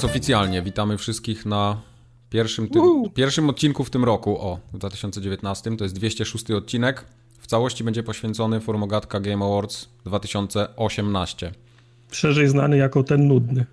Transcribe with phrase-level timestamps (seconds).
[0.00, 1.80] teraz oficjalnie witamy wszystkich na
[2.30, 2.82] pierwszym, tym,
[3.14, 5.76] pierwszym odcinku w tym roku, o, w 2019.
[5.76, 7.04] To jest 206 odcinek.
[7.38, 11.52] W całości będzie poświęcony Formogatka Game Awards 2018.
[12.10, 13.66] Szerzej znany jako ten nudny.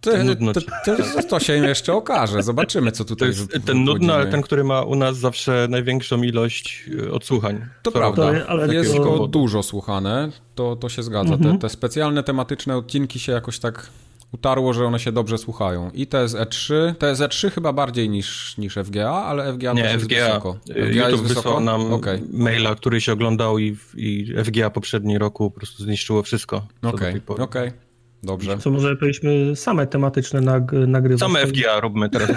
[0.00, 0.10] To,
[0.54, 2.42] to, to, to, się jeszcze okaże.
[2.42, 6.22] Zobaczymy, co tutaj To jest ten nudny, ale ten, który ma u nas zawsze największą
[6.22, 7.66] ilość e, odsłuchań.
[7.82, 11.34] To prawda, ale jest go dużo słuchane, to, to się zgadza.
[11.34, 11.54] Mhm.
[11.54, 13.90] Te, te specjalne, tematyczne odcinki się jakoś tak
[14.32, 15.90] utarło, że one się dobrze słuchają.
[15.94, 20.26] I TSE3, TSE3 chyba bardziej niż, niż FGA, ale FGA Nie, jest FGA.
[20.26, 20.58] wysoko.
[20.64, 21.60] FGA YouTube jest wysoko?
[21.60, 22.22] nam okay.
[22.32, 26.66] maila, który się oglądał i, i FGA poprzedni roku po prostu zniszczyło wszystko.
[26.82, 27.42] Okej, okej.
[27.42, 27.86] Okay.
[28.22, 28.58] Dobrze.
[28.58, 31.20] Co może powinniśmy same tematyczne nag nagrywać?
[31.20, 32.30] Same FGA róbmy teraz.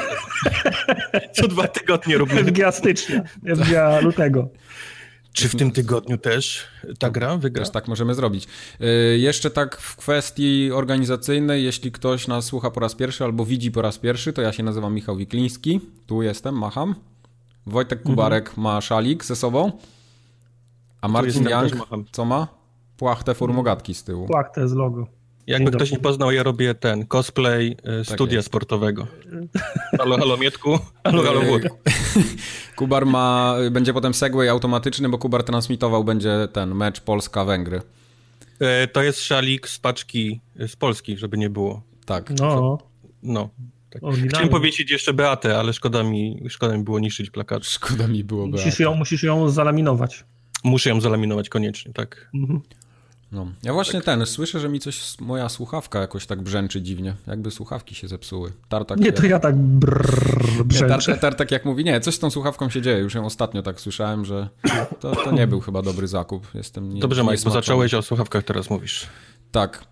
[1.36, 2.44] Co dwa tygodnie róbmy.
[2.44, 3.22] FGA stycznia,
[3.56, 4.50] FGA lutego.
[5.34, 6.68] Czy w tym tygodniu też
[7.00, 7.64] ta gra wygra?
[7.64, 8.48] Też tak możemy zrobić.
[8.80, 13.72] Yy, jeszcze tak w kwestii organizacyjnej, jeśli ktoś nas słucha po raz pierwszy albo widzi
[13.72, 15.82] po raz pierwszy, to ja się nazywam Michał Wikliński.
[16.08, 16.96] Tu jestem, macham.
[17.66, 18.64] Wojtek Kubarek mhm.
[18.64, 19.72] ma szalik ze sobą.
[21.02, 21.74] A Marcin Young,
[22.12, 22.48] co ma?
[22.98, 24.28] Płachtę formogatki z tyłu.
[24.28, 25.19] Płachtę z logo.
[25.50, 28.48] Jakby ktoś nie poznał, ja robię ten cosplay y, tak studia jest.
[28.48, 29.08] sportowego.
[30.00, 31.78] Halo, halo Mietku, halo, halo Włodku.
[32.78, 37.82] Kubar ma, będzie potem segway automatyczny, bo Kubar transmitował będzie ten mecz Polska-Węgry.
[38.60, 41.82] E, to jest szalik z paczki z Polski, żeby nie było.
[42.06, 42.30] Tak.
[42.40, 42.78] No.
[43.24, 43.50] No.
[43.90, 44.02] Tak.
[44.30, 47.66] Chciałem powiedzieć jeszcze Beatę, ale szkoda mi, szkoda mi było niszczyć plakat.
[47.66, 48.66] Szkoda mi było Beatę.
[48.66, 50.24] Musisz ją, musisz ją zalaminować.
[50.64, 52.30] Muszę ją zalaminować koniecznie, tak.
[52.34, 52.62] Mhm.
[53.32, 53.48] No.
[53.64, 54.06] Ja właśnie tak.
[54.06, 58.52] ten, słyszę, że mi coś, moja słuchawka jakoś tak brzęczy dziwnie, jakby słuchawki się zepsuły.
[58.70, 61.12] Tartak, nie, to ja tak brrr, brzęczę.
[61.12, 63.82] Nie, tartak jak mówi, nie, coś z tą słuchawką się dzieje, już ją ostatnio tak
[63.82, 64.50] słyszałem, że
[65.00, 66.48] to, to nie był chyba dobry zakup.
[66.54, 69.08] Jestem nie, Dobrze, Mike, bo zacząłeś o słuchawkach, teraz mówisz.
[69.52, 69.84] Tak.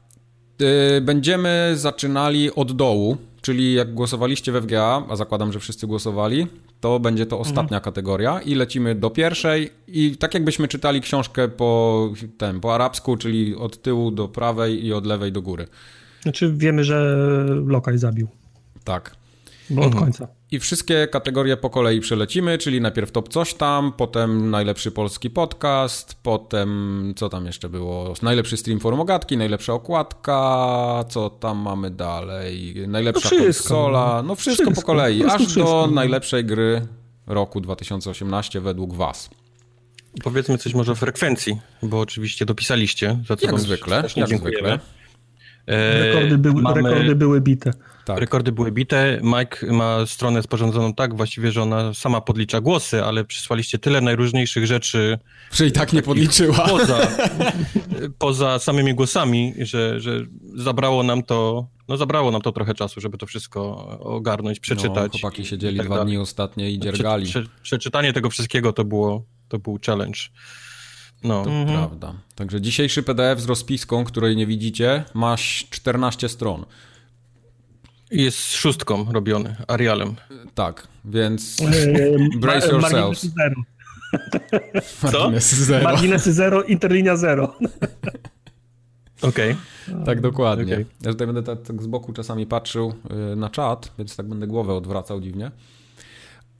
[0.61, 6.47] Y, będziemy zaczynali od dołu, czyli jak głosowaliście we FGA, a zakładam, że wszyscy głosowali,
[6.81, 7.81] to będzie to ostatnia mhm.
[7.81, 13.55] kategoria i lecimy do pierwszej i tak jakbyśmy czytali książkę po, ten, po arabsku, czyli
[13.55, 15.67] od tyłu do prawej i od lewej do góry.
[16.21, 17.17] Znaczy wiemy, że
[17.65, 18.27] Lokaj zabił.
[18.83, 19.15] Tak.
[19.69, 20.03] Bo od mhm.
[20.03, 20.27] końca.
[20.51, 26.15] I wszystkie kategorie po kolei przelecimy, czyli najpierw top coś tam, potem najlepszy polski podcast,
[26.23, 28.13] potem co tam jeszcze było?
[28.21, 32.75] Najlepszy stream formogatki, najlepsza okładka, co tam mamy dalej?
[32.87, 35.63] Najlepsza no konsola, no wszystko, wszystko, po kolei, aż wszystko.
[35.63, 36.87] do najlepszej gry
[37.27, 39.29] roku 2018 według Was.
[40.23, 44.79] Powiedzmy coś może o frekwencji, bo oczywiście dopisaliście, za co jak zwykle, jak zwykle.
[45.67, 46.81] Rekordy, były, mamy...
[46.81, 47.73] rekordy były bite.
[48.05, 48.19] Tak.
[48.19, 49.19] Rekordy były bite.
[49.23, 54.65] Mike ma stronę sporządzoną tak właściwie, że ona sama podlicza głosy, ale przysłaliście tyle najróżniejszych
[54.65, 55.19] rzeczy.
[55.51, 56.67] Że i tak nie podliczyła.
[56.69, 57.07] Poza,
[58.19, 63.17] poza samymi głosami, że, że zabrało nam to no zabrało nam to trochę czasu, żeby
[63.17, 65.13] to wszystko ogarnąć, przeczytać.
[65.13, 67.25] No, chłopaki siedzieli tak dwa dni ostatnie i dziergali.
[67.25, 70.19] Prze, prze, przeczytanie tego wszystkiego to było, to był challenge.
[71.23, 71.43] No.
[71.43, 71.77] To mhm.
[71.77, 72.13] prawda.
[72.35, 75.35] Także dzisiejszy PDF z rozpiską, której nie widzicie, ma
[75.69, 76.65] 14 stron.
[78.11, 80.15] Jest szóstką robiony, Arialem.
[80.55, 81.57] Tak, więc
[82.41, 83.27] brace yourselves.
[85.11, 85.19] Co?
[85.19, 85.83] Marginesy zero.
[85.83, 87.55] Marginesy zero, interlinia zero.
[89.21, 89.55] Okej.
[89.87, 90.05] Okay.
[90.05, 90.73] Tak, dokładnie.
[90.73, 90.85] Okay.
[91.01, 92.93] Ja tutaj będę tak, tak z boku czasami patrzył
[93.33, 95.51] y, na czat, więc tak będę głowę odwracał dziwnie.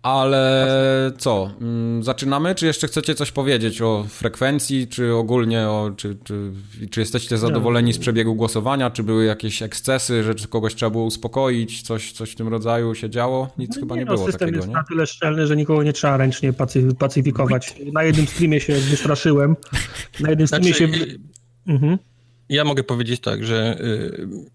[0.07, 1.51] Ale co?
[1.61, 2.55] Mm, zaczynamy?
[2.55, 6.51] Czy jeszcze chcecie coś powiedzieć o frekwencji, czy ogólnie o, czy, czy,
[6.89, 8.89] czy jesteście zadowoleni z przebiegu głosowania?
[8.89, 11.81] Czy były jakieś ekscesy, że kogoś trzeba było uspokoić?
[11.81, 13.49] Coś, coś w tym rodzaju się działo?
[13.57, 14.73] Nic no chyba nie, nie no, było system takiego, jest nie?
[14.73, 16.53] na tyle szczelny, że nikogo nie trzeba ręcznie
[16.99, 17.75] pacyfikować.
[17.93, 19.55] Na jednym streamie się wystraszyłem.
[20.19, 21.17] Na jednym streamie znaczy, się...
[21.67, 21.97] Mhm.
[22.49, 23.77] Ja mogę powiedzieć tak, że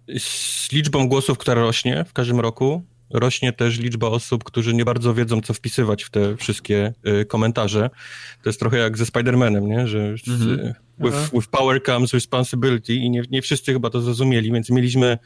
[0.09, 2.83] y, z liczbą głosów, która rośnie w każdym roku,
[3.13, 7.91] rośnie też liczba osób, którzy nie bardzo wiedzą, co wpisywać w te wszystkie y, komentarze.
[8.43, 9.87] To jest trochę jak ze Spider-Manem, nie?
[9.87, 10.75] że mhm.
[10.99, 15.19] with, with, power comes responsibility i nie, nie wszyscy chyba to zrozumieli, więc mieliśmy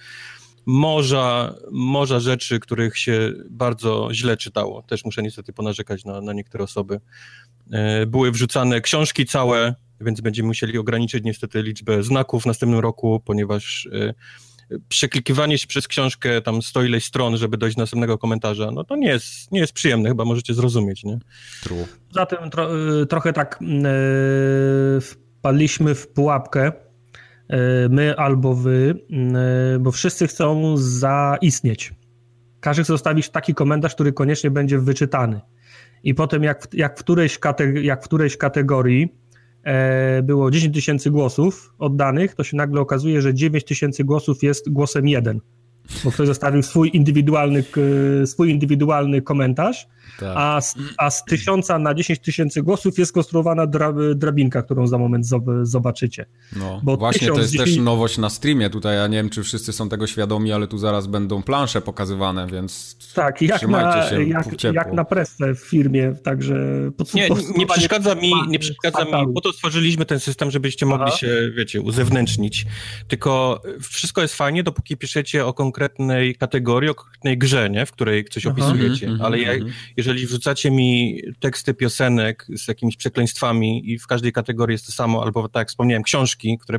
[0.66, 4.82] morza, morza rzeczy, których się bardzo źle czytało.
[4.82, 7.00] Też muszę niestety ponarzekać na, na niektóre osoby.
[8.02, 13.22] Y, były wrzucane książki całe, więc będziemy musieli ograniczyć niestety liczbę znaków w następnym roku,
[13.24, 14.14] ponieważ y,
[14.88, 18.96] przeklikiwanie się przez książkę tam sto ileś stron, żeby dojść do następnego komentarza, no to
[18.96, 21.18] nie jest, nie jest przyjemne, chyba możecie zrozumieć, nie?
[21.62, 21.86] True.
[22.10, 26.72] Zatem tro, y, trochę tak yy, wpadliśmy w pułapkę,
[27.48, 27.56] yy,
[27.90, 31.92] my albo wy, yy, bo wszyscy chcą zaistnieć.
[32.60, 35.40] Każdy chce zostawić taki komentarz, który koniecznie będzie wyczytany.
[36.02, 37.38] I potem jak, jak, w, którejś
[37.82, 39.08] jak w którejś kategorii
[40.22, 45.08] było 10 tysięcy głosów oddanych, to się nagle okazuje, że 9 tysięcy głosów jest głosem
[45.08, 45.40] jeden.
[46.04, 47.64] bo ktoś zostawił swój indywidualny,
[48.24, 49.86] swój indywidualny komentarz,
[50.20, 50.36] tak.
[50.36, 54.98] a, z, a z tysiąca na 10 tysięcy głosów jest konstruowana dra, drabinka, którą za
[54.98, 55.26] moment
[55.62, 56.26] zobaczycie.
[56.56, 57.70] No, Bo właśnie to jest 10...
[57.70, 60.78] też nowość na streamie tutaj, ja nie wiem, czy wszyscy są tego świadomi, ale tu
[60.78, 66.14] zaraz będą plansze pokazywane, więc tak, jak na, się jak, jak na presę w firmie,
[66.24, 66.54] także...
[67.14, 71.16] Nie, nie przeszkadza mi, nie przeszkadza mi, po to stworzyliśmy ten system, żebyście mogli Aha.
[71.16, 72.66] się, wiecie, uzewnętrznić,
[73.08, 77.86] tylko wszystko jest fajnie, dopóki piszecie o konkretnej kategorii, o konkretnej grze, nie?
[77.86, 78.54] w której coś Aha.
[78.54, 83.98] opisujecie, mm -hmm, ale ja, mhm jeżeli wrzucacie mi teksty piosenek z jakimiś przekleństwami i
[83.98, 86.78] w każdej kategorii jest to samo, albo tak jak wspomniałem, książki, które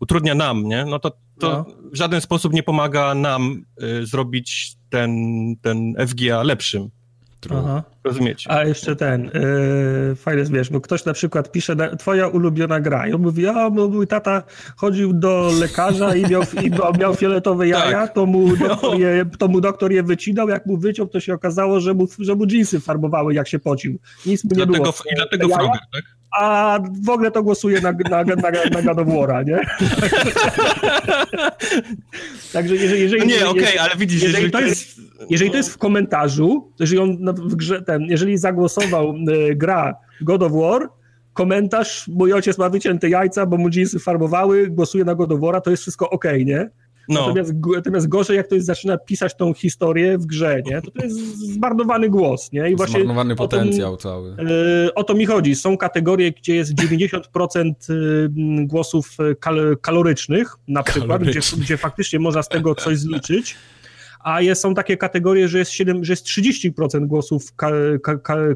[0.00, 0.84] utrudnia nam, nie?
[0.84, 1.90] no to, to no.
[1.92, 5.16] w żaden sposób nie pomaga nam y, zrobić ten,
[5.62, 6.90] ten FGA lepszym.
[7.52, 7.82] Aha.
[8.04, 8.50] Rozumiecie?
[8.50, 13.06] A jeszcze ten, yy, fajny wiesz, bo ktoś na przykład pisze, na, twoja ulubiona gra
[13.06, 14.42] i on mówi, a mój tata
[14.76, 18.14] chodził do lekarza i miał, i miał fioletowe jaja, tak.
[18.14, 21.80] to, mu doktor je, to mu doktor je wycinał, jak mu wyciął, to się okazało,
[21.80, 23.98] że mu, że mu dżinsy farbowały, jak się pocił.
[24.26, 24.94] Nic mu nie dlatego, było.
[25.12, 26.04] I dlatego Frogger, tak?
[26.38, 28.34] A w ogóle to głosuje na, na, na,
[28.70, 29.60] na God of War'a, nie?
[32.52, 33.00] Także jeżeli...
[33.00, 35.00] jeżeli no nie, okej, okay, ale widzisz, jeżeli, jeżeli to jest...
[35.30, 39.14] Jeżeli to jest w komentarzu, jeżeli on w grze ten, jeżeli zagłosował
[39.50, 40.88] y, gra God of War,
[41.32, 45.60] komentarz, mój ojciec ma wycięte jajca, bo mu jeansy farbowały, głosuje na God of War'a,
[45.60, 46.70] to jest wszystko ok, nie?
[47.08, 47.20] No.
[47.20, 50.82] Natomiast, natomiast gorzej, jak ktoś zaczyna pisać tą historię w grze, nie?
[50.82, 52.70] To, to jest zmarnowany głos, nie?
[52.70, 54.30] I właśnie zmarnowany potencjał cały.
[54.30, 55.54] Yy, o to mi chodzi.
[55.54, 58.30] Są kategorie, gdzie jest 90% y,
[58.66, 63.56] głosów kal kalorycznych, na przykład, gdzie, gdzie faktycznie można z tego coś zliczyć,
[64.20, 67.54] a jest, są takie kategorie, że jest, 7, że jest 30% głosów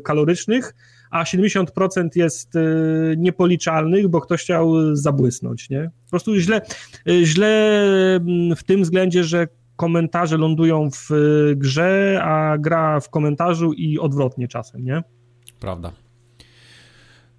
[0.04, 0.74] kalorycznych,
[1.10, 5.90] a 70% jest y, niepoliczalnych, bo ktoś chciał zabłysnąć, nie?
[6.04, 6.60] Po prostu źle,
[7.08, 7.82] y, źle
[8.14, 13.98] mm, w tym względzie, że komentarze lądują w y, grze, a gra w komentarzu i
[13.98, 15.02] odwrotnie czasem, nie?
[15.60, 15.92] Prawda.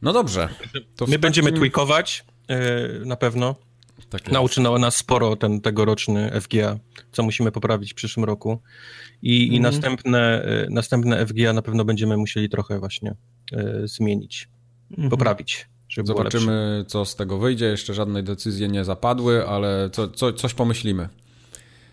[0.01, 0.49] No dobrze.
[0.95, 2.25] To My będziemy tweakować
[3.05, 3.55] na pewno.
[4.09, 6.79] Tak Nauczyło nas sporo ten tegoroczny FGA,
[7.11, 8.61] co musimy poprawić w przyszłym roku.
[9.21, 9.53] I, mm.
[9.53, 9.73] i mhm.
[9.73, 13.15] następne, następne FGA na pewno będziemy musieli trochę właśnie
[13.85, 14.49] zmienić,
[14.91, 15.09] mhm.
[15.09, 15.69] poprawić.
[16.03, 17.65] Zobaczymy, co z tego wyjdzie.
[17.65, 21.09] Jeszcze żadne decyzje nie zapadły, ale co, co, coś pomyślimy.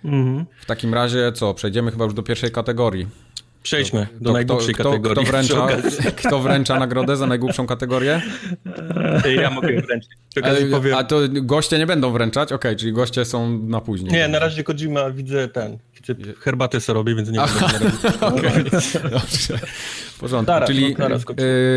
[0.04, 0.46] Mhm.
[0.60, 1.54] W takim razie co?
[1.54, 3.06] Przejdziemy chyba już do pierwszej kategorii.
[3.66, 5.26] Przejdźmy do najgłupszej kto, kategorii.
[5.26, 5.68] Kto wręcza,
[6.22, 8.22] kto wręcza nagrodę za najgłupszą kategorię?
[9.42, 10.10] Ja mogę wręczyć.
[10.92, 12.52] A, a to goście nie będą wręczać?
[12.52, 14.12] Okej, okay, czyli goście są na później.
[14.12, 15.78] Nie, na razie Kojima widzę ten.
[15.96, 17.38] Widzę herbatę sobie robię, więc nie
[17.72, 18.64] będę okay.
[19.10, 19.58] Dobrze.
[20.14, 20.52] W porządku.
[20.52, 21.22] Zaraz, czyli no, zaraz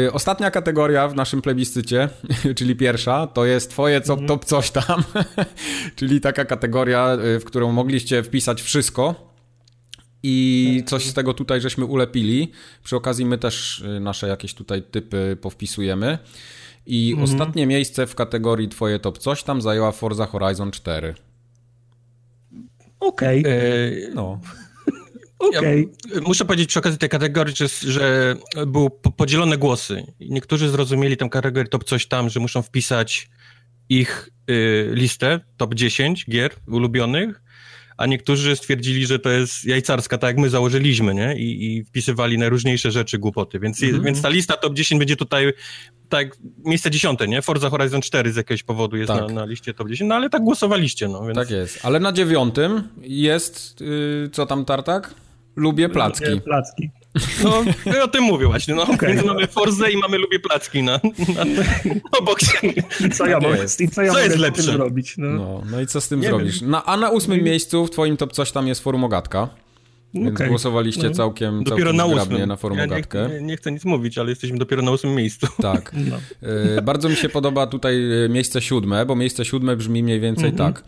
[0.05, 2.09] y, ostatnia kategoria w naszym plebiscycie,
[2.57, 4.27] czyli pierwsza, to jest twoje co, mm.
[4.27, 5.03] top coś tam.
[5.95, 9.28] czyli taka kategoria, y, w którą mogliście wpisać wszystko
[10.23, 12.51] i coś z tego tutaj żeśmy ulepili.
[12.83, 16.17] Przy okazji my też y, nasze jakieś tutaj typy powpisujemy.
[16.85, 17.23] I mhm.
[17.23, 21.15] ostatnie miejsce w kategorii Twoje top coś tam zajęła Forza Horizon 4.
[22.99, 23.39] Okej.
[23.39, 23.53] Okay.
[23.53, 24.39] E, no.
[25.39, 25.87] Okay.
[26.13, 28.35] Ja muszę powiedzieć przy okazji tej kategorii, że, że
[28.67, 30.03] były podzielone głosy.
[30.19, 33.29] Niektórzy zrozumieli tę kategorię top coś tam, że muszą wpisać
[33.89, 37.41] ich y, listę, top 10 gier ulubionych,
[37.99, 41.35] a niektórzy stwierdzili, że to jest jajcarska, tak jak my założyliśmy, nie?
[41.37, 43.59] I, i wpisywali najróżniejsze rzeczy, głupoty.
[43.59, 44.03] Więc, mm -hmm.
[44.03, 45.53] więc ta lista top 10 będzie tutaj
[46.09, 47.41] tak, miejsce dziesiąte, nie?
[47.41, 49.21] Forza Horizon 4 z jakiegoś powodu jest tak.
[49.21, 51.25] na, na, liście top 10, no ale tak głosowaliście, no.
[51.25, 51.35] Więc...
[51.35, 55.13] Tak jest, ale na dziewiątym jest, yy, co tam Tartak?
[55.55, 56.25] Lubię placki.
[56.29, 56.89] Lubię placki.
[57.43, 58.83] No, ja o tym mówię właśnie, no.
[58.83, 59.13] Okay.
[59.13, 60.99] Więc mamy Forzę i mamy Lubię Placki na,
[61.35, 61.63] na, na
[62.19, 62.83] obok siebie.
[63.05, 64.61] I co ja mogę, i co ja co jest lepsze?
[64.63, 65.17] zrobić?
[65.17, 65.29] No.
[65.29, 65.61] no.
[65.71, 66.61] No, i co z tym Nie zrobisz?
[66.61, 69.49] Na, a na ósmym miejscu w twoim top coś tam jest forum Ogatka.
[70.13, 70.47] Więc okay.
[70.47, 71.15] głosowaliście no.
[71.15, 72.47] całkiem, dopiero całkiem na ósmym.
[72.47, 75.47] na forum ja nie, nie, nie, chcę nic mówić, ale jesteśmy dopiero na ósmym miejscu.
[75.61, 75.91] Tak.
[76.09, 76.17] No.
[76.77, 80.45] E, bardzo mi się podoba tutaj e, miejsce siódme, bo miejsce siódme brzmi mniej więcej
[80.45, 80.57] mm -hmm.
[80.57, 80.83] tak.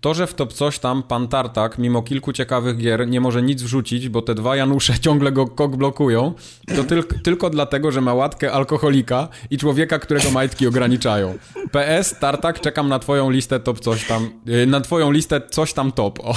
[0.00, 3.62] To, że w top coś tam pan Tartak, mimo kilku ciekawych gier, nie może nic
[3.62, 6.34] wrzucić, bo te dwa Janusze ciągle go kok blokują,
[6.76, 11.38] to tyl tylko dlatego, że ma łatkę alkoholika i człowieka, którego majtki ograniczają.
[11.72, 15.92] PS, Tartak, czekam na twoją listę top coś tam, y, na twoją listę coś tam
[15.92, 16.34] top, o.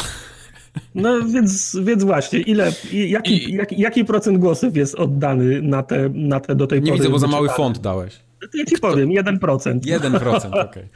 [0.95, 6.09] No więc, więc właśnie, ile, jaki, I, jaki, jaki procent głosów jest oddany na te,
[6.13, 6.91] na te do tej nie pory?
[6.91, 8.19] Nie widzę, bo za mały font dałeś.
[8.53, 9.79] Ja ci powiem, 1%.
[9.79, 10.61] 1%, okej.
[10.61, 10.89] Okay.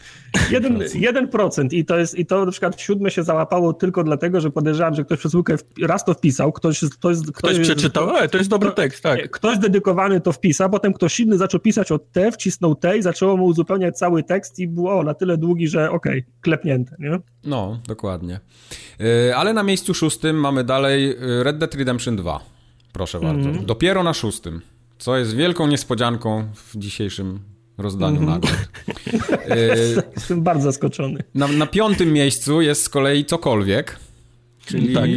[0.52, 4.52] 1%, 1% i to jest, i to na przykład siódme się załapało tylko dlatego, że
[4.52, 5.34] podejrzewam, że ktoś przez
[5.82, 6.78] raz to wpisał, ktoś...
[6.78, 9.30] Ktoś, ktoś, ktoś przeczytał, ale to jest dobry tekst, tak.
[9.30, 13.38] Ktoś dedykowany to wpisał, potem ktoś inny zaczął pisać od T, wcisnął T i zaczęło
[13.38, 17.20] mu uzupełniać cały tekst i było o, na tyle długi, że okej, okay, klepnięte, nie?
[17.44, 18.40] No, dokładnie.
[19.00, 22.40] Yy, ale na miejscu szóstym mamy dalej y, Red Dead Redemption 2.
[22.94, 23.50] Proszę bardzo.
[23.50, 23.66] Mm.
[23.66, 24.62] Dopiero na szóstym
[24.98, 27.40] co jest wielką niespodzianką w dzisiejszym
[27.78, 28.32] rozdaniu mm -hmm.
[28.32, 28.68] nagród.
[30.16, 31.24] Jestem bardzo zaskoczony.
[31.36, 34.00] Na, na, piątym miejscu jest z kolei cokolwiek,
[34.66, 35.10] czyli tak.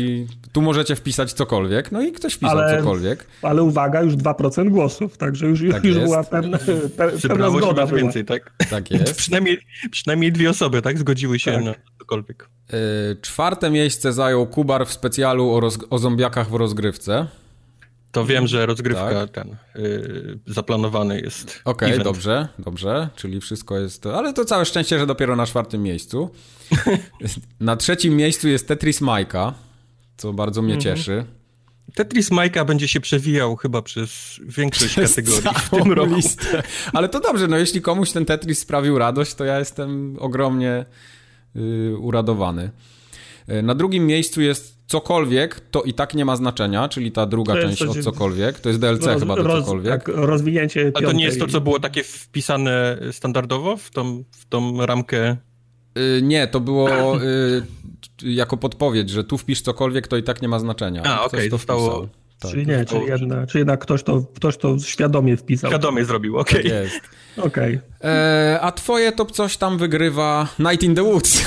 [0.53, 3.27] tu możecie wpisać cokolwiek, no i ktoś wpisał ale, cokolwiek.
[3.43, 6.59] Ale uwaga, już 2% głosów, także już, tak już była pewna,
[6.97, 7.87] pe, pewna zgoda.
[7.87, 8.01] Była.
[8.01, 8.53] więcej, tak?
[8.71, 9.17] Tak jest.
[9.23, 9.59] przynajmniej,
[9.91, 10.99] przynajmniej dwie osoby, tak?
[10.99, 11.65] Zgodziły się tak.
[11.65, 12.49] na cokolwiek.
[12.73, 12.79] Yy,
[13.23, 17.27] czwarte miejsce zajął Kubar w specjalu o, roz, o zombiakach w rozgrywce.
[18.13, 19.31] To wiem, że rozgrywka tak.
[19.31, 21.61] ten yy, zaplanowany jest.
[21.65, 24.07] Okej, okay, dobrze, dobrze, czyli wszystko jest.
[24.07, 26.31] Ale to całe szczęście, że dopiero na czwartym miejscu.
[27.61, 29.55] na trzecim miejscu jest Tetris Majka,
[30.17, 30.97] co bardzo mnie mhm.
[30.97, 31.25] cieszy.
[31.95, 36.15] Tetris Majka będzie się przewijał chyba przez większość przez kategorii w tym roku.
[36.15, 36.63] Listę.
[36.93, 40.85] Ale to dobrze, no jeśli komuś ten Tetris sprawił radość, to ja jestem ogromnie
[41.55, 42.71] yy, uradowany.
[43.49, 47.55] Yy, na drugim miejscu jest cokolwiek, to i tak nie ma znaczenia, czyli ta druga
[47.55, 48.61] część coś, od cokolwiek.
[48.61, 50.05] To jest DLC roz, chyba do roz, cokolwiek.
[50.05, 54.47] Tak, rozwinięcie A to nie jest to, co było takie wpisane standardowo w tą, w
[54.47, 55.37] tą ramkę?
[55.95, 57.17] Yy, nie, to było
[58.23, 61.03] yy, jako podpowiedź, że tu wpisz cokolwiek, to i tak nie ma znaczenia.
[61.03, 62.09] A, okej, okay, to zostało...
[62.41, 62.51] Tak.
[62.51, 65.71] Czyli nie, czyli, jedna, czyli jednak ktoś to, ktoś to świadomie wpisał.
[65.71, 66.61] Świadomie zrobił, okej.
[66.61, 66.71] Okay.
[66.71, 67.01] Tak jest.
[67.37, 67.81] Okay.
[68.05, 71.43] E, a twoje to coś tam wygrywa Night in the Woods.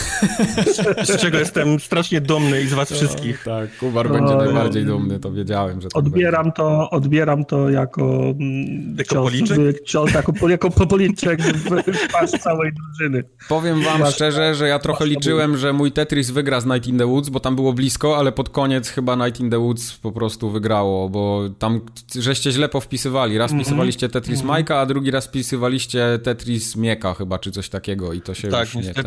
[1.07, 3.43] Z czego jestem strasznie dumny i z was wszystkich.
[3.43, 6.55] tak, Kubar no, będzie najbardziej dumny, to wiedziałem, że tak odbieram będzie.
[6.55, 9.83] to, Odbieram to jako mm, jako cios, policzek?
[9.83, 13.23] Cios, jako, jako policzek w twarz całej drużyny.
[13.50, 17.05] Powiem wam szczerze, że ja trochę liczyłem, że mój Tetris wygra z Night in the
[17.05, 20.50] Woods, bo tam było blisko, ale pod koniec chyba Night in the Woods po prostu
[20.84, 21.82] wygrało, bo tam
[22.16, 23.38] żeście źle powpisywali.
[23.38, 23.66] Raz mm -hmm.
[23.66, 24.48] wpisywaliście Tetris mm -hmm.
[24.48, 28.74] Majka, a drugi raz wpisywaliście Tetris Mieka chyba, czy coś takiego i to się tak,
[28.74, 28.94] już nie...
[28.94, 29.06] Tak,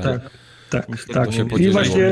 [0.70, 1.60] tak, niestety tak.
[1.60, 2.10] I właśnie...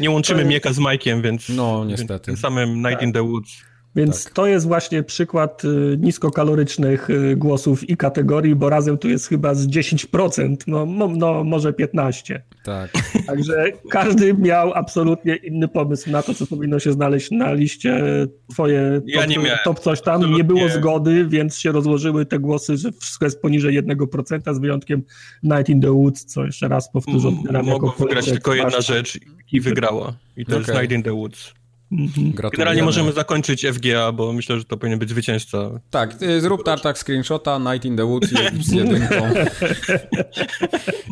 [0.00, 1.48] Nie łączymy Mieka z Majkiem, więc...
[1.48, 2.24] No, niestety.
[2.24, 3.62] Tym samym Night in the Woods.
[3.96, 4.32] Więc tak.
[4.32, 9.54] to jest właśnie przykład y, niskokalorycznych y, głosów i kategorii, bo razem tu jest chyba
[9.54, 10.86] z 10%, no,
[11.16, 12.38] no może 15%.
[12.64, 12.90] Tak.
[13.26, 18.02] Także każdy miał absolutnie inny pomysł na to, co powinno się znaleźć na liście
[18.50, 19.58] twoje top, ja nie miałem.
[19.64, 20.14] top coś tam.
[20.14, 20.38] Absolutnie.
[20.38, 25.02] Nie było zgody, więc się rozłożyły te głosy, że wszystko jest poniżej 1%, z wyjątkiem
[25.42, 27.30] Night in the Woods, co jeszcze raz powtórzę.
[27.64, 29.18] Mogło wygrać tylko jedna rzecz
[29.52, 30.16] i wygrała.
[30.36, 30.58] I to okay.
[30.58, 31.54] jest Night in the Woods.
[31.98, 32.50] Mhm.
[32.52, 35.70] Generalnie możemy zakończyć FGA, bo myślę, że to powinien być zwycięzca.
[35.90, 38.28] Tak, y, zrób tartak screenshota, Night in the Woods
[38.60, 39.14] z jedynką.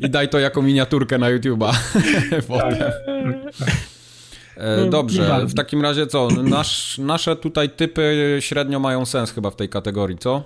[0.03, 1.73] I daj to jako miniaturkę na YouTube'a.
[3.59, 3.92] Tak.
[4.57, 6.29] E, no, dobrze, w takim razie co?
[6.29, 10.45] Nasz, nasze tutaj typy średnio mają sens chyba w tej kategorii, co?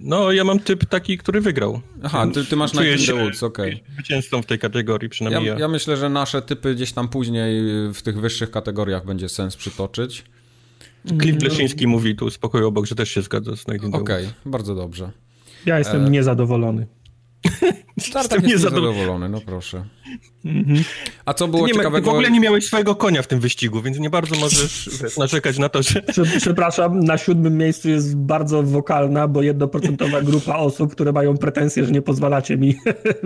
[0.00, 1.80] No, ja mam typ taki, który wygrał.
[2.02, 3.74] Aha, ty, ty masz in the Woods, okej.
[3.74, 3.94] Okay.
[3.94, 5.60] Zwycięzcą w tej kategorii, przynajmniej ja, ja.
[5.60, 7.62] Ja myślę, że nasze typy gdzieś tam później
[7.94, 10.24] w tych wyższych kategoriach będzie sens przytoczyć.
[11.20, 13.62] Cliff Leszyński mówi tu spokojnie obok, że też się zgadza z.
[13.62, 15.10] Okej, okay, bardzo dobrze.
[15.66, 16.10] Ja jestem e...
[16.10, 16.86] niezadowolony.
[18.00, 19.84] Startak jest niezadowolony, no proszę.
[20.44, 20.84] Mhm.
[21.24, 22.04] A co było ty nie ciekawego?
[22.04, 25.58] Ty w ogóle nie miałeś swojego konia w tym wyścigu, więc nie bardzo możesz narzekać
[25.58, 26.02] na to, że...
[26.38, 31.90] Przepraszam, na siódmym miejscu jest bardzo wokalna, bo jednoprocentowa grupa osób, które mają pretensje, że
[31.90, 32.74] nie pozwalacie mi...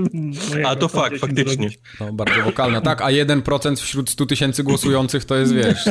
[0.67, 1.71] a to fakt, faktycznie.
[2.01, 5.85] No, bardzo wokalna, tak, a 1% wśród 100 tysięcy głosujących to jest, wiesz,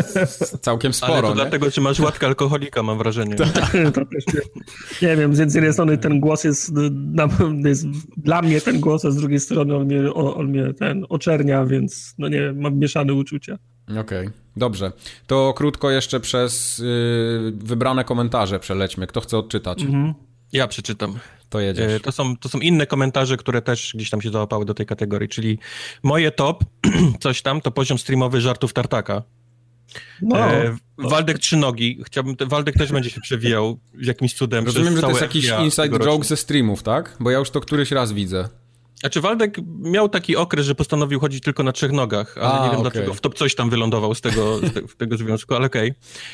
[0.62, 1.36] całkiem sporo, Ale to nie?
[1.36, 3.36] dlatego, czy masz łatkę alkoholika, mam wrażenie.
[3.36, 3.52] Tak.
[3.96, 6.72] To też nie, nie wiem, z jednej strony ten głos jest,
[7.66, 7.86] jest,
[8.18, 12.16] dla mnie ten głos, a z drugiej strony on mnie, on mnie ten oczernia, więc
[12.18, 13.58] no nie mam mieszane uczucia.
[13.92, 14.32] Okej, okay.
[14.58, 14.92] dobrze.
[15.28, 19.08] To krótko jeszcze przez yy, wybrane komentarze przelećmy.
[19.08, 19.82] Kto chce odczytać?
[19.82, 20.14] Mhm.
[20.52, 21.20] Ja przeczytam.
[21.50, 21.92] To jedziesz.
[21.92, 24.86] Yy, to są, to są inne komentarze, które też gdzieś tam się załapały do tej
[24.86, 25.60] kategorii, czyli
[26.04, 26.64] moje top,
[27.20, 29.24] coś tam, to poziom streamowy żartów Tartaka.
[30.22, 30.38] No.
[30.38, 32.04] E, Waldek trzy nogi.
[32.06, 34.66] Chciałbym, Waldek też będzie się przewijał jakimś cudem.
[34.66, 37.18] Rozumiem, że to jest jakiś inside joke ze streamów, tak?
[37.20, 38.50] Bo ja już to któryś raz widzę.
[39.00, 42.72] Znaczy Waldek miał taki okres, że postanowił chodzić tylko na trzech nogach, ale A, nie
[42.72, 42.92] wiem okay.
[42.92, 45.92] dlaczego w top coś tam wylądował z tego, z te, tego związku, ale okej.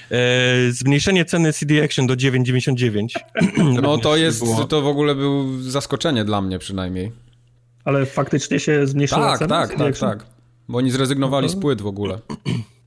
[0.08, 0.20] Okay.
[0.20, 3.08] E, zmniejszenie ceny CD Action do 9,99.
[3.82, 4.66] No to jest, było...
[4.66, 7.12] to w ogóle był zaskoczenie dla mnie przynajmniej.
[7.86, 9.68] Ale faktycznie się zmniejszyła tak, cena?
[9.68, 10.26] Tak, tak, tak, tak.
[10.68, 12.20] Bo oni zrezygnowali no z płyt w ogóle.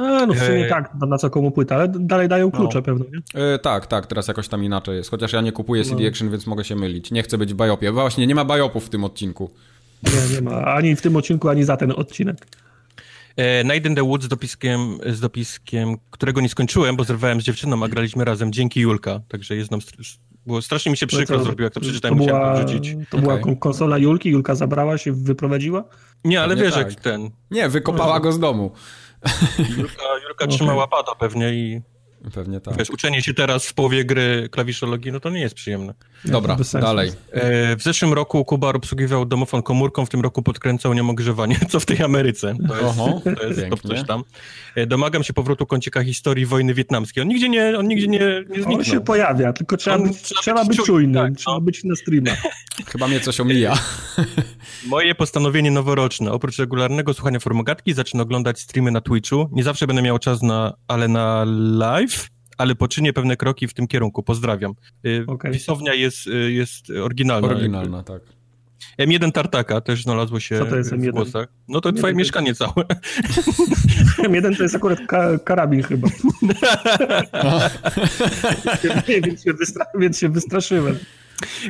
[0.00, 2.82] A, no w sumie tak, na co komu płyta, ale dalej dają klucze no.
[2.82, 3.42] pewno, nie?
[3.42, 5.10] E, tak, tak, teraz jakoś tam inaczej jest.
[5.10, 6.08] Chociaż ja nie kupuję CD no.
[6.08, 7.10] Action, więc mogę się mylić.
[7.10, 7.92] Nie chcę być biopie.
[7.92, 9.50] Właśnie, nie ma biopów w tym odcinku.
[10.02, 10.64] Nie, nie ma.
[10.64, 12.46] Ani w tym odcinku, ani za ten odcinek.
[13.36, 17.44] E, Night in the Woods z dopiskiem, z dopiskiem, którego nie skończyłem, bo zerwałem z
[17.44, 19.80] dziewczyną, a graliśmy razem dzięki Julka, także jest nam
[20.46, 22.96] było strasznie mi się przykro no zrobiło, jak to przeczytałem, to była, wrzucić.
[23.10, 23.38] To okay.
[23.40, 25.84] była konsola Julki, Julka zabrała się, wyprowadziła?
[26.24, 26.90] Nie, ale nie wiesz, tak.
[26.90, 27.30] jak ten...
[27.50, 28.70] Nie, wykopała go z domu.
[29.78, 30.48] Julka, Julka okay.
[30.48, 31.80] trzymała pada pewnie i
[32.34, 32.76] Pewnie tak.
[32.76, 35.94] Wiesz, uczenie się teraz w połowie gry klawiszologii, no to nie jest przyjemne.
[36.24, 37.12] Dobra, dalej.
[37.32, 41.80] E, w zeszłym roku Kubar obsługiwał domofon komórką, w tym roku podkręcał nią ogrzewanie, co
[41.80, 42.54] w tej Ameryce.
[42.68, 44.24] To jest, Oho, to jest to coś tam.
[44.74, 47.22] E, domagam się powrotu kącika historii wojny wietnamskiej.
[47.22, 48.74] On nigdzie nie, on nigdzie nie, nie zniknął.
[48.74, 51.60] On się pojawia, tylko trzeba, on, być, trzeba, trzeba być, być czujnym, tak, trzeba no.
[51.60, 52.42] być na streamach.
[52.92, 53.78] Chyba mnie coś omija.
[54.86, 56.32] Moje postanowienie noworoczne.
[56.32, 59.48] Oprócz regularnego słuchania formogatki zaczynam oglądać streamy na Twitchu.
[59.52, 61.44] Nie zawsze będę miał czas na, ale na
[61.78, 62.09] live,
[62.60, 64.22] ale poczynię pewne kroki w tym kierunku.
[64.22, 64.72] Pozdrawiam.
[65.06, 65.52] Y, okay.
[65.52, 67.48] Pisownia jest, y, jest oryginalna.
[67.48, 68.12] Oryginalna, jakby.
[68.12, 68.22] tak.
[68.98, 71.10] M1 Tartaka też znalazło się Co to jest w M1?
[71.10, 71.48] głosach.
[71.68, 72.58] No to M1 twoje to mieszkanie jest...
[72.58, 72.86] całe.
[74.30, 76.08] M1 to jest akurat ka karabin chyba.
[79.08, 79.52] więc, się
[79.98, 80.98] więc się wystraszyłem.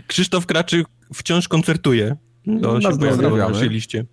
[0.06, 2.16] Krzysztof Kraczy wciąż koncertuje.
[2.62, 4.04] To no, się pojawiło na liście.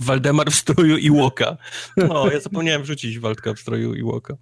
[0.00, 1.56] Waldemar w stroju i Łoka.
[1.96, 4.34] No, ja zapomniałem wrzucić Waldka w stroju i Łoka.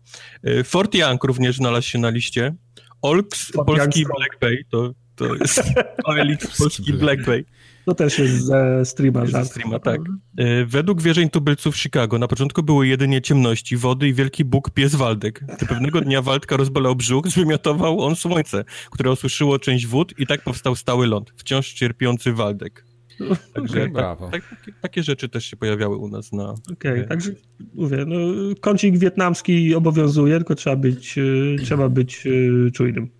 [0.44, 2.54] E, Fort Young również znalazł się na liście.
[3.02, 5.62] Olks, Fort polski Young Black Bay, to, to jest
[6.04, 7.44] OLX, polski Black Bay.
[7.84, 9.26] To też jest ze streama.
[9.26, 10.00] Ze streama, tak.
[10.38, 14.94] E, według wierzeń tubylców Chicago na początku były jedynie ciemności, wody i wielki Bóg pies
[14.94, 15.44] Waldek.
[15.56, 20.42] Gdy pewnego dnia Waldka rozbalał brzuch, zwymiotował on słońce, które osuszyło część wód i tak
[20.42, 22.93] powstał stały ląd, wciąż cierpiący Waldek.
[23.54, 26.50] Także okay, tak, tak, takie rzeczy też się pojawiały u nas na...
[26.50, 27.30] Okej, okay, także
[27.74, 28.16] mówię, no,
[28.60, 31.22] kącik wietnamski obowiązuje, tylko trzeba być, e,
[31.64, 33.10] trzeba być e, czujnym.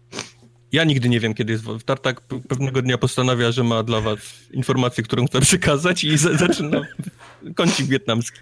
[0.73, 1.65] Ja nigdy nie wiem, kiedy jest.
[1.85, 4.19] Tartak pewnego dnia postanawia, że ma dla was
[4.53, 6.81] informację, którą chce przekazać i zaczyna
[7.57, 8.39] kącik wietnamski.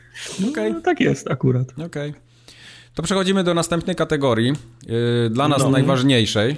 [0.50, 0.72] Okay.
[0.72, 1.72] no, tak jest akurat.
[1.72, 1.86] Okej.
[2.10, 2.12] Okay.
[2.94, 4.52] To przechodzimy do następnej kategorii,
[5.26, 5.70] e, dla nas no.
[5.70, 6.56] najważniejszej.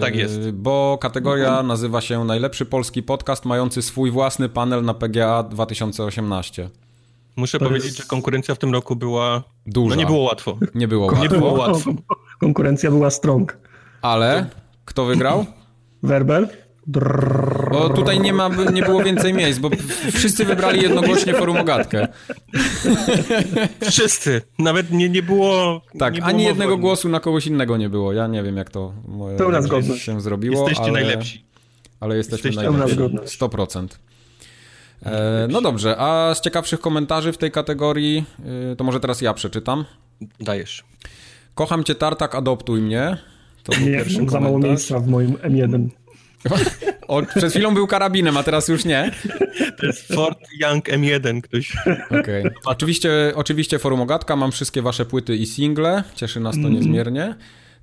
[0.00, 0.50] Tak jest.
[0.50, 6.70] Bo kategoria nazywa się Najlepszy polski podcast mający swój własny panel na PGA 2018.
[7.36, 7.98] Muszę to powiedzieć, jest...
[7.98, 9.42] że konkurencja w tym roku była.
[9.66, 9.96] Duża.
[9.96, 10.58] No nie było łatwo.
[10.74, 11.22] Nie było łatwo.
[11.22, 11.90] Nie było łatwo.
[12.40, 13.58] Konkurencja była strong.
[14.02, 14.46] Ale
[14.84, 15.46] kto wygrał?
[16.02, 16.48] Werbel.
[16.86, 19.70] Bo tutaj nie, ma, nie było więcej miejsc, bo
[20.12, 22.08] wszyscy wybrali jednogłośnie forumogatkę.
[23.90, 24.42] Wszyscy.
[24.58, 25.82] Nawet nie, nie było.
[25.98, 28.12] Tak, nie było ani jednego głosu na kogoś innego nie było.
[28.12, 28.92] Ja nie wiem, jak to
[29.96, 30.60] się zrobiło.
[30.60, 31.44] Jesteście ale, najlepsi.
[32.00, 33.38] Ale jesteśmy jesteście najlepsi.
[33.38, 33.86] 100%.
[35.02, 38.24] E, no dobrze, a z ciekawszych komentarzy w tej kategorii,
[38.72, 39.84] e, to może teraz ja przeczytam.
[40.40, 40.84] Dajesz.
[41.54, 43.16] Kocham cię, Tartak, adoptuj mnie.
[43.62, 45.88] To był nie, pierwszy za mało miejsca w moim M1.
[47.08, 49.10] O, przed chwilą był karabinem, a teraz już nie.
[49.78, 51.76] To jest Ford Young M1 ktoś.
[52.20, 52.54] Okay.
[52.64, 56.72] Oczywiście, oczywiście Forumogatka, mam wszystkie wasze płyty i single, cieszy nas to mm.
[56.72, 57.34] niezmiernie.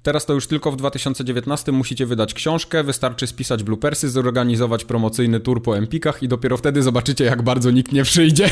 [0.04, 5.64] Teraz to już tylko w 2019 musicie wydać książkę, wystarczy spisać bloopersy, zorganizować promocyjny tour
[5.64, 8.50] po Empikach i dopiero wtedy zobaczycie, jak bardzo nikt nie przyjdzie.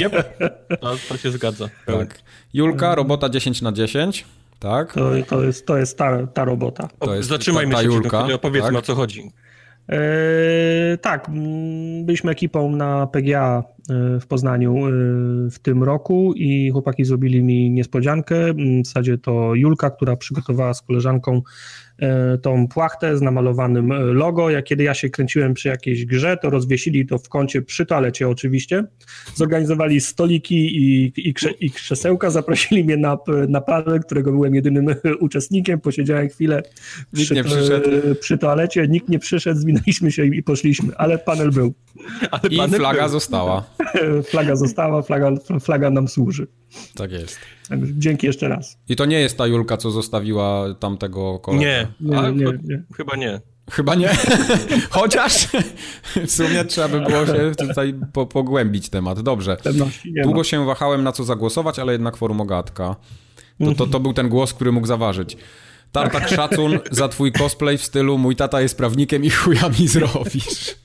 [0.00, 0.38] Yep.
[0.80, 1.68] To, to się zgadza.
[1.86, 2.18] Tak.
[2.54, 4.24] Julka, robota 10 na 10
[4.58, 4.92] tak?
[4.92, 6.88] To, to jest, to jest ta, ta robota.
[6.98, 8.78] To jest Zatrzymajmy ta, ta się, Julka, opowiedzmy tak?
[8.78, 9.32] o co chodzi.
[9.88, 11.30] E, tak,
[12.02, 14.90] byliśmy ekipą na PGA e, w Poznaniu e,
[15.50, 18.54] w tym roku i chłopaki zrobili mi niespodziankę.
[18.54, 21.42] W zasadzie to Julka, która przygotowała z koleżanką
[22.42, 24.50] tą płachtę z namalowanym e, logo.
[24.50, 28.28] Jak kiedy ja się kręciłem przy jakiejś grze, to rozwiesili to w kącie przy toalecie
[28.28, 28.84] oczywiście.
[29.34, 34.86] Zorganizowali stoliki i, i, krze, i krzesełka, zaprosili mnie na, na panel, którego byłem jedynym
[35.20, 35.80] uczestnikiem.
[35.80, 36.62] Posiedziałem chwilę
[37.12, 37.90] przy, nie przyszedł.
[38.20, 41.74] przy toalecie, nikt nie przyszedł, zwinęliśmy się i poszliśmy, ale panel był.
[42.30, 43.12] Ale I panel flaga był.
[43.12, 43.64] została.
[44.30, 45.30] flaga została, flaga,
[45.60, 46.46] flaga nam służy.
[46.94, 47.57] Tak jest.
[47.76, 48.78] Dzięki jeszcze raz.
[48.88, 51.64] I to nie jest ta Julka, co zostawiła tamtego kolegę?
[51.64, 52.82] Nie, nie, nie, nie.
[52.96, 53.40] chyba nie.
[53.70, 54.08] Chyba nie.
[54.90, 55.48] Chociaż
[56.26, 59.20] w sumie trzeba by było się tutaj po, pogłębić temat.
[59.20, 59.56] Dobrze.
[60.22, 62.96] Długo się wahałem na co zagłosować, ale jednak forumogatka.
[63.64, 65.36] To, to, to był ten głos, który mógł zaważyć.
[65.92, 70.76] Tartak szacun za twój cosplay w stylu mój tata jest prawnikiem i chuja mi zrobisz.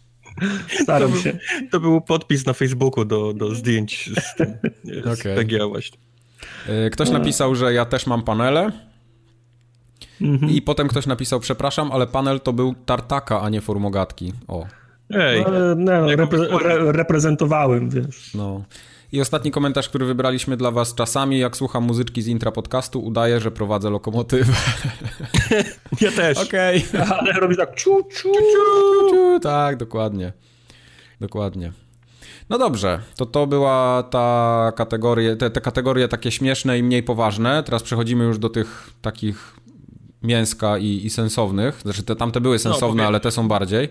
[0.82, 1.38] Staram się.
[1.72, 5.36] To był podpis na Facebooku do, do zdjęć z, tym, z okay.
[5.36, 5.98] PGA właśnie.
[6.68, 8.72] E, ktoś napisał, że ja też mam panele.
[10.22, 10.52] Mhm.
[10.52, 14.34] I potem ktoś napisał, przepraszam, ale panel to był tartaka, a nie formogatki.
[14.48, 14.66] O.
[15.10, 15.46] Ej.
[15.46, 18.34] No, no, repre re reprezentowałem, wiesz.
[18.34, 18.64] No.
[19.12, 20.96] I ostatni komentarz, który wybraliśmy dla was.
[20.96, 24.54] Czasami, jak słucham muzyczki z intra podcastu, udaję, że prowadzę lokomotywę.
[26.02, 26.38] Ja też.
[26.38, 26.86] Okej.
[26.90, 27.06] Okay.
[27.20, 28.30] Ale robi tak ciu, ciu.
[29.42, 30.34] Tak, dokładnie.
[31.22, 31.72] Dokładnie.
[32.54, 37.64] No dobrze, to to była ta kategoria, te, te kategorie takie śmieszne i mniej poważne.
[37.64, 39.56] Teraz przechodzimy już do tych takich
[40.24, 41.82] mięska i, i sensownych.
[41.82, 43.90] Znaczy te tamte były sensowne, no, ale te są bardziej.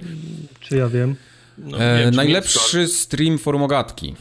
[0.61, 1.17] Czy ja wiem?
[1.59, 4.15] No, e, wiem najlepszy mięsko, stream forumogatki.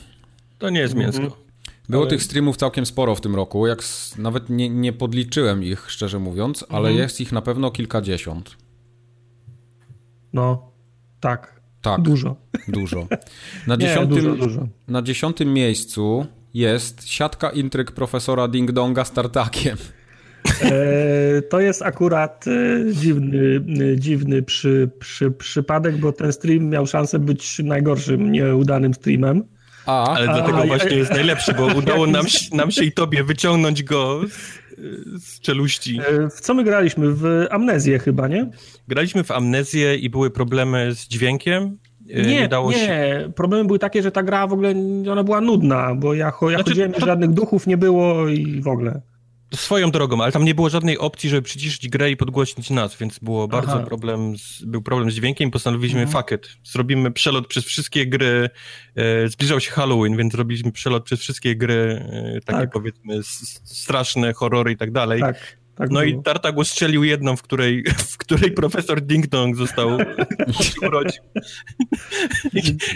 [0.59, 1.23] To nie jest mięsko.
[1.23, 1.41] Mhm.
[1.89, 2.09] Było ale...
[2.09, 3.67] tych streamów całkiem sporo w tym roku.
[3.67, 3.83] Jak
[4.17, 6.97] nawet nie, nie podliczyłem ich, szczerze mówiąc, ale mhm.
[6.97, 8.57] jest ich na pewno kilkadziesiąt.
[10.33, 10.71] No,
[11.19, 11.60] tak.
[11.81, 12.01] Tak.
[12.01, 12.35] Dużo.
[12.67, 13.07] Dużo.
[13.67, 14.67] Na, nie, dziesiątym, dużo, dużo.
[14.87, 19.77] na dziesiątym miejscu jest siatka intryg profesora Ding Donga z tartakiem.
[20.61, 23.61] E, to jest akurat e, dziwny,
[23.93, 29.43] e, dziwny przy, przy, przypadek, bo ten stream miał szansę być najgorszym, nieudanym streamem.
[29.85, 33.23] A, ale dlatego a, właśnie a, jest najlepszy, bo udało nam, nam się i tobie
[33.23, 34.61] wyciągnąć go z,
[35.19, 35.99] z czeluści.
[36.35, 37.11] W co my graliśmy?
[37.11, 38.49] W Amnezję chyba, nie?
[38.87, 41.77] Graliśmy w Amnezję i były problemy z dźwiękiem.
[42.05, 42.77] Nie, nie, nie.
[42.77, 43.31] Się...
[43.35, 44.73] problemy były takie, że ta gra w ogóle,
[45.11, 47.05] ona była nudna, bo ja, ja znaczy, chodziłem, to...
[47.05, 49.01] żadnych duchów nie było i w ogóle.
[49.53, 53.19] Swoją drogą, ale tam nie było żadnej opcji, żeby przyciszyć grę i podgłośnić nas, więc
[53.19, 56.23] było bardzo problem, z, był problem z dźwiękiem postanowiliśmy mhm.
[56.23, 56.57] fuck it.
[56.63, 58.49] Zrobimy przelot przez wszystkie gry,
[58.95, 62.71] e, zbliżał się Halloween, więc zrobiliśmy przelot przez wszystkie gry, e, takie tak.
[62.71, 65.21] powiedzmy s, straszne, horrory i tak dalej.
[65.21, 65.61] Tak.
[65.75, 66.19] Tak no było.
[66.19, 67.83] i Tartak ustrzelił jedną, w której,
[68.13, 69.97] w której profesor Ding Dong został
[70.87, 71.23] urodził.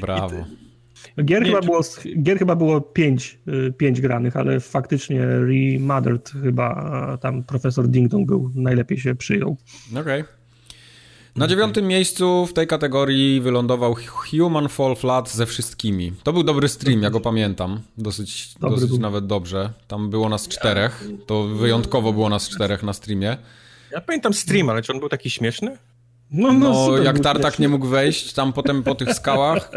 [0.01, 0.45] Brawo.
[1.23, 1.81] Gier, chyba było,
[2.23, 8.51] gier chyba było pięć, y, pięć granych, ale faktycznie Remothered chyba tam profesor Dingdong był,
[8.55, 9.57] najlepiej się przyjął.
[9.91, 10.21] Okej.
[10.21, 10.35] Okay.
[11.35, 16.13] Na dziewiątym miejscu w tej kategorii wylądował Human Fall Flat ze wszystkimi.
[16.23, 17.81] To był dobry stream, ja go pamiętam.
[17.97, 19.73] Dosyć, dosyć nawet dobrze.
[19.87, 21.07] Tam było nas czterech.
[21.25, 23.37] To wyjątkowo było nas czterech na streamie.
[23.91, 25.77] Ja pamiętam stream, ale czy on był taki śmieszny?
[26.31, 29.71] No, no, no jak Tartak nie mógł wejść tam potem po tych skałach.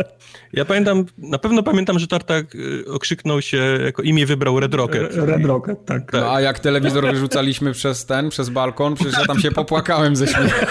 [0.52, 5.16] Ja pamiętam, na pewno pamiętam, że Tartak y, okrzyknął się, jako imię wybrał Red Rocket.
[5.16, 6.12] Red Rocket, tak.
[6.12, 10.26] No a jak telewizor wyrzucaliśmy przez ten, przez balkon, przecież ja tam się popłakałem ze
[10.26, 10.66] śmiechu.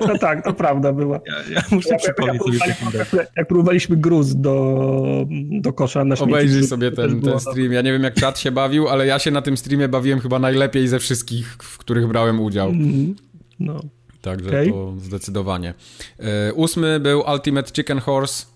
[0.08, 1.20] No tak, to prawda była.
[1.26, 6.16] Ja, ja muszę jak, przypomnieć jak, sobie jak, jak próbowaliśmy gruz do, do kosza na
[6.16, 6.32] śmieci.
[6.32, 7.72] Obejrzyj sobie ten, ten stream.
[7.72, 10.38] Ja nie wiem jak czat się bawił, ale ja się na tym streamie bawiłem chyba
[10.38, 12.68] najlepiej ze wszystkich, w których brałem udział.
[12.68, 13.14] Mm,
[13.60, 13.80] no.
[14.22, 14.70] Także okay.
[14.70, 15.74] to zdecydowanie.
[16.18, 18.46] E, ósmy był Ultimate Chicken Horse.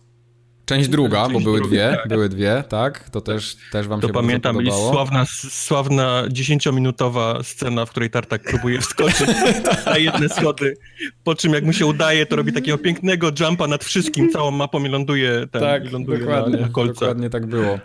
[0.66, 2.08] Część druga, Część bo były drugi, dwie, tak.
[2.08, 3.10] były dwie, tak?
[3.10, 4.92] To też, też wam to się pamiętam, bardzo podobało.
[4.92, 9.28] Sławna, sławna dziesięciominutowa scena, w której Tartak próbuje wskoczyć
[9.86, 10.76] na jedne schody,
[11.24, 14.84] po czym jak mu się udaje, to robi takiego pięknego jumpa nad wszystkim, całą mapą
[14.84, 17.78] i ląduje, ten, tak, i ląduje dokładnie, na, na Dokładnie tak było.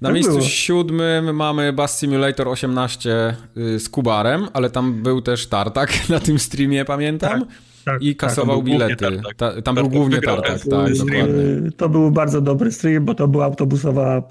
[0.00, 0.44] Na tak miejscu było.
[0.44, 6.38] siódmym mamy Bass Simulator 18 y, z Kubarem, ale tam był też Tartak na tym
[6.38, 7.40] streamie, pamiętam.
[7.40, 7.48] Tak.
[7.84, 8.28] Tak, I tak.
[8.28, 9.20] kasował tak, bilety.
[9.36, 11.70] Ta, tam był głównie tartak, tak, dokładnie.
[11.76, 14.22] To był bardzo dobry stream, bo to była autobusowa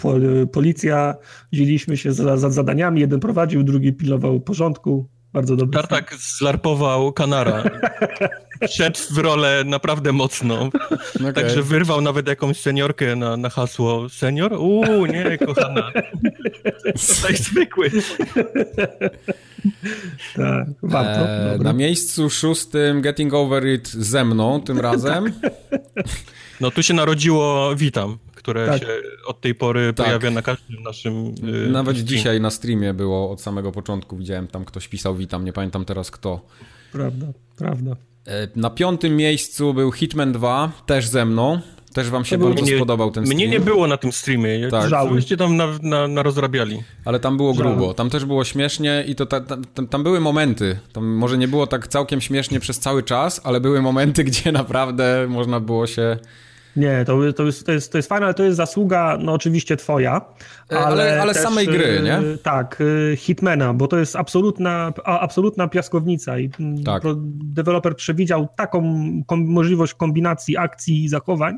[0.52, 1.16] policja.
[1.54, 3.02] Dzieliliśmy się za, za zadaniami.
[3.02, 5.10] Jeden prowadził, drugi pilnował porządku.
[5.36, 5.74] Bardzo dobry.
[5.74, 7.64] Tartak zlarpował Kanara.
[8.70, 10.70] Wszedł w rolę naprawdę mocno.
[11.16, 11.34] Okay.
[11.34, 14.10] Także wyrwał nawet jakąś seniorkę na, na hasło.
[14.10, 14.54] Senior?
[14.54, 15.92] Uuu, nie, kochana.
[17.16, 17.92] Tutaj zwykły.
[20.36, 21.30] tak, warto.
[21.30, 25.34] E, na miejscu szóstym Getting Over It ze mną tym razem.
[26.62, 28.82] No tu się narodziło Witam, które tak.
[28.82, 28.88] się
[29.26, 30.06] od tej pory tak.
[30.06, 32.18] pojawia na każdym naszym yy, Nawet streamie.
[32.18, 36.12] dzisiaj na streamie było od samego początku, widziałem tam ktoś pisał Witam, nie pamiętam teraz
[36.12, 36.46] kto.
[36.92, 37.28] Prawda,
[37.58, 37.96] prawda.
[38.28, 41.60] E, na piątym miejscu był Hitman 2, też ze mną.
[41.94, 43.38] Też wam się bardzo mnie, spodobał ten stream.
[43.38, 44.68] Mnie nie było na tym streamie.
[44.72, 44.90] Tak.
[44.90, 46.84] Żałuście tam na, na, na rozrabiali.
[47.06, 47.94] Ale tam było grubo.
[47.94, 49.42] Tam też było śmiesznie i to ta,
[49.74, 50.80] tam, tam były momenty.
[50.94, 55.28] Tam może nie było tak całkiem śmiesznie przez cały czas, ale były momenty, gdzie naprawdę
[55.30, 56.18] można było się
[56.76, 59.78] nie, to, to, jest, to, jest, to jest fajne, ale to jest zasługa, no oczywiście
[59.78, 60.22] twoja.
[60.72, 62.18] E, ale, ale, ale też, samej gry, nie?
[62.18, 67.04] E, tak, e, Hitmana, bo to jest absolutna, absolutna piaskownica i mm, tak.
[67.44, 68.84] deweloper przewidział taką
[69.28, 71.58] kom możliwość kombinacji akcji i zachowań,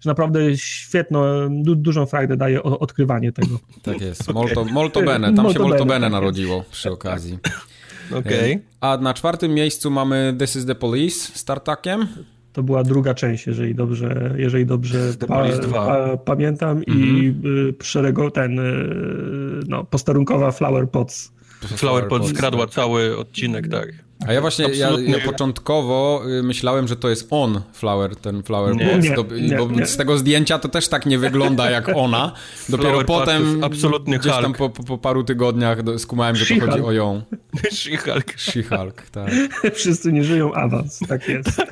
[0.00, 3.58] że naprawdę świetno, du dużą frajdę daje odkrywanie tego.
[3.82, 7.38] Tak jest, molto, molto bene, tam molto się molto bene, bene narodziło przy okazji.
[8.18, 8.54] Okej.
[8.54, 8.64] Okay.
[8.80, 12.08] A na czwartym miejscu mamy This is the Police z Tartakiem.
[12.52, 16.98] To była druga część, jeżeli dobrze, jeżeli dobrze pa, pa, pamiętam mm -hmm.
[16.98, 17.68] i mhm.
[17.68, 21.32] y, szerego ten y, no, posterunkowa Flower Pots.
[21.60, 24.09] Flower Pots skradła cały odcinek, tak.
[24.26, 28.76] A ja właśnie, ja, ja, początkowo y, myślałem, że to jest on, Flower, ten Flower
[28.76, 29.86] nie, Box, nie, to, nie, bo nie.
[29.86, 32.32] z tego zdjęcia to też tak nie wygląda jak ona.
[32.68, 36.92] Dopiero Flower potem, absolutnie gdzieś tam po, po, paru tygodniach skumałem, że to chodzi o
[36.92, 37.22] ją.
[37.72, 38.34] She-Hulk.
[38.36, 39.30] She-Hulk, tak.
[39.74, 41.62] Wszyscy nie żyją awans, tak jest.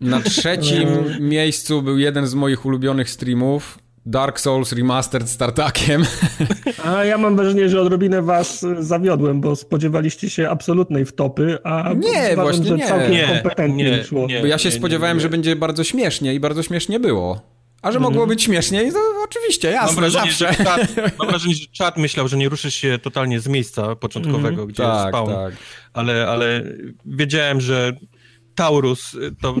[0.00, 0.88] Na trzecim
[1.20, 6.04] miejscu był jeden z moich ulubionych streamów, Dark Souls Remastered z Tartakiem.
[6.84, 12.36] A ja mam wrażenie, że odrobinę was zawiodłem, bo spodziewaliście się absolutnej wtopy, a nie,
[12.36, 12.86] właśnie że nie.
[12.86, 14.26] całkiem nie, kompetentnie nie, szło.
[14.26, 17.40] Nie, bo ja się spodziewałem, że będzie bardzo śmiesznie i bardzo śmiesznie było.
[17.82, 20.52] A że mogło być śmieszniej, to oczywiście, jasne, mam wrażenie, zawsze.
[20.52, 24.62] Że czat, mam wrażenie, że czat myślał, że nie ruszysz się totalnie z miejsca początkowego,
[24.62, 24.66] mm.
[24.66, 25.30] gdzie tak, spawn.
[25.32, 25.54] Tak.
[25.92, 26.62] Ale, ale
[27.04, 27.92] wiedziałem, że
[28.60, 29.54] Taurus, to,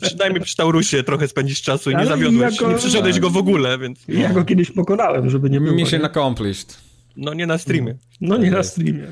[0.00, 2.72] przynajmniej przy Taurusie trochę spędzisz czasu i nie zawiodłeś, jako...
[2.72, 4.04] nie przyszedłeś go w ogóle, więc...
[4.08, 5.74] Ja go kiedyś pokonałem, żeby nie było.
[5.74, 6.78] Mission accomplished.
[7.16, 7.94] No nie na streamie.
[8.20, 9.06] No nie na streamie.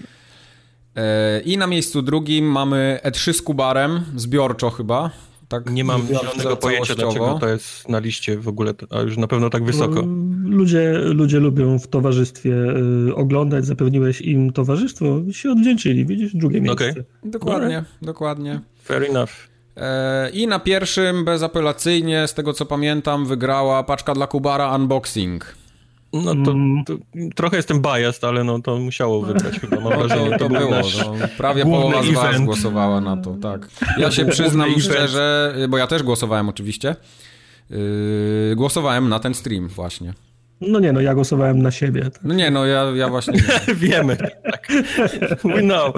[0.96, 5.10] E, I na miejscu drugim mamy E3 z Kubarem, zbiorczo chyba.
[5.48, 9.26] Tak nie mam żadnego pojęcia, dlaczego to jest na liście w ogóle, a już na
[9.26, 10.02] pewno tak wysoko.
[10.02, 12.54] No, ludzie, ludzie lubią w towarzystwie
[13.08, 16.90] y, oglądać, zapewniłeś im towarzystwo, się odwdzięczyli, widzisz, drugie miejsce.
[16.90, 17.04] Okay.
[17.24, 18.06] Dokładnie, no.
[18.06, 18.60] dokładnie.
[18.84, 19.30] Fair enough.
[19.76, 25.54] E, I na pierwszym bezapelacyjnie, z tego co pamiętam, wygrała paczka dla Kubara Unboxing.
[26.12, 26.54] No to,
[26.86, 26.94] to,
[27.34, 30.30] trochę jestem biased, ale no to musiało wygrać chyba, mam wrażenie.
[30.30, 32.44] To, to, było, no, prawie połowa z was event.
[32.44, 33.68] głosowała na to, tak.
[33.98, 36.96] Ja się przyznam szczerze, bo ja też głosowałem oczywiście,
[37.70, 37.76] yy,
[38.56, 40.14] głosowałem na ten stream właśnie.
[40.60, 42.02] No nie, no ja głosowałem na siebie.
[42.02, 42.20] Tak.
[42.24, 43.42] No nie, no ja, ja właśnie...
[43.74, 44.68] Wiemy, tak.
[45.44, 45.94] We know.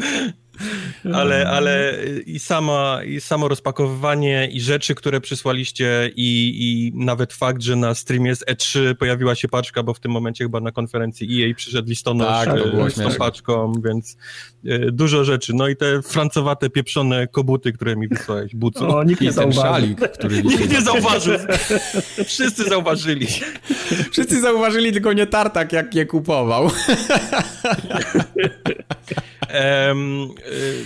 [1.15, 7.63] Ale, ale i, sama, i samo rozpakowywanie i rzeczy, które przysłaliście i, i nawet fakt,
[7.63, 11.45] że na streamie z E3 pojawiła się paczka, bo w tym momencie chyba na konferencji
[11.45, 14.17] EA przyszedł listonosz tak, z tą paczką, więc
[14.65, 15.53] y, dużo rzeczy.
[15.55, 18.97] No i te francowate, pieprzone kobuty, które mi wysłałeś, bucu.
[18.97, 19.63] O, nikt nie zauważył.
[19.63, 21.39] Szalik, który nikt nie zauważył.
[22.25, 23.27] Wszyscy zauważyli.
[24.13, 26.71] Wszyscy zauważyli, tylko nie Tartak, jak je kupował.
[29.53, 30.85] Y,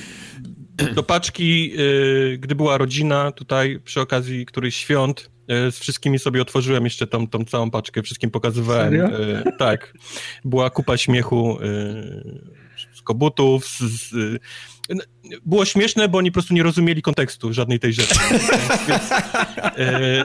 [0.95, 5.31] do paczki, y, gdy była rodzina, tutaj przy okazji któryś świąt,
[5.69, 9.11] y, z wszystkimi sobie otworzyłem jeszcze tą, tą całą paczkę, wszystkim pokazywałem.
[9.59, 9.95] Tak.
[10.45, 11.59] Była kupa śmiechu
[12.95, 14.39] z kobutów, z, z
[15.47, 18.15] było śmieszne, bo oni po prostu nie rozumieli kontekstu żadnej tej rzeczy.
[18.89, 19.13] Więc,
[19.79, 20.25] e,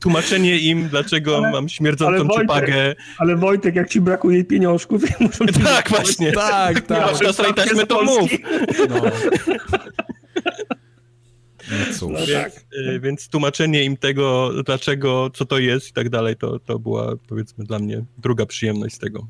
[0.00, 2.94] tłumaczenie im, dlaczego ale, mam śmierdzącą czepagę.
[3.18, 6.32] Ale Wojtek, jak ci brakuje pieniążków, muszą Tak, właśnie.
[6.32, 7.00] Tak, tak.
[7.00, 7.20] Masz
[7.76, 8.30] na to mów.
[8.88, 9.10] No.
[11.70, 12.12] No cóż.
[12.12, 12.52] No tak.
[12.86, 17.16] E, więc tłumaczenie im tego, dlaczego, co to jest i tak dalej, to, to była
[17.28, 19.26] powiedzmy dla mnie druga przyjemność z tego.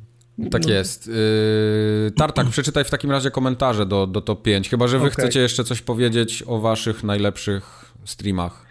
[0.51, 0.72] Tak no.
[0.72, 1.07] jest.
[1.07, 5.11] Yy, Tartak, przeczytaj w takim razie komentarze do, do top 5, chyba że wy okay.
[5.11, 8.66] chcecie jeszcze coś powiedzieć o waszych najlepszych streamach.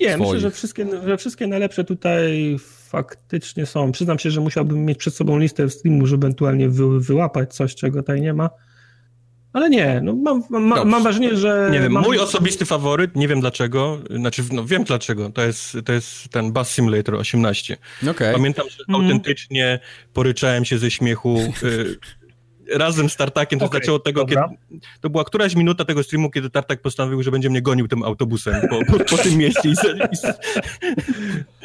[0.00, 0.20] Nie, swoich.
[0.20, 2.56] myślę, że wszystkie, że wszystkie najlepsze tutaj
[2.88, 3.92] faktycznie są.
[3.92, 8.00] Przyznam się, że musiałbym mieć przed sobą listę streamów, żeby ewentualnie wy, wyłapać coś, czego
[8.00, 8.50] tutaj nie ma.
[9.52, 11.68] Ale nie, no mam, mam, mam wrażenie, że...
[11.72, 12.02] Nie wiem, mam...
[12.04, 16.52] mój osobisty faworyt, nie wiem dlaczego, znaczy no wiem dlaczego, to jest, to jest ten
[16.52, 17.76] Bus Simulator 18.
[18.10, 18.32] Okay.
[18.32, 19.00] Pamiętam, że mm.
[19.00, 19.80] autentycznie
[20.12, 21.38] poryczałem się ze śmiechu.
[21.62, 21.98] Y,
[22.74, 24.42] razem z Tartakiem, to okay, zaczęło od tego, kiedy,
[25.00, 28.54] to była któraś minuta tego streamu, kiedy Tartak postanowił, że będzie mnie gonił tym autobusem
[28.70, 29.72] po, po, po tym mieście.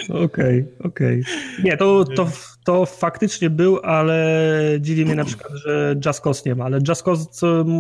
[0.10, 0.66] Okej, okej.
[0.80, 1.24] Okay, okay.
[1.64, 2.28] Nie, to, to,
[2.64, 4.48] to faktycznie był, ale
[4.80, 7.26] dziwi mnie na przykład, że Just Cause nie ma, ale Just Cause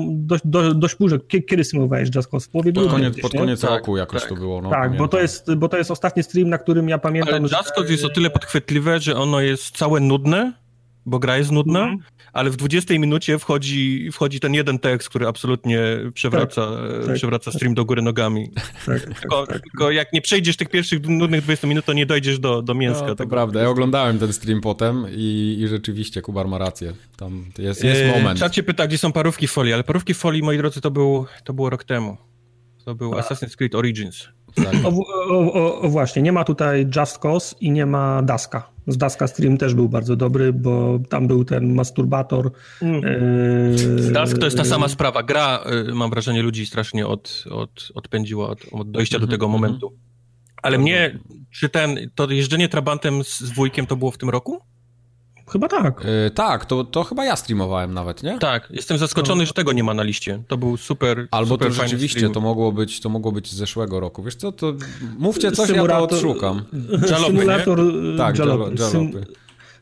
[0.10, 1.18] dość, dość, dość późno.
[1.48, 2.50] Kiedy streamowałeś Just Cause?
[2.52, 4.30] Połowie pod koniec, pod koniec tak, roku jakoś tak.
[4.30, 4.62] to było.
[4.62, 7.42] No, tak, bo to, jest, bo to jest ostatni stream, na którym ja pamiętam, ale
[7.42, 10.54] Just Cause jest o tyle podchwytliwe, że ono jest całe nudne,
[11.06, 11.98] bo gra jest nudna, mm
[12.34, 15.80] ale w 20 minucie wchodzi, wchodzi ten jeden tekst, który absolutnie
[16.13, 18.52] przewraca, tak, tak, przewraca stream do góry nogami.
[18.86, 19.62] Tak, tak tylko, tak.
[19.62, 23.08] tylko, jak nie przejdziesz tych pierwszych nudnych 20 minut, to nie dojdziesz do, do mięska.
[23.08, 26.94] No, to prawda, ja oglądałem ten stream potem i, i rzeczywiście Kubar ma rację.
[27.18, 28.39] Tam jest, jest e, moment.
[28.39, 31.54] Czat cię pyta, gdzie są parówki folii, ale parówki folii, moi drodzy, to, był, to
[31.54, 32.18] było rok temu.
[32.86, 33.22] To był A.
[33.22, 34.28] Assassin's Creed Origins.
[34.86, 38.70] O, o, o, właśnie, nie ma tutaj Just Cause i nie ma Daska.
[38.88, 42.52] Z Daska Stream też był bardzo dobry, bo tam był ten masturbator.
[42.82, 43.02] Mm.
[44.08, 44.12] E...
[44.12, 45.24] Dask to jest ta sama sprawa.
[45.24, 49.34] Gra, y, mam wrażenie, ludzi strasznie od, od, odpędziła od, od dojścia mm -hmm, do
[49.34, 49.62] tego mm -hmm.
[49.62, 49.94] momentu.
[50.63, 51.20] Ale mnie,
[51.52, 54.62] czy ten, to jeżdżenie trabantem z, z wujkiem to było w tym roku?
[55.52, 56.06] Chyba tak.
[56.24, 58.40] Yy, tak, to, to chyba ja streamowałem nawet, nie?
[58.40, 59.46] Tak, jestem zaskoczony, no.
[59.46, 60.44] że tego nie ma na liście.
[60.48, 64.00] To był super Albo super to rzeczywiście, to mogło, być, to mogło być z zeszłego
[64.00, 64.24] roku.
[64.24, 64.74] Wiesz co, to
[65.18, 66.62] mówcie coś, Symulator, ja to odszukam.
[67.12, 68.18] Jalopy, symulator, nie?
[68.18, 68.76] Tak, jalopy.
[68.80, 69.26] jalopy.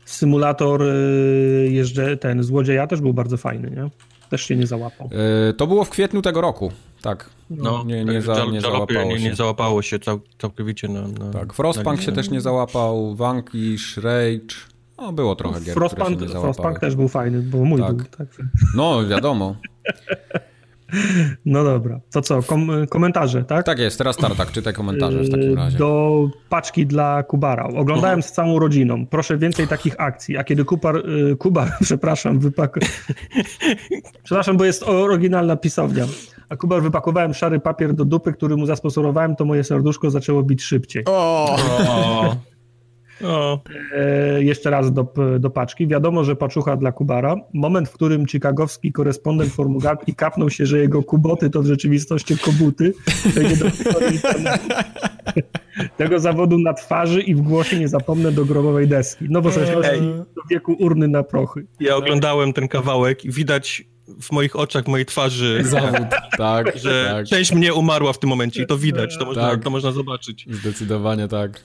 [0.04, 3.90] symulator y, jeżdżę, ten Złodzieja też był bardzo fajny, nie?
[4.32, 5.10] też się nie załapał.
[5.46, 6.72] Yy, to było w kwietniu tego roku,
[7.02, 7.30] tak.
[7.50, 9.24] No, nie, nie, za, nie załapało nie, się.
[9.24, 13.96] Nie załapało się cał, całkowicie na, na Tak, Frostpunk na się też nie załapał, Vanquish,
[13.96, 14.54] Rage,
[14.98, 17.96] no było trochę gier, Frostpunk, które się nie Frostpunk też był fajny, bo mój tak.
[17.96, 18.06] był.
[18.06, 18.28] Tak.
[18.76, 19.56] No, wiadomo.
[21.46, 23.66] No dobra, to co, kom komentarze, tak?
[23.66, 25.78] Tak jest, teraz Tartak, czytaj komentarze w takim yy, razie.
[25.78, 27.64] Do paczki dla Kubara.
[27.64, 28.22] Oglądałem -huh.
[28.22, 29.06] z całą rodziną.
[29.06, 30.36] Proszę więcej takich akcji.
[30.36, 32.78] A kiedy Kubar, yy, Kubar przepraszam, wypak...
[34.24, 36.06] przepraszam, bo jest oryginalna pisownia.
[36.48, 40.62] A Kubar wypakowałem szary papier do dupy, który mu zasponsorowałem, to moje serduszko zaczęło bić
[40.62, 41.04] szybciej.
[41.06, 41.56] O!
[43.20, 43.60] No.
[43.94, 45.86] E, jeszcze raz do, do paczki.
[45.86, 47.36] Wiadomo, że paczucha dla Kubara.
[47.54, 52.92] Moment, w którym chicagowski korespondent formularki kapnął się, że jego kuboty to w rzeczywistości kobuty.
[55.96, 59.26] Tego zawodu na twarzy i w głosie nie zapomnę do grobowej deski.
[59.28, 61.66] No bo do wieku urny na prochy.
[61.80, 63.84] Ja oglądałem ten kawałek i widać
[64.22, 67.26] w moich oczach, w mojej twarzy zawód, tak, że tak.
[67.26, 69.62] część mnie umarła w tym momencie i to widać, to można, tak.
[69.64, 70.46] to można zobaczyć.
[70.50, 71.64] Zdecydowanie tak.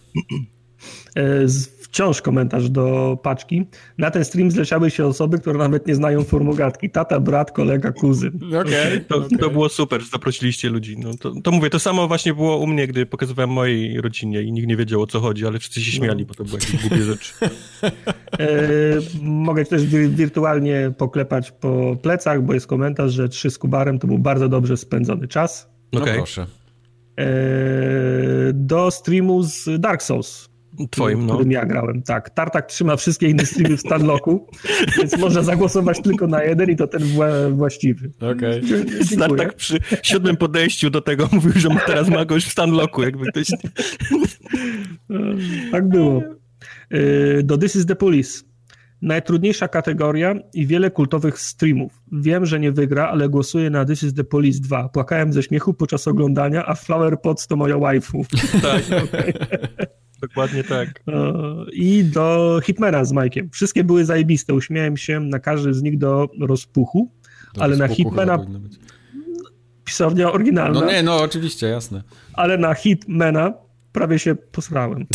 [1.18, 1.48] E,
[1.82, 3.66] wciąż komentarz do paczki.
[3.98, 6.90] Na ten stream zleciały się osoby, które nawet nie znają formogatki.
[6.90, 8.40] Tata, brat, kolega, kuzyn.
[8.48, 9.38] Okej, okay, to, okay.
[9.38, 10.98] to było super, że zaprosiliście ludzi.
[11.00, 14.52] No, to, to, mówię, to samo właśnie było u mnie, gdy pokazywałem mojej rodzinie i
[14.52, 16.28] nikt nie wiedział o co chodzi, ale wszyscy się śmiali, no.
[16.28, 17.34] bo to były jakieś głupie rzeczy.
[18.40, 18.48] E,
[19.22, 24.18] mogę też wirtualnie poklepać po plecach, bo jest komentarz, że trzy z Kubarem to był
[24.18, 25.70] bardzo dobrze spędzony czas.
[25.94, 26.16] No okay.
[26.16, 26.46] proszę.
[27.20, 27.26] E,
[28.54, 30.47] do streamu z Dark Souls
[30.92, 31.34] Twoim, no.
[31.34, 32.30] którym ja grałem, tak.
[32.30, 34.48] Tartak trzyma wszystkie inne streamy w Stanlocku,
[34.98, 38.12] więc można zagłosować tylko na jeden i to ten wła- właściwy.
[38.18, 38.62] Okej.
[38.66, 39.18] Okay.
[39.18, 43.48] Tartak przy siódmym podejściu do tego mówił, że teraz ma goś w Stanlocku, jakby ktoś...
[45.72, 46.24] tak było.
[46.94, 48.44] Y, do This is the Police.
[49.02, 52.04] Najtrudniejsza kategoria i wiele kultowych streamów.
[52.12, 54.90] Wiem, że nie wygra, ale głosuję na This is the Police 2.
[54.90, 58.26] Płakałem ze śmiechu podczas oglądania, a Flower Pots to moja waifu.
[58.62, 58.84] Tak.
[60.22, 61.04] Dokładnie tak.
[61.74, 63.50] I do Hitmana z Mike'iem.
[63.52, 64.54] Wszystkie były zajebiste.
[64.54, 67.12] Uśmiałem się na każdy z nich do rozpuchu,
[67.54, 68.46] do ale rozpuchu na Hitmana...
[69.84, 70.80] Pisownia oryginalna.
[70.82, 72.04] No nie, no oczywiście, jasne.
[72.34, 73.54] Ale na Hitmana
[73.92, 75.06] prawie się posrałem.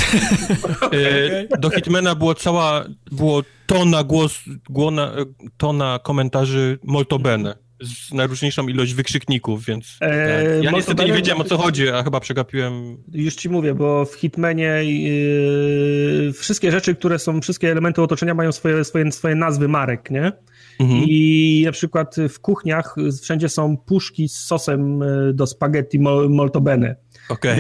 [1.53, 4.39] E, do Hitmana było cała, było tona głos,
[4.71, 5.13] głona,
[5.57, 10.65] tona komentarzy molto bene z najróżniejszą ilość wykrzykników, więc eee, tak.
[10.65, 12.97] ja niestety nie wiedziałem o co chodzi, a chyba przegapiłem.
[13.13, 18.53] Już ci mówię, bo w Hitmanie yy, wszystkie rzeczy, które są, wszystkie elementy otoczenia mają
[18.53, 20.33] swoje, swoje, swoje nazwy marek, nie?
[20.81, 21.05] Mhm.
[21.09, 26.97] I na przykład w kuchniach wszędzie są puszki z sosem e, do spaghetti molto bene.
[27.33, 27.57] Okay.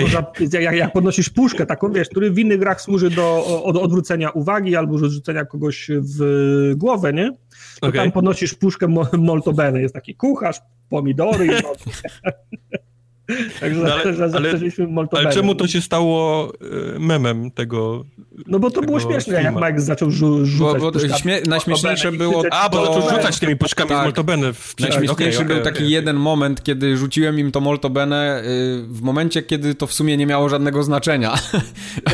[0.60, 4.76] jak, jak podnosisz puszkę, taką wiesz, który w innych grach służy do od, odwrócenia uwagi
[4.76, 7.30] albo rzucenia kogoś w głowę, nie?
[7.80, 8.00] To okay.
[8.00, 9.80] tam podnosisz puszkę molto bene.
[9.80, 11.50] Jest taki kucharz, pomidory i
[13.60, 14.02] Także no ale,
[14.36, 14.50] ale,
[15.12, 16.52] ale czemu to się stało
[16.94, 18.04] e, memem tego
[18.46, 22.42] No bo to było śmieszne, jak Mike zaczął rzu rzucać bo, bo śmie Najśmieszniejsze było...
[22.50, 24.02] A, bo zaczął rzucać tymi puszkami tak.
[24.02, 24.52] Moltobene.
[24.52, 24.74] W...
[24.80, 29.42] Najśmieszniejszy okay, był taki okay, jeden moment, kiedy rzuciłem im to Moltobene y, w momencie,
[29.42, 31.34] kiedy to w sumie nie miało żadnego znaczenia.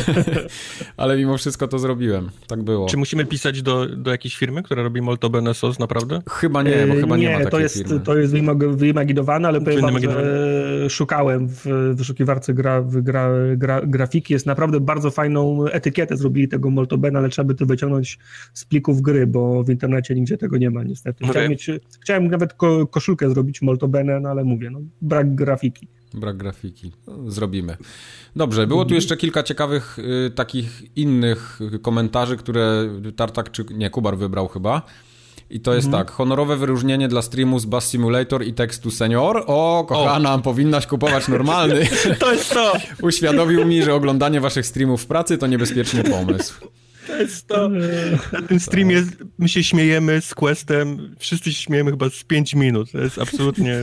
[0.96, 2.30] ale mimo wszystko to zrobiłem.
[2.46, 2.88] Tak było.
[2.88, 6.22] Czy musimy pisać do, do jakiejś firmy, która robi Moltobene sos, naprawdę?
[6.30, 8.00] Chyba nie, bo chyba nie, nie ma takiej to jest, firmy.
[8.00, 8.34] To jest
[8.78, 14.32] wyimagowane, ale powiem wam, że szukałem w wyszukiwarce gra, gra, gra, grafiki.
[14.32, 18.18] Jest naprawdę bardzo fajną etykietę zrobili tego Moltobena, ale trzeba by to wyciągnąć
[18.54, 21.24] z plików gry, bo w internecie nigdzie tego nie ma niestety.
[21.24, 21.48] Chciałem, okay.
[21.48, 25.88] mieć, chciałem nawet ko, koszulkę zrobić Moltobene, no ale mówię, no, brak grafiki.
[26.14, 26.92] Brak grafiki.
[27.06, 27.76] No, zrobimy.
[28.36, 34.18] Dobrze, było tu jeszcze kilka ciekawych y, takich innych komentarzy, które Tartak czy nie, Kubar
[34.18, 34.82] wybrał chyba.
[35.50, 36.04] I to jest mhm.
[36.04, 39.44] tak, honorowe wyróżnienie dla streamu z Bass Simulator i tekstu Senior.
[39.46, 40.38] O, kochana, o.
[40.38, 41.86] powinnaś kupować normalny.
[42.20, 42.72] to jest to.
[43.02, 46.54] Uświadomił mi, że oglądanie waszych streamów w pracy to niebezpieczny pomysł.
[47.06, 47.68] To jest to.
[48.32, 49.02] Na tym streamie
[49.38, 52.92] my się śmiejemy z Questem, wszyscy się śmiejemy chyba z 5 minut.
[52.92, 53.74] To jest absolutnie...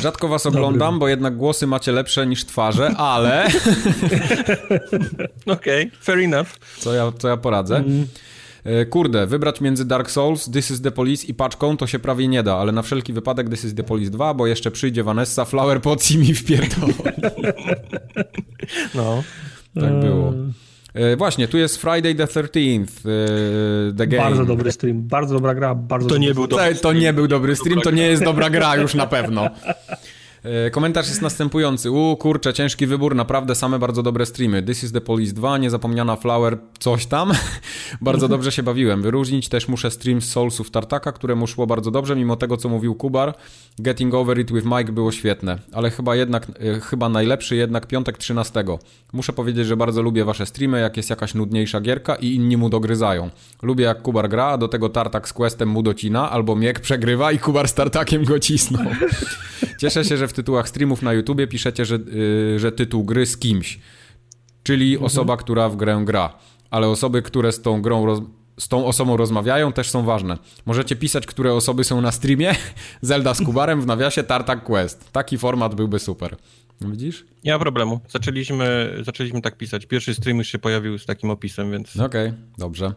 [0.00, 0.98] Rzadko was oglądam, Dobry.
[0.98, 3.46] bo jednak głosy macie lepsze niż twarze, ale...
[5.46, 6.48] Okej, okay, fair enough.
[6.78, 7.76] Co ja, co ja poradzę.
[7.76, 8.06] Mm.
[8.64, 12.28] E, kurde, wybrać między Dark Souls, This is the Police i paczką to się prawie
[12.28, 15.44] nie da, ale na wszelki wypadek This is the Police 2, bo jeszcze przyjdzie Vanessa,
[15.44, 16.90] Flower Pots i mi wpierdol.
[18.94, 19.22] No.
[19.74, 20.32] Tak było.
[20.94, 24.22] E, właśnie, tu jest Friday the 13th, e, The Game.
[24.22, 27.28] Bardzo dobry stream, bardzo dobra gra, bardzo To nie był dobry To, to nie był
[27.28, 29.48] dobry stream, to nie jest dobra gra już na pewno.
[30.42, 31.90] E, komentarz jest następujący.
[31.90, 34.62] U, kurczę, ciężki wybór, naprawdę same bardzo dobre streamy.
[34.62, 37.32] This is the Police 2, niezapomniana Flower, coś tam.
[38.00, 39.02] bardzo dobrze się bawiłem.
[39.02, 42.94] Wyróżnić też muszę stream z Soulsów Tartaka, któremu szło bardzo dobrze, mimo tego, co mówił
[42.94, 43.34] Kubar.
[43.78, 48.18] Getting Over It with Mike było świetne, ale chyba jednak, e, chyba najlepszy jednak piątek
[48.18, 48.64] 13.
[49.12, 52.70] Muszę powiedzieć, że bardzo lubię wasze streamy, jak jest jakaś nudniejsza gierka i inni mu
[52.70, 53.30] dogryzają.
[53.62, 57.32] Lubię jak Kubar gra, a do tego Tartak z Questem mu docina, albo Miek przegrywa
[57.32, 58.78] i Kubar z Tartakiem go cisną.
[59.80, 63.36] Cieszę się, że w tytułach streamów na YouTubie piszecie, że, yy, że tytuł gry z
[63.36, 63.80] kimś,
[64.62, 65.06] czyli mhm.
[65.06, 66.38] osoba, która w grę gra.
[66.70, 68.20] Ale osoby, które z tą grą roz...
[68.58, 70.38] z tą osobą rozmawiają, też są ważne.
[70.66, 72.54] Możecie pisać, które osoby są na streamie.
[73.02, 75.12] Zelda z Kubarem w nawiasie Tartak Quest.
[75.12, 76.36] Taki format byłby super.
[76.80, 77.24] Widzisz?
[77.44, 78.00] Nie ma problemu.
[78.08, 79.86] Zaczęliśmy, zaczęliśmy tak pisać.
[79.86, 81.96] Pierwszy stream już się pojawił z takim opisem, więc...
[81.96, 82.92] Okej, okay, dobrze.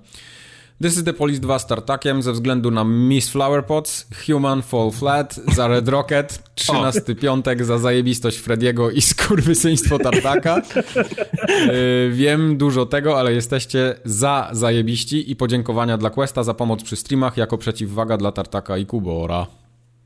[0.81, 5.39] This is the Police 2 z tartakiem ze względu na Miss Flowerpots, Human Fall Flat,
[5.55, 10.61] za Red Rocket, 13 piątek za zajebistość Frediego i skurwysyństwo tartaka.
[10.75, 16.95] yy, wiem dużo tego, ale jesteście za zajebiści i podziękowania dla Questa za pomoc przy
[16.95, 19.47] streamach jako przeciwwaga dla tartaka i Kubora.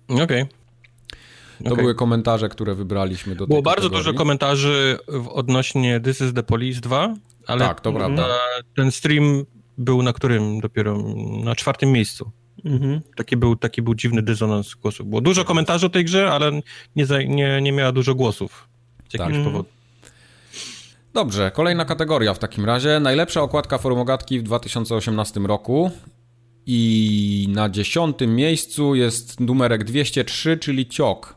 [0.07, 0.23] Okej.
[0.23, 0.47] Okay.
[1.63, 1.83] To okay.
[1.83, 4.05] były komentarze, które wybraliśmy do Było bardzo kategorii.
[4.05, 4.97] dużo komentarzy
[5.29, 7.13] odnośnie This is the Police 2,
[7.47, 8.27] ale tak, to prawda.
[8.75, 9.45] ten stream
[9.77, 11.03] był na którym dopiero?
[11.43, 12.31] Na czwartym miejscu.
[12.65, 13.01] Mhm.
[13.15, 15.07] Taki, był, taki był dziwny dysonans głosów.
[15.07, 16.51] Było dużo komentarzy o tej grze, ale
[16.95, 18.69] nie, nie, nie miała dużo głosów.
[19.09, 19.45] Z jakiegoś tak.
[19.45, 19.69] powodu.
[21.13, 22.99] Dobrze, kolejna kategoria w takim razie.
[22.99, 25.91] Najlepsza okładka formogatki w 2018 roku.
[26.65, 31.35] I na dziesiątym miejscu jest numerek 203, czyli Ciok.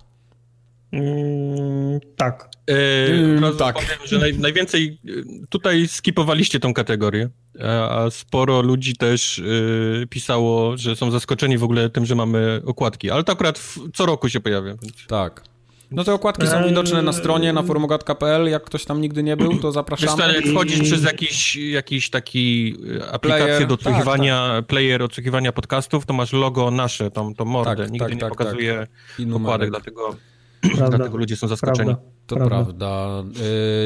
[0.92, 2.48] Mm, tak.
[2.66, 3.74] Yy, tak.
[3.74, 5.10] Powiem, że naj, najwięcej e,
[5.48, 7.28] tutaj skipowaliście tą kategorię,
[7.64, 13.10] a sporo ludzi też yy, pisało, że są zaskoczeni w ogóle tym, że mamy okładki,
[13.10, 14.74] ale to akurat w, co roku się pojawia.
[14.82, 15.06] Więc...
[15.06, 15.42] Tak.
[15.90, 19.58] No te okładki są widoczne na stronie, na forumogat.pl, jak ktoś tam nigdy nie był,
[19.58, 20.22] to zapraszamy.
[20.22, 22.76] Wiesz, jak wchodzisz przez jakiś, jakiś taki
[23.12, 23.66] aplikację player.
[23.66, 24.66] do odsłuchiwania, tak, tak.
[24.66, 28.28] player odsłuchiwania podcastów, to masz logo nasze, tą, tą mordę, tak, nigdy tak, nie tak,
[28.28, 28.86] pokazuje
[29.18, 29.36] tak.
[29.36, 30.16] okładek, dlatego...
[30.60, 30.96] Prawda.
[30.96, 31.90] Dlatego ludzie są zaskoczeni.
[31.94, 32.10] Prawda.
[32.26, 32.56] To prawda.
[32.56, 33.22] prawda.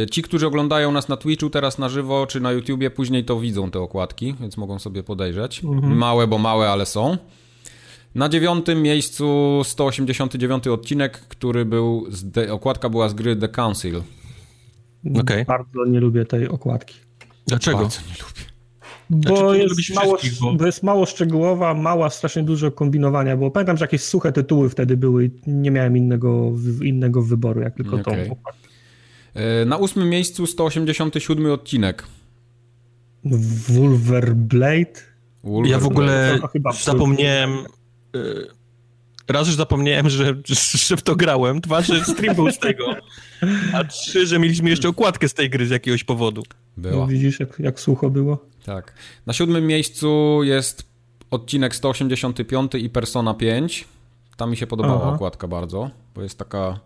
[0.03, 3.41] Y, ci, którzy oglądają nas na Twitchu teraz na żywo, czy na YouTubie, później to
[3.41, 5.65] widzą te okładki, więc mogą sobie podejrzeć.
[5.65, 5.97] Mhm.
[5.97, 7.17] Małe, bo małe, ale są.
[8.15, 14.03] Na dziewiątym miejscu 189 odcinek, który był, z okładka była z gry The Council.
[15.21, 15.45] Okay.
[15.45, 16.95] Bardzo nie lubię tej okładki.
[17.47, 17.79] Dlaczego?
[17.79, 18.54] Bardzo nie lubię.
[19.11, 20.53] Bo, znaczy, jest mało, bo...
[20.53, 20.67] bo...
[20.67, 25.25] jest mało szczegółowa, mała, strasznie dużo kombinowania, bo pamiętam, że jakieś suche tytuły wtedy były
[25.25, 26.53] i nie miałem innego,
[26.83, 28.27] innego wyboru, jak tylko okay.
[28.27, 28.37] tą
[29.35, 32.05] e, Na ósmym miejscu 187 odcinek.
[33.69, 35.01] Wolverblade?
[35.45, 36.39] Wolver ja w ogóle
[36.85, 37.51] zapomniałem...
[37.51, 38.64] E,
[39.29, 40.35] raz już zapomniałem, że,
[40.87, 42.95] że w to grałem, dwa, że stream był z tego,
[43.73, 46.43] a trzy, że mieliśmy jeszcze okładkę z tej gry z jakiegoś powodu.
[46.77, 46.97] Była.
[46.97, 48.39] No, widzisz, jak, jak sucho było?
[48.65, 48.95] Tak.
[49.27, 50.87] Na siódmym miejscu jest
[51.31, 53.85] odcinek 185 i Persona 5.
[54.37, 55.15] Tam mi się podobała Aha.
[55.15, 56.81] okładka bardzo, bo jest taka...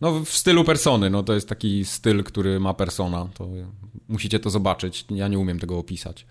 [0.00, 3.28] No w stylu Persony, no to jest taki styl, który ma Persona.
[3.34, 3.48] To
[4.08, 6.26] musicie to zobaczyć, ja nie umiem tego opisać.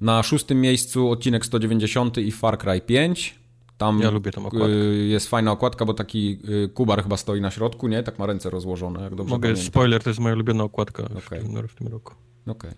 [0.00, 3.39] Na szóstym miejscu odcinek 190 i Far Cry 5.
[3.80, 4.68] Tam ja lubię tą okładkę.
[4.68, 8.02] Y, jest fajna okładka, bo taki y, kubar chyba stoi na środku, nie?
[8.02, 9.66] Tak ma ręce rozłożone, jak dobrze Mogę, pamiętam.
[9.66, 11.20] spoiler, to jest moja ulubiona okładka okay.
[11.20, 12.14] w, tym, w tym roku.
[12.46, 12.70] Okej.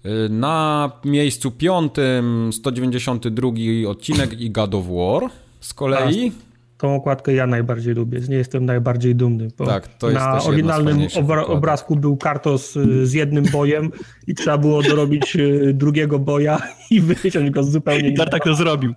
[0.00, 0.28] Okay.
[0.28, 3.50] Na miejscu piątym 192
[3.88, 6.32] odcinek i God of War z kolei.
[6.78, 9.48] Tą okładkę ja najbardziej lubię, z niej jestem najbardziej dumny.
[9.66, 13.90] tak, to jest Na oryginalnym obra obrazku był kartos y, z jednym bojem
[14.26, 16.58] i trzeba było dorobić y, drugiego boja
[16.90, 18.30] i wyciąć go z zupełnie innego.
[18.30, 18.94] tak to zrobił.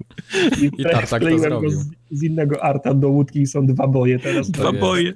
[0.61, 1.69] I, I Tartak to zrobił.
[1.69, 4.51] Z, z, innego arta do łódki i są dwa boje teraz.
[4.51, 5.13] Dwa boje.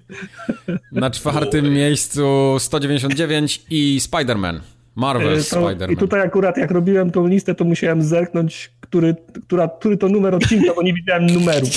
[0.92, 4.60] Na czwartym miejscu 199 i Spider-Man.
[4.96, 5.92] Marvel e, Spider-Man.
[5.92, 9.16] I tutaj akurat jak robiłem tą listę, to musiałem zerknąć, który,
[9.48, 11.68] która, który to numer odcinka, bo nie widziałem numeru.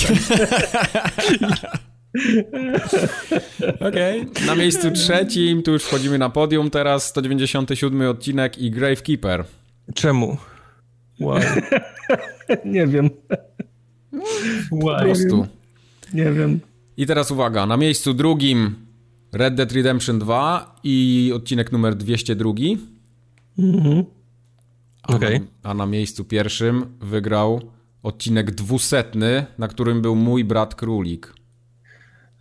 [3.87, 4.21] Okej.
[4.21, 4.45] Okay.
[4.45, 9.43] Na miejscu trzecim, tu już wchodzimy na podium teraz, 197 odcinek i Gravekeeper.
[9.93, 10.37] Czemu?
[11.19, 11.39] Wow.
[12.65, 13.09] nie wiem.
[14.69, 15.47] Po prostu.
[16.13, 16.59] Nie wiem.
[16.97, 18.75] I teraz uwaga, na miejscu drugim
[19.33, 22.51] Red Dead Redemption 2 i odcinek numer 202.
[23.57, 24.16] Mhm.
[25.07, 25.39] A, okay.
[25.39, 27.61] na, a na miejscu pierwszym wygrał
[28.03, 31.33] odcinek dwusetny, na którym był mój brat Królik.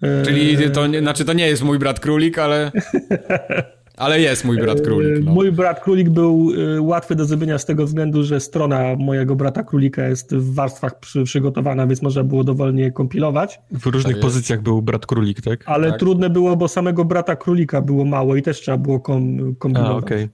[0.02, 0.24] Eee...
[0.24, 2.72] Czyli to nie, znaczy to nie jest mój brat Królik, ale...
[3.96, 5.24] Ale jest mój brat królik.
[5.24, 5.32] No.
[5.32, 6.50] Mój brat królik był
[6.80, 11.24] łatwy do zrobienia z tego względu, że strona mojego brata królika jest w warstwach przy,
[11.24, 13.60] przygotowana, więc można było dowolnie kompilować.
[13.72, 15.62] W różnych tak pozycjach był brat królik, tak?
[15.66, 16.00] Ale tak.
[16.00, 19.94] trudne było, bo samego brata królika było mało i też trzeba było kom, kombinować.
[19.94, 20.28] A, okay.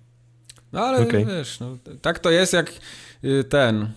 [0.73, 1.25] No ale okay.
[1.25, 2.73] wiesz, no, tak to jest jak
[3.25, 3.89] y, ten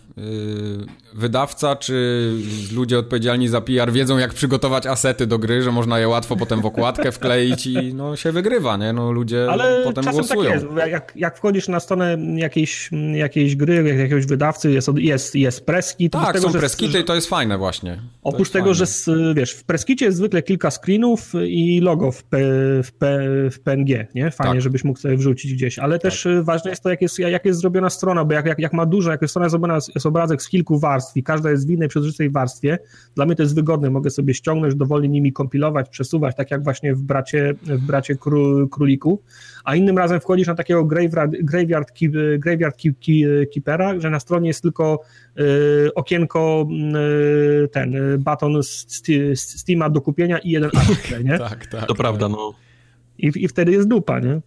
[1.14, 2.32] wydawca czy
[2.74, 6.62] ludzie odpowiedzialni za PR wiedzą jak przygotować asety do gry, że można je łatwo potem
[6.62, 8.94] w okładkę wkleić i no się wygrywa, nie?
[8.94, 10.52] No ludzie ale potem czasem głosują.
[10.52, 10.92] Tak jest.
[10.92, 16.10] Jak, jak wchodzisz na stronę jakiejś, jakiejś gry, jakiegoś wydawcy, jest, jest, jest preski.
[16.10, 18.00] Tak, tego, są preskity i to jest fajne właśnie.
[18.24, 18.86] Oprócz tego, fajne.
[19.06, 22.38] że wiesz, w preskicie jest zwykle kilka screenów i logo w, P,
[22.84, 23.20] w, P,
[23.52, 24.32] w PNG, nie?
[24.32, 24.62] Fajnie, tak.
[24.62, 26.44] żebyś mógł sobie wrzucić gdzieś, ale też tak.
[26.44, 29.12] ważne jest to, jak jest, jak jest zrobiona strona, bo jak, jak, jak ma dużo,
[29.12, 32.30] jak jest strona zrobiona, jest obrazek z kilku warstw i każda jest w innej przezroczystej
[32.30, 32.78] warstwie,
[33.16, 36.96] dla mnie to jest wygodne, mogę sobie ściągnąć, dowolnie nimi kompilować, przesuwać, tak jak właśnie
[36.96, 39.22] w bracie, w bracie kró, króliku,
[39.64, 41.92] a innym razem wchodzisz na takiego graveyard, graveyard,
[42.38, 42.82] graveyard
[43.54, 45.00] keepera, że na stronie jest tylko
[45.40, 46.68] y, okienko
[47.64, 48.62] y, ten, baton
[49.36, 51.38] Steama do kupienia i jeden artykuł, nie?
[51.50, 51.86] tak, tak.
[51.86, 52.54] To prawda, no.
[53.18, 54.42] I, I wtedy jest dupa, nie?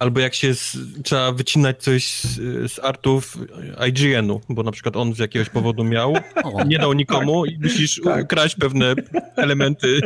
[0.00, 3.38] Albo jak się z, trzeba wycinać coś z, z artów
[3.88, 6.14] IGN-u, bo na przykład on z jakiegoś powodu miał,
[6.66, 8.26] nie dał nikomu tak, i musisz tak.
[8.26, 8.94] kraść pewne
[9.36, 10.00] elementy.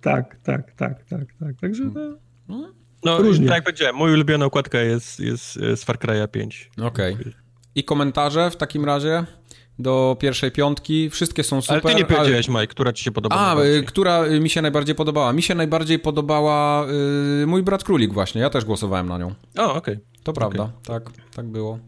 [0.00, 1.56] Tak, tak, tak, tak, tak.
[1.60, 1.82] Także
[2.48, 2.72] no,
[3.04, 3.46] no różnie.
[3.46, 6.70] tak jak powiedziałem, moja ulubiona okładka jest, jest z Far Cry'a 5.
[6.82, 7.14] Okej.
[7.14, 7.32] Okay.
[7.74, 9.26] I komentarze w takim razie?
[9.78, 11.10] Do pierwszej piątki.
[11.10, 11.80] Wszystkie są super.
[11.84, 12.60] Ale ty nie powiedziałeś, ale...
[12.60, 15.32] Mike, która ci się podobała A, y, która mi się najbardziej podobała?
[15.32, 16.86] Mi się najbardziej podobała
[17.42, 18.40] y, mój brat Królik właśnie.
[18.40, 19.34] Ja też głosowałem na nią.
[19.58, 19.94] O, okej.
[19.94, 20.00] Okay.
[20.22, 21.00] To prawda, okay.
[21.00, 21.78] tak, tak było.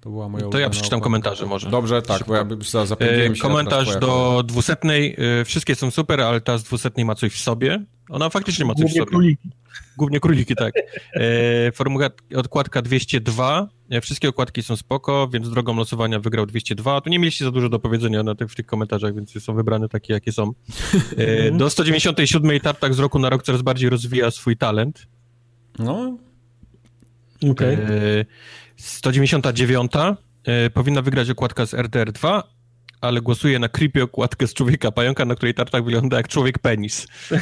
[0.00, 1.70] To była moja To ja przeczytam komentarze może.
[1.70, 2.44] Dobrze, tak, Szybko.
[2.44, 3.42] bo ja zapędziłem się.
[3.42, 5.16] Komentarz do dwusetnej.
[5.40, 7.84] Y, wszystkie są super, ale ta z dwusetnej ma coś w sobie.
[8.08, 9.10] Ona faktycznie ma coś Głównie w sobie.
[9.10, 9.48] Króliki.
[9.96, 10.74] Głównie króliki, tak.
[11.14, 13.68] E, formuła odkładka 202.
[13.90, 17.00] E, wszystkie okładki są spoko, więc drogą losowania wygrał 202.
[17.00, 19.88] Tu nie mieliście za dużo do powiedzenia na tych, w tych komentarzach, więc są wybrane
[19.88, 20.52] takie, jakie są.
[21.16, 25.06] E, do 197 tartak z roku na rok coraz bardziej rozwija swój talent.
[25.78, 26.18] No.
[27.50, 27.74] Okej.
[27.74, 27.74] Okay.
[27.74, 28.24] E,
[28.78, 29.92] 199
[30.44, 32.42] e, powinna wygrać okładka z RDR 2,
[33.00, 37.06] ale głosuje na creepy okładkę z człowieka pająka, na której tartak wygląda jak człowiek penis.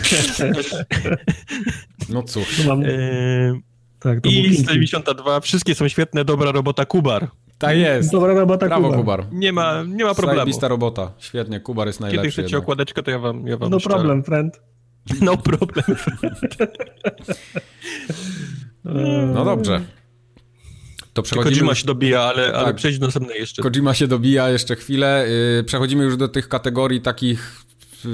[2.08, 2.66] no cóż.
[2.66, 2.82] Mam...
[2.84, 2.88] E...
[4.00, 7.28] Tak, I 192, wszystkie są świetne, dobra robota Kubar.
[7.58, 8.12] Tak jest.
[8.12, 8.98] Dobra robota Brawo, Kubar.
[8.98, 9.26] Kubar.
[9.32, 10.38] Nie ma, nie ma problemu.
[10.38, 11.12] Zajebista robota.
[11.18, 12.22] Świetnie, Kubar jest najlepszy.
[12.22, 12.62] Kiedy chcecie jednak.
[12.62, 14.60] okładeczkę, to ja wam, ja wam No problem, friend.
[15.20, 16.56] No problem, friend.
[19.34, 19.80] no dobrze.
[21.16, 21.54] To przechodzimy...
[21.54, 22.76] Kojima się dobija, ale, ale tak.
[22.76, 23.62] przejdź do następnej jeszcze.
[23.62, 25.26] Kojima się dobija jeszcze chwilę.
[25.56, 27.64] Yy, przechodzimy już do tych kategorii takich,
[28.04, 28.10] yy,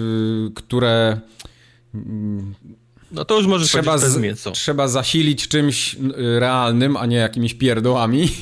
[0.54, 1.20] które...
[1.94, 2.00] Yy,
[3.12, 4.50] no to już może trzeba, z, mięso.
[4.50, 5.98] trzeba zasilić czymś y,
[6.40, 8.28] realnym, a nie jakimiś pierdołami.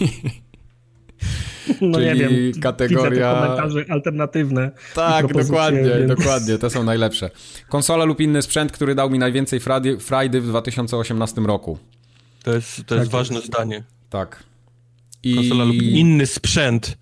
[1.81, 3.35] No Czyli nie wiem, kategoria...
[3.35, 4.71] komentarze alternatywne.
[4.95, 6.09] Tak, dokładnie, więc...
[6.09, 7.31] dokładnie, te są najlepsze.
[7.69, 9.61] Konsola lub inny sprzęt, który dał mi najwięcej
[10.01, 11.79] frajdy w 2018 roku.
[12.43, 13.47] To jest, to jest tak ważne jest.
[13.47, 13.85] zdanie.
[14.11, 14.50] Tak.
[15.23, 15.35] I...
[15.35, 16.99] Konsola lub inny sprzęt,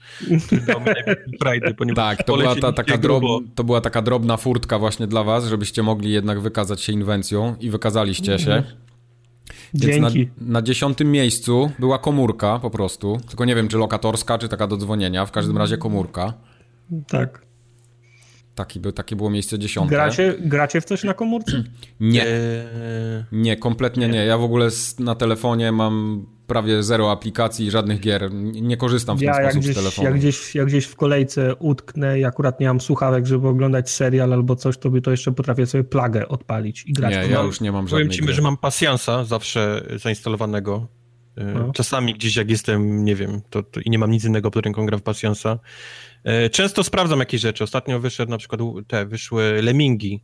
[1.43, 3.23] Friday, Tak, to była, ta, taka drob,
[3.55, 7.71] to była taka drobna furtka właśnie dla was, żebyście mogli jednak wykazać się inwencją i
[7.71, 8.53] wykazaliście się.
[8.53, 8.77] Mhm.
[9.75, 10.11] Więc na,
[10.41, 14.77] na, dziesiątym miejscu była komórka po prostu, tylko nie wiem czy lokatorska, czy taka do
[14.77, 16.35] dzwonienia, w każdym razie komórka.
[17.09, 17.48] Tak.
[18.59, 19.91] Taki by, takie było miejsce dziesiąte.
[19.91, 21.65] Gracie, gracie w coś na komórce?
[22.01, 22.27] Nie.
[23.33, 24.25] Nie, kompletnie nie.
[24.25, 28.33] Ja w ogóle na telefonie mam prawie zero aplikacji i żadnych gier.
[28.33, 30.09] Nie korzystam w ten ja sposób gdzieś, z telefonu.
[30.09, 34.33] Jak gdzieś, jak gdzieś w kolejce utknę i akurat nie mam słuchawek, żeby oglądać serial
[34.33, 37.15] albo coś, to by to jeszcze potrafię sobie plagę odpalić i grać.
[37.15, 40.87] Nie, ja już nie mam żadnej Powiem ci, że mam pasjansa zawsze zainstalowanego.
[41.39, 41.73] Y, no.
[41.73, 44.87] Czasami gdzieś jak jestem, nie wiem, to, to, i nie mam nic innego pod ręką,
[44.87, 45.59] gra w pasjansa.
[46.29, 47.65] Y, często sprawdzam jakieś rzeczy.
[47.65, 50.21] Ostatnio wyszedł na przykład te, wyszły Lemingi,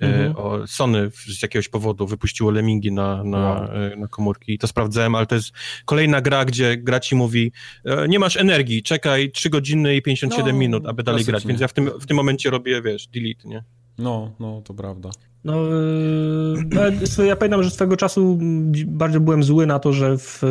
[0.00, 0.36] Mhm.
[0.36, 3.64] O, Sony z jakiegoś powodu wypuściło Lemingi na, na, wow.
[3.64, 5.52] E, na komórki i to sprawdzałem, ale to jest
[5.84, 7.52] kolejna gra, gdzie gra ci mówi
[7.84, 11.60] e, nie masz energii, czekaj 3 godziny i 57 no, minut, aby dalej grać, więc
[11.60, 13.64] ja w tym, w tym momencie robię, wiesz, delete, nie?
[13.98, 15.10] No, no, to prawda.
[15.44, 15.62] No,
[17.18, 18.38] yy, ja pamiętam, że swego czasu
[18.86, 20.42] bardzo byłem zły na to, że w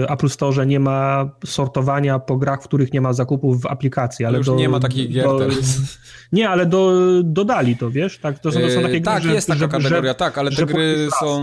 [0.00, 4.24] yy, Apple Store nie ma sortowania po grach, w których nie ma zakupów w aplikacji.
[4.24, 5.56] Ale już do, nie ma takich gier do, teraz.
[6.32, 6.92] Nie, ale do,
[7.24, 8.18] dodali to, wiesz?
[8.18, 10.14] Tak, to są, to są takie yy, gry, Tak, że, jest taka że, kategoria, że,
[10.14, 11.42] tak, ale te gry są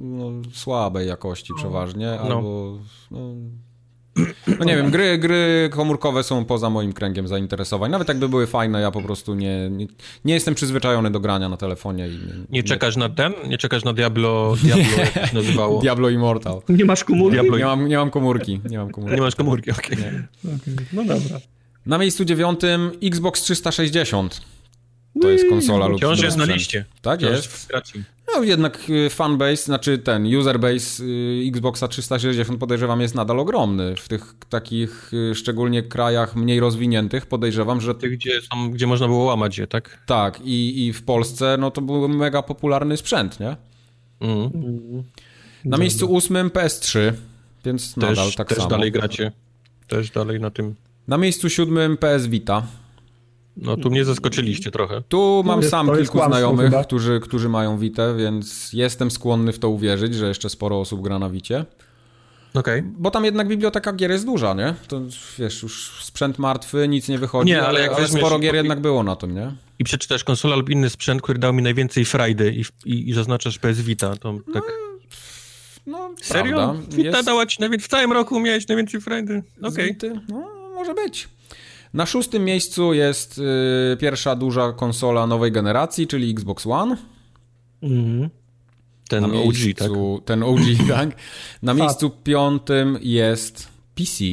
[0.00, 1.56] no, słabej jakości no.
[1.56, 2.36] przeważnie, no.
[2.36, 2.78] albo...
[3.10, 3.18] No,
[4.58, 7.90] No nie wiem, gry, gry komórkowe są poza moim kręgiem zainteresowań.
[7.90, 9.86] Nawet jakby były fajne, ja po prostu nie, nie,
[10.24, 12.08] nie jestem przyzwyczajony do grania na telefonie.
[12.08, 13.32] I nie, nie czekasz na ten?
[13.48, 15.80] Nie czekasz na Diablo, Diablo jak się nazywało?
[15.82, 16.62] Diablo Immortal.
[16.68, 17.32] Nie masz komórki?
[17.32, 18.60] Diablo, nie, mam, nie mam komórki.
[18.70, 19.16] Nie, mam komórki.
[19.16, 19.98] nie masz komórki, okej.
[19.98, 20.28] Okay.
[20.44, 20.86] okay.
[20.92, 21.40] No dobra.
[21.86, 24.40] Na miejscu dziewiątym Xbox 360.
[25.22, 26.84] To jest konsola lub Wciąż jest na liście.
[27.02, 27.72] Tak Wciąż jest.
[28.34, 33.96] No jednak y, fanbase, znaczy ten userbase y, Xboxa 360 podejrzewam jest nadal ogromny.
[33.96, 37.94] W tych takich y, szczególnie krajach mniej rozwiniętych podejrzewam, że...
[37.94, 39.98] Tych, gdzie, są, gdzie można było łamać je, tak?
[40.06, 43.56] Tak i, i w Polsce no to był mega popularny sprzęt, nie?
[44.20, 44.50] Mm.
[45.64, 47.12] Na miejscu ósmym PS3,
[47.64, 48.68] więc też, nadal tak też samo.
[48.68, 49.32] Też dalej gracie.
[49.88, 50.74] Też dalej na tym.
[51.08, 52.66] Na miejscu siódmym PS Vita.
[53.56, 55.02] No tu mnie zaskoczyliście trochę.
[55.08, 60.14] Tu mam sam kilku znajomych, którzy, którzy mają Witę, więc jestem skłonny w to uwierzyć,
[60.14, 61.64] że jeszcze sporo osób gra na Wicie.
[62.54, 62.80] Okej.
[62.80, 62.92] Okay.
[62.98, 64.74] Bo tam jednak biblioteka gier jest duża, nie?
[64.88, 65.00] To
[65.38, 69.02] wiesz, już sprzęt martwy, nic nie wychodzi, nie, ale, jak ale sporo gier jednak było
[69.02, 69.52] na tym, nie?
[69.78, 73.58] I przeczytasz konsolę lub inny sprzęt, który dał mi najwięcej frajdy i, i, i zaznaczasz
[73.58, 74.62] PS Vita, to tak...
[75.86, 76.56] No, no Serio?
[76.56, 76.96] Prawda.
[76.96, 77.26] Vita jest...
[77.26, 79.42] dała ci najwięcej, w całym roku miałeś najwięcej frajdy?
[79.62, 79.96] Okej.
[79.96, 80.20] Okay.
[80.28, 81.28] No, może być.
[81.94, 86.96] Na szóstym miejscu jest y, pierwsza duża konsola nowej generacji, czyli Xbox One.
[87.82, 88.30] Mhm.
[89.08, 89.90] Ten miejscu, OG, tak?
[90.24, 91.08] Ten OG, tak.
[91.62, 94.24] Na miejscu piątym jest PC,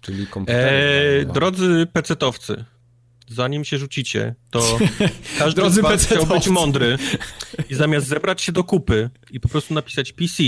[0.00, 0.72] czyli komputer.
[0.72, 2.64] Eee, drodzy pecetowcy,
[3.28, 4.78] zanim się rzucicie, to
[5.38, 6.98] każdy drodzy z was chciał być mądry
[7.70, 10.42] i zamiast zebrać się do kupy i po prostu napisać PC,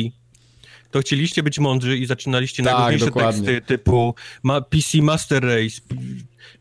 [0.90, 3.42] to chcieliście być mądrzy i zaczynaliście tak, najróżniejsze dokładnie.
[3.42, 5.80] teksty typu ma PC Master Race,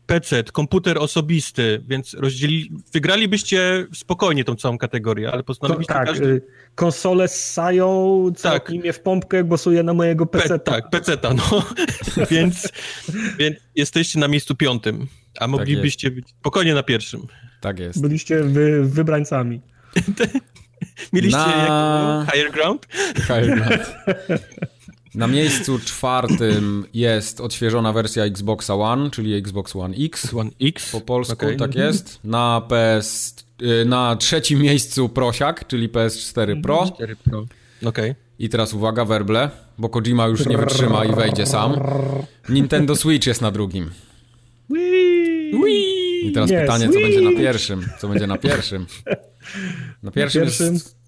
[0.06, 2.72] PC, komputer osobisty, więc rozdzieli...
[2.92, 5.94] wygralibyście spokojnie tą całą kategorię, ale postanowiliście...
[5.94, 6.42] tak, każdy...
[6.74, 8.70] konsole ssają, tak.
[8.70, 10.48] imię w pompkę głosuje na mojego PC.
[10.48, 11.62] Pe tak, PC-ta, no.
[12.30, 12.72] więc,
[13.38, 15.06] więc jesteście na miejscu piątym,
[15.36, 17.26] a tak moglibyście tak być spokojnie na pierwszym.
[17.60, 18.00] Tak jest.
[18.00, 19.60] Byliście wy, wybrańcami.
[21.12, 22.26] Mieliście na...
[22.32, 22.86] higher ground?
[23.16, 23.82] Higher ground.
[25.14, 30.34] Na miejscu czwartym jest odświeżona wersja Xboxa One, czyli Xbox One X.
[30.34, 30.92] One X?
[30.92, 31.56] Po polsku, okay.
[31.56, 32.20] tak jest.
[32.24, 33.34] Na PS...
[33.62, 36.90] Y, na trzecim miejscu Prosiak, czyli PS4 Pro.
[36.94, 37.38] 4 Pro.
[37.38, 37.88] Okej.
[37.88, 38.14] Okay.
[38.38, 41.80] I teraz uwaga, werble, bo Kojima już nie wytrzyma i wejdzie sam.
[42.48, 43.90] Nintendo Switch jest na drugim.
[46.22, 47.88] I teraz pytanie, co będzie na pierwszym?
[47.98, 48.86] Co będzie na pierwszym?
[50.02, 50.74] Na pierwszym, na pierwszym?
[50.74, 50.98] jest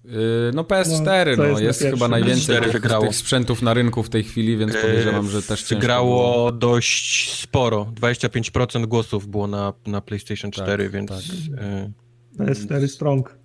[0.53, 4.23] no PS4, no, no jest, jest chyba najwięcej tych, tych, sprzętów na rynku w tej
[4.23, 6.51] chwili, więc podejrzewam, że też ciężko Wygrało było.
[6.51, 7.87] dość sporo.
[8.01, 11.09] 25% głosów było na, na PlayStation 4, tak, więc...
[11.09, 12.47] Tak.
[12.47, 13.41] PS4 strong.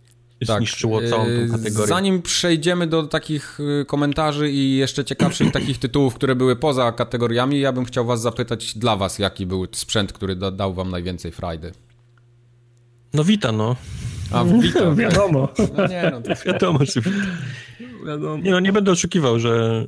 [0.46, 0.58] Tak.
[0.58, 1.86] Zniszczyło całą tą kategorię.
[1.86, 7.72] Zanim przejdziemy do takich komentarzy i jeszcze ciekawszych takich tytułów, które były poza kategoriami, ja
[7.72, 11.72] bym chciał was zapytać dla was, jaki był sprzęt, który dał wam najwięcej frajdy.
[13.14, 13.76] No wita, no.
[14.32, 14.96] A, witam.
[15.04, 15.48] Wiadomo.
[15.76, 16.78] No nie, no to wiadomo,
[18.06, 18.36] wiadomo.
[18.36, 19.84] Nie, no nie będę oszukiwał, że,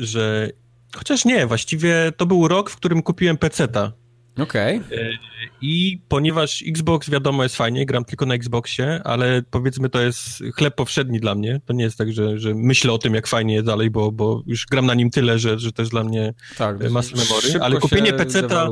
[0.00, 0.50] że...
[0.96, 3.92] Chociaż nie, właściwie to był rok, w którym kupiłem peceta.
[4.38, 4.78] Okej.
[4.78, 5.18] Okay.
[5.54, 10.42] E, I ponieważ Xbox, wiadomo, jest fajnie, gram tylko na Xboxie, ale powiedzmy to jest
[10.56, 11.60] chleb powszedni dla mnie.
[11.66, 14.42] To nie jest tak, że, że myślę o tym, jak fajnie jest dalej, bo, bo
[14.46, 17.60] już gram na nim tyle, że, że to jest dla mnie tak, muscle memory.
[17.60, 18.68] Ale kupienie peceta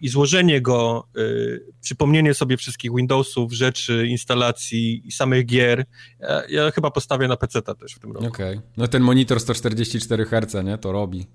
[0.00, 5.84] i złożenie go, y, przypomnienie sobie wszystkich Windowsów, rzeczy, instalacji i samych gier,
[6.20, 8.26] ja, ja chyba postawię na peceta też w tym roku.
[8.26, 8.56] Okej.
[8.56, 8.68] Okay.
[8.76, 10.78] No ten monitor 144 Hz, nie?
[10.78, 11.26] To robi.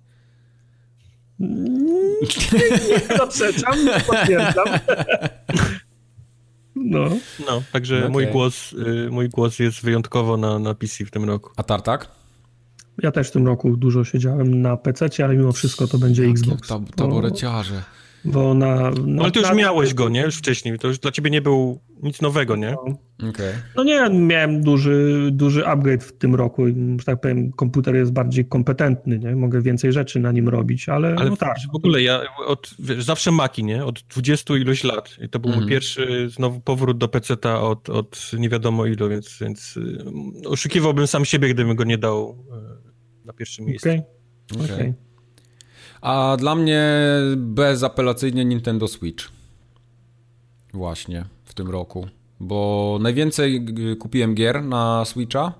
[1.40, 4.68] Nie zaprzeczam, nie potwierdzam.
[6.76, 7.10] No.
[7.48, 8.10] No, także okay.
[8.10, 11.52] mój, głos, y, mój głos jest wyjątkowo na, na PC w tym roku.
[11.58, 12.08] A Tartak?
[13.04, 16.32] Ja też w tym roku dużo siedziałem na PC, ale mimo wszystko to będzie Jakie
[16.32, 16.68] Xbox.
[16.68, 17.74] Tab taboreciarze.
[17.74, 17.99] Bo...
[18.26, 20.22] Bo na, na no, ale ty już miałeś go, nie?
[20.22, 20.80] Już wcześniej.
[20.80, 22.72] To już dla ciebie nie był nic nowego, nie?
[22.72, 23.54] No, okay.
[23.76, 26.68] no nie, miałem duży, duży upgrade w tym roku.
[27.00, 29.36] Że tak powiem, komputer jest bardziej kompetentny, nie?
[29.36, 31.58] Mogę więcej rzeczy na nim robić, ale, ale no tak.
[31.74, 33.86] W ogóle ja od, wiesz, zawsze Maki, nie?
[33.86, 35.16] Od 20 iluś lat.
[35.22, 35.60] I to był mm.
[35.60, 35.70] mój mhm.
[35.70, 40.04] pierwszy znowu powrót do PC-ta od, od nie wiadomo ilu, więc, więc y,
[40.46, 42.46] oszukiwałbym sam siebie, gdybym go nie dał
[43.24, 43.90] y, na pierwszym miejscu.
[43.90, 44.02] Okej.
[44.52, 44.64] Okay.
[44.64, 44.76] okay.
[44.76, 45.09] okay.
[46.02, 46.91] A dla mnie
[47.38, 49.30] bezapelacyjnie Nintendo Switch.
[50.74, 52.08] Właśnie w tym roku.
[52.39, 53.66] Bo najwięcej
[54.00, 55.54] kupiłem gier na Switcha.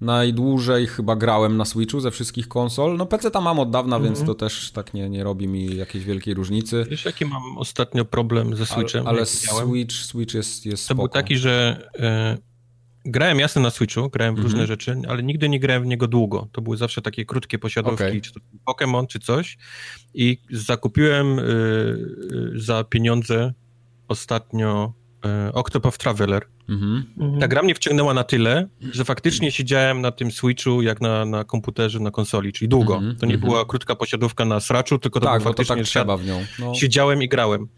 [0.00, 2.96] Najdłużej chyba grałem na Switchu ze wszystkich konsol.
[2.96, 4.14] No PC tam mam od dawna, mm -hmm.
[4.14, 6.86] więc to też tak nie, nie robi mi jakiejś wielkiej różnicy.
[6.90, 9.06] Wiesz jaki mam ostatnio problem ze Switchem?
[9.06, 11.08] Ale, ale Switch, Switch jest, jest To spoko.
[11.08, 12.38] był taki, że e,
[13.04, 16.48] Grałem jasno na Switchu, grałem w różne rzeczy, ale nigdy nie grałem w niego długo.
[16.52, 18.20] To były zawsze takie krótkie posiadówki, Okej.
[18.20, 19.58] czy to Pokémon, czy coś.
[20.14, 23.52] I zakupiłem y, y, za pieniądze
[24.08, 24.92] ostatnio
[25.48, 26.46] y, Octopath Traveler.
[26.68, 27.04] Mhm.
[27.18, 27.40] Mhm.
[27.40, 31.44] Ta gra mnie wciągnęła na tyle, że faktycznie siedziałem na tym Switchu jak na, na
[31.44, 32.94] komputerze, na konsoli, czyli długo.
[32.94, 33.50] Mhm, to nie mhm.
[33.50, 36.44] była krótka posiadówka na sraczu, tylko to Tak, był to faktycznie tak trzeba w nią.
[36.58, 36.74] No.
[36.74, 37.68] Siedziałem i grałem.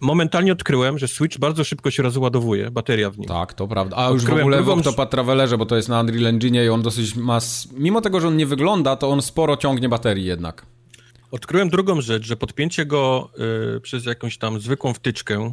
[0.00, 3.28] Momentalnie odkryłem, że Switch bardzo szybko się rozładowuje, bateria w nim.
[3.28, 3.96] Tak, to prawda.
[3.96, 6.68] A już w ogóle w drugą- Octopath Travelerze, bo to jest na Unreal Engine i
[6.68, 7.38] on dosyć ma...
[7.76, 10.66] Mimo tego, że on nie wygląda, to on sporo ciągnie baterii jednak.
[11.30, 13.30] Odkryłem drugą rzecz, że podpięcie go
[13.76, 15.52] y, przez jakąś tam zwykłą wtyczkę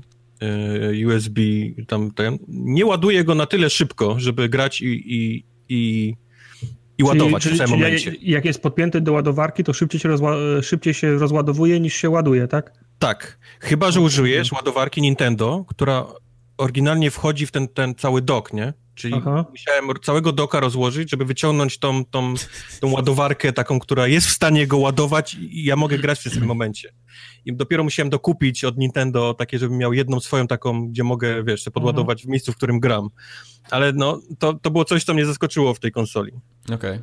[0.94, 1.42] y, USB,
[1.88, 6.14] tam ten, nie ładuje go na tyle szybko, żeby grać i, i, i,
[6.98, 8.16] i ładować czyli, w tym czyli momencie.
[8.22, 12.48] Jak jest podpięty do ładowarki, to szybciej się, rozła- szybciej się rozładowuje niż się ładuje,
[12.48, 12.87] tak?
[13.00, 16.06] Tak, chyba, że użyjesz ładowarki Nintendo, która
[16.58, 18.74] oryginalnie wchodzi w ten, ten cały dock, nie?
[18.96, 19.46] Czyli Aha.
[19.50, 22.34] musiałem całego doka rozłożyć, żeby wyciągnąć tą, tą,
[22.80, 26.46] tą ładowarkę taką, która jest w stanie go ładować i ja mogę grać w tym
[26.46, 26.94] momencie.
[27.46, 31.64] I dopiero musiałem dokupić od Nintendo takie, żebym miał jedną swoją taką, gdzie mogę, wiesz,
[31.64, 33.10] sobie podładować w miejscu, w którym gram.
[33.72, 36.32] Ale no, to, to było coś, co mnie zaskoczyło w tej konsoli.
[36.74, 37.00] Okej.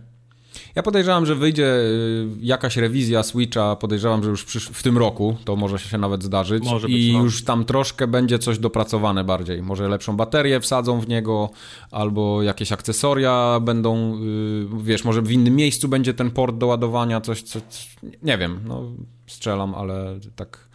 [0.75, 4.43] Ja podejrzewam, że wyjdzie y, jakaś rewizja Switcha, podejrzewam, że już
[4.73, 7.23] w tym roku, to może się nawet zdarzyć Może być, i no.
[7.23, 9.63] już tam troszkę będzie coś dopracowane bardziej.
[9.63, 11.51] Może lepszą baterię wsadzą w niego,
[11.91, 17.21] albo jakieś akcesoria będą, y, wiesz, może w innym miejscu będzie ten port do ładowania,
[17.21, 18.83] coś, coś nie wiem, no
[19.27, 20.69] strzelam, ale tak,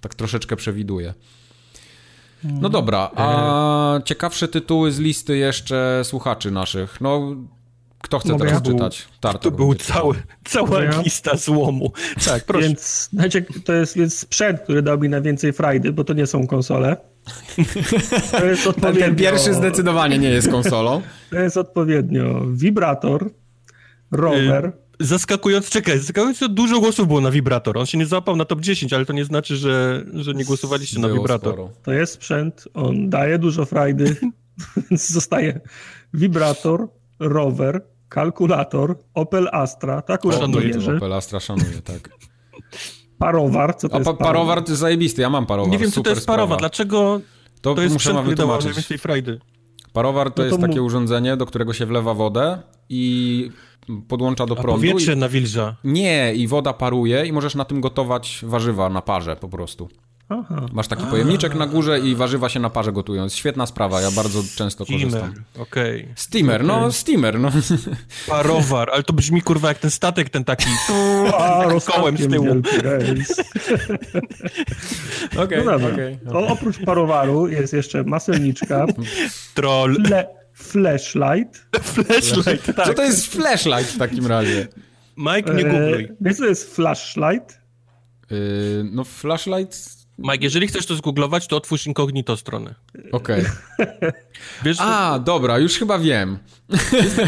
[0.00, 1.14] tak troszeczkę przewiduję.
[2.44, 7.00] No dobra, a ciekawsze tytuły z listy jeszcze słuchaczy naszych.
[7.00, 7.36] No,
[8.02, 8.72] kto chce Mogę teraz ja?
[8.72, 9.08] czytać?
[9.20, 11.02] Tartar To był cały, cała Ja?
[11.02, 11.92] lista złomu.
[12.24, 12.66] Tak, proszę.
[12.68, 16.46] Więc znacie, to jest więc sprzęt, który dał mi najwięcej frajdy, bo to nie są
[16.46, 16.96] konsole.
[18.30, 21.02] To jest Ten, odpowiednio, ten pierwszy zdecydowanie nie jest konsolą.
[21.30, 23.30] to jest odpowiednio wibrator,
[24.10, 27.78] rower, Zaskakująco, czekaj, zaskakująco dużo głosów było na wibrator.
[27.78, 31.00] On się nie załapał na top 10, ale to nie znaczy, że, że nie głosowaliście
[31.00, 31.52] na wibrator.
[31.54, 31.70] sporo.
[31.82, 34.16] to jest sprzęt, on daje dużo frajdy,
[34.90, 35.60] więc zostaje
[36.14, 36.88] wibrator,
[37.20, 42.08] rower, kalkulator, Opel Astra, to akurat Szanuję wierzę, Opel Astra szanuję, tak.
[43.18, 45.70] parowar, co to A jest pa parowar to jest zajebisty, ja mam parowar.
[45.72, 46.46] Nie wiem, co to jest parowa.
[46.46, 46.58] sprawa.
[46.60, 47.20] Dlaczego
[47.60, 48.64] To, to jest muszę sprzęt, wam wytłumaczyć.
[48.64, 49.40] najwięcej frajdy?
[49.92, 52.58] Parowar to No to jest takie urządzenie, do którego się wlewa wodę
[52.88, 53.50] i
[54.08, 54.80] podłącza do A prądu.
[54.80, 55.16] powietrze I...
[55.16, 55.76] nawilża.
[55.84, 59.88] Nie, i woda paruje i możesz na tym gotować warzywa na parze po prostu.
[60.32, 60.66] Aha.
[60.72, 63.24] Masz taki pojemniczek na górze i warzywa się na parze gotują.
[63.24, 65.10] Jest świetna sprawa, ja bardzo często korzystam.
[65.10, 66.08] Steamer, okej.
[66.14, 67.50] Steamer, no steamer, no.
[68.28, 70.68] Parowar, ale to brzmi kurwa jak ten statek, ten taki
[71.38, 72.46] A, kołem z tyłu.
[75.42, 75.92] Okej, No dobra.
[75.92, 76.18] okej.
[76.32, 78.86] O, oprócz parowaru jest jeszcze maselniczka,
[79.54, 79.96] troll.
[80.06, 81.66] fle, flashlight.
[81.82, 82.94] Flashlight, Co tak.
[82.94, 84.68] to jest flashlight w takim razie?
[85.16, 86.04] Mike, nie googluj.
[86.04, 87.60] E, wiesz co jest flashlight?
[88.30, 88.38] Yy,
[88.92, 89.99] no flashlight...
[90.20, 92.74] Mike, jeżeli chcesz to zgooglować, to otwórz incognito stronę.
[93.12, 93.44] Okej.
[94.64, 96.38] Wiesz, A, dobra, już chyba wiem.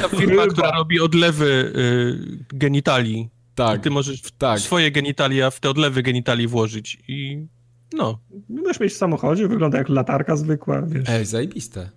[0.02, 3.28] ta firma, która robi odlewy y, genitali.
[3.54, 4.60] Tak, I ty możesz w tak.
[4.60, 7.46] swoje genitalia w te odlewy genitali włożyć i
[7.92, 8.18] no.
[8.48, 11.08] Możesz mieć w samochodzie, wygląda jak latarka zwykła, wiesz.
[11.08, 11.90] Ej, zajebiste.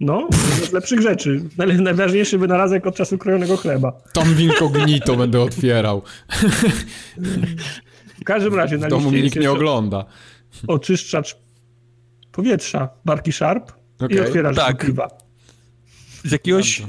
[0.00, 0.28] No,
[0.68, 1.40] z lepszych rzeczy.
[1.58, 3.92] Naj- Najważniejszy wynalazek od czasu krojonego chleba.
[4.12, 6.02] Tom Incognito będę otwierał.
[8.20, 10.04] W każdym razie na W domu liście mnie nikt nie ogląda.
[10.66, 11.36] oczyszczacz
[12.32, 14.86] powietrza marki Sharp i Okej, otwierasz tak.
[14.86, 15.08] piwa.
[16.24, 16.82] Z jakiegoś...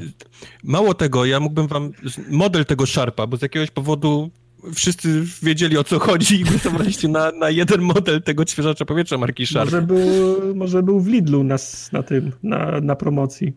[0.63, 1.91] Mało tego, ja mógłbym wam...
[2.29, 4.29] Model tego Sharpa, bo z jakiegoś powodu
[4.73, 9.45] wszyscy wiedzieli o co chodzi i głosowaliście na, na jeden model tego odświeżacza powietrza marki
[9.47, 9.65] Sharp.
[9.71, 13.53] Może był, może był w Lidlu na, s- na tym, na, na promocji.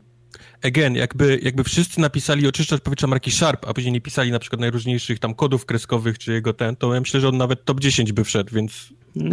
[0.62, 4.60] Again, jakby, jakby wszyscy napisali oczyszczacz powietrza marki Sharp, a później nie pisali na przykład
[4.60, 8.12] najróżniejszych tam kodów kreskowych czy jego ten, to ja myślę, że on nawet top 10
[8.12, 8.88] by wszedł, więc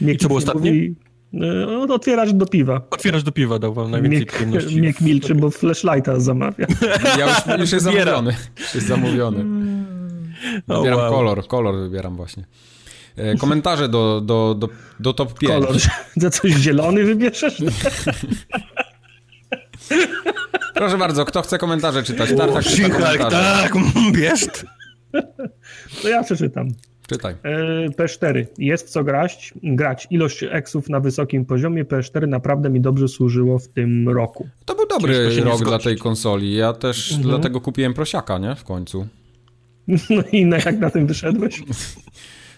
[0.00, 0.70] Miek co było ostatnie?
[0.70, 0.94] mówi.
[1.32, 2.80] No, otwierasz do piwa.
[2.90, 4.80] otwierasz do piwa, dał wam najwięcej Miek, przyjemności.
[4.80, 6.66] Miek milczy, bo flashlighta zamawia.
[7.18, 8.36] Ja już, już jest zamówiony.
[8.58, 9.44] Już jest zamówiony.
[10.68, 11.12] O, Wybieram wow.
[11.12, 12.44] kolor, kolor wybieram właśnie.
[13.16, 14.68] E, Komentarze do, do, do,
[15.00, 15.52] do top 5.
[15.52, 15.76] Kolor.
[16.16, 17.62] Za coś zielony wybierzesz?
[20.74, 22.30] Proszę bardzo, kto chce komentarze czytać?
[22.36, 23.30] Tartak czyta komentarze.
[23.30, 24.46] tak, mm, wiesz.
[26.02, 26.68] To ja przeczytam.
[27.06, 27.34] Czytaj.
[27.42, 28.46] E, P4.
[28.58, 29.54] Jest co grać.
[29.62, 30.06] grać.
[30.10, 34.48] Ilość eksów na wysokim poziomie P4 naprawdę mi dobrze służyło w tym roku.
[34.64, 36.54] To był dobry rok dla tej konsoli.
[36.54, 38.54] Ja też dlatego kupiłem prosiaka, nie?
[38.54, 39.06] W końcu.
[40.10, 41.62] No i na, jak na tym wyszedłeś?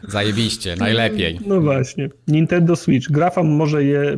[0.09, 1.41] Zajebiście, najlepiej.
[1.47, 2.09] No właśnie.
[2.29, 3.11] Nintendo Switch.
[3.11, 4.17] Grafam może je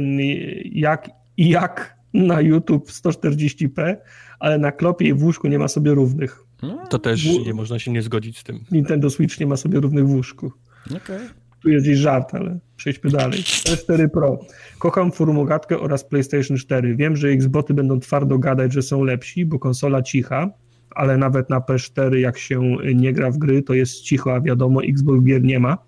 [0.73, 3.97] jak i jak na YouTube 140p,
[4.39, 6.43] ale na klopie i w łóżku nie ma sobie równych.
[6.91, 8.65] To też nie można się nie zgodzić z tym.
[8.71, 10.53] Nintendo Switch nie ma sobie równych w łóżku.
[10.87, 11.19] Okej.
[11.63, 13.41] Tu jest gdzieś żart, ale przejdźmy dalej.
[13.41, 14.39] PS4 Pro.
[14.79, 16.97] Kocham formogatkę oraz PlayStation 4.
[16.97, 20.51] Wiem, że Xboty będą twardo gadać, że są lepsi, bo konsola cicha,
[20.97, 24.85] ale nawet na PS4 jak się nie gra w gry, to jest cicho, a wiadomo,
[24.85, 25.79] Xbox gier nie ma.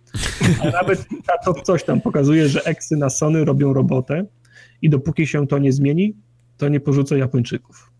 [0.63, 1.07] A nawet
[1.45, 4.25] to coś tam pokazuje, że eksy na Sony robią robotę
[4.83, 6.15] i dopóki się to nie zmieni,
[6.57, 7.93] to nie porzucą Japończyków.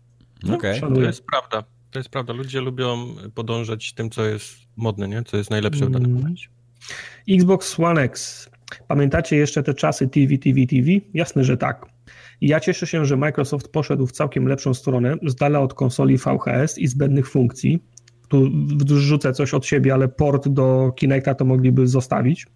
[0.53, 0.73] Okej.
[0.73, 1.07] To Szanuję.
[1.07, 1.63] jest prawda.
[1.91, 2.33] To jest prawda.
[2.33, 5.23] Ludzie lubią podążać tym, co jest modne, nie?
[5.23, 6.21] co jest najlepsze w danym Mm.
[6.21, 6.47] momencie.
[7.29, 8.49] Xbox One X.
[8.87, 10.87] Pamiętacie jeszcze te czasy TV, TV, TV?
[11.13, 11.85] Jasne, że tak.
[12.41, 16.17] I ja cieszę się, że Microsoft poszedł w całkiem lepszą stronę, z dala od konsoli
[16.17, 17.83] VHS i zbędnych funkcji.
[18.27, 18.49] Tu
[18.85, 22.47] wrzucę coś od siebie, ale port do Kinecta to mogliby zostawić.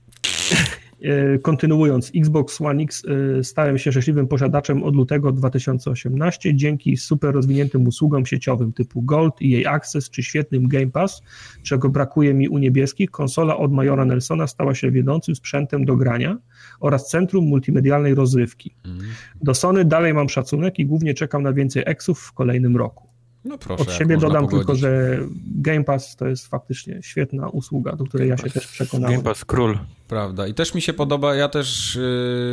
[1.04, 3.04] E, Kontynuując, Xbox One X
[3.40, 9.34] e, stałem się szczęśliwym posiadaczem od lutego 2018 dzięki super rozwiniętym usługom sieciowym typu Gold,
[9.44, 11.22] EA Access czy świetnym Game Pass,
[11.64, 13.12] czego brakuje mi u niebieskich.
[13.12, 16.38] Konsola od Majora Nelsona stała się wiodącym sprzętem do grania
[16.80, 18.76] oraz centrum multimedialnej rozrywki.
[18.86, 19.12] Mhm.
[19.42, 23.13] Do Sony dalej mam szacunek i głównie czekam na więcej eksów w kolejnym roku.
[23.46, 24.60] No proszę, Od siebie dodam pogodzić.
[24.60, 25.20] tylko, że
[25.56, 29.12] Game Pass to jest faktycznie świetna usługa, do której ja się też przekonałem.
[29.16, 29.78] Game Pass król.
[30.08, 30.48] Prawda.
[30.48, 31.96] I też mi się podoba, ja też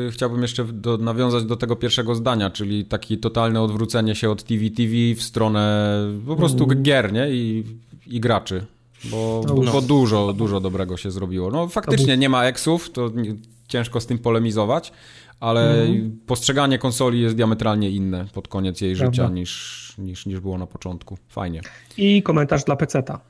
[0.06, 4.42] yy, chciałbym jeszcze do, nawiązać do tego pierwszego zdania, czyli takie totalne odwrócenie się od
[4.44, 5.90] TV TV w stronę
[6.26, 6.82] po prostu Mm.
[6.82, 7.30] gier, nie?
[7.30, 7.64] I,
[8.06, 8.66] i graczy.
[9.04, 9.54] Bo, No.
[9.72, 11.50] bo dużo, dużo dobrego się zrobiło.
[11.50, 13.34] No faktycznie nie ma eksów, to nie,
[13.68, 14.92] ciężko z tym polemizować,
[15.40, 16.18] ale Mhm.
[16.26, 19.12] postrzeganie konsoli jest diametralnie inne pod koniec jej Prawda.
[19.12, 21.18] życia niż, niż, niż było na początku.
[21.28, 21.60] Fajnie.
[21.96, 23.20] I komentarz dla peceta.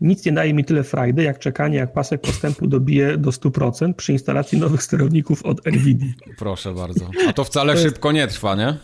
[0.00, 4.12] Nic nie daje mi tyle frajdy, jak czekanie, jak pasek postępu dobije do 100% przy
[4.12, 6.12] instalacji nowych sterowników od NVIDIA.
[6.38, 7.10] Proszę bardzo.
[7.28, 8.76] A to wcale To jest- szybko nie trwa, nie?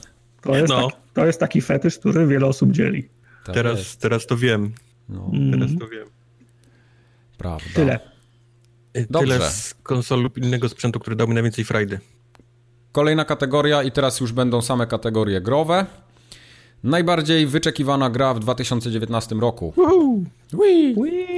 [0.43, 0.91] To jest, No.
[0.91, 3.09] tak, to jest taki fetysz, który wiele osób dzieli.
[3.45, 4.01] Tak Teraz, jest.
[4.01, 4.73] teraz to wiem.
[5.09, 6.09] No, Teraz to wiem.
[7.39, 7.65] prawda.
[7.75, 8.01] Tyle.
[8.97, 9.35] Y, Dobrze.
[9.39, 11.99] Tyle z konsol lub innego sprzętu, który dał mi najwięcej frajdy.
[12.93, 15.87] Kolejna kategoria i teraz już będą same kategorie growe.
[16.85, 19.73] Najbardziej wyczekiwana gra w 2019 roku.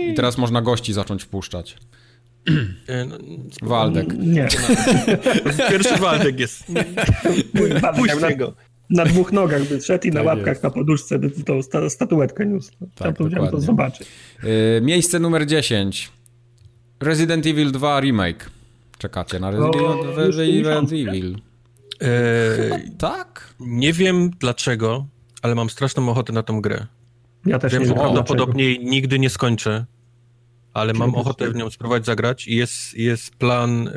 [0.08, 1.76] I teraz można gości zacząć wpuszczać.
[2.88, 3.18] E, no,
[3.62, 4.18] Waldek.
[4.18, 4.48] Nie.
[5.70, 6.64] Pierwszy Waldek jest.
[7.96, 8.52] Puśćcie na, go.
[8.90, 10.62] na dwóch nogach by szedł i na Tak łapkach jest.
[10.62, 12.72] na poduszce by tą sta, statuetkę niósł.
[12.94, 14.08] Tak, ja powiedziałem to zobaczyć.
[14.42, 16.10] Yy, miejsce numer 10.
[17.00, 18.50] Resident Evil 2 Remake.
[19.02, 20.92] Czekacie na Resident O, już Resident 50.
[20.92, 21.38] Evil.
[22.02, 23.54] E, Tak?
[23.60, 25.06] nie wiem dlaczego,
[25.42, 26.86] ale mam straszną ochotę na tą grę.
[27.46, 29.86] Ja też Wiem, nie że prawdopodobnie jej nigdy nie skończę,
[30.74, 33.92] ale mam ochotę w nią spróbować zagrać i jest, jest plan e,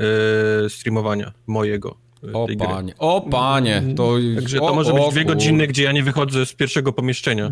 [0.69, 1.97] streamowania mojego.
[2.33, 2.67] O tej gry.
[2.67, 3.83] panie, o panie.
[3.95, 6.53] To, Także o, to może o, być dwie kur- godziny, gdzie ja nie wychodzę z
[6.53, 7.51] pierwszego pomieszczenia.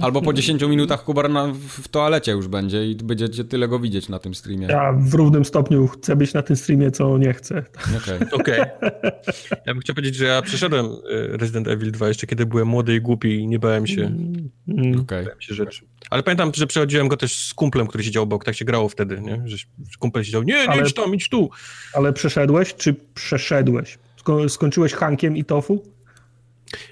[0.00, 4.08] Albo po 10 minutach Kubar na, w toalecie już będzie i będziecie tyle go widzieć
[4.08, 4.66] na tym streamie.
[4.66, 7.64] Ja w równym stopniu chcę być na tym streamie, co nie chcę.
[7.96, 8.18] Okej.
[8.40, 8.60] Okej.
[9.66, 12.94] Ja bym chciał powiedzieć, że ja przeszedłem e, Resident Evil 2 jeszcze kiedy byłem młody
[12.96, 14.02] i głupi i nie bałem się,
[14.68, 15.00] Mm.
[15.00, 15.24] okej.
[15.24, 15.84] bałem się rzeczy.
[16.10, 18.44] Ale pamiętam, że przechodziłem go też z kumplem, który siedział obok.
[18.44, 19.42] Tak się grało wtedy, nie?
[19.44, 19.56] Że
[19.98, 21.50] kumpel siedział, nie, nie Ale- idź tam, idź tu.
[21.92, 23.98] Ale przeszedłeś, czy przeszedłeś?
[24.24, 25.82] Sko- skończyłeś Hankiem i Tofu?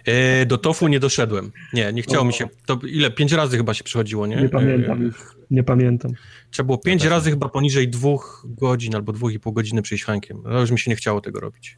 [0.05, 1.53] E, do tofu nie doszedłem.
[1.73, 2.25] Nie, nie chciało O.
[2.27, 2.49] mi się.
[2.67, 3.11] To ile?
[3.11, 4.37] Pięć razy chyba się przechodziło, nie?
[4.37, 5.11] Nie pamiętam E.
[5.51, 6.13] Nie pamiętam.
[6.51, 10.43] Trzeba było pięć razy chyba poniżej dwóch godzin albo dwóch i pół godziny przyjść Hankiem.
[10.45, 11.77] No już mi się nie chciało tego robić.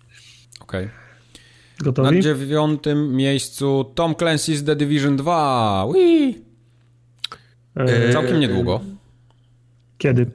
[0.61, 0.85] okej.
[0.87, 2.21] Na Gotowi?
[2.21, 5.87] dziewiątym miejscu Tom Clancy's The Division 2.
[5.95, 6.46] Whee!
[7.77, 8.81] E, Całkiem niedługo.
[9.99, 10.27] Kiedy?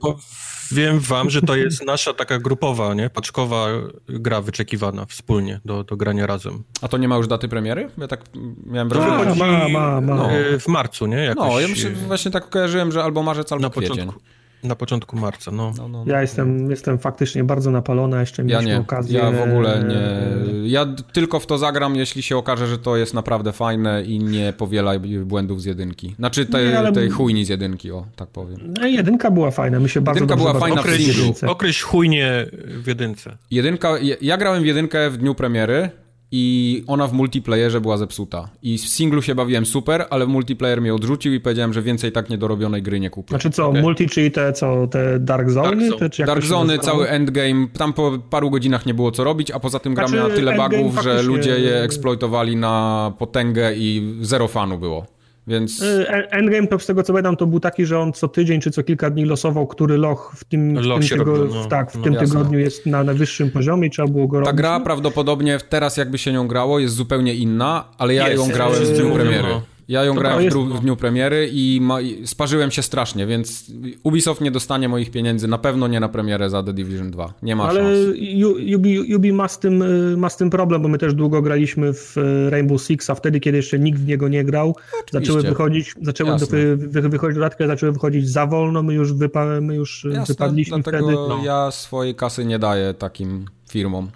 [0.72, 3.10] Powiem wam, że to jest nasza taka grupowa, nie?
[3.10, 3.68] Paczkowa
[4.10, 6.64] gra wyczekiwana wspólnie do, do grania razem.
[6.82, 7.90] A to nie ma już daty premiery?
[7.98, 8.22] Ja tak
[8.66, 9.36] miałem A, wrażenie.
[9.36, 10.16] ma, ma, ma.
[10.16, 10.30] No.
[10.60, 11.18] W marcu, nie?
[11.18, 13.90] Jakoś, No, ja myślę, właśnie tak kojarzyłem, że albo marzec, albo na kwiecień.
[13.90, 14.22] początku,
[14.64, 15.74] na początku marca, no.
[15.78, 16.12] No, no, no.
[16.12, 19.20] Ja jestem, jestem faktycznie bardzo napalona, jeszcze Ja mieliśmy nie, okazję...
[19.20, 20.70] ja w ogóle nie.
[20.70, 24.54] Ja tylko w to zagram, jeśli się okaże, że to jest naprawdę fajne i nie
[24.54, 24.92] powiela
[25.26, 26.16] błędów z jedynki.
[26.20, 28.60] Znaczy tej, Nie, ale- tej chujni z jedynki, o, tak powiem.
[28.82, 31.36] No, jedynka była fajna, my się bardzo Jedynka była fajna w bawiliśmy singlu.
[31.50, 31.82] jedynce.
[31.84, 32.46] Chujnie
[32.84, 33.38] w jedynce.
[33.52, 35.90] Jedynka, ja- ja grałem w jedynkę w dniu premiery
[36.32, 38.50] i ona w multiplayerze była zepsuta.
[38.62, 42.12] I w singlu się bawiłem super, ale w multiplayer mnie odrzucił i powiedziałem, że więcej
[42.12, 43.30] tak niedorobionej gry nie kupię.
[43.30, 43.82] Znaczy co, Okej.
[43.82, 45.70] multi, czyli te, co, te Dark Zone?
[45.70, 46.10] Dark Zone.
[46.10, 46.78] Te, Dark nazywało?
[46.78, 50.24] cały endgame, tam po paru godzinach nie było co robić, a poza tym gra Znaczy,
[50.24, 55.06] miała tyle bugów, że ludzie je eksploitowali na potęgę i zero fanu było.
[55.48, 55.82] Więc...
[55.82, 58.72] E, endgame to z tego co pamiętam to był taki, że on co tydzień czy
[58.72, 61.96] co kilka dni losował, który loch w tym, w tym, tygo, robił, no, tak, w
[61.96, 64.58] no, tym tygodniu jest na najwyższym poziomie i trzeba było go Ta robić.
[64.58, 68.84] gra prawdopodobnie teraz jakby się nią grało jest zupełnie inna, ale ja jest, ją grałem
[68.84, 69.48] w dniu premiery.
[69.50, 69.62] No.
[69.92, 73.72] Ja ją to grałem w, w, dniu premiery i, ma, i, sparzyłem się strasznie, więc
[74.04, 77.34] Ubisoft nie dostanie moich pieniędzy, na pewno nie na premierę za The Division 2.
[77.42, 77.98] Nie ma Ale szans.
[78.08, 79.84] Ale Ubi, Ubi ma, z tym,
[80.20, 83.40] ma z tym problem, bo my też długo graliśmy w e, Rainbow Six, a wtedy,
[83.40, 85.12] kiedy jeszcze nikt w niego nie grał, Oczywiście.
[85.12, 89.76] zaczęły wychodzić, zaczęły wy, wy, wychodzić dodatki, zaczęły wychodzić za wolno, my już, wypa, my
[89.76, 91.22] już Jasne, wypadliśmy dlatego wtedy.
[91.30, 91.42] No.
[91.46, 94.08] ja swojej kasy nie daję takim firmom.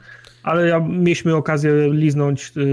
[0.44, 2.64] Ale ja, mieliśmy okazję liznąć yy,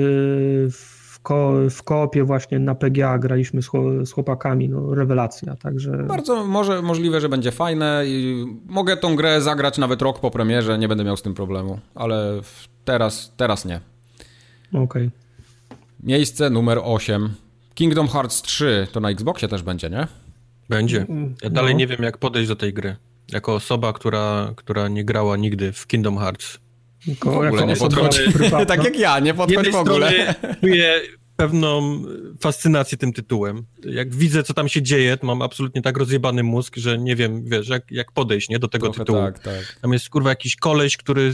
[0.71, 0.92] w
[1.23, 3.71] ko w koopie właśnie na PGA graliśmy z,
[4.05, 5.91] z chłopakami, no rewelacja, także...
[5.91, 10.79] Bardzo może, możliwe, że będzie fajne i mogę tą grę zagrać nawet rok po premierze,
[10.79, 12.41] nie będę miał z tym problemu, ale
[12.85, 13.81] teraz, teraz nie.
[14.69, 14.83] Okej.
[14.83, 15.11] Okay.
[16.03, 17.35] Miejsce numer 8.
[17.75, 20.07] Kingdom Hearts 3 to na Xboxie też będzie, nie?
[20.69, 21.07] Będzie.
[21.43, 21.79] Ja dalej no.
[21.79, 22.97] nie wiem, jak podejść do tej gry.
[23.33, 26.59] Jako osoba, która, która nie grała nigdy w Kingdom Hearts.
[27.05, 28.21] Tylko w ogóle nie podchodzi.
[28.67, 30.35] tak jak ja, nie podchodzi w ogóle.
[30.61, 31.01] Czuję
[31.37, 32.03] pewną
[32.41, 33.65] fascynację tym tytułem.
[33.85, 37.45] Jak widzę, co tam się dzieje, to mam absolutnie tak rozjebany mózg, że nie wiem,
[37.45, 39.19] wiesz, jak, jak podejść, nie, do tego Trochę tytułu.
[39.19, 39.79] Tak, tak.
[39.83, 41.33] Tam jest, kurwa, jakiś koleś, który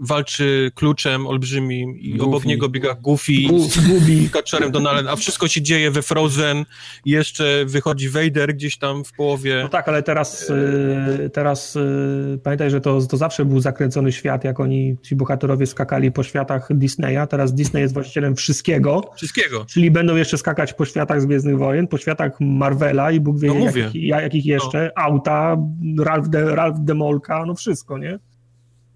[0.00, 2.24] walczy kluczem olbrzymim i Goofy.
[2.24, 3.32] obok niego biega Goofy
[3.68, 6.64] z kaczerem Donaldem, a wszystko się dzieje we Frozen
[7.04, 9.60] i jeszcze wychodzi Vader gdzieś tam w połowie.
[9.62, 14.44] No tak, ale teraz, y, teraz y, pamiętaj, że to, to zawsze był zakręcony świat,
[14.44, 19.00] jak oni, ci bohaterowie skakali po światach Disneya, teraz Disney jest właścicielem wszystkiego.
[19.22, 19.64] Wszystkiego.
[19.64, 23.48] Czyli będą jeszcze skakać po światach z Gwiezdnych Wojen, po światach Marvela i Bóg wie
[23.48, 25.02] no jakich, jakich jeszcze, no.
[25.02, 25.56] auta,
[25.98, 28.18] Ralph, de, Ralph Demolka, no wszystko, nie?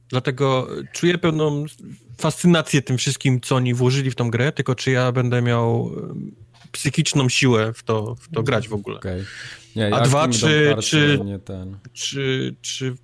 [0.08, 1.64] Dlatego czuję pewną
[2.18, 5.90] fascynację tym wszystkim, co oni włożyli w tą grę, tylko czy ja będę miał
[6.72, 8.96] psychiczną siłę w to, w to grać w ogóle.
[8.96, 9.24] Okay.
[9.76, 11.18] Nie, A dwa, czy, czy,
[11.92, 12.94] czy, czy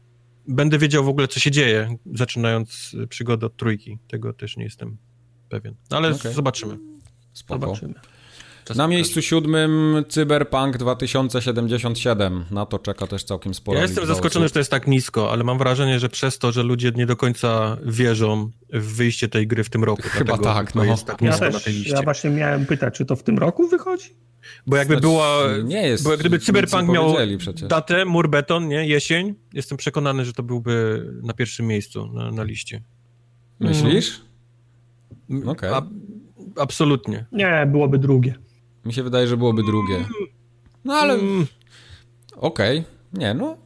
[0.48, 3.98] będę wiedział w ogóle, co się dzieje, zaczynając przygodę od trójki.
[4.08, 4.96] Tego też nie jestem
[5.48, 5.74] pewien.
[5.90, 6.32] Ale okay.
[6.32, 6.91] zobaczymy.
[7.32, 7.60] Spoko.
[7.60, 7.94] Zobaczymy.
[8.76, 12.44] Na miejscu siódmym Cyberpunk 2077.
[12.50, 13.78] Na to czeka też całkiem sporo.
[13.78, 16.62] Ja jestem zaskoczony, że to jest tak nisko, ale mam wrażenie, że przez to, że
[16.62, 20.02] ludzie nie do końca wierzą w wyjście tej gry w tym roku.
[20.02, 20.84] Chyba tak, no.
[20.84, 21.92] jest tak nisko ja też, na tej liście.
[21.92, 24.08] Ja właśnie miałem pytać, czy to w tym roku wychodzi?
[24.66, 25.44] Bo jakby znaczy, była.
[25.64, 26.04] Nie jest.
[26.04, 27.68] Bo gdyby Cyberpunk miał przecież.
[27.68, 28.86] datę, mur beton, nie?
[28.86, 32.82] Jesień, jestem przekonany, że to byłby na pierwszym miejscu na, na liście.
[33.60, 34.20] Myślisz?
[35.30, 35.48] Mm.
[35.48, 35.70] Okej.
[35.70, 35.88] Okay.
[36.56, 37.24] Absolutnie.
[37.32, 38.34] Nie, byłoby drugie.
[38.84, 40.04] Mi się wydaje, że byłoby drugie.
[40.84, 41.14] No ale...
[41.14, 41.46] Mm.
[42.36, 42.78] Okej.
[42.78, 42.92] Okay.
[43.12, 43.56] Nie, no...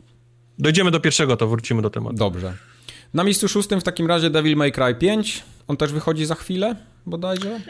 [0.59, 2.17] Dojdziemy do pierwszego, to wrócimy do tematu.
[2.17, 2.55] Dobrze.
[3.15, 5.45] Na miejscu szóstym w takim razie Devil May Cry 5.
[5.69, 6.77] On też wychodzi za chwilę,
[7.07, 7.61] bodajże?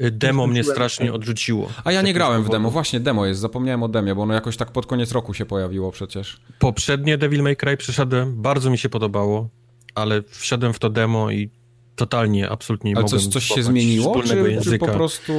[0.00, 1.68] Y, demo mnie strasznie odrzuciło.
[1.84, 4.56] A ja nie grałem w demo, właśnie demo jest, zapomniałem o demie, bo ono jakoś
[4.56, 6.40] tak pod koniec roku się pojawiło przecież.
[6.58, 9.48] Poprzednie Devil May Cry przeszedłem, bardzo mi się podobało,
[9.94, 11.50] ale wszedłem w to demo i
[11.96, 15.32] totalnie, absolutnie nie Ale coś, coś się zmieniło, czy, czy, po prostu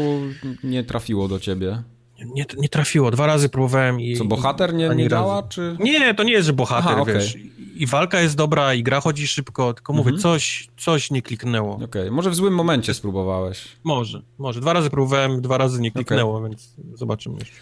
[0.64, 1.84] nie trafiło do ciebie?
[2.26, 4.16] Nie, nie trafiło, dwa razy próbowałem i...
[4.18, 5.78] Co, bohater nie, nie działa, czy...
[5.80, 7.50] Nie, to nie jest, że bohater, Aha, wiesz, okay.
[7.76, 10.22] i walka jest dobra, i gra chodzi szybko, tylko mówię, mhm.
[10.22, 11.76] coś, coś nie kliknęło.
[11.76, 12.12] Okej, okay.
[12.12, 13.68] może w złym momencie spróbowałeś.
[13.84, 14.62] Może, może.
[14.62, 16.50] Dwa razy próbowałem, dwa razy nie kliknęło, okay.
[16.50, 17.56] więc zobaczymy jeszcze.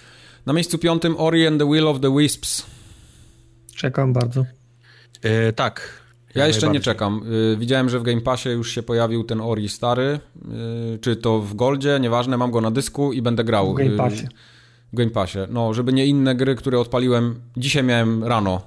[0.45, 2.65] Na miejscu piątym Ori and the Will of the Wisps.
[3.75, 4.45] Czekam bardzo.
[5.21, 5.98] E, tak,
[6.35, 7.21] ja jeszcze nie czekam.
[7.53, 10.19] Y, widziałem, że w Game Passie już się pojawił ten Ori stary,
[10.95, 13.73] y, czy to w Goldzie, nieważne, mam go na dysku i będę grał.
[13.73, 14.27] W Game y, Passie.
[14.93, 15.39] W Game Passie.
[15.49, 17.39] No, żeby nie inne gry, które odpaliłem.
[17.57, 18.61] Dzisiaj miałem rano,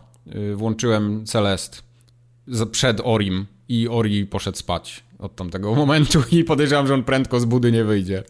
[0.55, 1.83] włączyłem Celest
[2.73, 7.45] przed Orim i Ori poszedł spać od tamtego momentu i podejrzewam, że on prędko z
[7.45, 8.23] budy nie wyjdzie.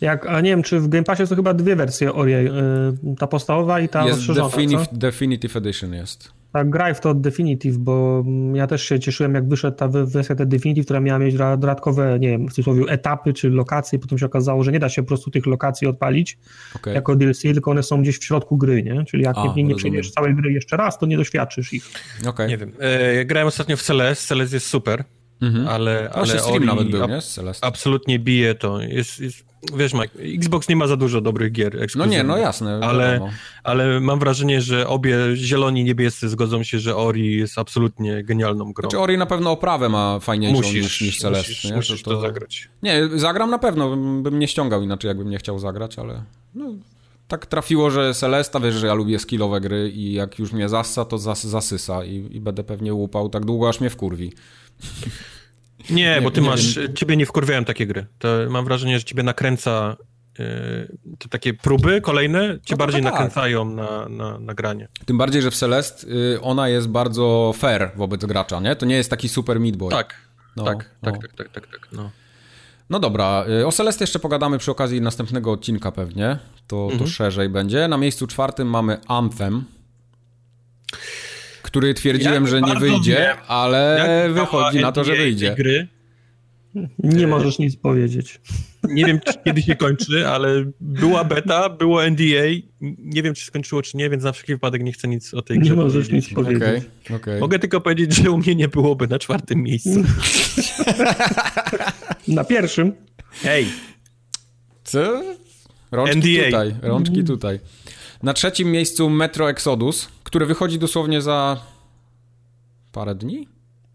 [0.00, 2.32] Jak, a nie wiem, czy w Game Passie są chyba dwie wersje Ori,
[3.18, 4.48] ta podstawowa i ta jest rozszerzona.
[4.48, 8.24] Definitive, Definitive Edition jest tak, graj w to Definitive, bo
[8.54, 12.28] ja też się cieszyłem, jak wyszedł ta wersja ta Definitive, która miała mieć dodatkowe, nie
[12.28, 15.30] wiem, w cudzysłowie etapy czy lokacje, potem się okazało, że nie da się po prostu
[15.30, 16.38] tych lokacji odpalić
[16.76, 16.94] okay.
[16.94, 19.04] jako DLC, tylko one są gdzieś w środku gry, nie?
[19.04, 21.90] Czyli jak A, nie, nie przejdziesz całej gry jeszcze raz, to nie doświadczysz ich.
[22.26, 22.48] Okay.
[22.48, 22.72] Nie wiem.
[22.78, 25.04] E, grałem ostatnio w Celeste, Celeste jest super,
[25.42, 25.68] mhm.
[25.68, 27.22] ale, ale stream nawet był, nie?
[27.22, 27.66] Celeste.
[27.66, 28.80] absolutnie bije to.
[28.80, 29.44] Jest, jest
[29.76, 31.86] wiesz, Mike, Xbox nie ma za dużo dobrych gier.
[31.96, 32.80] No nie, no jasne.
[32.82, 33.30] Ale,
[33.64, 38.72] ale mam wrażenie, że obie zieloni i niebiescy zgodzą się, że Ori jest absolutnie genialną
[38.72, 38.82] grą.
[38.82, 41.50] Znaczy Ori na pewno oprawę ma fajniejszą musisz, niż, niż Celeste.
[41.50, 41.76] Musisz, nie?
[41.76, 42.68] musisz to, to, zagrać.
[42.82, 46.22] Nie, zagram na pewno, bym nie ściągał inaczej, jakbym nie chciał zagrać, ale
[46.54, 46.74] no,
[47.28, 51.04] tak trafiło, że Celesta, wiesz, że ja lubię skillowe gry i jak już mnie zassa,
[51.04, 54.32] to zas, zasysa i, i będę pewnie łupał tak długo, aż mnie wkurwi.
[55.90, 56.94] Nie, bo ty nie masz, wiem.
[56.94, 58.06] ciebie nie wkurwiają takie gry.
[58.18, 59.96] To mam wrażenie, że ciebie nakręca
[61.18, 63.12] te takie próby kolejne cię No bardziej tak.
[63.12, 64.88] nakręcają na, na, na granie.
[65.06, 68.76] Tym bardziej, że w Celest y, ona jest bardzo fair wobec gracza, nie?
[68.76, 69.90] To nie jest taki super meat boy.
[69.90, 70.14] Tak,
[70.56, 71.20] No, tak, tak, no.
[71.20, 72.10] tak, tak, tak, tak, no.
[72.90, 76.38] No dobra, y, o Celeste jeszcze pogadamy przy okazji następnego odcinka pewnie.
[76.66, 76.98] To, Mhm.
[76.98, 77.88] to szerzej będzie.
[77.88, 79.64] Na miejscu czwartym mamy Anthem,
[81.66, 85.54] który twierdziłem, Ja że nie wyjdzie, wiem, ale Jak wychodzi na to, że wyjdzie.
[85.58, 85.88] Gry,
[86.98, 88.40] Nie możesz nic powiedzieć.
[88.88, 92.46] nie wiem, czy, kiedy się kończy, ale była beta, było NDA,
[92.98, 95.58] nie wiem, czy skończyło, czy nie, więc na wszelki wypadek nie chcę nic o tej
[95.58, 96.28] grze Nie możesz powiedzieć.
[96.28, 96.62] nic powiedzieć.
[97.04, 97.40] Okej, okej.
[97.40, 100.02] Mogę tylko powiedzieć, że u mnie nie byłoby na czwartym miejscu.
[102.28, 102.92] Na pierwszym
[103.42, 103.66] Hej,
[104.84, 105.22] Co?
[105.90, 106.44] Rączki NDA.
[106.44, 107.58] tutaj, rączki tutaj.
[108.22, 111.60] Na trzecim miejscu Metro Exodus, które wychodzi dosłownie za
[112.92, 113.48] parę dni?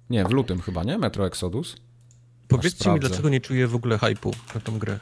[0.09, 0.97] Nie, w lutym chyba, nie?
[0.97, 1.75] Metro Exodus.
[2.47, 4.99] powiedzcie mi, dlaczego nie czuję w ogóle hypu na tą grę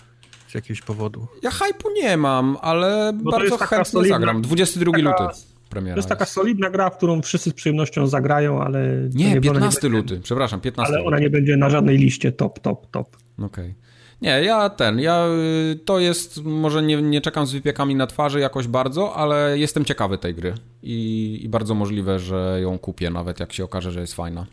[0.47, 1.27] z jakiegoś powodu.
[1.43, 4.41] Ja hypu nie mam, ale Bo bardzo chętnie solidna- zagram.
[4.41, 5.39] 22 taka- luty
[5.69, 6.33] premiera to jest taka jest.
[6.33, 9.09] solidna gra, w którą wszyscy z przyjemnością zagrają, ale...
[9.13, 11.07] Nie, ona 15 będzie- luty, przepraszam, 15 Ale luty.
[11.07, 13.17] ona nie będzie na żadnej liście top, top, top.
[13.41, 13.75] Okej.
[14.21, 15.27] Nie, ja ten, ja
[15.71, 19.85] y, to jest, może nie, nie czekam z wypiekami na twarzy jakoś bardzo, ale jestem
[19.85, 20.53] ciekawy tej gry
[20.83, 24.45] i, i bardzo możliwe, że ją kupię nawet jak się okaże, że jest fajna.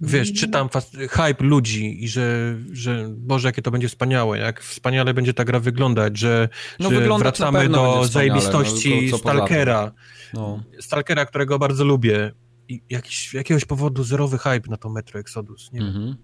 [0.00, 0.68] Wiesz, czytam
[1.10, 5.60] hype ludzi i że, że Boże, jakie to będzie wspaniałe, jak wspaniale będzie ta gra
[5.60, 6.48] wyglądać, że,
[6.80, 9.18] No, że wyglądać na wracamy do zajebistości no?
[9.18, 9.92] Stalkera.
[10.34, 10.62] No.
[10.80, 12.32] Stalkera, którego bardzo lubię.
[12.68, 15.72] I jakiś, jakiegoś powodu zerowy hype na to Metro Exodus.
[15.72, 16.16] Nie wiem.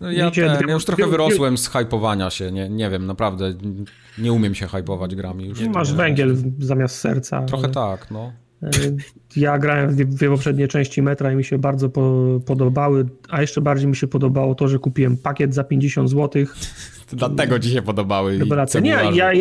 [0.00, 3.54] No ja, Wiecie, ten, ja już trochę wyrosłem z hypowania się, nie, nie wiem, naprawdę
[4.18, 5.60] nie umiem się hypować grami już.
[5.60, 5.96] Masz Nie.
[5.96, 7.42] węgiel zamiast serca.
[7.42, 8.32] Trochę tak, no.
[8.64, 8.96] Y,
[9.36, 13.40] Ja grałem w dwie, dwie poprzednie części metra i mi się bardzo po, podobały, a
[13.40, 16.44] jeszcze bardziej mi się podobało to, że kupiłem pakiet za 50 zł.
[17.12, 18.80] Dlatego ci się podobały i Rewelacja.
[18.80, 19.32] Nie, ja,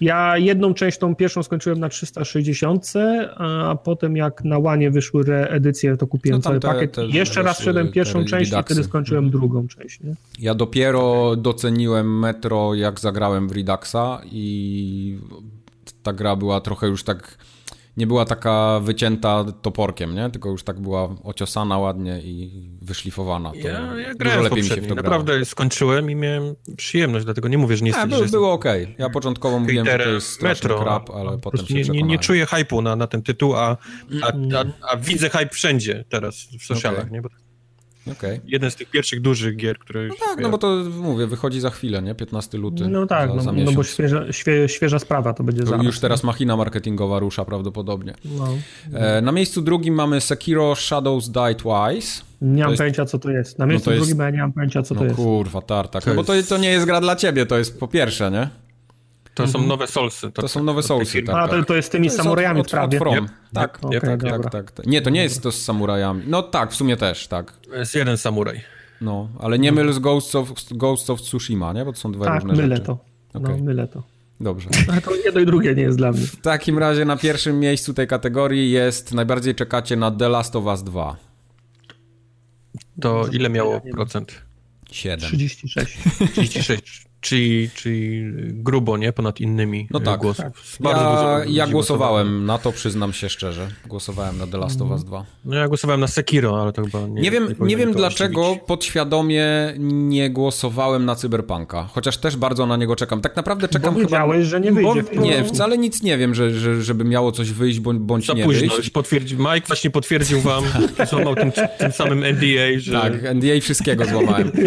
[0.00, 2.92] ja jedną część, tą pierwszą skończyłem na 360,
[3.36, 6.92] a potem jak na łanie wyszły reedycje, to kupiłem No cały te- pakiet.
[6.92, 10.00] te jeszcze raz szedłem pierwszą część i wtedy skończyłem drugą część.
[10.00, 10.14] Nie?
[10.38, 15.18] Ja dopiero doceniłem Metro, jak zagrałem w Reduxa i
[16.02, 17.38] ta gra była trochę już tak...
[17.96, 20.30] Nie była taka wycięta toporkiem, nie?
[20.30, 23.50] Tylko już tak była ociosana ładnie i wyszlifowana.
[23.50, 25.02] To Ja, ja grałem lepiej mi się w to grało.
[25.02, 28.94] Naprawdę skończyłem i miałem przyjemność, dlatego nie mówię, że nie Nie, jestem, było, okej.
[28.98, 31.82] Ja początkowo mówiłem, że to jest straszny Metro, krap, a- ale po potem się nie,
[31.82, 33.76] nie, nie czuję hypu na, na ten tytuł, a,
[34.22, 34.26] a,
[34.56, 37.12] a, a widzę hype wszędzie teraz w socialach, Okej.
[37.12, 37.22] nie?
[37.22, 37.28] Bo
[38.12, 38.40] Okej.
[38.46, 40.18] jeden z tych pierwszych dużych gier, które już...
[40.18, 42.14] Tak, no bo to mówię, wychodzi za chwilę, nie?
[42.14, 42.88] 15 luty.
[42.88, 45.86] No tak, za, no, za no bo świeża, świe, świeża sprawa to będzie To zaraz.
[45.86, 48.14] już teraz machina marketingowa rusza prawdopodobnie.
[48.24, 48.48] No.
[48.92, 52.22] E, na miejscu drugim mamy Sekiro Shadows Die Twice.
[52.42, 53.58] Nie mam jest- pojęcia, co to jest.
[53.58, 55.16] Na miejscu to jest- drugim ja nie mam pojęcia, co no to jest.
[55.16, 56.04] kurwa, tartak.
[56.04, 58.48] To No bo to, to nie jest gra dla ciebie, to jest po pierwsze, nie?
[59.34, 60.32] To są nowe Soulsy.
[60.32, 61.36] To są nowe Soulsy, tak.
[61.36, 63.00] A, to, to jest z tymi To samurajami od, w prawie.
[63.00, 63.24] Od, od From.
[63.24, 63.32] Yep.
[63.54, 64.38] Tak, Okej, tak, dobra.
[64.38, 64.86] tak, tak, tak.
[64.86, 66.22] Nie, to nie jest to z samurajami.
[66.26, 67.52] No tak, w sumie też, tak.
[67.72, 68.60] Jest jeden samuraj.
[69.00, 71.84] No, ale nie myl z Ghosts of, Ghosts of Tsushima, nie?
[71.84, 72.86] Bo to są dwa Tak, różne mylę rzeczy.
[72.86, 72.98] to.
[73.34, 73.62] No, Okej.
[73.62, 74.02] mylę to.
[74.40, 74.68] Dobrze.
[74.92, 76.26] Ale to jedno i drugie nie jest dla mnie.
[76.26, 80.64] W takim razie na pierwszym miejscu tej kategorii jest najbardziej czekacie na The Last of
[80.64, 81.16] Us 2.
[83.00, 84.42] To ile miało procent?
[84.90, 85.28] 7.
[85.28, 85.98] 36.
[86.32, 87.06] 36.
[87.22, 89.12] Czyli, czyli grubo, nie?
[89.12, 90.20] Ponad innymi No e, tak.
[90.20, 90.44] głosów.
[90.80, 93.68] Bardzo Ja, dużo ja głosowałem na to, przyznam się szczerze.
[93.86, 95.24] Głosowałem na The Last of Us 2.
[95.44, 98.56] No ja głosowałem na Sekiro, ale to chyba nie Nie wiem, nie powinno wiem dlaczego
[98.66, 99.46] podświadomie
[99.78, 103.20] nie głosowałem na Cyberpunka, chociaż też bardzo na niego czekam.
[103.20, 104.08] Tak naprawdę czekam Bo chyba...
[104.08, 107.32] wiedziałeś, że nie Bo, wyjdzie tym nie, wcale nic nie wiem, że, że, żeby miało
[107.32, 108.76] coś wyjść bądź, bądź Za nie późno, wyjść.
[108.76, 110.64] już potwierdził, Mike właśnie potwierdził wam,
[111.10, 114.52] złamał tym, tym samym NDA, że Tak, NDA wszystkiego złamałem.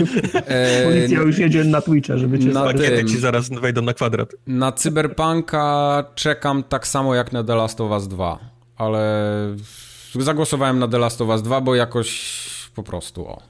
[0.48, 3.08] E, Policja już jedzie na Twitcha, żeby cię na pakiety tym.
[3.08, 4.36] ci zaraz wejdą na kwadrat.
[4.48, 8.40] Na Cyberpunka czekam tak samo jak na The Last of Us 2,
[8.76, 9.56] ale
[10.20, 13.42] zagłosowałem na The Last of Us 2, bo jakoś po prostu o.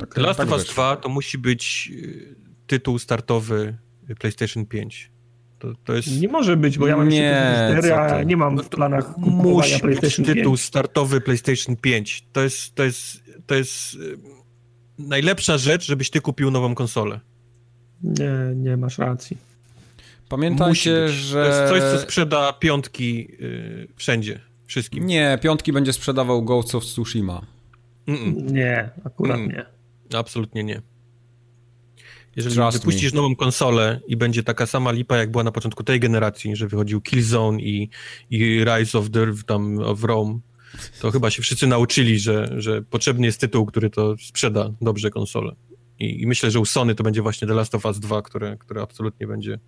[0.00, 0.74] Tak, The Last tak of Us wyszło.
[0.74, 2.34] 2 to musi być y,
[2.66, 3.76] tytuł startowy
[4.18, 5.10] PlayStation 5.
[5.58, 6.20] To, to jest...
[6.20, 8.26] Nie może być, bo ja mam Nie, jeszcze 4, co a ty.
[8.26, 10.60] nie mam w planach kupowania musi być PlayStation tytuł 5.
[10.60, 12.24] startowy PlayStation 5.
[12.32, 14.18] To jest, to jest, to jest y,
[14.98, 17.20] najlepsza rzecz, żebyś ty kupił nową konsolę.
[18.04, 19.36] Nie, nie masz racji.
[19.36, 21.14] Musi Pamiętajcie, być.
[21.14, 21.44] że...
[21.68, 25.06] To jest coś, co sprzeda piątki y, wszędzie, wszystkim.
[25.06, 27.46] Nie, piątki będzie sprzedawał Ghost of Tsushima.
[28.08, 29.48] Mm-mm, Nie, akurat Mm.
[29.52, 29.64] nie.
[30.18, 30.82] absolutnie nie.
[32.36, 33.16] Jeżeli Trust wypuścisz me.
[33.16, 37.00] nową konsolę i będzie taka sama lipa, jak była na początku tej generacji, że wychodził
[37.00, 37.88] Killzone i,
[38.30, 40.38] i Rise of the tam of Rome,
[41.00, 45.54] to chyba się wszyscy nauczyli, że, że potrzebny jest tytuł, który to sprzeda dobrze konsolę.
[45.98, 48.56] I, I myślę, że u Sony to będzie właśnie The Last of Us 2, które,
[48.56, 49.58] które absolutnie będzie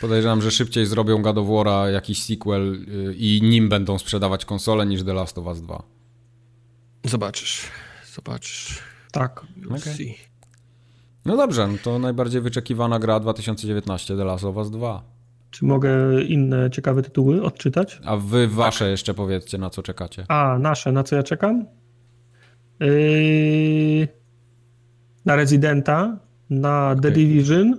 [0.00, 4.86] Podejrzewam, że szybciej zrobią God of War'a jakiś sequel y, i nim będą sprzedawać konsole
[4.86, 5.82] niż The Last of Us 2.
[7.04, 7.62] Zobaczysz,
[8.14, 8.82] zobaczysz.
[9.12, 9.46] Tak.
[9.66, 9.80] Okej.
[9.80, 10.14] see.
[11.24, 15.02] No dobrze, no to najbardziej wyczekiwana gra 2019 The Last of Us 2.
[15.50, 18.00] Czy mogę inne ciekawe tytuły odczytać?
[18.04, 20.24] A wy wasze jeszcze powiedzcie, na co czekacie.
[20.28, 21.64] A, nasze, na co ja czekam?
[22.80, 24.08] Yy,
[25.24, 26.16] na Residenta,
[26.50, 27.12] na The Okej.
[27.12, 27.78] Division,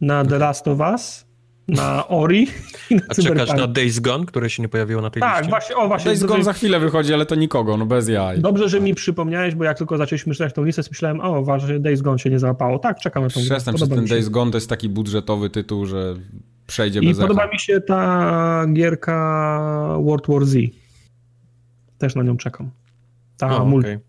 [0.00, 1.26] na The Last of Us,
[1.68, 2.46] na Ori
[2.90, 5.50] i na A czekasz na Days Gone, które się nie pojawiło na tej Tak, liście?
[5.50, 6.04] właśnie, o właśnie.
[6.10, 8.40] Days Gone za chwilę wychodzi, ale to nikogo, no bez jaj.
[8.40, 12.02] dobrze, że mi przypomniałeś, bo jak tylko zaczęliśmy czytać tą listę, myślałem, o, ważne, Days
[12.02, 12.78] Gone się nie załapało.
[12.78, 13.50] Tak, czekam na tą grę.
[13.50, 14.04] Przestań przez ten.
[14.06, 16.14] Days Gone, to jest taki budżetowy tytuł, że
[16.66, 17.52] przejdzie I bez podoba echa.
[17.52, 20.56] mi się ta gierka World War Z.
[21.98, 22.70] Też na nią czekam.
[23.36, 23.88] Ta A, multi.
[23.90, 24.07] okej.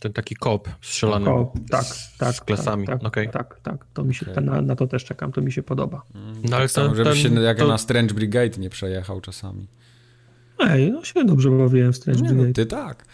[0.00, 2.86] Ten taki kop strzelany Ko- tak, z, tak, z klasami.
[2.86, 3.28] Tak, tak, Okej.
[3.30, 3.86] tak, tak.
[3.94, 4.44] To mi się, Okej.
[4.44, 6.02] na, na to też czekam, to mi się podoba.
[6.50, 9.66] No ale tak ten- się jak to- na Strange Brigade nie przejechał czasami.
[10.60, 12.52] Ej, no się dobrze bawiłem w Strange Nie, no, Brigade.
[12.52, 13.04] ty tak.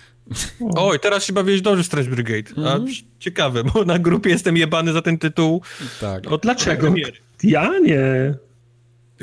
[0.76, 2.68] O, Oj, teraz się bawiłeś dobrze w Strange Brigade.
[2.70, 2.86] A, Mhm.
[3.18, 5.62] ciekawe, bo na grupie jestem jebany za ten tytuł.
[6.00, 6.32] Tak.
[6.32, 6.82] Od Dlaczego?
[6.82, 7.12] premiery.
[7.42, 8.34] Ja nie.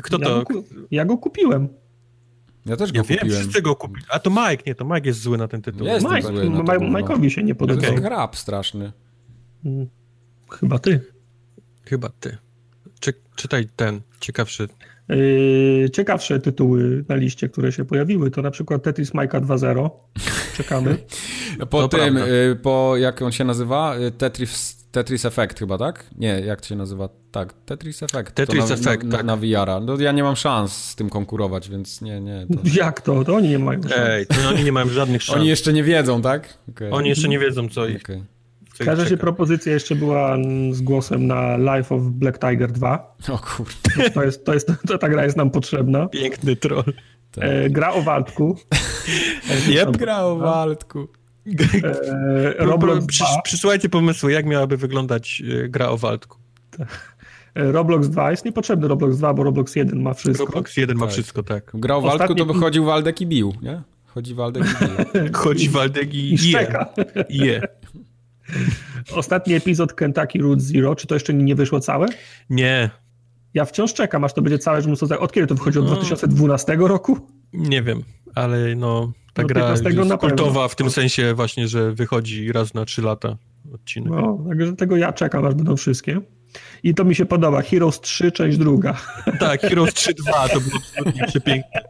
[0.02, 0.42] Kto ja to?
[0.42, 1.68] Go, ja go kupiłem.
[2.66, 3.40] Ja też go Ja wiem, kupiłem.
[3.42, 4.06] wszyscy go kupili.
[4.10, 5.86] A to Mike, nie, to Mike jest zły na ten tytuł.
[5.86, 6.06] Jest.
[6.06, 6.98] Mike, zły na to Mike, gówno.
[6.98, 7.82] Mike'owi się nie To podobał.
[7.84, 8.10] jest Okej.
[8.10, 8.92] rap straszny.
[9.64, 9.86] Mm,
[10.50, 11.00] Chyba ty.
[11.84, 12.36] Chyba ty.
[13.00, 14.68] Czy, czytaj ten, ciekawszy.
[15.08, 19.90] Yy, ciekawsze tytuły na liście, które się pojawiły, to na przykład Tetris Mike'a 2.0.
[20.56, 20.96] Czekamy.
[21.70, 22.26] Po To tym, prawda.
[22.32, 23.94] y, po jak on się nazywa?
[24.18, 26.04] Tetris, Tetris Effect chyba, tak?
[26.18, 27.08] Nie, jak to się nazywa?
[27.30, 28.32] Tak, Tetris Effect.
[28.34, 29.26] Tetris to na, Effect, na, tak.
[29.26, 29.80] na, na VR-a.
[29.80, 32.46] No, ja nie mam szans z tym konkurować, więc nie, nie.
[32.54, 32.60] To...
[32.82, 33.24] Jak to?
[33.24, 33.82] To oni nie mają.
[33.82, 33.94] szans.
[33.96, 35.38] Ej, to oni nie mają żadnych szans.
[35.38, 36.58] Oni jeszcze nie wiedzą, tak?
[36.70, 36.90] Okay.
[36.90, 40.36] Oni jeszcze nie wiedzą, co ich, co W każdym razie propozycja jeszcze była
[40.70, 43.16] z głosem na Life of Black Tiger 2.
[43.28, 44.10] O kurde.
[44.10, 46.08] To jest, to jest, to ta gra jest nam potrzebna.
[46.08, 46.84] Piękny troll.
[47.32, 47.44] Tak.
[47.44, 48.56] E, gra o Waldku.
[49.68, 49.96] Yep.
[49.96, 51.08] Gra o Waldku.
[51.46, 53.42] E, Roblox Przy, 2.
[53.42, 56.38] przysłajcie pomysły, jak miałaby wyglądać e, gra o Waldku.
[57.54, 60.44] E, Roblox 2 jest niepotrzebny Roblox 2, bo Roblox 1 ma wszystko.
[60.46, 61.12] Roblox 1 ma Tak.
[61.12, 61.70] wszystko, tak.
[61.74, 63.82] Gra o Waldku, Ostatni- to by chodził Waldek i bił, nie?
[64.06, 65.32] Chodzi Waldek i bił.
[65.42, 66.38] Chodzi Waldek i, I je.
[66.38, 66.86] szczeka.
[67.30, 67.68] je.
[69.14, 72.06] Ostatni epizod Kentucky Route Zero, czy to jeszcze nie wyszło całe?
[72.50, 72.90] Nie,
[73.54, 75.20] Ja wciąż czekam, aż to będzie całe, że muszę tak.
[75.22, 75.78] Od kiedy to wychodzi?
[75.78, 75.90] Od No.
[75.96, 77.18] 2012 roku?
[77.52, 78.02] nie wiem,
[78.34, 82.74] ale no ta No, gra 15 jest kultowa w tym sensie właśnie, że wychodzi raz
[82.74, 83.36] na trzy lata
[83.74, 84.10] odcinek.
[84.12, 86.20] No, także tego ja czekam, aż będą wszystkie.
[86.82, 87.62] I to mi się podoba.
[87.62, 88.96] Heroes 3, część druga.
[89.40, 91.80] Tak, Heroes 3.2 to było absolutnie przepiękne.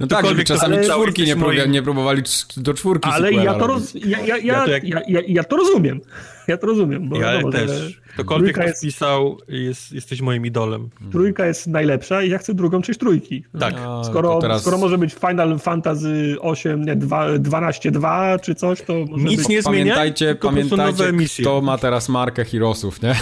[0.00, 3.54] No tak, żeby czasami czwórki nie, próbowali, moim- nie próbowali cz- do czwórki Ale ja
[3.54, 6.00] to, roz, ja, ja, ja, Ja to jak- ja, ja, ja to rozumiem.
[6.48, 8.00] Ja to rozumiem, bo Ja wiadomo, też.
[8.14, 10.90] Ktokolwiek trójka to jest, wpisał, jest, jesteś moim idolem.
[11.12, 13.44] trójka jest najlepsza i ja chcę drugą część trójki.
[13.60, 13.74] Tak.
[13.78, 14.60] A, Skoro, teraz...
[14.60, 19.48] skoro może być Final Fantasy 8, nie, 2, 12.2 czy coś, to może Nic być...
[19.48, 23.14] nie zmienia, Pamiętajcie, pamiętajcie kto ma teraz markę Heroesów, nie?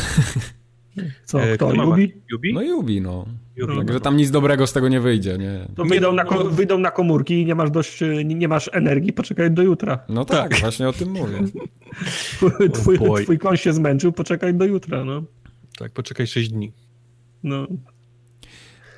[1.24, 2.12] Co, E, kto, ma Yubi?
[2.32, 2.54] Yubi?
[2.54, 3.26] No Yubi, no.
[3.76, 5.68] Także tam nic dobrego z tego nie wyjdzie, nie?
[5.76, 9.12] To wyjdą na, ko- wyjdą na komórki i nie masz dość, nie, nie masz energii,
[9.12, 9.98] poczekaj do jutra.
[10.08, 11.38] No tak, właśnie o tym mówię.
[12.72, 13.22] Twój, boy.
[13.22, 15.22] twój koń się zmęczył, poczekaj do jutra, no.
[15.78, 16.72] Tak, poczekaj 6 dni.
[17.42, 17.66] no.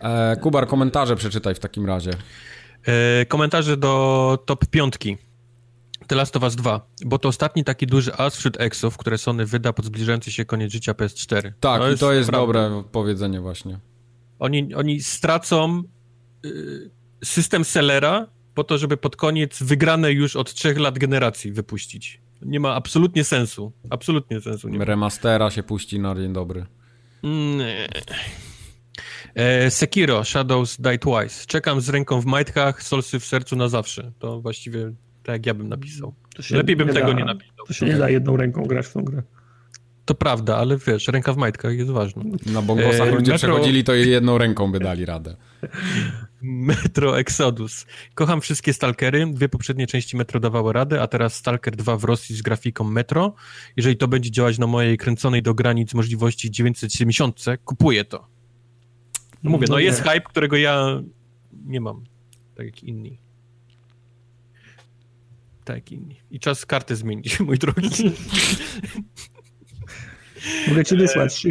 [0.02, 2.10] E, Kubar, komentarze przeczytaj w takim razie.
[2.86, 5.16] E, komentarze do top piątki.
[6.06, 9.46] The Last of Us 2, bo to ostatni taki duży as wśród exów, które Sony
[9.46, 11.52] wyda pod zbliżający się koniec życia PS4.
[11.60, 12.46] Tak, i to jest prawda.
[12.46, 13.78] dobre powiedzenie właśnie.
[14.42, 15.82] Oni, oni stracą
[16.44, 16.90] y,
[17.24, 22.20] system sellera po to, żeby pod koniec wygrane już od trzech lat generacji wypuścić.
[22.42, 23.72] Nie ma absolutnie sensu.
[23.90, 24.84] Absolutnie sensu nie ma.
[24.84, 26.66] Remastera się puści na dzień dobry.
[27.22, 27.88] Nie.
[29.34, 31.46] E, Sekiro, Shadows Die Twice.
[31.46, 34.12] Czekam z ręką w majtkach, solsy w sercu na zawsze.
[34.18, 34.92] To właściwie
[35.22, 36.14] tak jak ja bym napisał.
[36.50, 37.66] Lepiej bym tego da, nie napisał.
[37.66, 39.22] To się nie da jedną ręką grać w tą grę.
[40.04, 42.22] To prawda, ale wiesz, ręka w majtkach jest ważna.
[42.46, 45.36] Na bongosach E, ludzie Metro- przechodzili, to jedną ręką by dali radę.
[46.42, 47.86] Metro Exodus.
[48.14, 49.26] Kocham wszystkie Stalkery.
[49.32, 53.34] Dwie poprzednie części Metro dawały radę, a teraz Stalker 2 w Rosji z grafiką Metro.
[53.76, 58.26] Jeżeli to będzie działać na mojej kręconej do granic możliwości 970, kupuję to.
[59.42, 59.84] No mówię, no nie.
[59.84, 61.02] jest hype, którego ja
[61.66, 62.04] nie mam,
[62.54, 63.18] tak jak inni.
[65.64, 66.20] Tak jak inni.
[66.30, 67.88] I czas kartę zmienić, mój drogi.
[70.68, 71.46] Mogę ci wysłać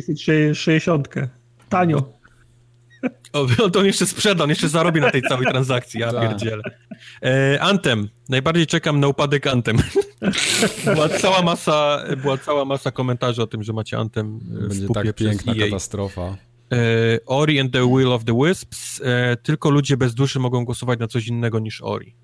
[0.54, 1.10] 60.
[1.70, 2.22] Tanio.
[3.34, 6.30] O, on to jeszcze sprzeda, on jeszcze zarobi na tej całej transakcji, ja Tak.
[6.30, 6.64] pierdzielę.
[7.24, 8.10] E, Antem.
[8.30, 9.78] Najbardziej czekam na upadek Antem.
[10.96, 14.88] była cała masa, była cała masa komentarzy o tym, że macie Antem e, w Będzie
[14.88, 15.66] pupie tak piękna EA.
[15.66, 16.38] katastrofa.
[16.72, 16.78] E,
[17.26, 19.02] Ori and the Will of the Wisps.
[19.04, 22.16] E, tylko ludzie bez duszy mogą głosować na coś innego niż Ori.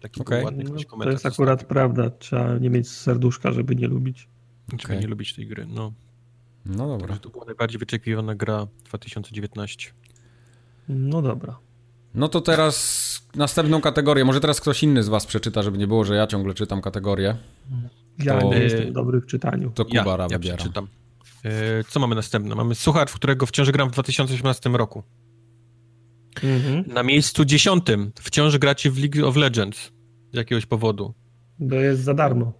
[0.00, 0.44] Taki okay.
[0.44, 0.96] ładny no, komentarz.
[0.98, 2.10] To jest akurat prawda.
[2.10, 4.28] Trzeba nie mieć serduszka, żeby nie lubić.
[4.68, 4.80] Okay.
[4.82, 5.92] Żeby nie lubić tej gry, no.
[6.66, 7.18] No dobra.
[7.18, 9.90] To była najbardziej wyczekiwana gra 2019.
[10.88, 11.58] No dobra.
[12.14, 14.24] No to teraz następną kategorię.
[14.24, 17.36] Może teraz ktoś inny z was przeczyta, żeby nie było, że ja ciągle czytam kategorię.
[18.18, 19.70] Ja to, nie jestem dobry w czytaniu.
[19.74, 20.56] To Kubara ja, ja wybiera.
[20.56, 20.88] przeczytam.
[21.44, 22.54] E, co mamy następne?
[22.54, 25.02] Mamy suchar, w którego wciąż gram w 2018 roku.
[26.42, 26.84] Mhm.
[26.94, 29.92] Na miejscu dziesiątym wciąż gracie w League of Legends
[30.32, 31.14] z jakiegoś powodu.
[31.58, 32.52] Bo jest za darmo.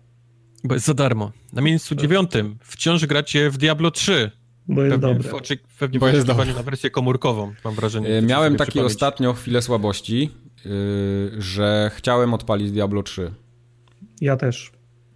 [0.66, 1.32] Bo jest za darmo.
[1.52, 4.30] Na miejscu dziewiątym wciąż gracie w Diablo 3.
[4.68, 5.30] Bo jest pewnie dobre.
[5.30, 6.54] W oczy, pewnie Bo jest dobre.
[6.54, 8.08] na wersję komórkową, mam wrażenie.
[8.08, 10.30] E, miałem taki ostatnio chwilę słabości,
[10.64, 13.34] yy, że chciałem odpalić Diablo 3.
[14.20, 14.72] Ja też.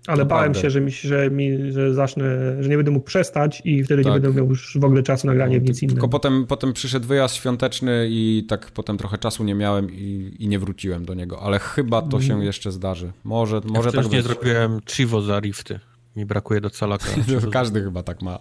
[0.06, 3.84] Ale bałem się, że mi, że mi, że zacznę, że nie będę mógł przestać i
[3.84, 4.14] wtedy tak.
[4.14, 5.94] nie będę miał już w ogóle czasu na granie w nic innego.
[5.94, 10.48] Tylko potem, potem przyszedł wyjazd świąteczny i tak potem trochę czasu nie miałem i, i
[10.48, 12.46] nie wróciłem do niego, ale chyba to się mm.
[12.46, 13.12] jeszcze zdarzy.
[13.24, 15.80] Może, może ja tak nie zrobiłem Chivo za rifty.
[16.16, 17.06] Mi brakuje do calaka.
[17.52, 18.38] Każdy chyba tak ma.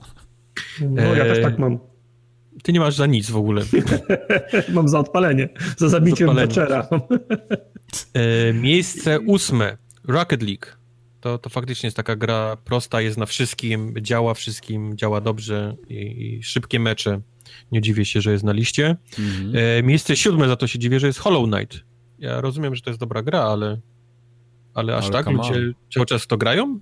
[0.82, 1.80] No, ja też tak mam.
[2.64, 3.62] Ty nie masz za nic w ogóle.
[4.74, 6.88] mam za odpalenie, za zabicie Butchera.
[8.14, 9.78] e, miejsce ósme,
[10.08, 10.79] Rocket League.
[11.22, 15.96] To, to faktycznie jest taka gra prosta, jest na wszystkim, działa wszystkim, działa dobrze i,
[15.96, 17.22] i szybkie mecze.
[17.72, 18.98] Nie dziwię się, że jest na liście.
[19.20, 19.54] Mhm.
[19.56, 21.84] E, miejsce siódme za to się dziwię, że jest Hollow Knight.
[22.20, 23.80] Ja rozumiem, że to jest dobra gra, ale,
[24.74, 26.80] ale aż ale tak ludzie cały czas to grają?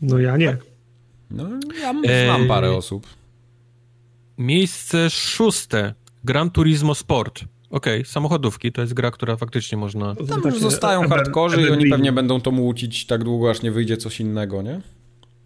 [0.00, 0.56] No ja nie.
[1.30, 1.48] No
[1.80, 1.92] ja
[2.26, 2.46] znam e...
[2.46, 3.06] parę osób.
[4.38, 5.94] Miejsce szóste.
[6.24, 7.44] Gran Turismo Sport.
[7.70, 10.14] Okej, okay, samochodówki to jest gra, która faktycznie można...
[10.14, 13.96] Tam już zostają hardkorzy i oni pewnie będą to młócić tak długo, aż nie wyjdzie
[13.96, 14.80] coś innego, nie?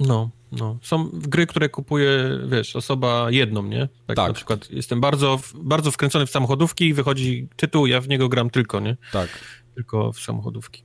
[0.01, 0.79] No, no.
[0.83, 3.89] Są gry, które kupuje, wiesz, osoba jedną, nie?
[4.07, 4.29] Tak, tak.
[4.29, 8.51] Na przykład jestem bardzo, bardzo wkręcony w samochodówki i wychodzi tytuł, ja w niego gram
[8.51, 8.97] tylko, nie?
[9.13, 9.29] Tak.
[9.75, 10.85] Tylko w samochodówki.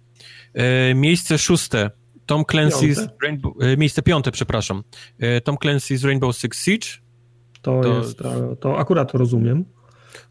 [0.53, 1.91] E, miejsce szóste.
[2.25, 4.83] Tom Clancy's Rainbow, e, miejsce piąte, przepraszam.
[5.19, 6.87] E, Tom Clancy's Rainbow Six Siege.
[7.61, 9.65] To, to, jest, to, to akurat rozumiem.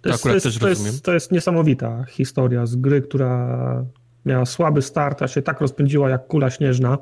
[0.00, 3.84] To, jest, to, jest, to, jest, to jest niesamowita historia z gry, która
[4.26, 6.98] miała słaby start, a się tak rozpędziła jak kula śnieżna.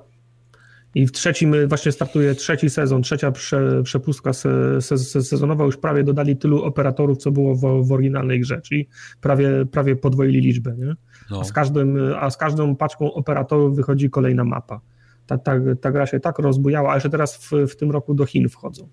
[0.94, 5.65] I w trzecim właśnie startuje trzeci sezon, trzecia prze, przepustka se, se, sezonowa.
[5.65, 8.89] Już prawie dodali tylu operatorów, co było w, w oryginalnej grze, czyli
[9.20, 10.74] prawie, prawie podwoili liczbę.
[10.78, 10.94] Nie?
[11.31, 11.40] No.
[11.40, 14.81] A, z każdym, a z każdą paczką operatorów wychodzi kolejna mapa.
[15.27, 18.27] Ta, ta, ta gra się tak rozbujała, a jeszcze teraz w, w tym roku do
[18.27, 18.89] Chin wchodzą.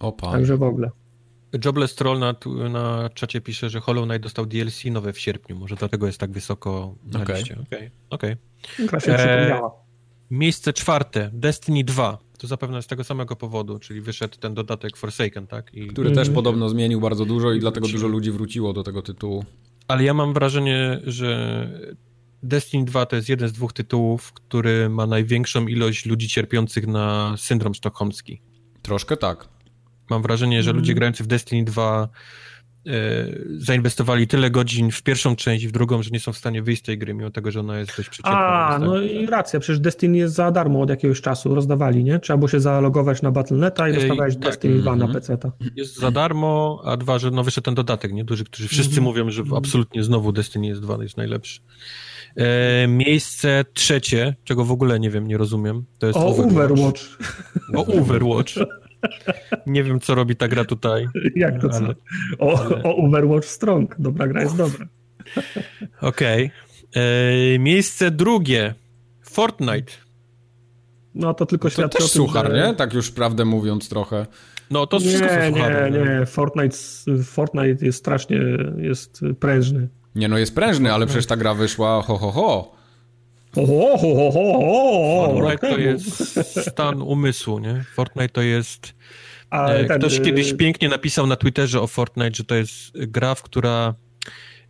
[0.00, 0.32] Opa.
[0.32, 0.90] Także w ogóle.
[1.64, 2.34] Jobless Troll na,
[2.70, 5.56] na czacie pisze, że Hollow Knight dostał DLC nowe w sierpniu.
[5.56, 7.36] Może dlatego jest tak wysoko na okay.
[7.36, 7.56] liście.
[7.66, 8.36] Okej, okay.
[8.86, 9.14] okay.
[9.14, 9.60] e,
[10.30, 12.18] Miejsce czwarte, Destiny 2.
[12.38, 15.74] To zapewne z tego samego powodu, czyli wyszedł ten dodatek Forsaken, tak?
[15.74, 15.86] I...
[15.86, 19.44] Który też podobno zmienił bardzo dużo i dlatego dużo ludzi wróciło do tego tytułu.
[19.88, 21.68] Ale ja mam wrażenie, że
[22.42, 27.34] Destiny 2 to jest jeden z dwóch tytułów, który ma największą ilość ludzi cierpiących na
[27.36, 28.40] syndrom sztokholmski.
[28.82, 29.48] Troszkę tak.
[30.10, 30.96] Mam wrażenie, że ludzie mm.
[30.96, 32.08] grający w Destiny 2
[32.86, 32.90] e,
[33.56, 36.82] zainwestowali tyle godzin w pierwszą część i w drugą, że nie są w stanie wyjść
[36.82, 38.40] z tej gry, mimo tego, że ona jest dość przeciętna.
[38.40, 42.18] A, no i racja, przecież Destiny jest za darmo od jakiegoś czasu, rozdawali, nie?
[42.18, 44.42] Trzeba było się zalogować na Battle.neta i dostawałeś tak.
[44.42, 45.12] Destiny 2 na mhm.
[45.12, 45.52] PC-ta.
[45.76, 48.24] Jest za darmo, a dwa, że no wyszedł ten dodatek, nie?
[48.24, 49.04] Duży, którzy wszyscy mm -hmm.
[49.04, 51.60] mówią, że absolutnie znowu Destiny jest 2 jest najlepszy.
[52.36, 56.52] E, miejsce trzecie, czego w ogóle nie wiem, nie rozumiem, to jest o, Overwatch.
[56.52, 57.00] Overwatch.
[57.76, 58.54] O Overwatch.
[59.66, 61.06] Nie wiem, co robi ta gra tutaj.
[61.36, 61.94] Jak to ale,
[62.38, 62.82] o, ale...
[62.82, 63.96] o Overwatch Strong.
[63.98, 64.86] Dobra gra jest dobra.
[66.00, 66.50] Okej.
[66.90, 67.58] Okay.
[67.58, 68.74] Miejsce drugie.
[69.22, 69.92] Fortnite.
[71.14, 72.66] No to tylko świadczy to też o tym, suchar, że...
[72.66, 72.74] nie?
[72.74, 74.26] Tak już prawdę mówiąc trochę.
[74.70, 76.76] No to wszystko nie, Nie, nie, Fortnite,
[77.24, 78.40] Fortnite jest strasznie
[78.78, 79.88] jest prężny.
[80.14, 82.73] Nie no, jest prężny, ale przecież ta gra wyszła ho, ho, ho.
[85.26, 86.38] Fortnite to jest
[86.70, 87.84] stan umysłu, nie?
[87.94, 88.94] Fortnite to jest...
[89.50, 90.24] E, ktoś ten...
[90.24, 93.94] kiedyś pięknie napisał na Twitterze o Fortnite, że to jest gra, w która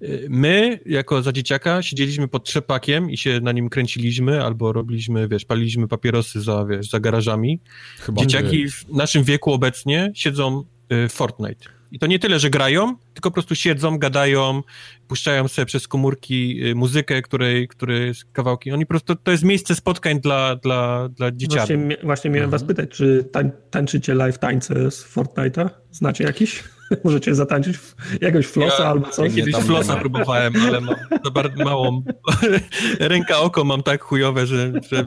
[0.02, 5.28] e, my, jako za dzieciaka, siedzieliśmy pod trzepakiem i się na nim kręciliśmy, albo robiliśmy,
[5.28, 7.61] wiesz, paliliśmy papierosy za, wiesz, za garażami.
[8.01, 8.70] Chyba Dzieciaki nie.
[8.70, 11.65] w naszym wieku obecnie siedzą w Fortnite.
[11.94, 14.62] I to nie tyle, że grają, tylko po prostu siedzą, gadają,
[15.08, 18.72] puszczają sobie przez komórki y, muzykę, której, której kawałki.
[18.72, 21.68] Oni po prostu, to jest miejsce spotkań dla, dla, dla dzieciaków.
[21.68, 22.50] Właśnie, właśnie miałem mhm.
[22.50, 25.70] was pytać, czy tań, tańczycie live tańce z Fortnite'a?
[25.90, 26.64] Znacie jakiś?
[27.04, 27.78] Możecie zatańczyć
[28.12, 29.34] jakiegoś flosa ja, albo coś?
[29.34, 32.02] Ja kiedyś flosa próbowałem, ale mam za bardzo małą
[33.00, 35.04] ręka, oko mam tak chujowe, że, że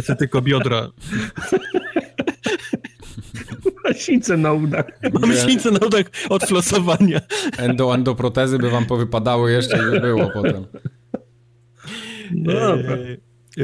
[0.02, 0.88] sobie tylko biodra.
[3.94, 4.86] Sińce na udach.
[5.20, 7.20] Mam sińce na udach od flosowania.
[7.58, 10.66] Endo, endoprotezy by wam powypadały jeszcze i by było potem.
[12.30, 12.96] No dobra.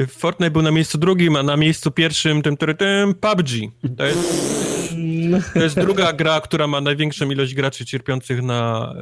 [0.07, 3.49] Fortnite był na miejscu drugim, a na miejscu pierwszym tym, tym, tym PUBG.
[3.97, 8.93] To jest, to jest druga gra, która ma największą ilość graczy cierpiących na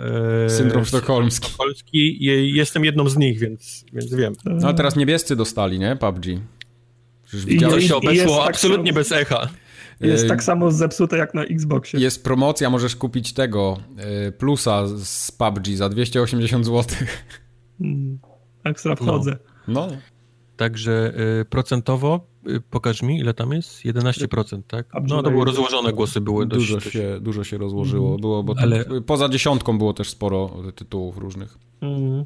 [0.45, 2.17] e, Syndrom sztokholmski.
[2.55, 4.33] Jestem jedną z nich, więc, więc wiem.
[4.45, 5.95] No a teraz niebiescy dostali, nie?
[5.95, 6.25] PUBG.
[7.23, 9.49] Przecież widziałeś, się obeszło tak absolutnie bez echa.
[10.01, 10.29] Jest Ej.
[10.29, 11.99] tak samo zepsute jak na Xboxie.
[11.99, 13.77] jest promocja, możesz kupić tego
[14.27, 16.97] y, plusa z PUBG za 280 zł.
[17.81, 18.19] Mm,
[18.63, 19.37] Ekstra wchodzę.
[19.67, 19.87] No,
[20.57, 22.27] Także y, procentowo,
[22.69, 23.85] pokaż mi, ile tam jest?
[23.85, 24.85] 11%, tak?
[25.07, 26.61] No to było jest- rozłożone głosy, były dość...
[26.61, 26.91] dużo dość...
[26.91, 28.17] się, dużo się rozłożyło.
[28.17, 31.57] Było, bo Ale- poza dziesiątką było też sporo tytułów różnych.
[31.81, 32.25] Mm.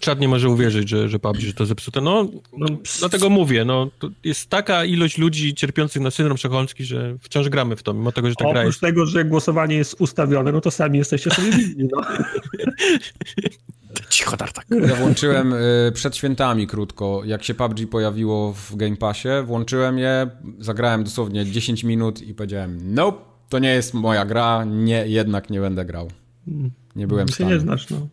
[0.00, 2.00] Czad nie może uwierzyć, że, że PUBG że to zepsute.
[2.00, 2.66] No, No,
[2.98, 7.76] dlatego mówię, no, to jest taka ilość ludzi cierpiących na syndrom sztokholmski, że wciąż gramy
[7.76, 8.80] w to, mimo tego, że ta gra Oprócz jest...
[8.80, 11.88] tego, że głosowanie jest ustawione, no to sami jesteście sobie winni.
[11.92, 12.02] No.
[14.10, 14.66] Cicho, tartak.
[14.88, 20.30] Ja włączyłem y, przed świętami krótko, jak się PUBG pojawiło w Game Passie, włączyłem je,
[20.58, 25.60] zagrałem dosłownie 10 minut i powiedziałem, nope, to nie jest moja gra, nie, jednak nie
[25.60, 26.10] będę grał.
[26.96, 27.50] Nie byłem w stanie.
[27.50, 28.08] nie znasz, no.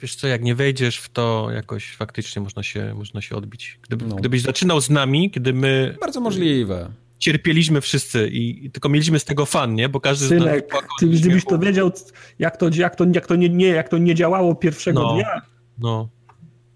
[0.00, 3.78] Wiesz co, jak nie wejdziesz w to, jakoś faktycznie można się, można się odbić.
[3.82, 4.16] Gdyby, No.
[4.16, 6.90] Gdybyś zaczynał z nami, kiedy my Bardzo możliwe.
[7.18, 9.88] cierpieliśmy wszyscy i, i tylko mieliśmy z tego fan, nie?
[9.88, 11.90] Bo każdy z nas Synek, ty, gdybyś to wiedział,
[12.38, 15.14] jak to, jak to, jak to, nie, nie, jak to nie działało pierwszego No.
[15.14, 15.42] dnia,
[15.78, 16.08] No,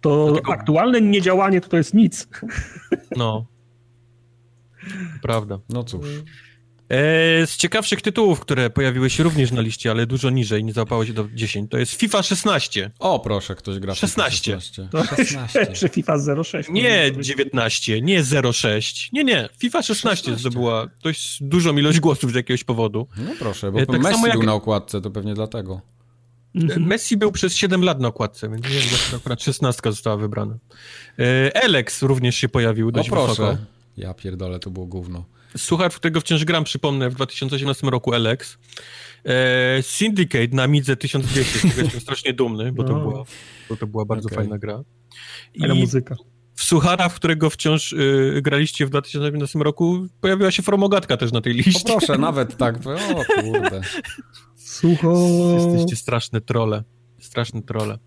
[0.01, 2.29] to Dlatego- aktualne niedziałanie to, to jest nic.
[3.17, 3.47] no.
[5.23, 5.59] Prawda.
[5.69, 6.07] No cóż.
[6.93, 11.07] E, z ciekawszych tytułów, które pojawiły się również na liście, ale dużo niżej, nie załapało
[11.07, 12.91] się do 10, to jest FIFA 16.
[12.99, 14.37] O, proszę, ktoś gra w 16.
[14.61, 14.89] 16.
[14.91, 15.67] To 16.
[15.77, 16.69] Czy FIFA 06.
[16.69, 20.41] Nie 19, nie 06, nie, nie, FIFA 16 16.
[20.51, 23.07] zdobyła dość dużą ilość głosów z jakiegoś powodu.
[23.17, 25.81] No proszę, bo E, tak Messi jak- był na okładce, to pewnie dlatego.
[26.55, 30.17] E, Messi był przez 7 lat na okładce, więc nie wiem, dlaczego akurat 16 została
[30.17, 30.59] wybrana.
[31.19, 33.29] E, Alex również się pojawił O dość proszę.
[33.29, 33.57] wysoko.
[33.97, 35.25] Ja pierdolę, to było gówno.
[35.57, 38.59] Słuchacz, w którego wciąż gram, przypomnę, w 2018 roku Alex.
[39.25, 43.01] E, Syndicate na Midze 1200, z którego jestem strasznie dumny, bo to No.
[43.01, 43.25] była,
[43.69, 44.37] bo to była bardzo Okej.
[44.37, 44.83] fajna gra.
[45.63, 46.15] Ale I muzyka.
[46.55, 51.41] w Suchara, w którego wciąż y, graliście w 2015 roku, pojawiła się Formogatka też na
[51.41, 51.81] tej O liście.
[51.99, 52.77] proszę, nawet tak.
[53.17, 53.81] O kurde.
[54.57, 55.15] Sucho.
[55.55, 56.83] Jesteście straszne trole.
[57.33, 57.99] Straszne trole.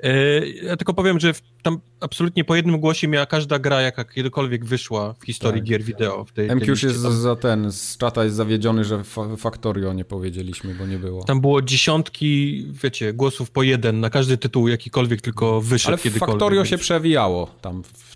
[0.00, 4.04] E, ja tylko powiem, że w, tam absolutnie po jednym głosie miała każda gra, jaka
[4.04, 5.68] kiedykolwiek wyszła w historii Tak.
[5.68, 6.24] gier wideo.
[6.24, 6.86] W tej, tej MQ liście.
[6.86, 10.98] jest tam, za ten, z czata jest zawiedziony, że fa Factorio nie powiedzieliśmy, bo nie
[10.98, 11.24] było.
[11.24, 16.02] tam było dziesiątki, wiecie, głosów po jeden na każdy tytuł, jakikolwiek tylko wyszedł Ale w
[16.02, 16.32] kiedykolwiek.
[16.32, 18.14] Factorio więc- się przewijało tam w,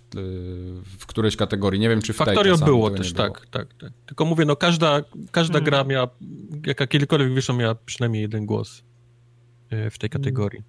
[0.99, 1.79] w którejś kategorii.
[1.79, 3.27] Nie wiem, czy w tej Factorio czasami było też, było.
[3.29, 3.91] tak, tak, tak.
[4.05, 5.01] Tylko mówię, no każda,
[5.31, 5.65] każda Mm.
[5.65, 6.07] gra miała,
[6.65, 8.83] jaka kiedykolwiek wyszła, miała przynajmniej jeden głos
[9.91, 10.63] w tej kategorii.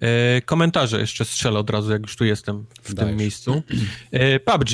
[0.00, 3.10] E, komentarze jeszcze strzelę od razu, jak już tu jestem w Dajesz.
[3.10, 3.62] tym miejscu.
[4.10, 4.68] E, PUBG.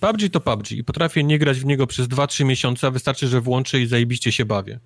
[0.00, 3.40] PUBG to PUBG i potrafię nie grać w niego przez 2-3 miesiące, a wystarczy, że
[3.40, 4.80] włączę i zajebiście się bawię.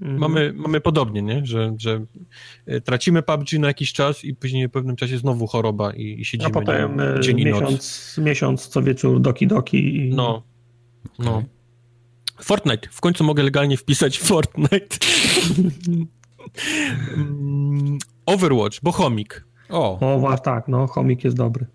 [0.00, 0.18] Mhm.
[0.18, 1.46] Mamy, mamy podobnie, nie?
[1.46, 2.04] Że, że
[2.66, 6.24] e, tracimy PUBG na jakiś czas i później w pewnym czasie znowu choroba i, i
[6.24, 9.96] siedzimy A potem nie, dzień miesiąc, miesiąc co wieczór doki doki.
[9.96, 10.14] I...
[10.14, 10.42] No.
[11.18, 11.42] No.
[12.42, 12.88] Fortnite.
[12.90, 14.96] W końcu mogę legalnie wpisać Fortnite.
[17.16, 19.44] Mm, Overwatch, bo chomik.
[19.68, 21.66] O, O, tak, no, chomik jest dobry.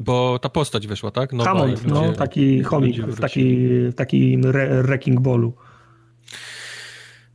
[0.00, 1.32] Bo ta postać wyszła, tak?
[1.32, 5.54] Nowa Hammond, no, ludzie- taki chomik w, taki, w takim re, wrecking ballu.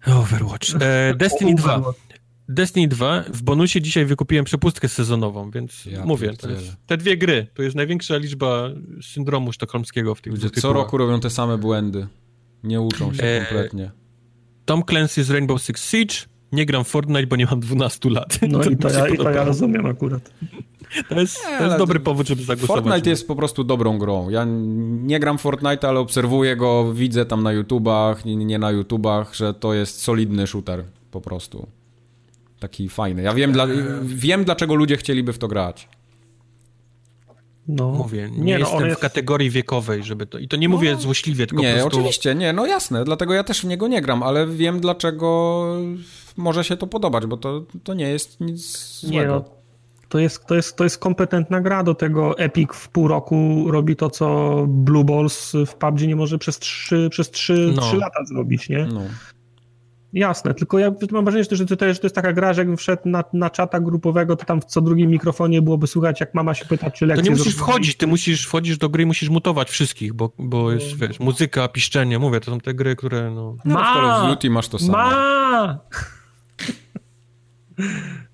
[0.08, 0.68] Overwatch.
[0.82, 1.76] E, Destiny 2.
[1.76, 2.00] Overwatch.
[2.50, 3.24] Destiny 2.
[3.34, 7.76] W bonusie dzisiaj wykupiłem przepustkę sezonową, więc Ja mówię, jest, te dwie gry, to jest
[7.76, 8.70] największa liczba
[9.02, 12.08] syndromu sztokholmskiego w tych ludzie co roku robią te same błędy.
[12.64, 13.92] Nie uczą się E, kompletnie.
[14.66, 16.16] Tom Clancy's Rainbow Six Siege.
[16.52, 18.40] Nie gram w Fortnite, bo nie mam 12 lat.
[18.50, 20.32] No i mi to, ja, i to ja rozumiem akurat.
[21.10, 22.84] To jest, to ale jest dobry to- powód, żeby zagłosować.
[22.84, 24.30] Fortnite jest po prostu dobrą grą.
[24.30, 24.46] Ja
[25.04, 29.36] nie gram w Fortnite, ale obserwuję go, widzę tam na YouTubach, nie, nie na YouTubach,
[29.36, 31.68] że to jest solidny shooter po prostu.
[32.60, 33.22] Taki fajny.
[33.22, 33.68] Ja wiem, dla,
[34.04, 35.90] wiem dlaczego ludzie chcieliby w to grać.
[37.68, 37.90] No.
[37.92, 40.38] Mówię, nie, Nie, no, jestem on w jest- kategorii wiekowej, żeby to...
[40.40, 41.98] I to nie mówię złośliwie, tylko Nie, po prostu...
[42.00, 45.66] oczywiście, nie, no jasne, dlatego ja też w niego nie gram, ale wiem dlaczego
[46.40, 49.34] może się to podobać, bo to, to nie jest nic Nie, złego.
[49.34, 49.46] no,
[50.10, 52.38] to jest, to, jest, to jest kompetentna gra do tego.
[52.38, 57.08] Epic w pół roku robi to, co Blue Balls w PUBG nie może przez trzy,
[57.12, 57.82] przez trzy, No.
[57.82, 58.86] trzy lata zrobić, nie?
[58.94, 59.02] No.
[60.14, 62.78] Jasne, tylko ja mam wrażenie, że to, to, że to jest taka gra, że jakbym
[62.78, 66.54] wszedł na, na czata grupowego, to tam w co drugim mikrofonie byłoby słychać, jak mama
[66.54, 67.24] się pyta, czy lekcje...
[67.24, 70.72] To nie musisz wchodzić, ty musisz wchodzisz do gry i musisz mutować wszystkich, bo, bo
[70.72, 73.56] jest, wiesz, muzyka, piszczenie, mówię, to są te gry, które no...
[73.66, 73.92] no ma!
[73.92, 74.92] W Call of Duty masz to samo.
[74.92, 75.80] Ma!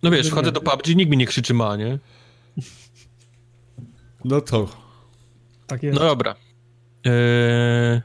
[0.03, 1.99] No wiesz, wchodzę do PUBG, nikt mi nie krzyczy ma, nie?
[4.25, 4.67] No to...
[5.67, 5.99] Tak jest.
[5.99, 6.35] No dobra.
[7.05, 8.01] Eee...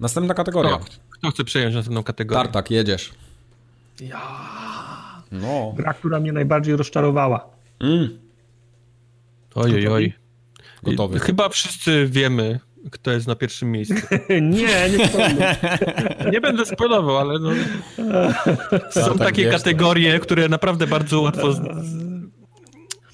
[0.00, 0.78] Następna kategoria.
[0.78, 2.42] Kto, kto chce przejąć następną kategorię?
[2.42, 3.12] Tartak, jedziesz.
[4.00, 5.22] Ja.
[5.32, 5.72] No.
[5.76, 7.46] Gra, która mnie najbardziej rozczarowała.
[7.80, 8.18] Mm.
[9.54, 10.12] Ojej, oj.
[10.82, 11.20] Gotowy.
[11.20, 12.60] Chyba wszyscy wiemy,
[12.90, 13.94] kto jest na pierwszym miejscu.
[14.28, 15.10] nie, nie
[16.32, 17.50] nie będę spoilował, ale no...
[18.90, 20.22] są tak takie wiesz, kategorie, tak.
[20.22, 21.54] które naprawdę bardzo łatwo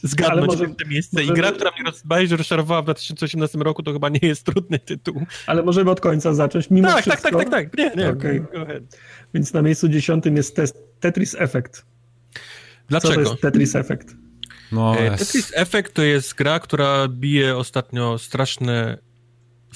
[0.03, 1.25] zgadnąć może, te miejsce.
[1.25, 5.27] I gra, która mnie bardziej rozczarowała w 2018 roku, to chyba nie jest trudny tytuł.
[5.47, 7.23] Ale możemy od końca zacząć, mimo tak, wszystko.
[7.23, 7.79] Tak, tak, tak, tak.
[7.79, 8.47] Nie, nie, okay.
[9.35, 10.61] Więc na miejscu dziesiątym jest
[11.01, 11.87] Tetris Effect.
[12.89, 13.15] Dlaczego?
[13.15, 14.17] Co to jest Tetris Effect?
[14.73, 18.99] No, e, Tetris Effect to jest gra, która bije ostatnio straszne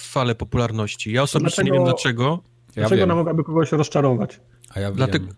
[0.01, 1.13] fale popularności.
[1.13, 2.43] Ja osobiście dlaczego, nie wiem dlaczego.
[2.75, 4.41] Dlaczego ja ona mogłaby kogoś rozczarować?
[4.75, 5.35] A ja Dlatego, wiem.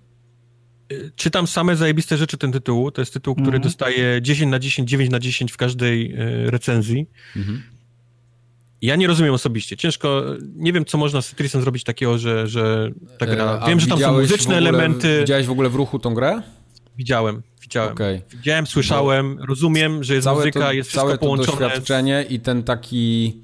[1.16, 2.90] Czytam same zajebiste rzeczy ten tytuł.
[2.90, 3.62] To jest tytuł, który mm.
[3.62, 7.06] dostaje 10 na 10, 9 na 10 w każdej e, recenzji.
[7.36, 7.58] -hmm.
[8.82, 9.76] Ja nie rozumiem osobiście.
[9.76, 10.24] Ciężko,
[10.54, 13.60] nie wiem, co można z Tetrisem zrobić takiego, że, że ta gra...
[13.62, 15.18] E, wiem, że tam są muzyczne ogóle, elementy.
[15.20, 16.42] Widziałeś w ogóle w ruchu tą grę?
[16.96, 17.92] Widziałem, widziałem.
[17.92, 18.22] Okay.
[18.30, 21.58] Widziałem, słyszałem, rozumiem, że jest muzyka, to, jest wszystko całe połączone.
[21.58, 23.36] Całe doświadczenie i ten taki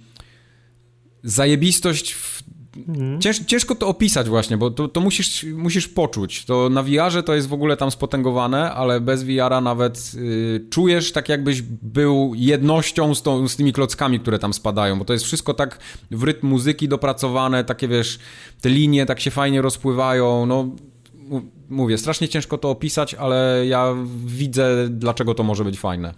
[1.23, 2.43] zajebistość w
[2.87, 3.21] Mhm.
[3.21, 6.45] Cięż, ciężko to opisać właśnie, bo to, to, musisz, musisz poczuć.
[6.45, 11.13] To na VR-ze to jest w ogóle tam spotęgowane, ale bez VR-a nawet y, czujesz
[11.13, 15.25] tak jakbyś był jednością z, tą, z tymi klockami, które tam spadają, bo to jest
[15.25, 15.79] wszystko tak
[16.11, 18.19] w rytm muzyki dopracowane, takie wiesz,
[18.61, 20.71] te linie tak się fajnie rozpływają, no
[21.69, 23.95] mówię, strasznie ciężko to opisać, ale ja
[24.27, 26.15] widzę, dlaczego to może być fajne.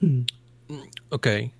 [0.00, 0.24] Hmm.
[1.10, 1.44] Okej.
[1.44, 1.57] Okay.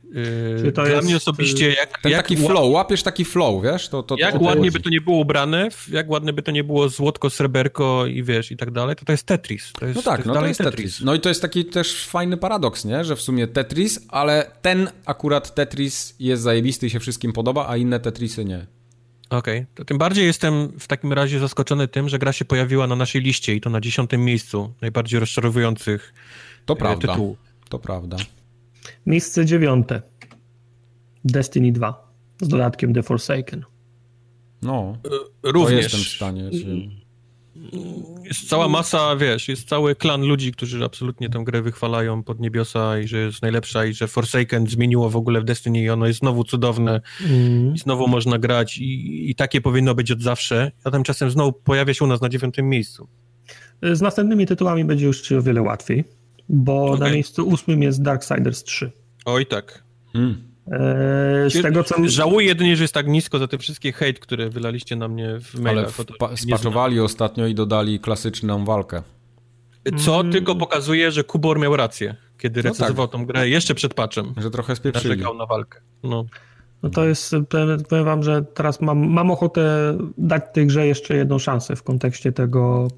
[0.64, 2.02] Yy, dla jest, mnie osobiście, jak.
[2.02, 3.88] Ten jak taki flow, łapiesz taki flow, wiesz?
[3.88, 6.64] To, to, jak to ładnie by to nie było ubrane, jak ładne by to nie
[6.64, 9.72] było złotko, sreberko i wiesz, i tak dalej, to to jest Tetris.
[9.72, 10.74] To jest, no tak, to no to jest Tetris.
[10.74, 11.00] Tetris.
[11.00, 13.04] No i to jest taki też fajny paradoks, nie?
[13.04, 17.76] Że w sumie Tetris, ale ten akurat Tetris jest zajebisty i się wszystkim podoba, a
[17.76, 18.66] inne Tetrisy nie.
[19.30, 19.66] Okej, okay.
[19.74, 23.20] to tym bardziej jestem w takim razie zaskoczony tym, że gra się pojawiła na naszej
[23.22, 26.14] liście i to na dziesiątym miejscu najbardziej rozczarowujących
[26.66, 27.08] to prawda.
[27.08, 27.38] tytułów.
[27.68, 28.16] To prawda.
[29.06, 30.02] Miejsce dziewiąte.
[31.24, 33.64] Destiny 2 z dodatkiem The Forsaken.
[34.62, 34.98] No,
[35.44, 35.82] e, również.
[35.82, 36.50] jestem w stanie.
[38.24, 42.98] Jest cała masa, wiesz, jest cały klan ludzi, którzy absolutnie tę grę wychwalają pod niebiosa
[42.98, 46.18] i że jest najlepsza i że Forsaken zmieniło w ogóle w Destiny i ono jest
[46.18, 47.74] znowu cudowne mm.
[47.74, 51.94] i znowu można grać i, i takie powinno być od zawsze, a tymczasem znowu pojawia
[51.94, 53.08] się u nas na dziewiątym miejscu.
[53.82, 56.04] Z następnymi tytułami będzie już o wiele łatwiej
[56.48, 57.08] bo okay.
[57.08, 58.92] na miejscu ósmym jest Darksiders 3.
[59.24, 59.82] Oj tak.
[60.12, 60.48] Hmm.
[60.72, 61.94] Eee, z tego, co...
[62.04, 65.60] Żałuję jedynie, że jest tak nisko za te wszystkie hejt, które wylaliście na mnie w
[65.60, 65.94] mailach.
[66.20, 69.02] Ale spaczowali ostatnio i dodali klasyczną walkę.
[69.96, 70.32] Co hmm.
[70.32, 73.20] tylko pokazuje, że Kubor miał rację, kiedy recenzował no tak.
[73.20, 74.34] tą grę jeszcze przed patchem.
[74.36, 75.08] Że trochę spieprzyli.
[75.08, 75.80] Narzekał na walkę.
[76.02, 76.24] No.
[76.82, 77.34] No to jest,
[77.88, 82.32] powiem wam, że teraz mam, mam ochotę dać tej grze jeszcze jedną szansę w kontekście
[82.32, 82.88] tego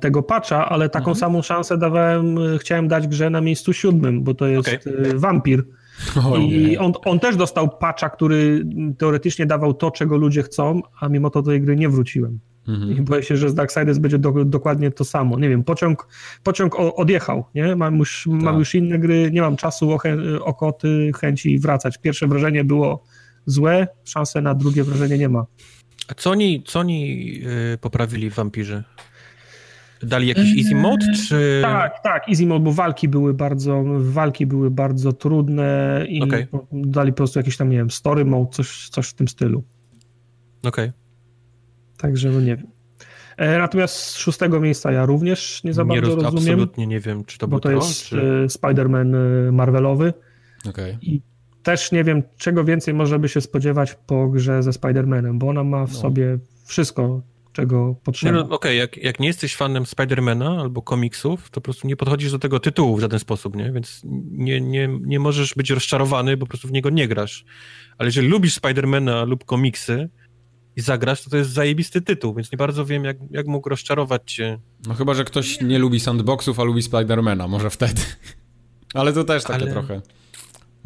[0.00, 1.16] tego patcha, ale taką mhm.
[1.16, 5.18] samą szansę dawałem, y, chciałem dać grze na miejscu siódmym, bo to jest okay.
[5.18, 5.64] Vampir.
[6.38, 8.64] I on, on też dostał patcha, który
[8.98, 12.38] teoretycznie dawał to, czego ludzie chcą, a mimo to do tej gry nie wróciłem.
[12.68, 12.98] Mhm.
[12.98, 15.38] I boję się, że z Darksiders będzie do, dokładnie to samo.
[15.38, 16.08] Nie wiem, pociąg,
[16.42, 17.76] pociąg odjechał, nie?
[17.76, 18.42] Mam już, tak.
[18.42, 19.98] mam już inne gry, nie mam czasu,
[20.40, 21.98] okoty, chęci wracać.
[21.98, 23.04] Pierwsze wrażenie było
[23.46, 25.46] złe, szanse na drugie wrażenie nie ma.
[26.08, 28.84] A co oni, co oni yy, poprawili w Wampirze?
[30.02, 31.58] Dali jakiś easy mode, czy...
[31.62, 36.46] Tak, tak, easy mode, bo walki były bardzo, walki były bardzo trudne i okay.
[36.72, 39.64] dali po prostu jakiś tam, nie wiem, story mode, coś, coś w tym stylu.
[40.58, 40.84] Okej.
[40.84, 40.92] Okay.
[41.96, 42.66] Także, no nie wiem.
[43.36, 46.54] E, natomiast z szóstego miejsca ja również nie za nie bardzo roz, rozumiem.
[46.54, 48.20] Absolutnie nie wiem, czy to Bo to jest czy...
[48.20, 49.16] E, Spider-Man
[49.48, 50.12] e, Marvelowy.
[50.68, 50.98] Okay.
[51.02, 51.22] I
[51.62, 55.64] też nie wiem, czego więcej można by się spodziewać po grze ze Spider-Manem, bo ona
[55.64, 55.98] ma w no.
[55.98, 57.22] sobie wszystko,
[57.56, 58.32] czego potrzeba.
[58.32, 58.74] No, Okej, okay.
[58.74, 62.60] jak, jak nie jesteś fanem Spidermana albo komiksów, to po prostu nie podchodzisz do tego
[62.60, 63.72] tytułu w żaden sposób, nie?
[63.72, 64.00] Więc
[64.30, 67.44] nie, nie, nie możesz być rozczarowany, bo po prostu w niego nie grasz.
[67.98, 70.08] Ale jeżeli lubisz Spidermana lub komiksy
[70.76, 74.32] i zagrasz, to to jest zajebisty tytuł, więc nie bardzo wiem, jak, jak mógł rozczarować
[74.32, 74.58] cię.
[74.86, 78.02] No chyba, że ktoś nie lubi sandboxów, a lubi Spidermana, może wtedy.
[78.94, 79.72] Ale to też takie Ale...
[79.72, 80.02] trochę...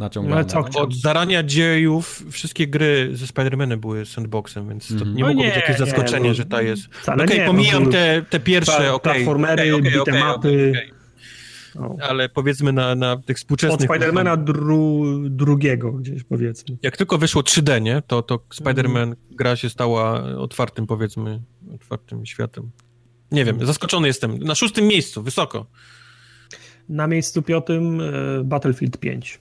[0.00, 0.44] naciągane.
[0.54, 5.14] No, co Od zarania dziejów wszystkie gry ze Spider-Manem były sandboxem, więc to Mhm.
[5.14, 6.34] nie No mogło nie, być jakieś nie, zaskoczenie, no.
[6.34, 6.82] że ta jest.
[7.08, 9.12] Okej, nie, pomijam no, te, te pierwsze, okej.
[9.14, 10.48] platformery, okej, okej, okej, beatemapy.
[10.48, 11.00] okej, okej.
[11.74, 11.96] No.
[12.08, 13.90] Ale powiedzmy na, na tych Od współczesnych...
[13.90, 16.76] Spidermana dru, drugiego gdzieś powiedzmy.
[16.82, 18.02] Jak tylko wyszło 3D, nie?
[18.06, 19.16] To, to Spider-Man Mhm.
[19.30, 21.40] gra się stała otwartym, powiedzmy,
[21.74, 22.70] otwartym światem.
[23.32, 24.38] Nie wiem, zaskoczony jestem.
[24.38, 25.66] Na szóstym miejscu, wysoko.
[26.88, 28.04] Na miejscu piątym e,
[28.44, 29.40] Battlefield 5.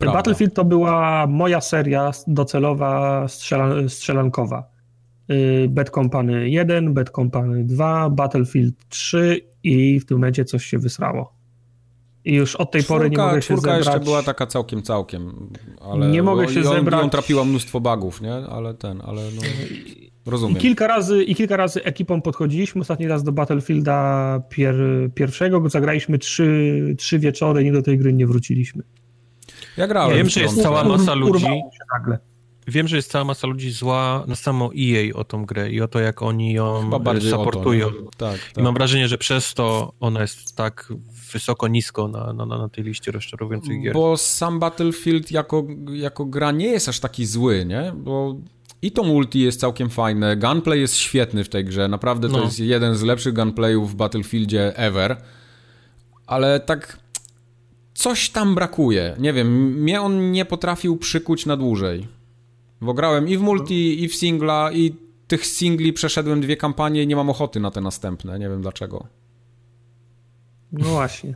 [0.00, 0.18] Prawda.
[0.18, 4.64] Battlefield to była moja seria docelowa strzela, strzelankowa.
[5.30, 10.78] Y, Bad Company 1, Bad Company 2, Battlefield 3 i w tym momencie coś się
[10.78, 11.32] wysrało.
[12.24, 13.86] I już od tej pory nie Czwórka- mogę się czwórka zebrać.
[13.86, 15.50] jeszcze była taka całkiem, całkiem,
[15.80, 17.00] ale Nie mogę bo się i on, zebrać.
[17.00, 18.34] I on trapiła mnóstwo bugów, nie?
[18.34, 20.56] Ale ten, ale no, I rozumiem.
[20.56, 22.80] kilka, razy, I kilka razy ekipą podchodziliśmy.
[22.80, 24.74] Ostatni raz do Battlefielda pier,
[25.14, 25.68] pierwszego.
[25.68, 28.82] Zagraliśmy trzy, trzy wieczory i do tej gry nie wróciliśmy.
[29.80, 30.16] Ja grałem.
[30.16, 31.46] Wiem, że jest cała masa ludzi.
[32.68, 35.88] Wiem, że jest cała masa ludzi zła na samo EA o tą grę i o
[35.88, 36.90] to, jak oni ją
[37.30, 37.90] supportują.
[37.90, 37.96] Nie?
[38.16, 38.64] tak, I tak.
[38.64, 40.92] mam wrażenie, że przez to ona jest tak
[41.32, 43.94] wysoko, nisko na, na, na tej liście rozczarowujących gier.
[43.94, 47.92] Bo sam Battlefield jako, jako gra nie jest aż taki zły, nie?
[47.96, 48.36] Bo
[48.82, 52.44] i to multi jest całkiem fajne, gunplay jest świetny w tej grze, naprawdę to No.
[52.44, 55.16] jest jeden z lepszych gunplayów w Battlefieldzie ever,
[56.26, 56.99] ale tak
[57.94, 59.48] coś tam brakuje, nie wiem,
[59.80, 62.08] mnie on nie potrafił przykuć na dłużej,
[62.80, 64.94] bo grałem i w multi, i w singla, i
[65.26, 69.06] tych singli przeszedłem dwie kampanie i nie mam ochoty na te następne, nie wiem dlaczego.
[70.72, 71.34] No właśnie.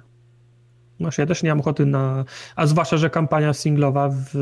[1.01, 2.25] Właśnie, ja też nie mam ochoty na...
[2.57, 4.37] A zwłaszcza, że kampania singlowa w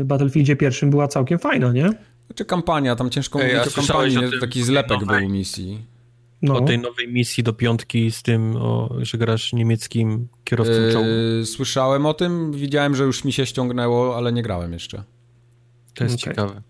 [0.00, 1.90] y, Battlefieldzie pierwszym była całkiem fajna, nie?
[2.34, 5.86] Czy kampania, tam ciężko Ej, mówić o słyszałeś kampanii, o tym taki zlepek był misji.
[6.42, 6.54] No.
[6.54, 11.08] O tej nowej misji do piątki z tym, o, że grasz niemieckim kierowcą czołgu.
[11.38, 15.04] Yy, słyszałem o tym, widziałem, że już mi się ściągnęło, ale nie grałem jeszcze.
[15.94, 16.34] To jest okej.
[16.34, 16.62] ciekawe.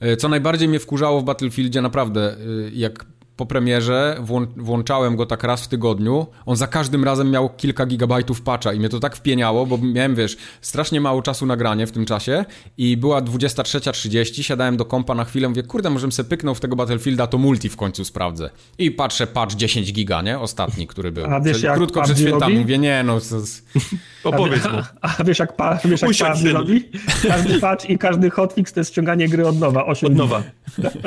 [0.00, 3.06] Yy, Co najbardziej mnie wkurzało w Battlefieldzie, naprawdę, yy, jak
[3.38, 7.86] po premierze włą- włączałem go tak raz w tygodniu, on za każdym razem miał kilka
[7.86, 11.86] gigabajtów patcha i mnie to tak wpieniało, bo miałem, wiesz, strasznie mało czasu na granie
[11.86, 12.44] w tym czasie
[12.78, 16.76] i była 23.30, siadałem do kompa na chwilę, mówię, kurde, możem se pyknął w tego
[16.76, 18.50] Battlefielda, to multi w końcu sprawdzę.
[18.78, 20.38] I patrzę, patch 10 giga, nie?
[20.38, 21.26] Ostatni, który był.
[21.26, 22.58] A wiesz, jak Krótko przed świętami, robi?
[22.58, 23.62] mówię, nie no, z...
[24.24, 24.78] Opowiedz mu.
[25.02, 26.84] A, a wiesz jak, pa, wiesz jak Usiądź, robi?
[27.28, 29.86] Każdy patch i każdy hotfix to jest ściąganie gry od nowa.
[29.86, 30.42] 8 Od nowa.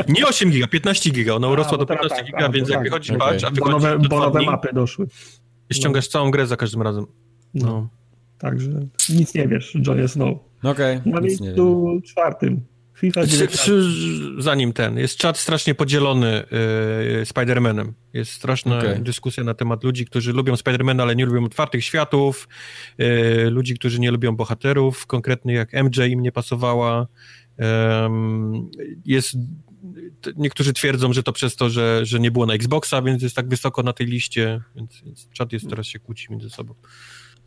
[0.08, 1.34] Nie 8 giga, 15 giga.
[1.34, 3.20] Ona urosła do teraz 15 tak, giga, więc bo jak wychodzi okej.
[3.40, 5.08] patch, a Bo wychodzi nowe, do bo nowe dni, mapy doszły.
[5.74, 7.06] ściągasz całą grę za każdym razem.
[7.54, 7.66] No.
[7.66, 7.88] No.
[8.38, 8.70] Także
[9.10, 10.38] nic nie wiesz, Joy Snow.
[10.64, 11.56] Okej, Na nic nie wiem.
[11.58, 12.62] miejscu czwartym.
[12.98, 13.66] FIFA Czy- 19.
[13.66, 13.82] czy-
[14.38, 16.44] Zanim ten, jest czat strasznie podzielony
[17.18, 17.92] yy, Spider-Manem.
[18.14, 19.00] Jest straszna Okej.
[19.02, 22.48] dyskusja na temat ludzi, którzy lubią Spider-Mana, ale nie lubią otwartych światów,
[22.98, 27.08] yy, ludzi, którzy nie lubią bohaterów, konkretnie jak MJ im nie pasowała.
[28.06, 28.70] Ym,
[29.06, 29.36] jest,
[30.36, 33.50] niektórzy twierdzą, że to przez to, że, że nie było na Xboxa, więc jest tak
[33.50, 36.74] wysoko na tej liście, więc, więc czat jest teraz się kłóci między sobą.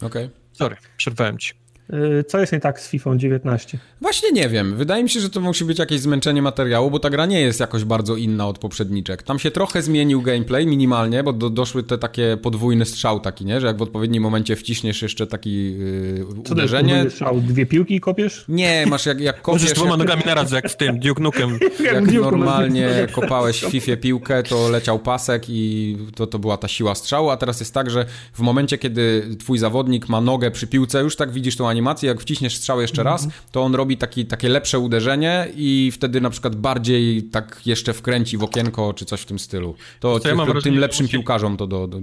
[0.02, 0.30] Okej.
[0.52, 1.63] Sorry, przerwałem ci.
[1.92, 3.78] Y, Co jest nie tak z FIFA 19?
[4.00, 4.76] Właśnie nie wiem.
[4.76, 7.60] Wydaje mi się, że to musi być jakieś zmęczenie materiału, bo ta gra nie jest
[7.60, 9.22] jakoś bardzo inna od poprzedniczek.
[9.22, 13.60] Tam się trochę zmienił gameplay, minimalnie, bo do, doszły te takie podwójny strzał taki, nie?
[13.60, 16.88] Że jak w odpowiednim momencie wciśniesz jeszcze taki yy, Co uderzenie...
[16.88, 17.40] podwójny strzał?
[17.40, 18.44] Dwie piłki kopiesz?
[18.48, 19.62] Nie, masz jak, jak kopiesz...
[19.62, 21.58] Możesz dwoma jak, nogami naraz, jak w tym Duke Nukem.
[21.94, 26.94] jak normalnie kopałeś w FIFA piłkę, to leciał pasek i to, to była ta siła
[26.94, 31.02] strzału, a teraz jest tak, że w momencie, kiedy twój zawodnik ma nogę przy piłce,
[31.02, 34.48] już tak widzisz tą animację, jak wciśniesz strzał jeszcze raz, to on robi taki, takie
[34.48, 39.26] lepsze uderzenie i wtedy na przykład bardziej tak jeszcze wkręci w okienko, czy coś w
[39.26, 39.74] tym stylu.
[40.00, 42.00] To ja tym, wrażenie, lepszym musi- piłkarzom to do, do,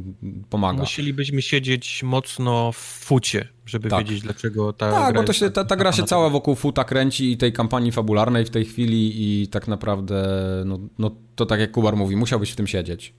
[0.49, 0.79] pomaga.
[0.79, 3.99] Musielibyśmy siedzieć mocno w fucie, żeby Tak.
[4.07, 6.55] wiedzieć, dlaczego ta Tak, gra bo to się, tak ta, ta gra się cała wokół
[6.55, 10.23] futa kręci i tej kampanii fabularnej w tej chwili i tak naprawdę,
[10.65, 13.13] no, no to tak jak Kubar mówi, musiałbyś w tym siedzieć.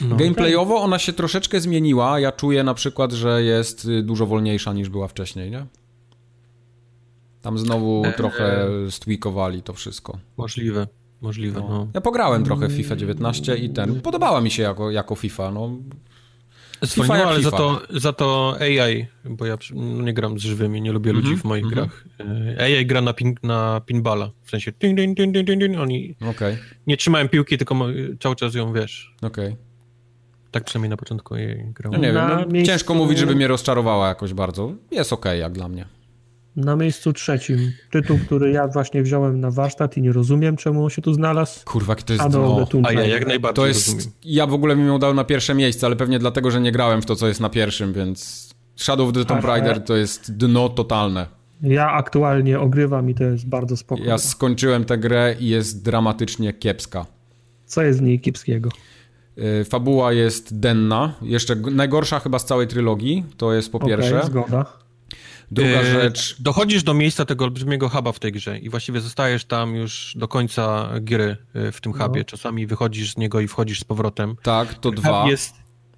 [0.00, 0.16] No.
[0.16, 2.20] Gameplayowo ona się troszeczkę zmieniła.
[2.20, 5.66] Ja czuję na przykład, że jest y, dużo wolniejsza niż była wcześniej, nie?
[7.42, 10.18] Tam znowu E, trochę stwikowali to wszystko.
[10.36, 10.86] Możliwe,
[11.20, 11.88] możliwe, no.
[11.94, 14.00] Ja pograłem trochę w FIFA 19 i ten.
[14.00, 15.70] Podobała mi się jako, jako FIFA, no.
[16.82, 17.56] Zwolniło, jak ale za FIFA.
[17.56, 21.40] to, za to AI, bo ja no, nie gram z żywymi, nie lubię ludzi Mhm,
[21.40, 21.74] w moich mhm.
[21.74, 22.04] grach.
[22.58, 26.14] E, AI gra na, pin, na pinballa, w sensie ding, ding, ding, ding, ding, oni
[26.30, 26.56] Okej,
[26.86, 27.74] nie trzymają piłki, tylko
[28.20, 29.56] cały czas ją, wiesz, okej.
[30.50, 31.92] Tak przynajmniej na początku AI grał.
[31.92, 34.72] No nie wiem, no, miejscu- ciężko mówić, żeby mnie rozczarowała jakoś bardzo.
[34.90, 35.86] Jest okej jak dla mnie.
[36.56, 37.72] Na miejscu trzecim.
[37.90, 41.64] Tytuł, który ja właśnie wziąłem na warsztat i nie rozumiem, czemu on się tu znalazł.
[41.64, 42.24] Kurwa, to jest...
[42.32, 43.86] No, A ja jak najbardziej to jest...
[43.86, 44.10] rozumiem.
[44.24, 47.02] Ja w ogóle bym ją dał na pierwsze miejsce, ale pewnie dlatego, że nie grałem
[47.02, 48.48] w to, co jest na pierwszym, więc...
[48.76, 51.26] Shadow of the Tomb Raider to jest dno totalne.
[51.62, 54.10] Ja aktualnie ogrywam i to jest bardzo spokojne.
[54.10, 57.06] Ja skończyłem tę grę i jest dramatycznie kiepska.
[57.66, 58.68] Co jest w niej kiepskiego?
[59.38, 61.14] Y, fabuła jest denna.
[61.22, 64.22] Jeszcze najgorsza chyba z całej trylogii, to jest po okay, pierwsze.
[64.26, 64.66] zgoda.
[65.50, 66.36] Druga yy, rzecz.
[66.42, 70.28] Dochodzisz do miejsca tego olbrzymiego huba w tej grze i właściwie zostajesz tam już do
[70.28, 72.04] końca gry y, w tym no.
[72.04, 72.24] hubie.
[72.24, 74.36] Czasami wychodzisz z niego i wchodzisz z powrotem.
[74.42, 75.22] Tak, to dwa.
[75.22, 75.54] Hub jest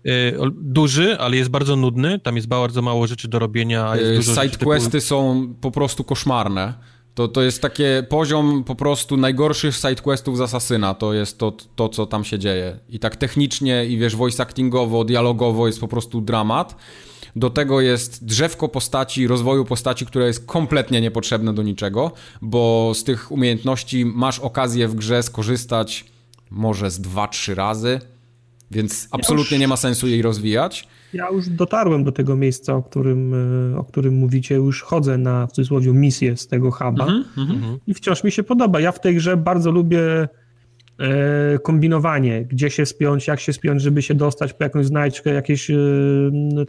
[0.07, 2.19] y, duży, ale jest bardzo nudny.
[2.19, 3.97] Tam jest bardzo mało rzeczy do robienia.
[3.97, 5.07] Yy, Sidequesty typu...
[5.07, 6.75] są po prostu koszmarne.
[7.19, 10.95] To, to jest takie poziom po prostu najgorszych sidequestów z Asasyna.
[10.95, 12.79] To jest to, to, co tam się dzieje.
[12.89, 16.77] I tak technicznie, i wiesz, voice actingowo, dialogowo jest po prostu dramat.
[17.37, 22.13] Do tego jest drzewko postaci, rozwoju postaci, które jest kompletnie niepotrzebne do niczego,
[22.43, 26.05] bo z tych umiejętności masz okazję w grze skorzystać
[26.51, 28.01] może z 2-3 razy,
[28.71, 30.89] więc absolutnie nie ma sensu jej rozwijać.
[31.13, 33.35] Ja już dotarłem do tego miejsca, o którym,
[33.75, 37.07] e, o którym mówicie, już chodzę na w cudzysłowie misję z tego huba.
[37.07, 38.81] Mm -hmm, i wciąż mi się podoba.
[38.81, 40.29] Ja w tej grze bardzo lubię
[41.63, 45.77] kombinowanie, gdzie się spiąć, jak się spiąć, żeby się dostać po jakąś znajdźkę, jakieś e,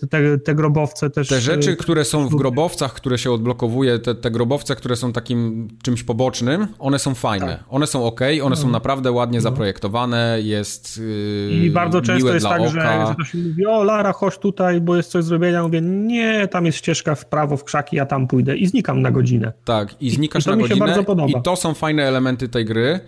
[0.10, 1.28] te, te grobowce też.
[1.28, 5.14] Te rzeczy, e, które są w grobowcach, które się odblokowuje, te, te grobowce, które są
[5.14, 7.48] takim czymś pobocznym, one są fajne.
[7.48, 7.64] Tak.
[7.70, 8.72] One są ok, one są no.
[8.72, 9.42] naprawdę ładnie no.
[9.42, 14.14] zaprojektowane, jest yy, I bardzo często jest tak, że, że to się mówi, o Lara,
[14.14, 15.64] chodź tutaj, bo jest coś zrobienia.
[15.64, 19.12] Mówię, nie, tam jest ścieżka w prawo, w krzaki, ja tam pójdę i znikam na
[19.12, 19.54] godzinę.
[19.66, 20.96] Tak, i znikasz i na godzinę
[21.28, 23.00] i to są fajne elementy tej gry.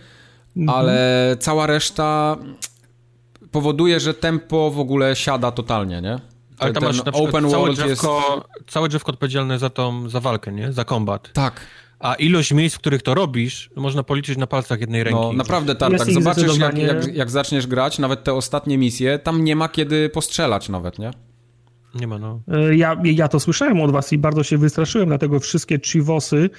[0.58, 0.78] Mhm.
[0.80, 2.38] ale cała reszta
[3.52, 6.20] powoduje, że tempo w ogóle siada totalnie, nie?
[6.58, 8.72] Ale tam masz na open całe world drzewko, jest...
[8.72, 10.74] całe drzewko odpowiedzialne za tą, za walkę, nie?
[10.74, 11.34] Za kombat.
[11.34, 11.62] Tak.
[12.00, 15.20] A ilość miejsc, w których to robisz, można policzyć na palcach jednej ręki.
[15.22, 16.12] No, naprawdę, Tartak.
[16.12, 20.70] Zobaczysz, jak, jak, jak zaczniesz grać, nawet te ostatnie misje, tam nie ma kiedy postrzelać
[20.70, 21.12] nawet, nie?
[21.96, 22.42] Nie ma, no.
[22.48, 26.50] E, ja, ja to słyszałem od was i bardzo się wystraszyłem, dlatego wszystkie chivosy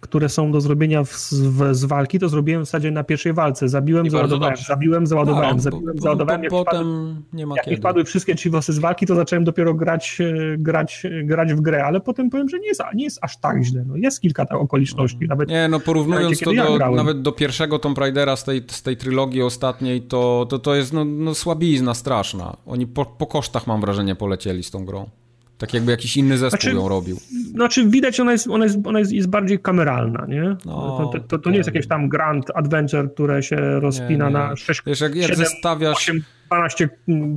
[0.00, 3.68] które są do zrobienia w, w, z walki, to zrobiłem w zasadzie na pierwszej walce.
[3.68, 6.42] Zabiłem, I załadowałem, zabiłem, załadowałem, no, zabiłem, po, załadowałem.
[6.42, 7.76] Jak potem wpadły, nie ma jak kiedy.
[7.76, 12.00] wpadły wszystkie chivosy z walki, to zacząłem dopiero grać, e, grać, grać w grę, ale
[12.00, 13.84] potem powiem, że nie jest, nie jest aż tak źle.
[13.86, 15.18] No, jest kilka tak okoliczności.
[15.20, 15.26] No.
[15.28, 18.82] Nawet, nie, no porównując to do, ja nawet do pierwszego Tomb Raidera z tej, z
[18.82, 22.56] tej trylogii ostatniej, to, to, to jest no, no słabizna straszna.
[22.66, 25.10] Oni po, po kosztach, mam wrażenie, polecieli z tą grą.
[25.58, 27.20] Tak jakby jakiś inny zespół znaczy, ją robił.
[27.50, 30.42] Znaczy widać, ona jest, ona jest, ona jest, jest bardziej kameralna, nie?
[30.42, 34.32] No, to, to, to, to, nie jest jakieś tam grand adventure, które się rozpina nie,
[34.32, 34.38] nie.
[34.38, 35.96] na 6, Wiesz, jak, jak 7, zestawiasz...
[35.96, 36.88] 8, 12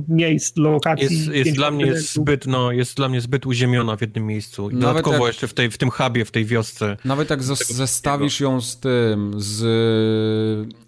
[0.08, 1.04] miejsc, lokacji.
[1.04, 4.70] Jest, jest dla mnie jest zbyt, no, jest dla mnie zbyt uziemiona w jednym miejscu.
[4.70, 6.96] I dodatkowo jak, jeszcze w, tej, w tym hubie, w tej wiosce.
[7.04, 9.62] Nawet jak zestawisz ją z tym, z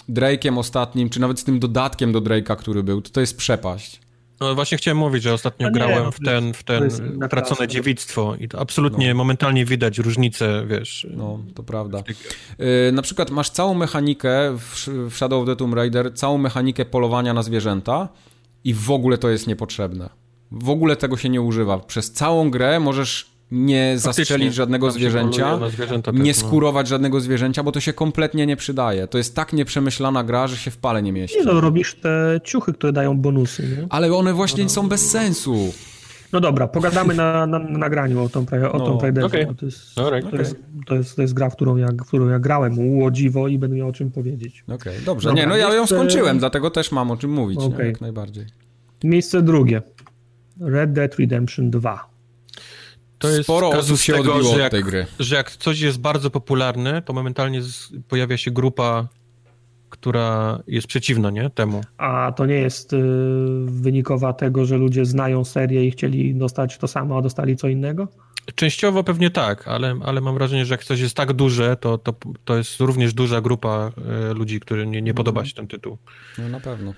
[0.08, 4.03] Drake'iem ostatnim, czy nawet z tym dodatkiem do Drake'a, który był, to to jest przepaść.
[4.40, 6.88] No właśnie chciałem mówić, że ostatnio nie, grałem w ten, w ten
[7.24, 9.14] utracone dziewictwo i to absolutnie no.
[9.14, 11.06] momentalnie widać różnicę, wiesz.
[11.10, 12.02] No, to prawda.
[12.58, 16.84] Yy, na przykład masz całą mechanikę w, w Shadow of the Tomb Raider, całą mechanikę
[16.84, 18.08] polowania na zwierzęta
[18.64, 20.10] i w ogóle to jest niepotrzebne.
[20.50, 21.78] W ogóle tego się nie używa.
[21.78, 25.58] Przez całą grę możesz nie zastrzelić żadnego zwierzęcia,
[26.12, 26.34] nie no.
[26.34, 29.06] skurować żadnego zwierzęcia, bo to się kompletnie nie przydaje.
[29.06, 31.38] To jest tak nieprzemyślana gra, że się w pale nie mieści.
[31.38, 33.86] Nie no, robisz te ciuchy, które dają bonusy, nie?
[33.90, 34.70] Ale one właśnie no.
[34.70, 35.72] są bez sensu.
[36.32, 39.26] No dobra, pogadamy na, na, na nagraniu o Tomb o no, Raiderze.
[39.26, 39.54] Okay.
[39.54, 40.22] To, jest, to, okay.
[40.32, 40.56] jest,
[40.86, 43.76] to, jest, to jest gra, w którą ja, w którą ja grałem łodziwo i będę
[43.76, 44.64] miał o czym powiedzieć.
[44.66, 45.28] Okej, okay, dobrze.
[45.28, 47.86] Dobra, nie, no ja ją skończyłem, dlatego też mam o czym mówić, okay.
[47.86, 48.46] jak najbardziej.
[49.04, 49.82] Miejsce drugie.
[50.60, 52.13] Red Dead Redemption 2.
[53.18, 55.06] To jest Sporo osób się tego, odbiło jak, od tej gry.
[55.18, 59.08] Że jak coś jest bardzo popularne, to momentalnie z, pojawia się grupa,
[59.90, 61.80] która jest przeciwna nie, temu.
[61.98, 62.98] A to nie jest y,
[63.64, 68.08] wynikowa tego, że ludzie znają serię i chcieli dostać to samo, a dostali co innego?
[68.54, 72.14] Częściowo pewnie tak, ale, ale mam wrażenie, że jak coś jest tak duże, to, to,
[72.44, 73.92] to jest również duża grupa
[74.30, 75.98] y, ludzi, którym nie, nie podoba się ten tytuł.
[76.38, 76.94] No na pewno.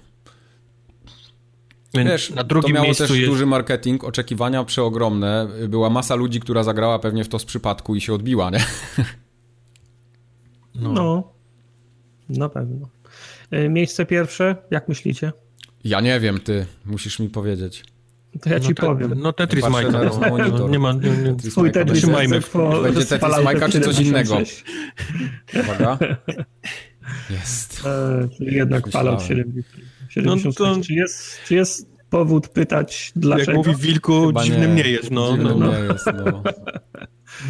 [1.95, 3.31] Wiesz, na drugim to miało miejscu też jest...
[3.31, 5.49] duży marketing, oczekiwania przeogromne.
[5.69, 8.65] Była masa ludzi, która zagrała pewnie w to z przypadku i się odbiła, nie?
[10.75, 11.33] No, no
[12.29, 12.89] na pewno.
[13.51, 15.33] E, miejsce pierwsze, jak myślicie?
[15.85, 17.85] Ja nie wiem, ty musisz mi powiedzieć.
[18.41, 19.15] To ja ci no te, powiem.
[19.17, 20.01] No Tetris Majka.
[20.59, 20.93] No, nie ma...
[20.93, 22.41] Nie, nie, Tetris Twój Tetris Trzymajmy.
[22.83, 24.39] Będzie Tetris Majka czy coś innego?
[25.61, 25.99] Uwaga.
[27.31, 27.83] Jest.
[27.87, 29.86] E, czyli jednak Fallout 76.
[30.17, 30.59] 76.
[30.59, 30.81] No to...
[30.83, 33.53] czy, jest, czy jest powód pytać dlaczego?
[33.53, 35.11] Jak mówi Wilku, Chyba dziwnym nie, nie jest.
[35.11, 35.67] No, dziwnym no.
[35.67, 36.43] nie jest, no.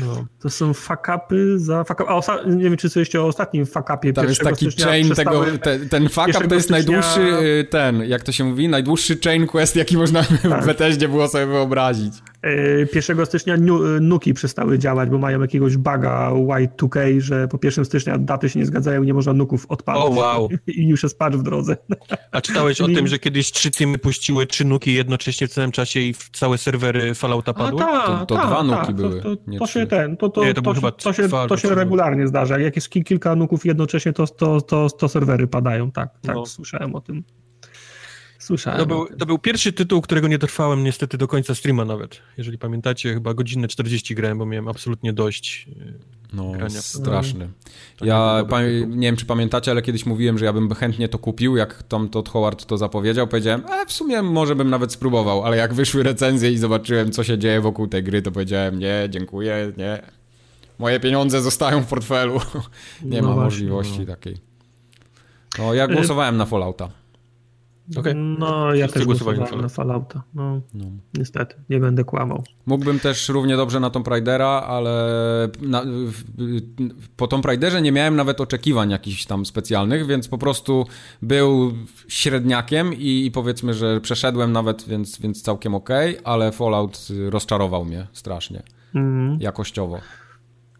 [0.00, 0.26] No.
[0.40, 2.08] To są fakapy za fakap.
[2.10, 4.12] A nie wiem, czy coś o ostatnim fakapie.
[4.12, 8.32] Tam jest taki chain tego, te, ten fakap to jest najdłuższy y, ten, jak to
[8.32, 10.62] się mówi, najdłuższy chain quest, jaki można tak.
[10.62, 12.14] w Bethesdzie było sobie wyobrazić.
[12.94, 13.56] 1 stycznia
[14.00, 18.66] nuki przestały działać, bo mają jakiegoś buga Y2K, że po 1 stycznia daty się nie
[18.66, 20.02] zgadzają i nie można nuków odpalić.
[20.04, 20.48] O, wow.
[20.66, 21.76] I już jest patch w drodze.
[22.32, 26.00] A czytałeś o tym, że kiedyś trzy teamy puściły trzy nuki jednocześnie w całym czasie
[26.00, 27.82] i całe serwery Fallouta padły?
[27.82, 29.80] A, ta, To- to ta, dwa ta, nuki to- były, To, nie to trzy.
[29.80, 32.28] się ten, to, to, Nie, to to, było to, chyba to, się, to się regularnie
[32.28, 32.58] zdarza.
[32.58, 35.92] Jak jest ki- kilka nuków jednocześnie, to, to, to, to serwery padają.
[35.92, 36.46] Tak, tak, No.
[36.46, 37.24] słyszałem o tym.
[38.46, 38.78] Słyszałem.
[38.78, 42.20] To był, to był pierwszy tytuł, którego nie trwałem niestety do końca streama nawet.
[42.38, 45.68] Jeżeli pamiętacie, chyba godzinę 40 grałem, bo miałem absolutnie dość.
[46.32, 46.82] No, grania.
[46.82, 47.48] straszny.
[48.00, 48.44] Nie Ja
[48.86, 52.08] nie wiem, czy pamiętacie, ale kiedyś mówiłem, że ja bym chętnie to kupił, jak Tom
[52.08, 53.28] Todd Howard to zapowiedział.
[53.28, 57.24] Powiedziałem, e, w sumie może bym nawet spróbował, ale jak wyszły recenzje i zobaczyłem, co
[57.24, 60.02] się dzieje wokół tej gry, to powiedziałem, nie, dziękuję, nie.
[60.78, 62.40] Moje pieniądze zostają w portfelu.
[63.02, 64.06] nie No ma właśnie, możliwości no.
[64.06, 64.36] takiej.
[65.58, 66.90] No, ja głosowałem na Fallouta.
[67.96, 68.14] Okej.
[68.14, 70.22] No, ja Wszyscy też głosowałem na na Fallouta.
[70.34, 70.84] No, No.
[71.14, 72.44] niestety, nie będę kłamał.
[72.66, 74.92] Mógłbym też równie dobrze na Tomb Raidera, ale
[75.62, 76.22] na, w,
[77.16, 80.86] po Tomb Raiderze nie miałem nawet oczekiwań jakichś tam specjalnych, więc po prostu
[81.22, 81.72] był
[82.08, 88.06] średniakiem i, i powiedzmy, że przeszedłem nawet, więc, więc całkiem okej, ale Fallout rozczarował mnie
[88.12, 88.62] strasznie,
[88.94, 89.38] Mhm.
[89.40, 89.98] jakościowo.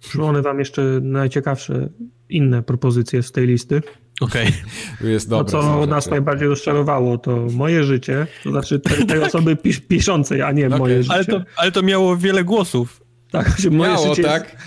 [0.00, 1.88] Przypomnę wam jeszcze najciekawsze
[2.28, 3.82] inne propozycje z tej listy.
[4.20, 4.52] Okej.
[5.04, 5.52] Jest To, dobre.
[5.52, 6.10] co są nas rzeczy.
[6.10, 10.78] najbardziej rozczarowało, to moje życie, to znaczy tej, tej osoby pis, piszącej, a nie Okej.
[10.78, 11.14] moje życie.
[11.14, 13.02] Ale, to, ale to miało wiele głosów.
[13.30, 14.52] tak, że moje Miało, życie tak?
[14.52, 14.64] Jest,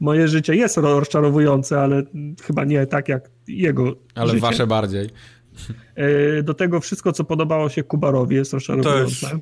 [0.00, 2.02] moje życie jest rozczarowujące, ale
[2.42, 4.40] chyba nie tak jak jego Ale życie.
[4.40, 5.08] wasze bardziej.
[5.94, 9.30] E, Do tego wszystko, co podobało się Kubarowi jest rozczarowujące.
[9.30, 9.38] To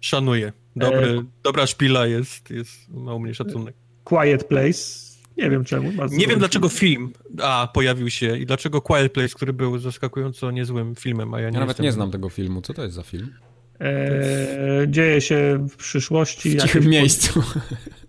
[0.00, 0.52] Szanuję.
[0.76, 3.74] Dobry, E, Dobra szpila jest, jest ma u mnie szacunek.
[4.04, 4.78] Quiet Place,
[5.38, 5.90] nie wiem czemu.
[6.10, 7.12] Nie wiem dlaczego film.
[7.42, 11.54] A pojawił się i dlaczego Quiet Place, który był zaskakująco niezłym filmem, a ja nie
[11.54, 12.62] Ja nawet nie znam tego filmu.
[12.62, 13.28] Co to jest za film?
[13.80, 16.50] E, dzieje się w przyszłości.
[16.50, 17.42] W jakieś cichym miejscu.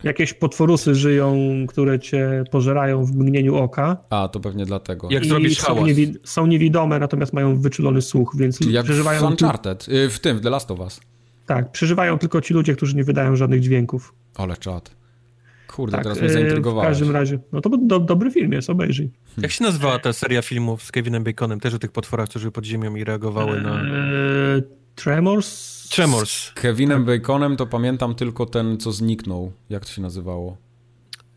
[0.03, 1.37] Jakieś potworusy żyją,
[1.67, 3.97] które cię pożerają w mgnieniu oka.
[4.09, 5.07] A, to pewnie dlatego.
[5.11, 5.89] Jak i zrobisz są, hałas.
[5.89, 9.87] niewi- są niewidome, natomiast mają wyczulony słuch, więc Czyli jak w przeżywają, ty- Uncharted.
[9.89, 10.99] Y, W tym, w The Last of Us.
[11.45, 14.13] tak, przeżywają tylko ci ludzie, którzy nie wydają żadnych dźwięków.
[14.35, 14.91] Ale czad.
[15.75, 16.87] Kurde, Tak, teraz mnie w zaintrygowałeś.
[16.89, 19.11] każdym razie, no to był do, dobry film jest, obejrzyj.
[19.37, 21.59] Jak się nazywała ta seria filmów z Kevinem Baconem?
[21.59, 23.81] Też o tych potworach, którzy żyły pod ziemią i reagowały na...
[23.81, 24.61] Eee,
[24.95, 25.89] Tremors?
[25.89, 26.51] Tremors.
[26.53, 29.51] Kevinem Baconem to pamiętam tylko ten, co zniknął.
[29.69, 30.57] Jak to się nazywało?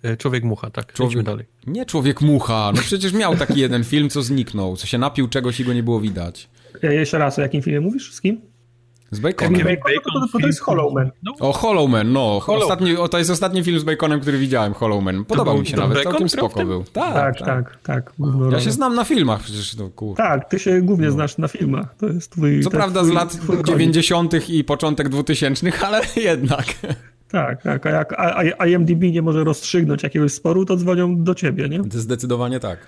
[0.02, 0.92] E, Człowiek mucha, tak.
[0.92, 1.46] Człowiek- Idźmy dalej.
[1.66, 2.72] Nie Człowiek Mucha.
[2.76, 4.76] No przecież miał taki jeden film, co zniknął.
[4.76, 6.48] Co się napił czegoś i go nie było widać.
[6.82, 8.12] Ja jeszcze raz, o jakim filmie mówisz?
[8.12, 8.40] Z kim?
[9.14, 9.64] Z Kevin Baconem.
[9.64, 9.92] Bacon?
[10.14, 11.10] To, to, to, to jest Hollow Man.
[11.40, 12.40] O, Hollow Man, no.
[12.40, 12.62] Hollow.
[12.62, 15.24] Ostatni, o, to jest ostatni film z Baconem, który widziałem, Hollow Man.
[15.24, 16.84] Podobał mi się nawet, Bacon całkiem spoko był.
[16.92, 18.12] Tak, Tak, tak, tak.
[18.18, 20.16] główną Ja się znam na filmach przecież, no kur...
[20.16, 21.94] Tak, ty się głównie znasz na filmach.
[21.98, 22.50] To jest twój.
[22.50, 23.66] Co jest prawda z lat twój konik.
[23.66, 24.48] 90.
[24.48, 26.64] i początek 2000, ale jednak.
[27.28, 27.86] Tak, tak.
[27.86, 31.80] A jak A- A- IMDb nie może rozstrzygnąć jakiegoś sporu, to dzwonią do ciebie, nie?
[31.90, 32.78] Zdecydowanie tak.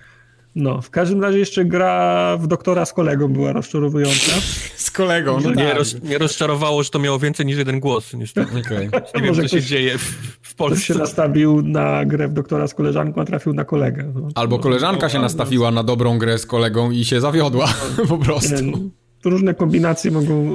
[0.58, 4.32] No, w każdym razie jeszcze gra w doktora z kolegą była rozczarowująca.
[4.76, 5.76] Z kolegą, no Mnie, tak.
[5.76, 8.50] roz, mnie rozczarowało, że to miało więcej niż jeden głos, niestety.
[8.66, 8.88] Okej.
[9.14, 10.02] Nie wiem, Może co się dzieje w,
[10.42, 10.94] w Ktoś się Polsce.
[10.94, 14.12] nastawił na grę w doktora z koleżanką, a trafił na kolegę.
[14.14, 17.68] No, Albo koleżanka się nastawiła na dobrą grę z kolegą i się zawiodła
[18.08, 18.54] po prostu.
[19.30, 20.46] Różne kombinacje mogą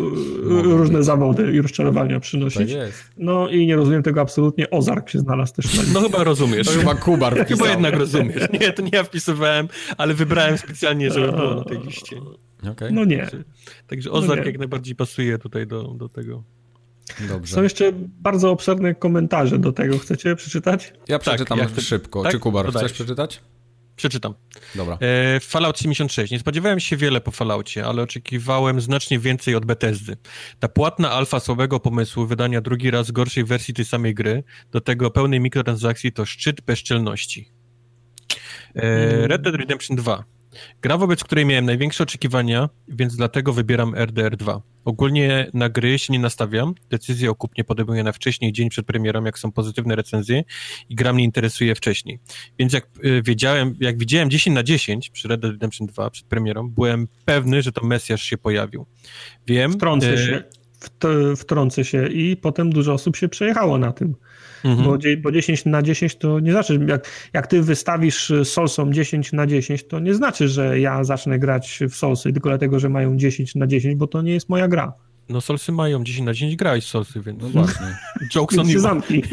[0.60, 2.72] e, różne zawody i rozczarowania Tak przynosić.
[2.72, 3.04] jest.
[3.18, 4.70] No i nie rozumiem tego absolutnie.
[4.70, 6.68] Ozark się znalazł też na No chyba rozumiesz.
[6.68, 7.68] To chyba Kubar Chyba wpisał.
[7.68, 8.44] jednak rozumiesz.
[8.62, 9.68] Nie, to nie ja wpisywałem,
[9.98, 12.16] ale wybrałem specjalnie, żeby było na tej liście.
[12.72, 13.28] Okej, No nie.
[13.88, 14.48] Także Ozark nie.
[14.52, 16.44] jak najbardziej pasuje tutaj do, do tego.
[17.30, 17.56] dobrze.
[17.56, 17.92] Są jeszcze
[18.22, 19.98] bardzo obszerne komentarze do tego.
[19.98, 20.94] Chcecie przeczytać?
[21.08, 22.24] Ja przeczytam ja chcę- szybko.
[22.24, 22.32] tak?
[22.32, 23.42] Czy Kubar, chcesz przeczytać?
[23.96, 24.34] Przeczytam.
[24.76, 24.98] Dobra.
[25.02, 26.32] E, Fallout 76.
[26.32, 30.18] Nie spodziewałem się wiele po Falloutie, ale oczekiwałem znacznie więcej od Bethesdy.
[30.60, 35.12] Ta płatna alfa słabego pomysłu wydania drugi raz gorszej wersji tej samej gry, do tego
[35.12, 37.50] pełnej mikrotransakcji to szczyt bezczelności.
[38.76, 40.24] E, Red Dead Redemption 2.
[40.82, 44.62] Gra, wobec której miałem największe oczekiwania, więc dlatego wybieram RDR 2.
[44.86, 46.74] Ogólnie na gry się nie nastawiam.
[46.90, 50.44] Decyzję o kupnie podejmuję na wcześniej, dzień przed premierą, jak są pozytywne recenzje
[50.90, 52.20] i gra mnie interesuje wcześniej.
[52.60, 56.28] Więc jak y, wiedziałem, jak widziałem 10 na 10 przy Red Dead Redemption 2 przed
[56.28, 58.86] premierą, byłem pewny, że to Mesjasz się pojawił.
[59.48, 59.74] Wiem.
[59.74, 60.44] Wtrącę y, się.
[60.80, 64.16] Wt- Wtrącę się i potem dużo osób się przejechało na tym.
[64.64, 64.88] Mhm.
[64.88, 69.34] Bo, bo 10 na 10 to nie znaczy, jak, jak ty wystawisz y, Soulsom 10
[69.34, 73.18] na 10, to nie znaczy, że ja zacznę grać w Soulsy tylko dlatego, że mają
[73.18, 74.94] 10 na 10, bo to nie jest moja gra.
[75.30, 77.98] No Solsy mają 10 na 10 grałeś Solsy, więc No właśnie.
[78.36, 78.80] jokes on you.
[78.80, 79.24] zamknij.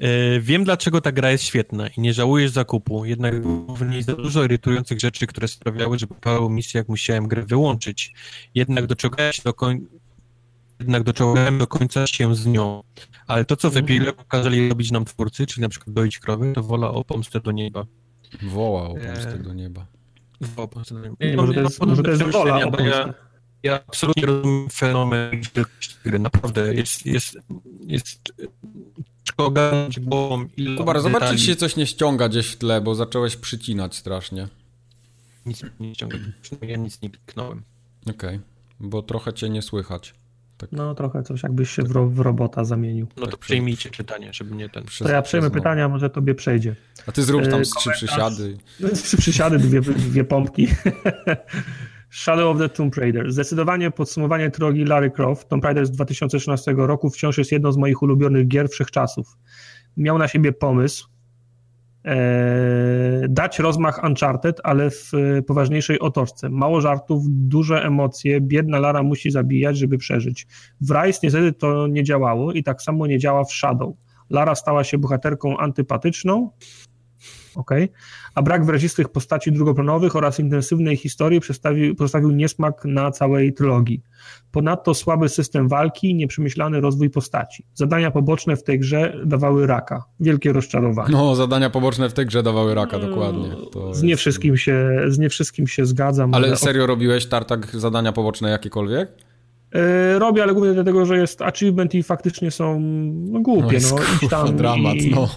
[0.00, 4.02] E, Wiem, dlaczego ta gra jest świetna i nie żałujesz zakupu, jednak było w niej
[4.02, 8.12] za dużo irytujących rzeczy, które sprawiały, że po paru misjach musiałem grę wyłączyć.
[8.54, 9.86] Jednak doczekałem się do końca
[10.84, 12.82] jednak doczołgałem do końca się z nią.
[13.26, 16.62] Ale to, co w Epile pokazali robić nam twórcy, czyli na przykład doić krowy, to
[16.62, 17.86] wola o pomstę do nieba.
[18.42, 19.86] Woła o pomstę do nieba.
[20.40, 21.16] Woła o pomstę do nieba.
[21.20, 23.14] Nie, może to jest, może to jest wola o pomstę.
[23.62, 25.40] Ja, absolutnie rozumiem fenomen
[26.04, 26.18] gry.
[26.18, 27.38] Naprawdę jest, jest,
[27.86, 28.32] jest
[29.36, 30.46] ogarnąć głową.
[30.78, 34.48] Kubar, zobacz, czy ci się coś nie ściąga gdzieś w tle, bo zacząłeś przycinać strasznie.
[35.46, 36.18] Nic nie ściąga,
[36.62, 37.62] ja nic nie kliknąłem.
[38.02, 38.40] Okej, okay.
[38.80, 40.14] bo trochę cię nie słychać.
[40.56, 40.72] Tak.
[40.72, 43.06] No trochę coś, jakbyś się w, ro w robota zamienił.
[43.16, 44.84] No to tak, przejmijcie czytanie, żeby nie ten...
[44.98, 46.76] To ja przejmę pytania, może tobie przejdzie.
[47.06, 48.58] A ty zrób tam z trzy przysiady.
[48.94, 50.68] Trzy przysiady, dwie, dwie pompki.
[52.14, 53.32] Shadow of the Tomb Raider.
[53.32, 58.02] Zdecydowanie podsumowanie trylogii Larry Croft, Tomb Raider z 2013 roku, wciąż jest jedną z moich
[58.02, 59.36] ulubionych gier wszechczasów.
[59.96, 61.13] Miał na siebie pomysł, e,
[63.28, 65.12] dać rozmach Uncharted, ale w
[65.46, 66.50] poważniejszej otoczce.
[66.50, 70.46] Mało żartów, duże emocje, biedna Lara musi zabijać, żeby przeżyć.
[70.80, 73.94] W Rise niestety to nie działało i tak samo nie działa w Shadow.
[74.30, 76.50] Lara stała się bohaterką antypatyczną,
[77.56, 77.88] okay?
[78.34, 84.02] a brak wyrazistych postaci drugoplanowych oraz intensywnej historii postawił, postawił niesmak na całej trylogii.
[84.50, 87.64] Ponadto słaby system walki i nieprzemyślany rozwój postaci.
[87.74, 90.04] Zadania poboczne w tej grze dawały raka.
[90.20, 91.12] Wielkie rozczarowanie.
[91.12, 93.50] No, zadania poboczne w tej grze dawały raka, dokładnie.
[93.72, 96.34] To z, nie wszystkim się, z nie wszystkim się zgadzam.
[96.34, 99.12] Ale, ale serio robiłeś tartak zadania poboczne jakiekolwiek?
[99.74, 102.80] Yy, robię, ale głównie dlatego, że jest achievement i faktycznie są
[103.30, 103.78] no, głupie.
[103.90, 105.10] No, no, tam dramat, i...
[105.10, 105.28] no.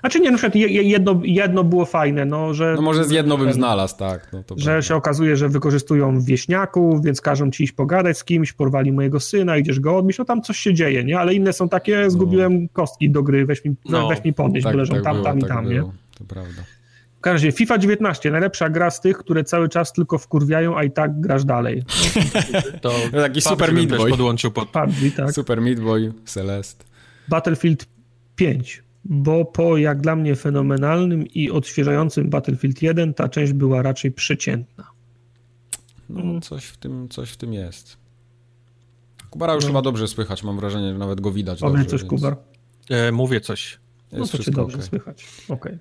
[0.00, 2.74] Znaczy nie, na przykład jedno, jedno było fajne, no, że...
[2.76, 4.32] No może z jedno bym znalazł, tak.
[4.32, 4.82] No, że prawda.
[4.82, 9.56] się okazuje, że wykorzystują wieśniaków, więc każą ci iść pogadać z kimś, porwali mojego syna,
[9.56, 11.18] idziesz go odbić, no tam coś się dzieje, nie?
[11.18, 12.10] Ale inne są takie, no.
[12.10, 12.68] zgubiłem no.
[12.72, 15.24] kostki do gry, weź mi, no, weź mi podnieść, tak, bo leżą tak tam, było,
[15.24, 15.74] tam i tak tam, było.
[15.74, 15.92] nie?
[16.18, 16.62] To prawda.
[17.18, 20.84] W każdym razie FIFA 19, najlepsza gra z tych, które cały czas tylko wkurwiają, a
[20.84, 21.82] i tak grasz dalej.
[22.82, 22.92] to
[23.22, 24.10] taki Super Meat Boy.
[24.10, 24.68] podłączył pod...
[24.68, 25.32] PUBG, tak.
[25.32, 26.84] Super Meat Boy, Celeste.
[27.28, 27.86] Battlefield
[28.36, 34.12] 5 bo po jak dla mnie fenomenalnym i odświeżającym Battlefield 1 ta część była raczej
[34.12, 34.90] przeciętna.
[36.08, 37.96] No, coś w tym, coś w tym jest.
[39.30, 39.68] Kubara już no.
[39.68, 41.90] chyba dobrze słychać, mam wrażenie, że nawet go widać Powiedz dobrze.
[41.90, 42.10] coś, więc...
[42.10, 42.36] Kubar.
[42.90, 43.78] E, mówię coś.
[44.12, 44.88] Jest no to cię dobrze okay.
[44.88, 45.26] słychać.
[45.48, 45.56] Okej.
[45.56, 45.78] Okay.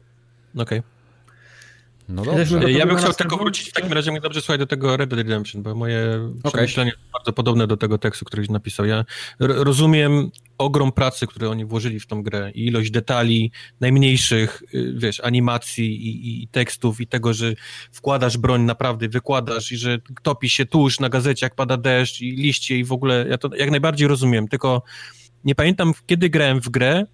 [0.56, 0.80] Okej.
[0.80, 0.99] Okay.
[2.10, 2.72] No dobrze.
[2.72, 5.18] Ja bym chciał tylko wrócić w takim razie, mnie dobrze słuchaj do tego Red Dead
[5.18, 6.52] Redemption, bo moje okay.
[6.52, 8.86] przemyślenie jest bardzo podobne do tego tekstu, który napisał.
[8.86, 9.06] Ja
[9.40, 15.20] rozumiem ogrom pracy, który oni włożyli w tą grę i ilość detali, najmniejszych, y, wiesz,
[15.20, 17.54] animacji i, i, tekstów i tego, że
[17.92, 22.32] wkładasz broń naprawdę, wykładasz i że topi się tuż na gazecie, jak pada deszcz i
[22.32, 24.84] liście i w ogóle, ja to jak najbardziej rozumiem, tylko
[25.44, 27.06] nie pamiętam, kiedy grałem w grę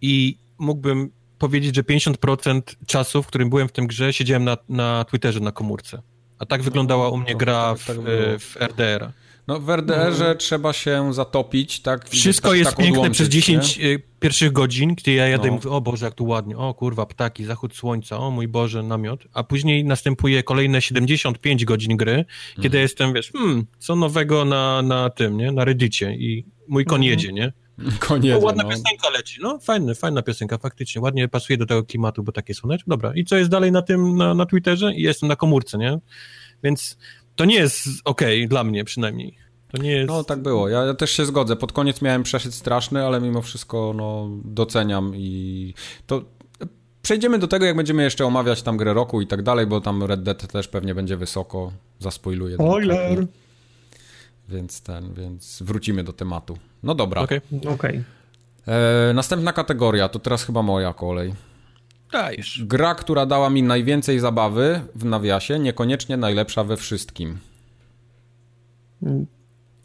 [0.00, 5.04] i mógłbym powiedzieć, że 50% czasu, w którym byłem w tym grze, siedziałem na, na
[5.04, 6.02] Twitterze na komórce.
[6.38, 9.12] A tak wyglądała u mnie no, gra tak, tak w, tak w RDR.
[9.48, 10.34] No w RDR-ze no.
[10.34, 12.08] trzeba się zatopić, tak?
[12.08, 13.84] Wszystko tak, jest tak piękne przez 10 nie?
[13.84, 15.48] Y, pierwszych godzin, gdzie ja jadę no.
[15.48, 18.82] i mówię, o Boże, jak tu ładnie, o kurwa, ptaki, zachód słońca, o mój Boże,
[18.82, 19.24] namiot.
[19.32, 22.24] A później następuje kolejne 75 godzin gry,
[22.62, 25.52] kiedy jestem, wiesz, hmm, co nowego na, na tym, nie?
[25.52, 27.10] Na Reddicie i mój koń hmm.
[27.10, 27.52] jedzie, nie?
[28.08, 28.42] Koniec.
[28.42, 28.68] Ładna no.
[28.68, 29.38] piosenka leci.
[29.42, 31.02] No, fajny, fajna piosenka, faktycznie.
[31.02, 32.90] Ładnie pasuje do tego klimatu, bo takie słoneczne.
[32.90, 33.12] Dobra.
[33.14, 34.94] I co jest dalej na tym, na, na Twitterze?
[34.94, 35.98] I jestem na komórce, nie?
[36.62, 36.98] Więc
[37.36, 39.36] to nie jest okej okay, dla mnie przynajmniej.
[39.68, 40.08] To nie jest...
[40.08, 40.68] No, tak było.
[40.68, 41.56] Ja, ja, też się zgodzę.
[41.56, 45.74] Pod koniec miałem przeszyt straszny, ale mimo wszystko, no, doceniam i
[46.06, 46.22] to...
[47.02, 50.02] Przejdziemy do tego, jak będziemy jeszcze omawiać tam grę roku i tak dalej, bo tam
[50.02, 51.72] Red Dead też pewnie będzie wysoko.
[51.98, 52.54] Zaspoiluję.
[52.54, 53.26] Spoiler!
[54.48, 56.58] Więc ten, więc wrócimy do tematu.
[56.82, 57.22] No dobra.
[57.22, 57.40] Okej.
[57.58, 57.72] Okay.
[57.72, 58.04] okay.
[58.66, 61.34] E, następna kategoria, to teraz chyba moja kolej.
[62.12, 62.62] Dajesz.
[62.64, 67.38] Gra, która dała mi najwięcej zabawy w nawiasie, niekoniecznie najlepsza we wszystkim.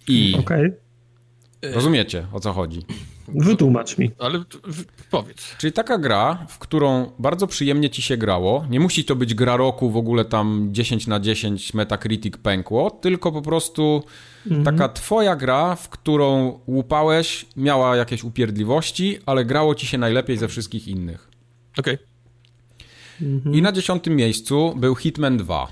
[0.07, 0.35] I.
[0.39, 0.77] Okay.
[1.61, 2.85] Rozumiecie o co chodzi?
[3.35, 4.11] Wytłumacz mi.
[4.19, 4.43] Ale
[5.11, 5.55] powiedz.
[5.57, 8.65] Czyli taka gra, w którą bardzo przyjemnie ci się grało.
[8.69, 13.31] Nie musi to być gra roku, w ogóle tam 10 na 10 Metacritic pękło, tylko
[13.31, 14.03] po prostu
[14.47, 14.63] mhm.
[14.65, 20.47] taka twoja gra, w którą łupałeś, miała jakieś upierdliwości, ale grało ci się najlepiej ze
[20.47, 21.29] wszystkich innych.
[21.79, 21.93] Okej.
[21.93, 22.07] Okay.
[23.21, 23.55] Mhm.
[23.55, 25.67] I na dziesiątym miejscu był Hitman 2.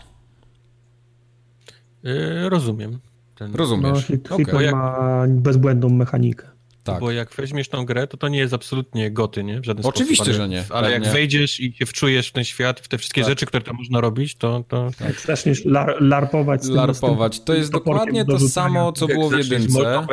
[2.03, 2.99] Yy, rozumiem.
[3.36, 3.56] Ten...
[3.56, 4.10] Rozumiesz.
[4.10, 4.45] No, hit, okay.
[4.45, 6.48] Hitman ma bezbłędną mechanikę.
[6.84, 6.99] Tak.
[6.99, 9.61] Bo jak weźmiesz tą grę, to to nie jest absolutnie goty, nie?
[9.61, 10.41] W żaden Oczywiście, sposób.
[10.41, 10.64] Ale, że nie.
[10.69, 11.11] Ale jak nie.
[11.11, 13.30] wejdziesz i się wczujesz w ten świat, w te wszystkie tak.
[13.30, 14.64] rzeczy, które tam można robić, to...
[14.68, 14.91] to...
[14.97, 15.07] Tak.
[15.07, 17.38] Jak zaczniesz lar larpować z Larpować.
[17.38, 20.07] Tym, to jest dokładnie to samo, co jak było w jedynce.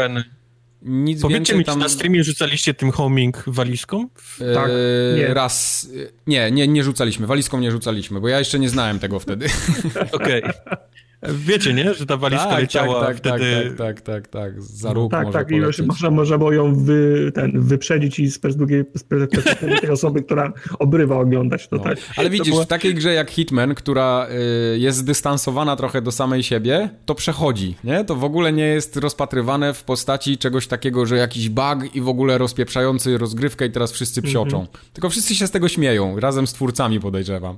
[0.83, 1.79] Nic Powiedzcie więcej mi, tam...
[1.79, 4.09] na streamie rzucaliście tym homing walizką?
[4.41, 4.71] Eee, tak.
[5.17, 5.35] Nie.
[5.35, 5.89] Raz.
[6.27, 7.27] Nie, nie, nie rzucaliśmy.
[7.27, 9.47] Walizką nie rzucaliśmy, bo ja jeszcze nie znałem tego wtedy.
[10.13, 10.43] Okej.
[10.43, 10.77] Okay.
[11.35, 11.95] Wiecie, nie?
[11.95, 13.75] Że ta walizka tak, leciała tak, tak, wtedy...
[13.79, 15.87] Tak, tak, tak, tak, za róg Tak, może tak, i już polecieć.
[15.87, 21.17] można, można ją wy, ten, wyprzedzić i z perspektywy, z perspektywy tej osoby, która obrywa
[21.19, 21.83] oglądać to, No.
[21.83, 21.99] tak.
[22.17, 24.27] Ale To widzisz, była- w takiej grze jak Hitman, która
[24.75, 28.05] y, jest zdystansowana trochę do samej siebie, to przechodzi, nie?
[28.05, 32.09] To w ogóle nie jest rozpatrywane w postaci czegoś takiego, że jakiś bug i w
[32.09, 34.61] ogóle rozpieprzający rozgrywkę i teraz wszyscy psioczą.
[34.61, 34.79] Mhm.
[34.93, 37.57] Tylko wszyscy się z tego śmieją, razem z twórcami podejrzewam.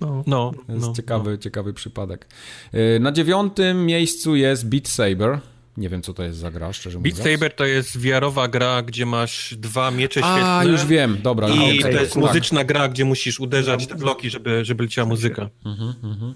[0.00, 0.24] No.
[0.26, 2.26] No, To jest no, ciekawy, ciekawy przypadek.
[2.74, 5.40] Y, na dziewiątym miejscu jest Beat Saber.
[5.76, 7.32] Nie wiem, co to jest za gra, szczerze Beat mówiąc.
[7.32, 10.58] Saber to jest VR-owa gra, gdzie masz dwa miecze świetlne.
[10.58, 11.48] A, już wiem, dobra.
[11.48, 12.22] I wiem, okej, to jest tak.
[12.22, 15.50] muzyczna gra, gdzie musisz uderzać te bloki, żeby, żeby leciała muzyka.
[15.64, 16.34] Mhm, mhm.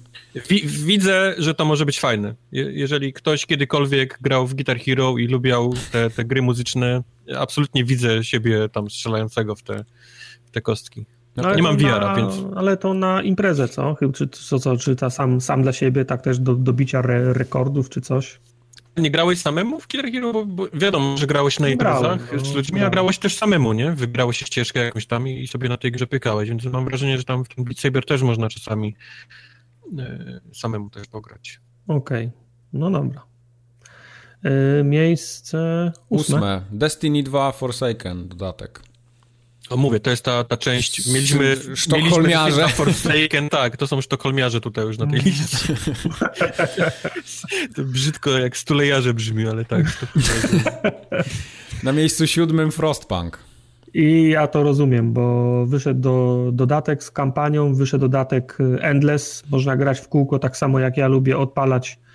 [0.49, 2.35] Wi widzę, że to może być fajne.
[2.53, 7.03] Je jeżeli ktoś kiedykolwiek grał w Guitar Hero i lubiał te, te gry muzyczne,
[7.37, 9.85] absolutnie widzę siebie tam strzelającego w te,
[10.45, 11.05] w te kostki.
[11.37, 13.95] No, Ale nie mam VR-a, więc- Ale to na imprezę, co?
[13.95, 16.99] Chyba, Czy, co, co, czy ta sam, sam dla siebie, tak też do, do bicia
[16.99, 18.41] re, rekordów, czy coś?
[18.97, 20.33] Nie grałeś samemu w Guitar Hero?
[20.33, 23.73] Bo, bo wiadomo, że grałeś na Grałem, imprezach no, z ludźmi, a grałeś też samemu,
[23.73, 23.93] nie?
[23.93, 27.25] Wybrałeś ścieżkę jakąś tam i, i sobie na tej grze pykałeś, więc mam wrażenie, że
[27.25, 28.97] tam w tym Beat Saber też można czasami
[29.99, 31.61] e, samemu też pograć.
[31.89, 32.31] Okej,
[32.73, 33.23] no dobra.
[34.81, 36.37] Y, miejsce ósme.
[36.37, 36.63] Ósme.
[36.73, 38.83] Destiny 2 Forsaken, dodatek.
[39.73, 41.07] O, mówię, to jest ta, ta część.
[41.07, 41.53] Mieliśmy.
[41.53, 42.57] Sz- sztokholmiarze.
[42.63, 45.75] Mieliśmy Forsaken, tak, to są sztokholmiarze tutaj już na tej liście.
[47.77, 50.07] to brzydko jak stulejarze brzmi, ale tak.
[51.83, 53.39] Na miejscu siódmym Frostpunk.
[53.95, 59.77] I ja to rozumiem, bo wyszedł do, dodatek z kampanią, wyszedł dodatek y, Endless, można
[59.77, 62.12] grać w kółko, tak samo jak ja lubię odpalać e,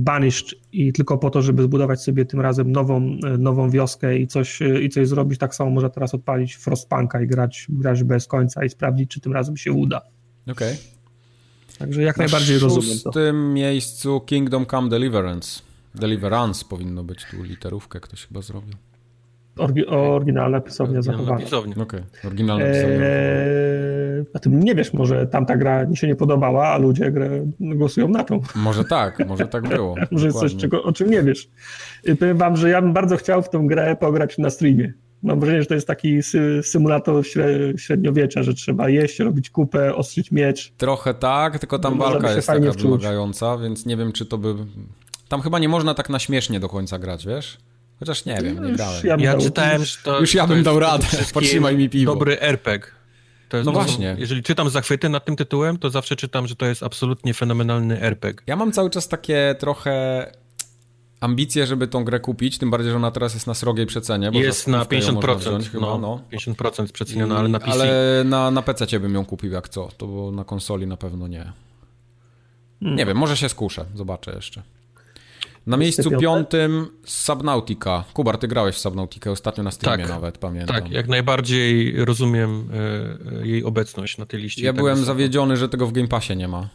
[0.00, 4.26] Banished i tylko po to, żeby zbudować sobie tym razem nową, e, nową wioskę i
[4.26, 8.26] coś, e, i coś zrobić, tak samo można teraz odpalić Frostpunka i grać, grać bez
[8.26, 10.00] końca i sprawdzić, czy tym razem się uda.
[10.50, 10.76] Okej.
[11.78, 13.12] Także jak Na najbardziej rozumiem to.
[13.12, 15.62] szóstym miejscu Kingdom Come Deliverance.
[15.94, 18.74] Deliverance powinno być tu literówkę, ktoś chyba zrobił.
[19.60, 21.38] Orgi, oryginalna pisownia Na zachowana.
[21.40, 21.74] pisowni.
[21.82, 22.94] Okej, oryginalne pisanie.
[22.94, 27.30] Eee, a ty nie wiesz, może tamta gra mi się nie podobała, a ludzie grę,
[27.60, 28.40] głosują na tą.
[28.54, 29.94] Może tak, może tak było.
[30.10, 31.48] Może jest coś, czego, o czym nie wiesz.
[32.04, 34.92] I powiem wam, że ja bym bardzo chciał w tą grę pograć na streamie.
[35.22, 39.94] Mam wrażenie, że to jest taki sy symulator śre- średniowiecza, że trzeba jeść, robić kupę,
[39.94, 40.72] ostrzyć miecz.
[40.76, 42.86] Trochę tak, tylko tam walka jest fajnie taka wczuć.
[42.90, 44.54] wymagająca, więc nie wiem, czy to by...
[45.28, 47.58] Tam chyba nie można tak na śmiesznie do końca grać, wiesz?
[48.00, 49.06] Chociaż nie wiem, nie grałem.
[49.06, 50.20] ja Ja dał- czytałem, że to.
[50.20, 51.06] Już ja bym dał radę.
[51.34, 52.12] Potrzymaj mi piwo.
[52.12, 52.90] Dobry RPG.
[53.48, 54.16] To jest No właśnie.
[54.18, 58.42] Jeżeli czytam zachwyty nad tym tytułem, to zawsze czytam, że to jest absolutnie fenomenalny RPG.
[58.46, 60.26] Ja mam cały czas takie trochę
[61.20, 64.32] ambicje, żeby tą grę kupić, tym bardziej, że ona teraz jest na srogiej przecenie.
[64.32, 65.38] Bo Jest na stówkę ją można 50%.
[65.38, 66.22] wziąć Chyba, no, no.
[66.32, 67.72] 50% jest przeceniona, ale na PC.
[67.72, 71.28] Ale na, na PC bym ją kupił jak co, to bo na konsoli na pewno
[71.28, 71.52] nie.
[72.80, 72.98] Hmm.
[72.98, 74.62] Nie wiem, może się skuszę, zobaczę jeszcze.
[75.66, 78.04] Na miejscu piątym Subnautica.
[78.14, 80.08] Kubar, ty grałeś w Subnautica ostatnio na Steamie Tak.
[80.08, 80.76] nawet, pamiętam.
[80.82, 82.68] Tak, jak najbardziej rozumiem
[83.42, 84.62] e, jej obecność na tej liście.
[84.64, 86.68] Ja tak byłem zawiedziony, że tego w Game Passie nie ma.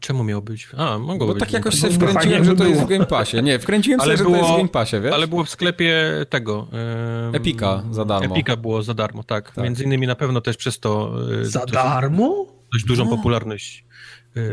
[0.00, 0.68] Czemu miał być?
[0.76, 1.40] A, mogło Bo być.
[1.40, 2.86] tak w jakoś sobie wkręciłem, że to jest było.
[2.86, 3.42] w Game Passie.
[3.42, 5.12] Nie, wkręciłem Ale sobie, że to jest w było- Game Passie, wiesz?
[5.14, 6.66] Ale było w sklepie tego.
[7.32, 8.34] Epika za darmo.
[8.34, 9.50] Epika było za darmo, tak.
[9.52, 9.64] Tak.
[9.64, 12.46] Między innymi na pewno też przez to e, Za dość, darmo?
[12.72, 13.85] dość dużą popularność e,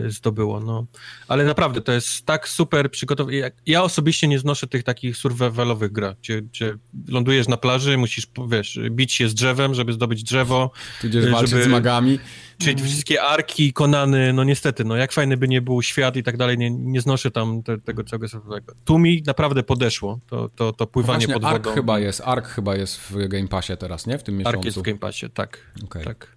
[0.07, 0.59] zdobyło.
[0.59, 0.85] No.
[1.27, 3.51] Ale naprawdę to jest tak super przygotowane.
[3.65, 6.73] Ja, osobiście nie znoszę tych takich survivalowych gra, gdzie, gdzie
[7.07, 11.63] lądujesz na plaży, musisz, wiesz, bić się z drzewem, żeby zdobyć drzewo, Tudzież żeby- walczyć
[11.63, 12.19] z magami.
[12.57, 16.37] Czyli wszystkie arki, konany, no niestety, no jak fajny by nie był świat i tak
[16.37, 18.73] dalej, nie, nie znoszę tam te, tego całego survivalowego.
[18.85, 21.75] Tu mi naprawdę podeszło to, to, to pływanie Właśnie pod Ark wodą.
[21.75, 24.17] chyba jest, Ark chyba jest w Game Passie teraz, nie?
[24.17, 24.57] W tym miesiącu.
[24.57, 25.57] Ark jest w Game Passie, tak.
[25.83, 26.03] Okej.
[26.05, 26.32] tak.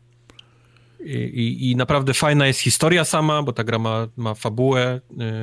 [1.05, 5.01] I, i, naprawdę fajna jest historia sama, bo ta gra ma, ma fabułę,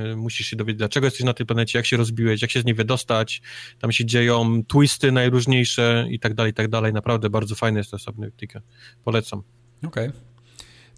[0.08, 2.66] yy, musisz się dowiedzieć, dlaczego jesteś na tej planecie, jak się rozbiłeś, jak się z
[2.66, 3.42] niej wydostać,
[3.80, 6.94] tam się dzieją twisty najróżniejsze i tak dalej, i tak dalej.
[6.94, 8.62] Naprawdę bardzo fajny jest to Subnautica.
[9.04, 9.44] Polecam.
[9.88, 10.12] Okej.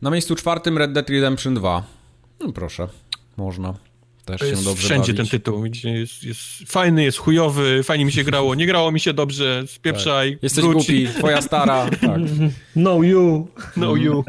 [0.02, 1.84] Na miejscu czwartym Red Dead Redemption 2.
[2.40, 2.88] No proszę,
[3.38, 3.74] można.
[4.26, 5.32] Też się jest dobrze wszędzie bawić.
[5.32, 5.66] ten tytuł.
[5.66, 10.34] Jest, jest fajny, jest chujowy, fajnie mi się grało, nie grało mi się dobrze, spieprzaj,
[10.34, 10.44] Tak.
[10.44, 10.74] Jesteś wróć.
[10.76, 11.86] głupi, twoja stara.
[12.02, 12.20] Tak.
[12.76, 13.48] No you.
[13.78, 14.24] No you.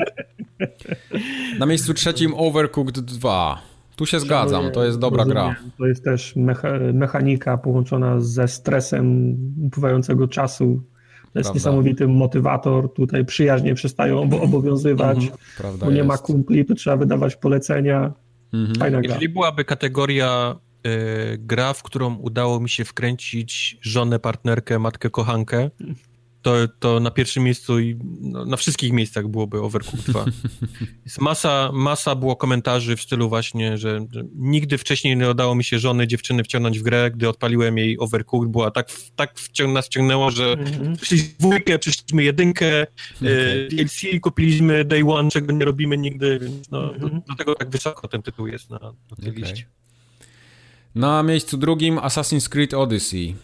[1.58, 3.62] Na miejscu trzecim Overcooked 2.
[3.96, 5.44] Tu się zgadzam, to jest dobra Rozumiem.
[5.44, 5.56] gra.
[5.78, 9.36] To jest też mecha mechanika połączona ze stresem
[9.66, 10.82] upływającego czasu.
[11.32, 11.52] To jest Prawda.
[11.54, 12.94] niesamowity motywator.
[12.94, 15.16] Tutaj przyjaźnie przestają obo obowiązywać.
[15.18, 15.36] Mhm.
[15.58, 16.24] Prawda Bo nie ma jest.
[16.24, 18.12] kumpli, to trzeba wydawać polecenia.
[18.52, 18.74] Mhm.
[18.74, 19.08] Fajna gra.
[19.08, 20.56] Jeżeli byłaby kategoria
[20.86, 25.70] y, gra, w którą udało mi się wkręcić żonę, partnerkę, matkę, kochankę,
[26.46, 30.24] to, to na pierwszym miejscu i no, na wszystkich miejscach byłoby Overcooked 2.
[31.04, 35.64] Jest masa, masa było komentarzy w stylu właśnie, że, że, nigdy wcześniej nie udało mi
[35.64, 39.86] się żony, dziewczyny wciągnąć w grę, gdy odpaliłem jej Overcooked, była tak, tak wciąg, nas
[39.86, 40.96] wciągnęło, że mm-hmm.
[40.96, 42.86] przyszliśmy dwójkę, przyszliśmy jedynkę,
[43.16, 43.68] okay.
[43.70, 46.98] DLC kupiliśmy Day One, czego nie robimy nigdy, więc no, mm-hmm.
[46.98, 48.78] do, dlatego tak wysoko ten tytuł jest na,
[49.10, 49.42] na tej okay.
[49.42, 49.66] liście.
[50.94, 53.34] Na miejscu drugim Assassin's Creed Odyssey.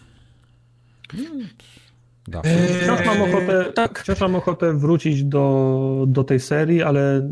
[2.43, 3.99] Eee, wciąż mam ochotę, tak.
[3.99, 7.31] wciąż mam ochotę wrócić do, do tej serii, ale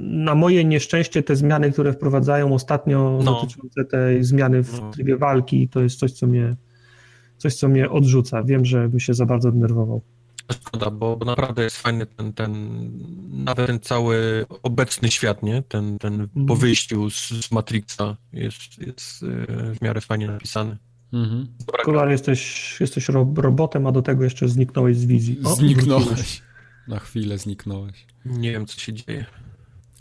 [0.00, 3.32] na moje nieszczęście te zmiany, które wprowadzają ostatnio no.
[3.32, 4.90] dotyczące tej zmiany w no.
[4.90, 6.56] trybie walki, to jest coś, co mnie
[7.36, 8.42] coś, co mnie odrzuca.
[8.42, 10.02] Wiem, że bym się za bardzo denerwował.
[10.52, 12.52] Szkoda, bo naprawdę jest fajny ten, ten
[13.30, 15.62] nawet ten cały obecny świat, nie?
[15.62, 16.60] Ten, ten po mhm.
[16.60, 19.26] wyjściu z, z Matrixa jest, jest e,
[19.74, 20.76] w miarę fajnie napisany.
[21.14, 21.46] Mhm.
[21.84, 25.38] Kolar, jesteś, jesteś robotem, a do tego jeszcze zniknąłeś z wizji.
[25.44, 26.06] O, zniknąłeś.
[26.06, 26.42] Wróciłeś.
[26.88, 28.06] Na chwilę zniknąłeś.
[28.24, 29.24] Nie wiem, co się dzieje.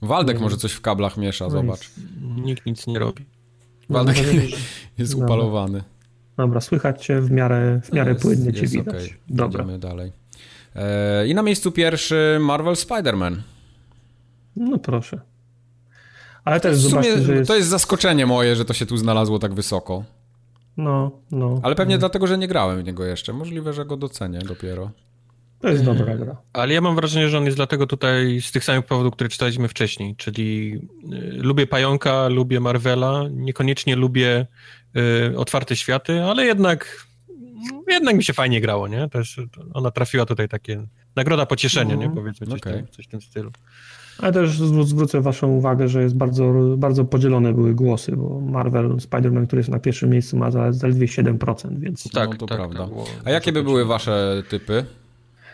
[0.01, 1.91] Waldek może coś w kablach miesza, no zobacz.
[2.21, 3.25] Nikt nic nie robi.
[3.89, 4.17] Waldek
[4.97, 5.83] jest upalowany.
[6.37, 8.95] Dobra, słychać cię w miarę, w miarę jest, płynnie cię widać.
[8.95, 9.17] Okay.
[9.29, 9.63] Dobra.
[9.63, 10.11] Idziemy dalej.
[10.75, 13.35] E, I na miejscu pierwszy Marvel Spider-Man.
[14.55, 15.19] No proszę.
[16.45, 17.47] Ale też zobaczcie, że jest...
[17.47, 20.03] To jest zaskoczenie moje, że to się tu znalazło tak wysoko.
[20.77, 21.59] No, no.
[21.63, 21.99] Ale pewnie no.
[21.99, 23.33] dlatego, że nie grałem w niego jeszcze.
[23.33, 24.91] Możliwe, że go docenię dopiero.
[25.59, 26.37] To jest dobra gra.
[26.53, 29.67] Ale ja mam wrażenie, że on jest dlatego tutaj z tych samych powodów, które czytaliśmy
[29.67, 30.79] wcześniej, czyli
[31.13, 34.47] y, lubię Pająka, lubię Marvela, niekoniecznie lubię
[35.31, 37.05] y, otwarte światy, ale jednak
[37.87, 39.09] jednak mi się fajnie grało, nie?
[39.09, 39.39] Też
[39.73, 42.05] ona trafiła tutaj takie nagroda pocieszenia, nie?
[42.05, 42.15] Mhm.
[42.15, 42.73] Powiedzmy coś, okay.
[42.73, 43.51] tym, coś w tym stylu.
[44.17, 49.47] Ale też zwrócę waszą uwagę, że jest bardzo, bardzo podzielone były głosy, bo Marvel, Spider-Man,
[49.47, 52.11] który jest na pierwszym miejscu ma zaledwie 7%, więc...
[52.11, 52.87] Tak, no, to tak, prawda.
[52.87, 54.85] Tak, A jakie by były wasze typy?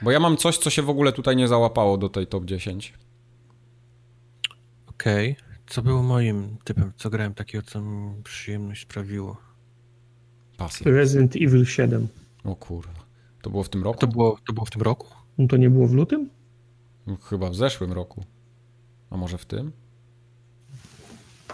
[0.01, 2.93] Bo ja mam coś, co się w ogóle tutaj nie załapało do tej top 10.
[4.87, 5.31] Okej.
[5.31, 5.49] Okay.
[5.67, 6.91] Co było moim typem?
[6.95, 9.37] Co grałem takiego, co mi przyjemność sprawiło?
[10.57, 10.91] Pasja.
[10.91, 12.07] Resident Evil 7.
[12.43, 12.99] O kurwa.
[13.41, 13.99] To było w tym roku?
[13.99, 15.07] To było, to było w tym roku?
[15.37, 16.29] No to nie było w lutym?
[17.29, 18.23] Chyba w zeszłym roku.
[19.09, 19.71] A może w tym?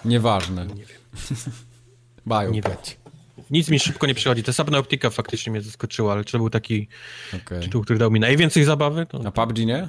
[0.06, 0.66] Nieważne.
[0.66, 1.00] Nie wiem.
[2.26, 2.98] Bają nie być.
[3.50, 4.44] Nic mi szybko nie przychodzi.
[4.44, 6.88] Ta Subnautica faktycznie mnie zaskoczyła, ale czy to był taki
[7.36, 7.60] okay.
[7.60, 9.06] tytuł, który dał mi najwięcej zabawy?
[9.06, 9.22] To...
[9.26, 9.88] A PUBG nie?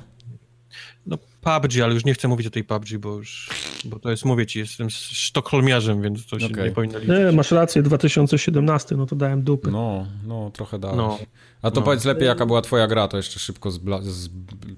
[1.07, 3.51] No PUBG, ale już nie chcę mówić o tej PUBG, bo już,
[3.85, 6.65] bo to jest, mówię ci, jestem sztokholmiarzem, więc to się okay.
[6.65, 7.17] nie powinno liczyć.
[7.19, 9.71] Nie, masz rację, 2017, no to dałem dupy.
[9.71, 10.97] No, no, trochę dałeś.
[10.97, 11.19] No,
[11.63, 11.85] A to no.
[11.85, 14.31] powiedz lepiej, jaka była twoja gra, to jeszcze szybko zbla- z-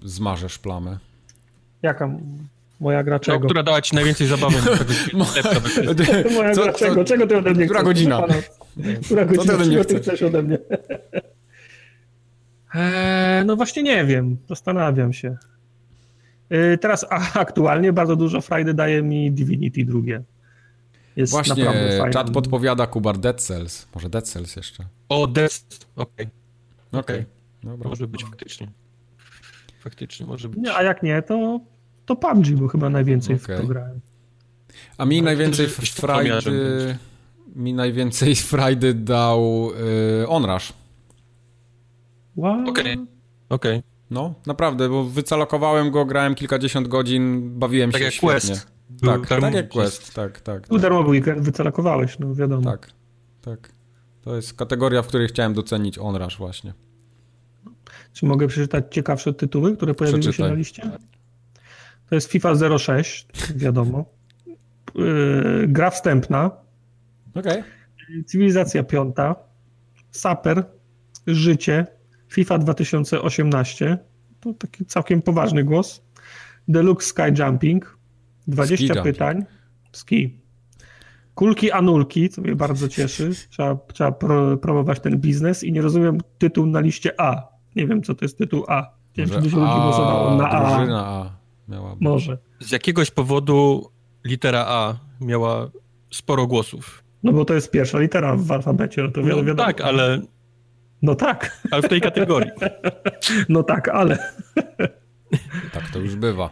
[0.05, 0.99] zmarzesz plamę.
[1.83, 2.11] Jaka?
[2.81, 3.39] Moja gra czego?
[3.39, 4.57] No, która dała ci najwięcej zabawy.
[6.35, 7.05] Moja co, gra czego?
[7.05, 7.89] Czego ty ode mnie Która chcesz?
[7.89, 8.23] godzina?
[9.05, 9.45] Która godzina?
[9.45, 10.03] Co ty ode mnie chcesz?
[10.03, 10.59] chcesz ode mnie?
[12.75, 14.37] Eee, no właśnie nie wiem.
[14.49, 15.37] Zastanawiam się.
[16.51, 20.23] Eee, teraz aktualnie bardzo dużo frajdy daje mi Divinity drugie.
[21.17, 21.67] Jest Właśnie,
[22.13, 23.89] czat podpowiada Kubar Dead Cells.
[23.95, 24.85] Może Dead Cells jeszcze.
[25.09, 26.27] O, Dead Cells, okej.
[26.91, 27.01] Okay.
[27.01, 27.25] Okej.
[27.65, 27.89] Okay.
[27.89, 28.69] Może być faktycznie.
[29.81, 30.59] Faktycznie może być.
[30.59, 31.61] Nie, a jak nie, to
[32.09, 33.57] to PUBG, bo chyba najwięcej okay.
[33.57, 34.01] w to grałem.
[34.99, 36.99] A mi no, najwięcej frajdy...
[37.57, 39.71] Mi najwięcej frajdy dał
[40.21, 40.73] yy, Onrush.
[42.37, 42.97] Okej, okej.
[42.97, 43.07] Okay.
[43.49, 43.83] Okay.
[44.11, 48.31] No, naprawdę, bo wycalokowałem go, grałem kilkadziesiąt godzin, bawiłem tak się jak świetnie.
[48.31, 48.67] Quest.
[49.07, 50.69] Tak, tak, tak jak Quest, tak, tak.
[50.69, 52.71] Tu darmowy weekend wycalokowałeś, no wiadomo.
[52.71, 52.91] Tak,
[53.41, 53.73] tak.
[54.23, 56.75] To jest kategoria, w której chciałem docenić Onrush właśnie.
[58.13, 60.47] Czy mogę przeczytać ciekawsze tytuły, które pojawiły Przeczytaj.
[60.47, 60.91] się na liście?
[62.09, 63.27] To jest FIFA 06,
[63.57, 64.05] wiadomo.
[64.95, 66.51] Yy, gra wstępna.
[67.35, 67.65] Okay.
[68.27, 69.35] Cywilizacja piąta.
[70.11, 70.65] Saper.
[71.27, 71.87] Życie.
[72.29, 73.99] FIFA 2018.
[74.41, 76.03] To taki całkiem poważny głos.
[76.69, 77.99] Deluxe Sky Jumping.
[78.49, 79.37] 20 ski pytań.
[79.37, 79.59] Jumping.
[79.93, 80.41] Ski.
[81.35, 83.31] Kulki anulki, co mnie bardzo cieszy.
[83.51, 87.49] Trzeba, trzeba pro, promować ten biznes i nie rozumiem tytuł na liście A.
[87.77, 88.91] Nie wiem, co to jest tytuł A.
[89.17, 90.87] Nie wiem, czy dużo ludzi głosowało na A.
[90.93, 91.38] A
[91.69, 91.97] miała.
[92.01, 92.39] Może.
[92.61, 93.91] Z jakiegoś powodu
[94.25, 95.71] litera A miała
[96.11, 97.05] sporo głosów.
[97.23, 99.55] No bo to jest pierwsza litera w alfabecie, no to no, wiadomo.
[99.55, 100.21] Tak, ale...
[101.03, 101.63] No tak.
[101.71, 102.51] Ale w tej kategorii.
[103.49, 104.19] No tak, ale...
[105.73, 106.51] Tak to już bywa.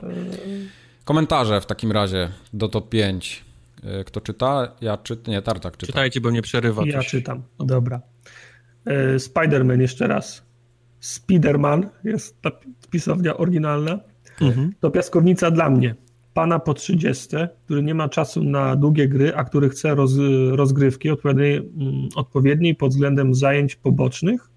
[1.05, 3.45] Komentarze w takim razie do top 5.
[3.85, 4.73] E, kto czyta?
[4.81, 5.35] Ja czytam.
[5.35, 5.87] Nie, Tartak czyta.
[5.87, 6.83] Czytajcie, bo mnie przerywa.
[6.87, 7.09] Ja coś.
[7.09, 7.43] czytam.
[7.59, 8.01] Dobra.
[8.85, 10.47] E, Spider-Man jeszcze raz.
[11.01, 12.51] Spiderman jest ta
[12.91, 13.99] pisownia oryginalna.
[14.41, 14.73] Mhm.
[14.81, 15.95] To piaskownica dla mnie.
[16.35, 20.13] Pana po 30, który nie ma czasu na długie gry, a który chce roz,
[20.51, 24.51] rozgrywki odpowiedniej, mm, odpowiedniej pod względem zajęć pobocznych.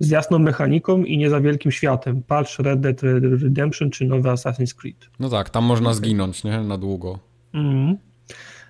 [0.00, 2.22] z jasną mechaniką i nie za wielkim światem.
[2.22, 3.02] Patrz Red Dead
[3.42, 5.08] Redemption czy nowy Assassin's Creed.
[5.18, 6.60] No tak, tam można zginąć, nie?
[6.60, 7.18] Na długo.
[7.54, 7.96] Mhm.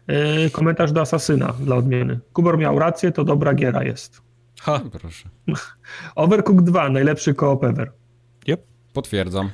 [0.09, 2.21] Yy, komentarz do Asasyna dla odmiany.
[2.33, 4.23] Kubor miał rację, to dobra giera jest.
[4.61, 5.29] Ha, proszę.
[6.15, 7.93] Overcooked 2, najlepszy koop ever.
[8.49, 8.67] Yep.
[8.93, 9.51] Potwierdzam.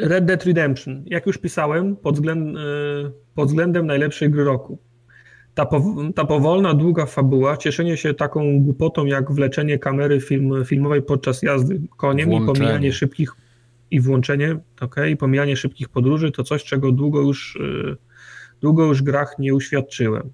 [0.00, 1.02] Red Dead Redemption.
[1.06, 4.78] Jak już pisałem, pod, względ, yy, pod względem najlepszej gry roku.
[5.54, 11.02] Ta, po, ta powolna, długa fabuła, cieszenie się taką głupotą jak wleczenie kamery film, filmowej
[11.02, 12.52] podczas jazdy koniem włączenie.
[12.52, 13.32] i pomijanie szybkich
[13.90, 17.96] i włączenie, okay, i pomijanie szybkich podróży to coś, czego długo już, yy,
[18.60, 20.30] długo już grach nie uświadczyłem.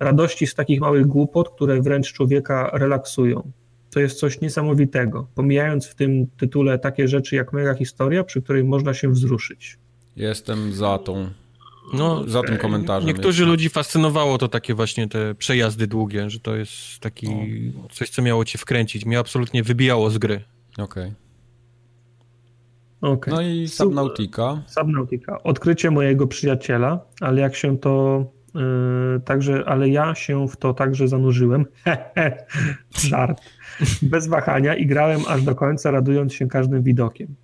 [0.00, 3.52] Radości z takich małych głupot, które wręcz człowieka relaksują.
[3.94, 8.64] To jest coś niesamowitego, pomijając w tym tytule takie rzeczy jak mega historia, przy której
[8.64, 9.78] można się wzruszyć.
[10.16, 11.30] Jestem za tą
[11.92, 13.06] no, za tym komentarzem.
[13.06, 13.50] Niektórzy jeszcze.
[13.50, 17.28] ludzi fascynowało to takie właśnie te przejazdy długie, że to jest taki
[17.90, 19.06] coś, co miało cię wkręcić.
[19.06, 20.44] Mnie absolutnie wybijało z gry.
[20.78, 21.12] Okej.
[23.00, 23.12] Okay.
[23.12, 23.34] Okay.
[23.34, 24.62] No i Subnautica.
[24.66, 25.42] Subnautica.
[25.42, 28.24] Odkrycie mojego przyjaciela, ale jak się to
[29.24, 31.66] także, ale ja się w to także zanurzyłem.
[33.08, 33.40] Żart.
[34.02, 37.34] Bez wahania i grałem aż do końca, radując się każdym widokiem.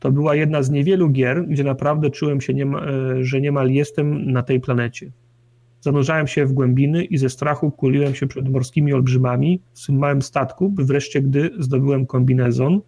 [0.00, 4.32] To była jedna z niewielu gier, gdzie naprawdę czułem się, niema, e, że niemal jestem
[4.32, 5.10] na tej planecie.
[5.80, 10.70] Zanurzałem się w głębiny i ze strachu kuliłem się przed morskimi olbrzymami w małym statku,
[10.70, 12.80] by wreszcie, gdy zdobyłem kombinezon,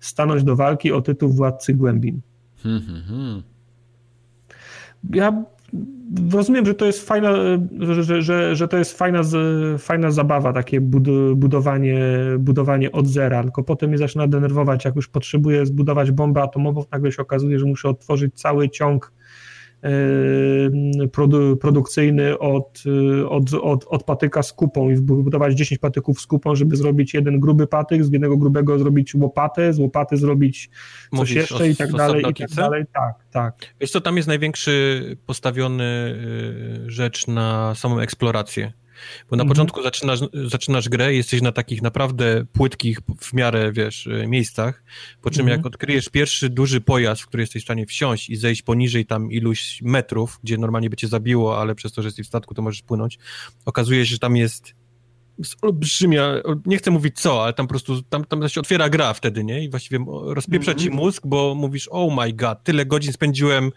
[0.00, 2.20] stanąć do walki o tytuł władcy głębin.
[2.62, 3.42] Hmm, hmm, hmm.
[5.14, 5.44] Ja
[6.32, 7.34] rozumiem, że to jest fajna,
[7.78, 9.20] że, że, że to jest fajna,
[9.78, 12.00] fajna zabawa, takie budowanie,
[12.38, 17.12] budowanie od zera, tylko potem mnie zaczyna denerwować, jak już potrzebuję zbudować bombę atomową, nagle
[17.12, 19.12] się okazuje, że muszę otworzyć cały ciąg
[21.12, 22.82] produ, produkcyjny od,
[23.28, 27.40] od, od, od patyka z kupą i budować 10 patyków z kupą, żeby zrobić jeden
[27.40, 30.70] gruby patyk, z jednego grubego zrobić łopatę, z łopaty zrobić
[31.10, 32.84] coś Mówisz jeszcze o, i tak dalej, i tak dalej.
[32.92, 33.54] Tak, tak.
[33.80, 36.14] Wiesz co, tam jest największy postawiony
[36.86, 38.72] y, rzecz na samą eksplorację.
[39.30, 39.48] Bo na mhm.
[39.48, 44.84] początku zaczynasz, zaczynasz grę, jesteś na takich naprawdę płytkich w miarę, wiesz, e, miejscach,
[45.22, 45.58] po czym mhm.
[45.58, 49.32] jak odkryjesz pierwszy duży pojazd, w który jesteś w stanie wsiąść i zejść poniżej tam
[49.32, 52.62] iluś metrów, gdzie normalnie by cię zabiło, ale przez to, że jesteś w statku, to
[52.62, 53.18] możesz płynąć,
[53.64, 54.74] okazuje się, że tam jest
[55.62, 56.34] olbrzymia,
[56.66, 59.64] nie chcę mówić co, ale tam po prostu, tam, tam się otwiera gra wtedy, nie?
[59.64, 61.04] I właściwie rozpieprza ci mhm.
[61.04, 63.72] mózg, bo mówisz, oh my god, tyle godzin spędziłem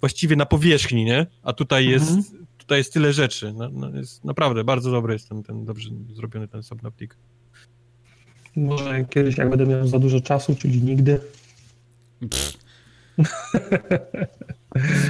[0.00, 1.26] właściwie na powierzchni, nie?
[1.42, 2.34] A tutaj jest
[2.64, 3.52] tutaj jest tyle rzeczy.
[3.52, 7.16] No, no jest naprawdę bardzo dobry jest ten, ten dobrze zrobiony ten Subnautica.
[8.56, 11.20] Może kiedyś, jak będę miał za dużo czasu, czyli nigdy.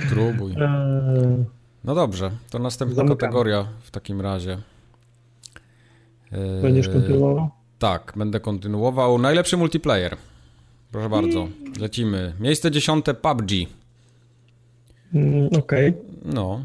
[0.06, 0.52] Spróbuj.
[0.60, 1.44] Eee.
[1.84, 3.20] No dobrze, to następna Zamykamy.
[3.20, 4.58] kategoria w takim razie.
[6.32, 7.50] Eee, Będziesz kontynuował?
[7.78, 9.18] Tak, będę kontynuował.
[9.18, 10.16] Najlepszy multiplayer.
[10.92, 11.48] Proszę bardzo,
[11.80, 12.34] lecimy.
[12.40, 13.50] Miejsce dziesiąte PUBG.
[15.14, 15.88] Mm, okej.
[15.88, 15.94] Okay.
[16.24, 16.64] No,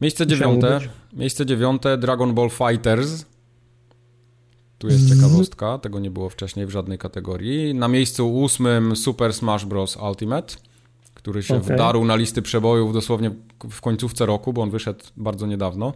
[0.00, 0.80] Miejsce dziewiąte.
[1.12, 3.24] Miejsce dziewiąte Dragon Ball Fighters.
[4.78, 7.74] Tu jest ciekawostka, tego nie było wcześniej w żadnej kategorii.
[7.74, 9.98] Na miejscu ósmym Super Smash Bros.
[10.08, 10.54] Ultimate,
[11.14, 11.74] który się okay.
[11.74, 13.30] wdarł na listy przebojów dosłownie
[13.70, 15.92] w końcówce roku, bo on wyszedł bardzo niedawno.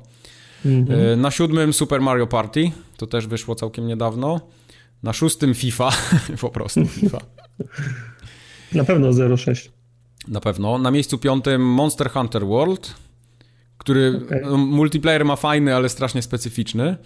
[0.65, 1.19] Mm -hmm.
[1.19, 4.41] Na siódmym Super Mario Party, to też wyszło całkiem niedawno.
[5.03, 5.91] Na szóstym FIFA,
[6.41, 7.19] po prostu FIFA.
[8.73, 9.71] Na pewno 06.
[10.29, 10.79] Na pewno.
[10.79, 12.95] Na miejscu piątym Monster Hunter World,
[13.85, 14.41] który okay.
[14.45, 16.97] No, multiplayer ma fajny, ale strasznie specyficzny.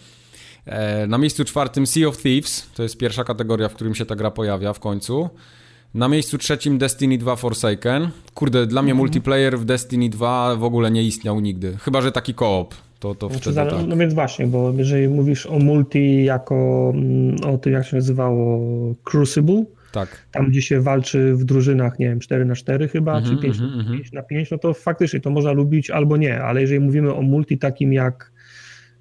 [0.66, 4.16] E, na miejscu czwartym Sea of Thieves, to jest pierwsza kategoria, w którym się ta
[4.16, 5.28] gra pojawia w końcu.
[5.94, 8.08] Na miejscu trzecim Destiny 2 Forsaken.
[8.34, 11.76] Kurde, dla mnie mm multiplayer w Destiny 2 w ogóle nie istniał nigdy.
[11.80, 12.74] Chyba, że taki koop.
[13.00, 13.86] To, to znaczy, wtedy tak.
[13.86, 18.60] No więc właśnie, bo jeżeli mówisz o multi jako mm, o tym, jak się nazywało
[19.04, 19.64] Crucible,
[19.98, 20.26] tak.
[20.30, 23.42] Tam, gdzie się walczy w drużynach, nie wiem, 4 na 4 chyba, mm -hmm, czy
[23.42, 23.92] 5, mm -hmm.
[23.92, 27.22] 5 na 5, no to faktycznie to można lubić albo nie, ale jeżeli mówimy o
[27.22, 28.32] multi takim jak,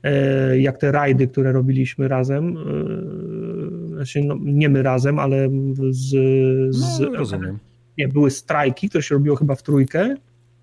[0.03, 5.49] e, jak te rajdy, które robiliśmy razem, e, znaczy no, nie my razem, ale
[5.90, 6.10] z...
[6.76, 7.57] z no, rozumiem.
[7.98, 10.15] Nie, były strajki, które się robiło chyba w trójkę,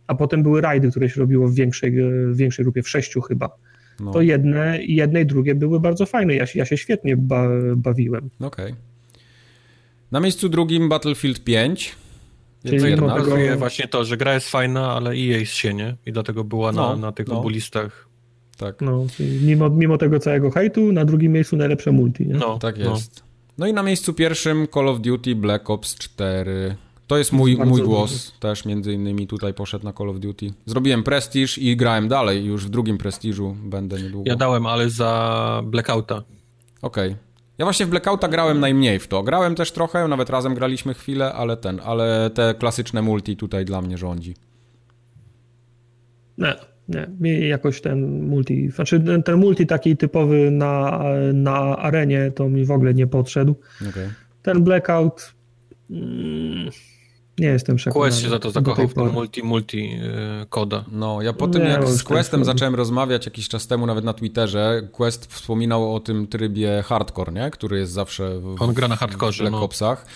[0.06, 1.92] a potem były rajdy, które się robiło w większej,
[2.32, 3.56] w większej grupie, w sześciu chyba.
[4.00, 4.12] No.
[4.12, 6.34] To jedne, jedne i drugie były bardzo fajne.
[6.34, 8.30] Ja się, ja się świetnie ba, bawiłem.
[8.40, 8.64] Okej.
[8.64, 8.93] Okay.
[10.10, 11.96] Na miejscu drugim Battlefield 5.
[12.66, 13.14] Czyli jedna.
[13.14, 13.58] Tego...
[13.58, 15.96] właśnie to, że gra jest fajna, ale EA jest się, nie?
[16.06, 17.38] I dlatego była no, na, na tych no.
[17.38, 18.08] obu listach.
[18.56, 18.80] Tak.
[18.80, 19.06] No,
[19.42, 22.34] mimo, mimo tego całego hejtu, na drugim miejscu najlepsze multi, nie?
[22.34, 22.90] No, tak no.
[22.90, 23.16] jest.
[23.16, 23.22] No.
[23.58, 26.76] no i na miejscu pierwszym Call of Duty Black Ops 4.
[27.06, 28.40] To jest mój, mój głos dobry.
[28.40, 30.52] też między innymi tutaj poszedł na Call of Duty.
[30.66, 34.30] Zrobiłem Prestige i grałem dalej, już w drugim Prestiżu będę niedługo.
[34.30, 36.22] Ja dałem, ale za Blackouta.
[36.82, 37.08] Okej.
[37.10, 37.16] Okay.
[37.58, 39.22] Ja właśnie w Blackouta grałem najmniej w to.
[39.22, 43.82] Grałem też trochę, nawet razem graliśmy chwilę, ale ten, ale te klasyczne multi tutaj dla
[43.82, 44.34] mnie rządzi.
[46.38, 46.54] Nie,
[46.88, 47.06] nie.
[47.20, 51.00] Mi jakoś ten multi, znaczy ten multi taki typowy na,
[51.32, 53.54] na arenie to mi w ogóle nie podszedł.
[53.90, 54.10] Okay.
[54.42, 55.34] Ten Blackout
[55.90, 56.70] mm,
[57.38, 58.10] nie jestem przekonany.
[58.10, 59.98] Quest się za to zakochał w multi, multi yy,
[60.48, 60.84] koda.
[60.92, 64.12] No, ja po tym nie, jak z Questem zacząłem rozmawiać jakiś czas temu nawet na
[64.12, 67.50] Twitterze, Quest wspominał o tym trybie hardcore, nie?
[67.50, 69.62] Który jest zawsze w, On gra na hardcore, w Black no.
[69.62, 70.06] Opsach.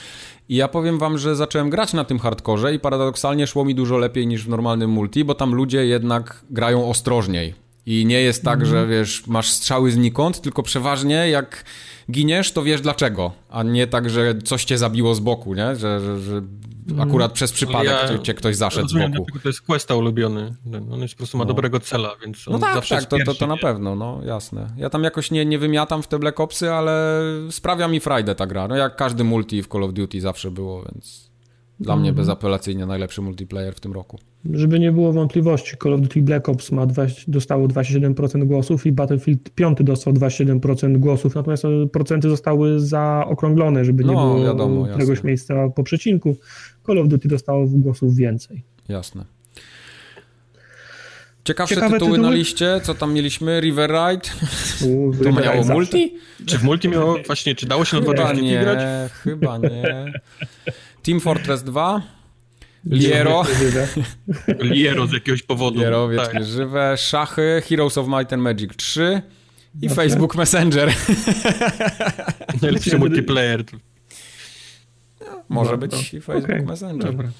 [0.48, 3.98] I ja powiem wam, że zacząłem grać na tym hardkorze i paradoksalnie szło mi dużo
[3.98, 7.67] lepiej niż w normalnym multi, bo tam ludzie jednak grają ostrożniej.
[7.88, 8.70] I nie jest tak, mm.
[8.70, 11.64] że wiesz, masz strzały znikąd, tylko przeważnie jak
[12.10, 15.76] giniesz, to wiesz dlaczego, a nie tak, że coś cię zabiło z boku, nie?
[15.76, 16.42] Że, że, że
[16.90, 17.08] Mhm.
[17.08, 19.38] Akurat przez przypadek ja cię ktoś zaszedł rozumiem, z boku.
[19.42, 20.54] To jest Questa ulubiony.
[20.92, 21.48] On jest po prostu ma no.
[21.48, 24.66] dobrego cela, więc No tak, tak, to, to, to na pewno, no jasne.
[24.76, 28.46] Ja tam jakoś nie, nie wymiatam w te Black Opsy, ale sprawia mi frajdę ta
[28.46, 28.68] gra.
[28.68, 31.30] No jak każdy multi w Call of Duty zawsze było, więc
[31.80, 32.16] dla mnie mhm.
[32.16, 34.18] bezapelacyjnie najlepszy multiplayer w tym roku.
[34.44, 38.92] Żeby nie było wątpliwości, Call of Duty Black Ops ma 20, dostało 27% głosów i
[38.92, 41.62] Battlefield 5 dostał 27% głosów, natomiast
[41.92, 46.36] procenty zostały zaokrąglone, żeby nie no, było wiadomo, któregoś miejsca po przecinku.
[46.86, 48.62] Call of Duty dostało głosów więcej.
[48.88, 49.24] Jasne.
[51.44, 53.60] Ciekawsze Ciekawe tytuły, tytuły, na liście, co tam mieliśmy?
[53.60, 54.28] River Ride?
[55.24, 56.14] to miało multi?
[56.46, 59.10] Czy w multi miało właśnie, czy dało się na dwa nie, grać?
[59.12, 60.12] Chyba nie.
[61.02, 62.17] Team Fortress 2?
[62.88, 63.42] Liero.
[64.60, 65.80] Liero z jakiegoś powodu.
[65.80, 66.44] Liero wiecznie tak.
[66.44, 66.94] żywe.
[66.96, 69.22] Szachy, Heroes of Might and Magic 3
[69.82, 70.92] i Facebook Messenger.
[72.62, 73.64] Najlepszy multiplayer.
[75.48, 76.66] Może być i Facebook okay.
[76.66, 77.10] Messenger.
[77.10, 77.30] Dobra.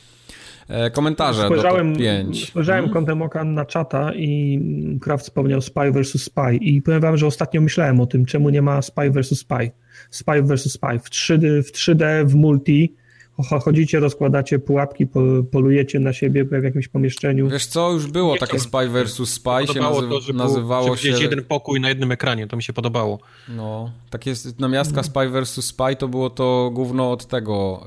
[0.69, 2.49] E, komentarze spojrzałem, do 5.
[2.49, 2.95] Spojrzałem hmm.
[2.95, 4.61] kątem oka na czata i
[5.01, 6.23] Kraft wspomniał Spy vs.
[6.23, 9.39] Spy i powiem wam, że ostatnio myślałem o tym, czemu nie ma Spy vs.
[9.39, 9.71] Spy.
[10.11, 10.73] Spy vs.
[10.73, 12.95] Spy w 3D, w 3D, w multi
[13.43, 15.07] chodzicie, rozkładacie pułapki,
[15.51, 17.49] polujecie na siebie w jakimś pomieszczeniu.
[17.49, 19.29] Wiesz co, już było takie Spy vs.
[19.29, 21.09] Spy, się nazy to, nazywało się...
[21.09, 23.19] jeden pokój na jednym ekranie, to mi się podobało.
[23.49, 25.65] No, takie namiastka Spy vs.
[25.65, 27.85] Spy to było to główno od tego,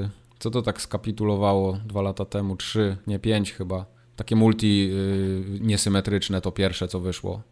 [0.00, 0.08] yy,
[0.38, 3.86] co to tak skapitulowało dwa lata temu, trzy, nie pięć chyba.
[4.16, 7.42] Takie multi yy, niesymetryczne to pierwsze, co wyszło.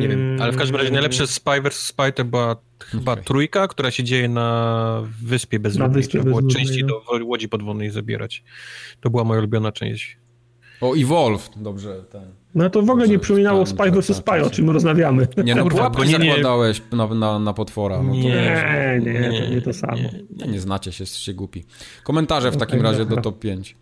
[0.00, 1.78] Nie wiem, ale w każdym razie najlepsze Spy vs.
[1.78, 3.24] Spy to była chyba okay.
[3.24, 6.02] trójka, która się dzieje na wyspie bezludnej.
[6.02, 6.88] Trzeba było części no.
[6.88, 8.44] do łodzi podwodnej zabierać.
[9.00, 10.18] To była moja ulubiona część.
[10.80, 12.04] O, Evolve, dobrze.
[12.10, 12.22] Ten.
[12.54, 14.16] No to w ogóle nie przypominało Spy vs.
[14.16, 15.28] Spy, o czym rozmawiamy.
[15.44, 18.02] Nie, no pułapki nie, zakładałeś na, na, na potwora.
[18.02, 20.02] No nie, nie, nie, to nie to samo.
[20.30, 21.64] Nie, nie znacie się, jesteście głupi.
[22.04, 23.16] Komentarze w okay, takim razie dobra.
[23.16, 23.76] do top 5.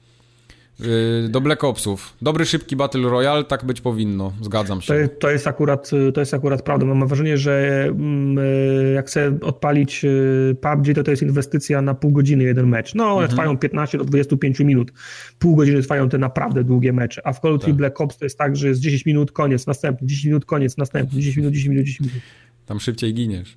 [0.85, 2.15] Y, do Black Opsów.
[2.23, 5.09] Dobry, szybki Battle Royale, tak być powinno, zgadzam się.
[5.09, 6.87] To, to, jest, akurat, to jest akurat prawda.
[6.87, 11.95] Mam wrażenie, że mm, y, jak chcę odpalić y, PUBG, to to jest inwestycja na
[11.95, 12.95] pół godziny jeden mecz.
[12.95, 13.31] No, one mhm.
[13.31, 14.93] trwają 15 do 25 minut.
[15.39, 17.27] Pół godziny trwają te naprawdę długie mecze.
[17.27, 17.77] A w Call of Duty tak.
[17.77, 21.21] Black Ops to jest tak, że jest 10 minut, koniec, następny, 10 minut, koniec, następny,
[21.21, 22.23] 10 minut, 10 minut, 10 minut.
[22.67, 23.57] Tam szybciej giniesz.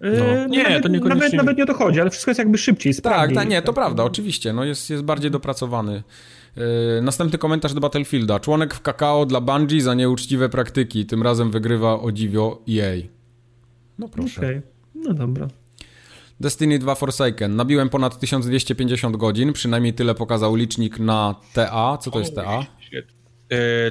[0.00, 0.46] No.
[0.48, 1.20] Nie, nawet, to niekoniecznie...
[1.20, 3.72] Nawet, nawet nie o to chodzi, ale wszystko jest jakby szybciej, Tak, tak, nie, to
[3.72, 4.52] prawda, oczywiście.
[4.52, 6.02] No jest, jest bardziej dopracowany.
[6.56, 8.40] Yy, następny komentarz do Battlefielda.
[8.40, 11.06] Członek w kakao dla Bungie za nieuczciwe praktyki.
[11.06, 13.02] Tym razem wygrywa o dziwio EA.
[13.98, 14.40] No proszę.
[14.40, 14.62] Okay.
[14.94, 15.48] No dobra.
[16.40, 17.56] Destiny 2 Forsaken.
[17.56, 21.98] Nabiłem ponad 1250 godzin, przynajmniej tyle pokazał licznik na TA.
[21.98, 22.58] Co to jest TA?
[22.58, 22.66] Uh,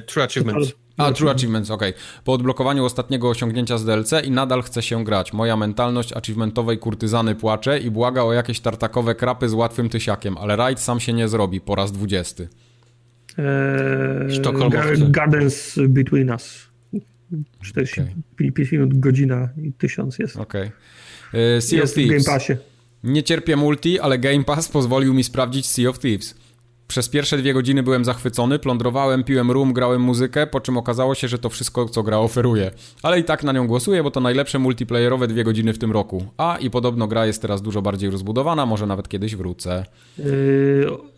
[0.06, 0.74] true Achievements.
[0.98, 1.84] A, True Achievements, ok.
[2.24, 5.34] Po odblokowaniu ostatniego osiągnięcia z DLC i nadal chce się grać.
[5.34, 10.56] Moja mentalność achievementowej kurtyzany płacze i błaga o jakieś tartakowe krapy z łatwym tysiakiem, ale
[10.56, 12.50] rajd sam się nie zrobi po raz dwudziesty.
[13.38, 16.72] Eee, Gardens Between Us.
[17.62, 18.68] 45 okay.
[18.72, 20.38] minut, godzina i tysiąc jest.
[20.38, 20.62] Okej.
[20.62, 21.42] Okay.
[21.42, 22.24] Eee, sea jest of Thieves.
[22.24, 22.54] w Game Passie.
[23.04, 26.36] Nie cierpię multi, ale Game Pass pozwolił mi sprawdzić Sea of Thieves.
[26.92, 31.28] Przez pierwsze dwie godziny byłem zachwycony, plądrowałem, piłem rum, grałem muzykę, po czym okazało się,
[31.28, 32.72] że to wszystko, co gra oferuje.
[33.04, 36.26] Ale i tak na nią głosuję, bo to najlepsze multiplayerowe dwie godziny w tym roku.
[36.38, 39.86] A i podobno gra jest teraz dużo bardziej rozbudowana, może nawet kiedyś wrócę.
[40.18, 40.26] Yy,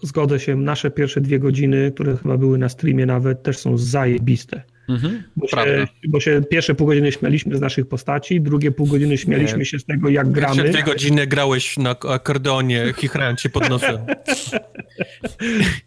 [0.02, 4.64] zgodzę się, nasze pierwsze dwie godziny, które chyba były na streamie nawet, też są zajebiste.
[4.90, 9.18] Mhm, bo, się, bo, się, pierwsze pół godziny śmialiśmy z naszych postaci, drugie pół godziny
[9.18, 9.66] śmialiśmy Nie.
[9.66, 10.56] się z tego, jak gramy.
[10.56, 13.98] Pierwsze dwie godziny grałeś na akordeonie, chichrając się pod nosem.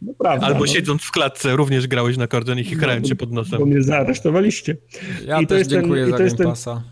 [0.03, 0.67] No prawda, Albo no.
[0.67, 3.59] siedząc w klatce, również grałeś na akordeonie, chichrając no, się pod nosem.
[3.59, 4.77] Bo mnie zaaresztowaliście.
[5.27, 6.83] Ja I też dziękuję ten, za Game Passa.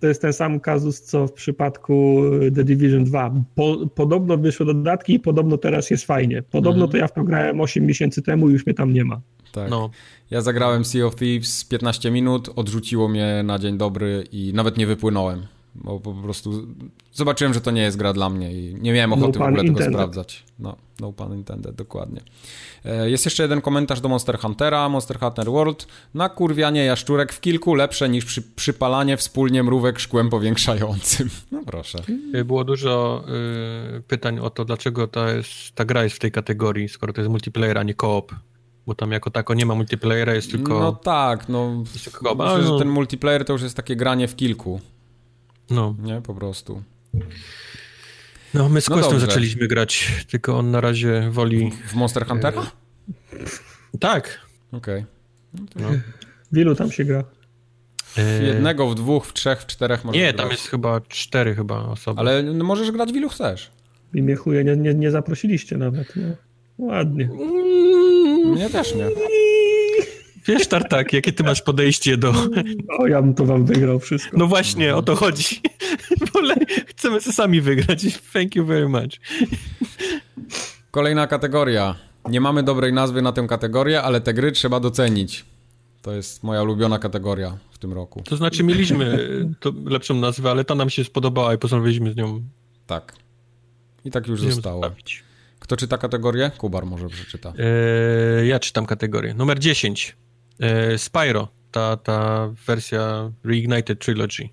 [0.00, 2.22] To jest ten sam kazus, co w przypadku
[2.54, 3.34] The Division 2.
[3.54, 6.42] Po, podobno wyszły dodatki i podobno teraz jest fajnie.
[6.42, 6.90] Podobno mhm.
[6.90, 9.20] to ja w to grałem 8 miesięcy temu i już mnie tam nie ma.
[9.54, 9.70] Tak.
[9.70, 9.90] No.
[10.30, 14.86] Ja zagrałem Sea of Thieves 15 minut, odrzuciło mnie na dzień dobry i nawet nie
[14.86, 15.46] wypłynąłem.
[15.74, 16.66] bo po prostu
[17.12, 19.62] zobaczyłem, że to nie jest gra dla mnie i nie miałem ochoty no w ogóle
[19.62, 19.84] intended.
[19.84, 20.44] tego sprawdzać.
[20.58, 22.20] No, no pan intended, dokładnie.
[22.84, 25.86] E, jest jeszcze jeden komentarz do Monster Huntera, Monster Hunter World.
[26.14, 31.30] Na kurwianie jaszczurek w kilku lepsze niż przy, przypalanie wspólnie mrówek szkłem powiększającym.
[31.52, 31.98] No proszę.
[32.44, 33.24] Było dużo
[33.98, 37.20] y, pytań o to, dlaczego ta, jest, ta gra jest w tej kategorii, skoro to
[37.20, 38.34] jest multiplayer, a nie koop.
[38.86, 40.80] Bo tam jako tako nie ma multiplayera, jest tylko...
[40.80, 41.84] No tak, no.
[41.94, 42.12] Myślę,
[42.62, 42.78] że no.
[42.78, 44.80] ten multiplayer to już jest takie granie w kilku.
[45.70, 45.94] No.
[46.02, 46.82] Nie, po prostu.
[48.54, 51.70] No, my z no Questem zaczęliśmy grać, tylko on na razie woli...
[51.86, 52.62] W Monster Huntera?
[52.62, 53.98] E...
[54.00, 54.40] Tak.
[54.72, 55.04] Okej.
[55.54, 55.66] Okay.
[55.76, 55.88] No.
[56.52, 57.24] W ilu tam się gra?
[58.04, 61.78] W e, jednego, w dwóch, w trzech, w czterech Nie, tam jest chyba cztery chyba
[61.78, 62.20] osoby.
[62.20, 63.70] Ale możesz grać w ilu chcesz.
[64.14, 66.12] I mnie chuje, nie, nie, nie zaprosiliście nawet.
[66.16, 66.22] No.
[66.78, 67.28] Ładnie.
[68.44, 69.04] Mnie też nie.
[70.46, 72.34] Wiesz, Tartak, jakie ty masz podejście do...
[72.98, 74.36] O, ja bym to wam wygrał wszystko.
[74.36, 75.60] No właśnie, o to chodzi.
[76.34, 76.54] Wolę,
[76.86, 78.18] chcemy sobie sami wygrać.
[78.32, 79.20] Thank you very much.
[80.90, 81.94] Kolejna kategoria.
[82.28, 85.44] Nie mamy dobrej nazwy na tę kategorię, ale te gry trzeba docenić.
[86.02, 88.22] To jest moja ulubiona kategoria w tym roku.
[88.24, 89.28] To znaczy mieliśmy
[89.84, 92.42] lepszą nazwę, ale ta nam się spodobała i postanowiliśmy z nią...
[92.86, 93.14] Tak.
[94.04, 94.82] I tak już zostało.
[94.82, 95.24] Zostawić.
[95.64, 96.50] Kto czyta kategorię?
[96.58, 97.52] Kubar może przeczyta.
[97.58, 99.34] Eee, ja czytam kategorię.
[99.34, 100.16] Numer 10.
[100.60, 101.48] Eee, Spyro.
[101.70, 104.48] Ta, ta wersja Reignited Trilogy.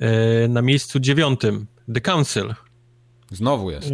[0.00, 2.54] Eee, na miejscu dziewiątym The Council.
[3.30, 3.92] Znowu jest.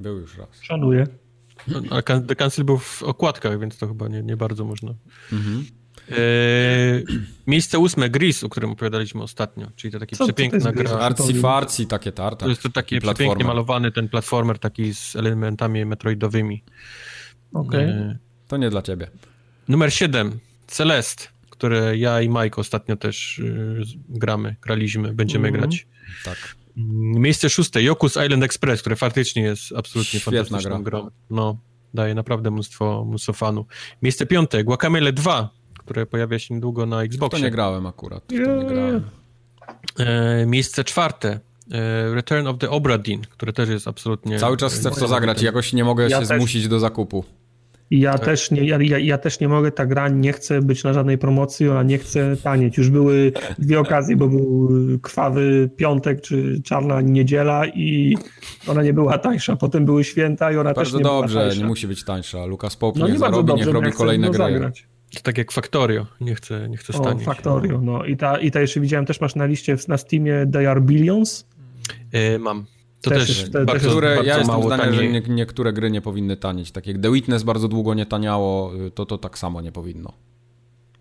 [0.00, 0.48] Był już raz.
[0.60, 1.06] Szanuję.
[1.68, 4.94] No, The Council był w okładkach, więc to chyba nie, nie bardzo można.
[5.32, 5.66] Mhm.
[6.12, 7.02] E,
[7.46, 10.90] miejsce ósme, Gris, o którym opowiadaliśmy ostatnio, czyli to taki Co przepiękna gra.
[10.90, 12.44] Arci farci, takie tarta.
[12.44, 16.62] To jest to taki przepięknie malowany ten platformer, taki z elementami metroidowymi.
[17.52, 17.84] Okej.
[17.84, 18.00] Okay.
[18.00, 18.18] E,
[18.48, 19.10] to nie dla ciebie.
[19.68, 25.60] Numer siedem, Celest, które ja i Mike ostatnio też y, gramy, graliśmy, będziemy mm.
[25.60, 25.86] grać.
[26.24, 26.56] Tak.
[27.16, 31.00] Miejsce szóste, Yokus Island Express, które faktycznie jest absolutnie Świetna fantastyczną gra.
[31.00, 31.10] grą.
[31.30, 31.58] No,
[31.94, 33.66] daje naprawdę mnóstwo, mnóstwo fanu.
[34.02, 35.50] Miejsce piąte, Guacamele 2,
[35.84, 37.38] które pojawia się niedługo na Xboxie.
[37.38, 39.02] To nie grałem akurat, to nie grałem.
[39.98, 41.40] E, miejsce czwarte,
[41.72, 44.38] e, Return of the Obra Dinn, które też jest absolutnie...
[44.38, 46.38] Cały czas chcę w to zagrać i jakoś nie mogę ja się też.
[46.38, 47.24] zmusić do zakupu.
[47.90, 48.24] Ja, tak.
[48.24, 51.68] też nie, ja, ja, też nie mogę, ta gra nie chce być na żadnej promocji,
[51.68, 52.78] ona nie chce tanieć.
[52.78, 54.68] Już były dwie okazje, bo był
[55.02, 58.16] krwawy piątek czy czarna niedziela i
[58.66, 59.56] ona nie była tańsza.
[59.56, 61.62] Potem były święta i ona Bardzo też nie dobrze, była tańsza.
[61.62, 62.46] nie musi być tańsza.
[62.46, 64.38] Lukas Pope no, nie zarobi, dobrze, niech robi kolejne gry.
[64.38, 64.86] Zagrać.
[65.14, 67.22] To tak jak Factorio, nie chcę, nie chcę stanieć.
[67.22, 68.04] O, Factorio, no.
[68.04, 71.46] I ta, I ta jeszcze widziałem, też masz na liście na Steamie They Are Billions?
[72.12, 72.64] Yy, mam.
[73.00, 76.00] To też, też, te, bardzo, które, bardzo ja jestem zdania, że nie, niektóre gry nie
[76.00, 76.72] powinny tanieć.
[76.72, 80.12] Tak jak The Witness bardzo długo nie taniało, y, to to tak samo nie powinno.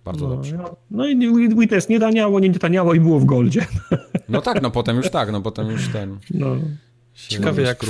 [0.05, 0.59] Bardzo no, dobrze.
[0.91, 1.17] No i
[1.55, 3.65] Witness nie taniało, nie taniało i było w Goldzie.
[4.29, 6.17] No tak, no potem już tak, no potem już ten...
[6.33, 6.55] No.
[7.13, 7.85] Ciekawe jak,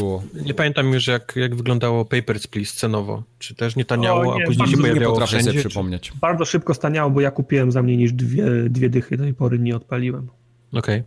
[0.45, 3.23] nie pamiętam już jak, jak wyglądało Papers, Please cenowo.
[3.39, 5.49] Czy też nie taniało, o, nie, a później się pojawiało nie wszędzie?
[5.49, 6.11] Sobie przypomnieć.
[6.22, 9.60] Bardzo szybko staniało, bo ja kupiłem za mniej niż dwie, dwie dychy, do tej pory
[9.60, 10.27] nie odpaliłem.
[10.73, 11.03] Okej.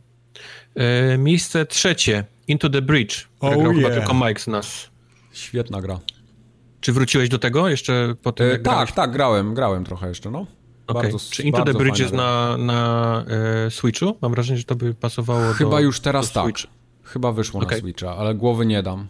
[0.72, 0.84] Okay.
[0.84, 3.76] E, miejsce trzecie, Into the Bridge, oh grał yeah.
[3.76, 4.90] chyba tylko Mike z nas.
[5.32, 6.00] Świetna gra.
[6.80, 10.46] Czy wróciłeś do tego jeszcze po tym, e, Tak, tak, grałem, grałem trochę jeszcze, no.
[10.86, 11.02] Okay.
[11.02, 13.24] Bardzo, Czy Into the Bridge jest na, na
[13.66, 14.16] e, Switchu?
[14.22, 16.54] Mam wrażenie, że to by pasowało Chyba do, już teraz tak.
[17.04, 17.76] Chyba wyszło okay.
[17.76, 19.08] na Switcha, ale głowy nie dam.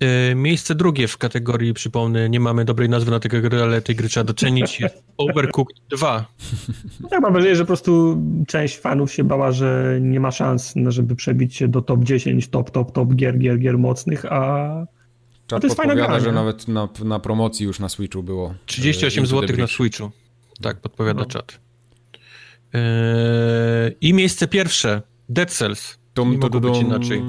[0.00, 3.96] E, miejsce drugie w kategorii, przypomnę, nie mamy dobrej nazwy na tej gry, ale tej
[3.96, 6.26] gry trzeba docenić, jest Overcooked 2.
[7.10, 11.16] Tak, mam wrażenie, że po prostu część fanów się bała, że nie ma szans, żeby
[11.16, 14.68] przebić się do top 10, top, top, top gier, gier, gier mocnych, a...
[15.46, 18.54] Czat a to jest fajna gra, że nawet na, na promocji już na Switchu było.
[18.66, 20.10] 38 zł na Switchu.
[20.62, 21.26] Tak, podpowiada no.
[21.26, 21.60] czat.
[22.72, 22.80] Eee,
[24.00, 25.98] I miejsce pierwsze, Dead Cells.
[26.14, 27.22] Tum, nie mogło być inaczej.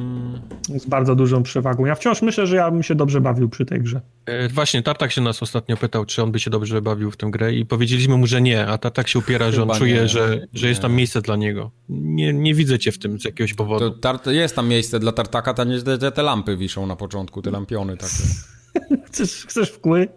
[0.70, 1.86] Z bardzo dużą przewagą.
[1.86, 4.02] Ja wciąż myślę, że ja bym się dobrze bawił przy tej grze.
[4.26, 7.28] E, właśnie, Tartak się nas ostatnio pytał, czy on by się dobrze bawił w tę
[7.32, 10.08] grę i powiedzieliśmy mu, że nie, a Tartak się upiera, że on Chyba czuje, nie,
[10.08, 11.72] że, że jest tam miejsce dla niego.
[11.90, 13.96] Nie, nie widzę cię w tym z jakiegoś powodu.
[14.26, 15.68] Jest tam miejsce dla Tartaka, tam
[16.00, 18.14] te, te lampy wiszą na początku, te lampiony takie.
[19.08, 20.08] Chcesz, chcesz wkły?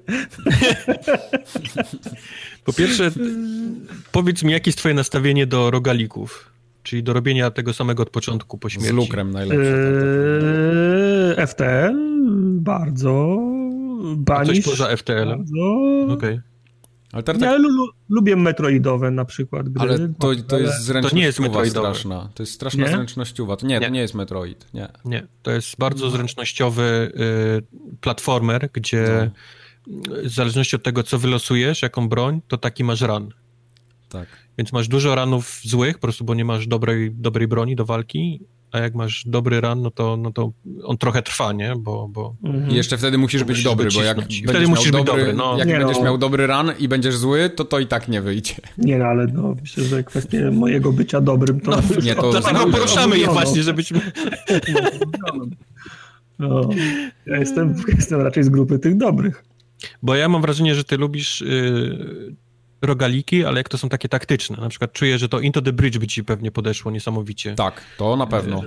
[2.65, 3.11] po pierwsze,
[4.13, 6.58] powiedz mi, jakie jest twoje nastawienie do rogalików?
[6.83, 8.91] Czyli do robienia tego samego od początku po śmierci.
[8.91, 9.75] Z lukrem najlepsze.
[11.39, 11.95] Eee, FTL
[12.61, 13.39] bardzo.
[14.17, 15.29] Banish, A coś poza FTL?
[15.29, 16.07] Bardzo.
[16.09, 16.43] Okay.
[17.13, 17.41] Ale tak...
[17.41, 19.83] Ja lu lubię metroidowe na przykład gry.
[19.83, 21.89] Ale to, to jest zręcznościowa to nie jest metroidowe.
[21.89, 22.31] straszna.
[22.35, 22.91] To jest straszna nie?
[22.91, 23.57] zręcznościowa.
[23.63, 24.67] Nie, nie, to nie jest Metroid.
[24.75, 25.27] Nie, nie.
[25.43, 26.11] to jest bardzo no.
[26.11, 27.13] zręcznościowy
[27.93, 29.31] y, platformer, gdzie
[29.87, 30.15] no.
[30.25, 33.29] w zależności od tego, co wylosujesz, jaką broń, to taki masz run.
[34.09, 34.29] Tak.
[34.59, 38.41] Więc masz dużo ranów złych, po prostu, bo nie masz dobrej, dobrej broni do walki,
[38.73, 40.53] a jak masz dobry ran, no to, no to
[40.85, 41.75] on trochę trwa, nie?
[41.79, 42.37] Bo, bo...
[42.71, 45.25] I jeszcze wtedy musisz być Musisz dobry, bo jak będziesz Wtedy miał musisz być dobry,
[45.25, 45.59] dobry, no.
[45.59, 46.05] jak Nie będziesz no.
[46.05, 48.55] miał dobry ran i będziesz zły, to to i tak nie wyjdzie.
[48.79, 51.71] Nie no, ale no, myślę, że kwestie mojego bycia dobrym to...
[51.71, 54.01] No, nie, to Dlatego poruszamy je właśnie, żebyśmy...
[56.39, 56.69] No,
[57.27, 59.45] ja jestem, jestem raczej z grupy tych dobrych.
[60.03, 62.37] Bo ja mam wrażenie, że ty lubisz y,
[62.83, 64.57] rogaliki, ale jak to są takie taktyczne.
[64.57, 67.55] Na przykład czuję, że to Into the Bridge by ci pewnie podeszło niesamowicie.
[67.55, 68.63] Tak, to na pewno.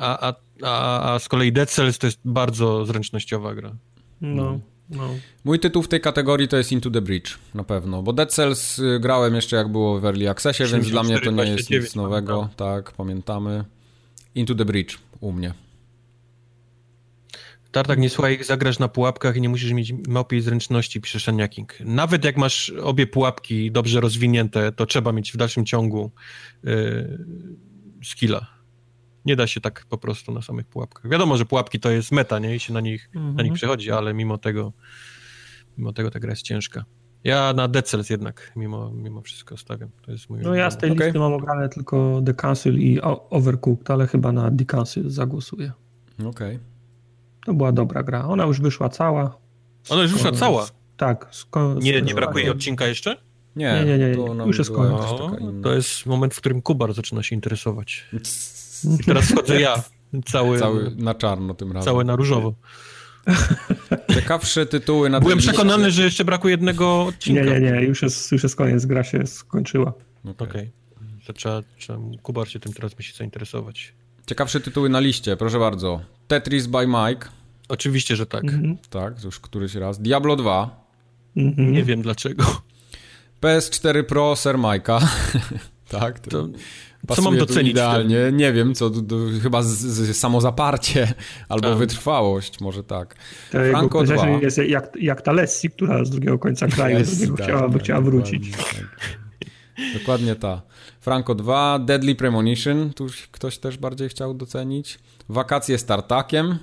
[0.00, 3.72] A, a, a, a z kolei Dead Cells to jest bardzo zręcznościowa gra.
[4.20, 4.60] No,
[4.90, 5.08] no.
[5.44, 8.02] Mój tytuł w tej kategorii to jest Into the Bridge, na pewno.
[8.02, 11.30] Bo Dead Cells y, grałem jeszcze jak było w Early Accessie, więc dla mnie to
[11.30, 12.48] nie jest 74, nic nowego.
[12.56, 13.64] Tak, pamiętamy.
[14.34, 15.54] Into the Bridge u mnie.
[17.72, 21.74] Tartak, nie słuchaj, zagrasz na pułapkach i nie musisz mieć małpiej zręczności, pisze Shaniaking.
[21.80, 26.10] Nawet jak masz obie pułapki dobrze rozwinięte, to trzeba mieć w dalszym ciągu
[26.64, 27.18] yy,
[28.04, 28.46] skilla.
[29.24, 31.10] Nie da się tak po prostu na samych pułapkach.
[31.10, 32.56] Wiadomo, że pułapki to jest meta, nie?
[32.56, 33.46] I się na nich, na Mhm.
[33.46, 34.72] nich przechodzi, ale mimo tego,
[35.78, 36.84] mimo tego ta gra jest ciężka.
[37.24, 39.90] Ja na Dead Cells jednak, mimo, mimo wszystko stawiam.
[40.02, 41.06] To jest mój No ja z tej Okej.
[41.06, 43.00] listy mam ograne tylko The Council i
[43.30, 45.72] Overcooked, ale chyba na The Council zagłosuję.
[46.26, 46.58] Okej.
[47.48, 48.24] To była dobra gra.
[48.24, 49.38] Ona już wyszła cała.
[49.88, 50.66] Ona już wyszła cała.
[50.96, 51.30] Tak.
[51.80, 53.16] Nie, nie brakuje odcinka jeszcze?
[53.56, 55.62] Nie, Nie, nie, nie, już jest była koniec.
[55.62, 58.06] to jest moment, w którym Kubar zaczyna się interesować.
[59.00, 59.82] I teraz wchodzę ja,
[60.26, 61.84] cały, Cały na czarno tym razem.
[61.84, 62.54] cały na różowo.
[64.14, 65.52] Ciekawsze tytuły na Byłem liście.
[65.52, 67.44] przekonany, że jeszcze brakuje jednego odcinka.
[67.44, 67.82] Nie, nie, nie.
[67.82, 68.86] Już jest, już jest koniec.
[68.86, 69.92] Gra się skończyła.
[70.24, 70.48] Okej.
[70.48, 70.70] Okej.
[71.26, 73.94] To trzeba, trzeba, Kubar się tym teraz musi zainteresować.
[74.26, 76.00] Ciekawsze tytuły na liście, proszę bardzo.
[76.28, 77.28] Tetris by Mike,
[77.68, 78.44] Oczywiście, że tak.
[78.44, 78.76] Mhm.
[78.90, 80.00] tak, już któryś raz.
[80.02, 80.88] Diablo 2,
[81.36, 81.72] Mhm.
[81.72, 82.44] Nie wiem dlaczego.
[83.40, 85.06] PS4 Pro Sir Mike'a.
[85.88, 86.48] tak, to,
[87.06, 87.70] To, co mam docenić?
[87.72, 91.14] Idealnie, nie wiem, co, d- d- chyba z, z, samozaparcie
[91.48, 91.74] albo A.
[91.74, 93.14] wytrwałość, może tak.
[93.52, 94.28] To Franco rzecz 2.
[94.28, 97.74] jest jak, jak ta Lessie, która z drugiego końca kraju Jest, do tak, chciała, by
[97.74, 98.50] tak, chciała wrócić.
[98.50, 98.78] Dokładnie,
[99.76, 99.98] tak.
[100.00, 100.62] dokładnie ta.
[101.00, 104.98] Franco 2, Deadly Premonition, tu ktoś też bardziej chciał docenić.
[105.28, 106.58] Wakacje z Tartakiem,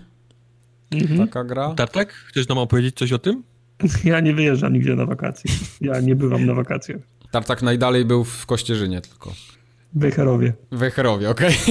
[1.01, 1.27] Mhm.
[1.27, 1.73] taka gra.
[1.73, 2.13] Tartak?
[2.13, 3.43] Chcesz nam opowiedzieć coś o tym?
[4.03, 5.51] Ja nie wyjeżdżam nigdzie na wakacje.
[5.81, 7.01] Ja nie bywam na wakacjach.
[7.31, 9.33] Tartak najdalej był w Kościerzynie tylko.
[9.93, 10.53] Wejherowie.
[10.71, 11.53] W Echerowie, okej.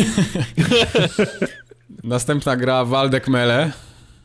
[2.05, 3.73] Następna gra Waldek Mele.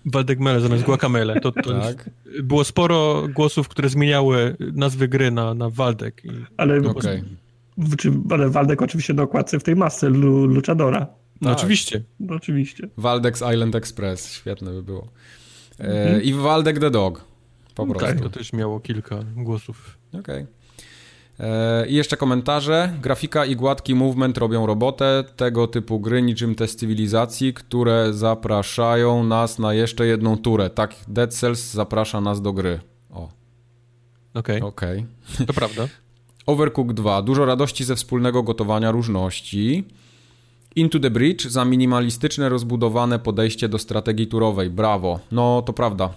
[0.06, 1.42] Waldek Mele zamiast Guacamele.
[1.42, 2.10] To, to Tak.
[2.44, 6.26] było sporo głosów, które zmieniały nazwy gry na, na Waldek.
[6.26, 6.82] I, Ale,
[7.98, 11.08] czy, ale Waldek oczywiście na okładce w tej masce Lu, Luchadora.
[11.42, 11.58] No Tak.
[11.58, 12.02] oczywiście.
[12.20, 12.88] No, oczywiście.
[12.98, 15.08] Waldek's Island Express, świetne by było.
[15.80, 17.26] E, I Waldek the Dog.
[17.76, 17.98] Po Tak.
[17.98, 18.20] prostu.
[18.24, 19.98] To też miało kilka głosów.
[20.20, 20.46] Okej.
[21.40, 22.94] E, I jeszcze komentarze.
[23.02, 25.24] Grafika i gładki movement robią robotę.
[25.36, 30.70] Tego typu gry niczym te z cywilizacji, które zapraszają nas na jeszcze jedną turę.
[30.70, 32.80] Tak, Dead Cells zaprasza nas do gry.
[33.10, 33.30] O,
[34.34, 35.06] Okej, okej.
[35.48, 35.88] to prawda.
[36.46, 37.22] Overcooked 2.
[37.22, 39.88] Dużo radości ze wspólnego gotowania różności.
[40.80, 44.70] Into the Bridge za minimalistyczne, rozbudowane podejście do strategii turowej.
[44.70, 45.20] Brawo.
[45.32, 46.10] No, to prawda.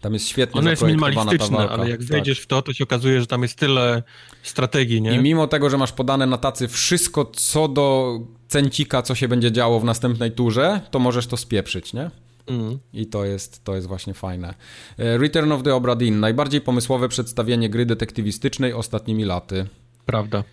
[0.00, 1.68] Tam jest świetnie Ono jest walka.
[1.68, 2.08] ale jak Tak.
[2.08, 4.02] wejdziesz w to, to się okazuje, że tam jest tyle
[4.42, 5.14] strategii, nie?
[5.14, 9.52] I mimo tego, że masz podane na tacy wszystko co do cencika, co się będzie
[9.52, 12.10] działo w następnej turze, to możesz to spieprzyć, nie?
[12.46, 12.78] Mm.
[12.92, 14.54] I to jest, to jest właśnie fajne.
[14.98, 16.20] E, Return of the Obra Dinn.
[16.20, 19.66] Najbardziej pomysłowe przedstawienie gry detektywistycznej ostatnimi laty.
[20.06, 20.44] Prawda.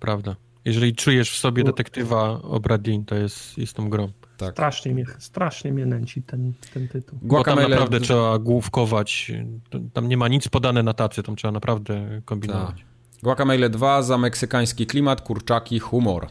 [0.00, 0.36] Prawda.
[0.64, 4.12] Jeżeli czujesz w sobie detektywa Obradin, to jest, jest tą grą.
[4.36, 4.52] Tak.
[4.52, 7.18] Strasznie mnie, strasznie mnie nęci ten, ten tytuł.
[7.22, 9.32] Bo tam Guacamele- naprawdę trzeba główkować.
[9.92, 12.76] Tam nie ma nic podane na tacy, tam trzeba naprawdę kombinować.
[12.76, 12.86] Tak.
[13.22, 16.28] Guacamele 2 za meksykański klimat, kurczaki, humor.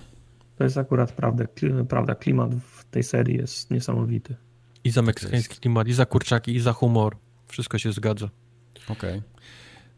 [0.58, 1.44] To jest akurat prawda,
[1.90, 2.16] prawda.
[2.16, 4.36] Klimat w tej serii jest niesamowity.
[4.84, 7.18] I za meksykański klimat, i za kurczaki, i za humor.
[7.48, 8.30] Wszystko się zgadza.
[8.90, 9.22] Okej.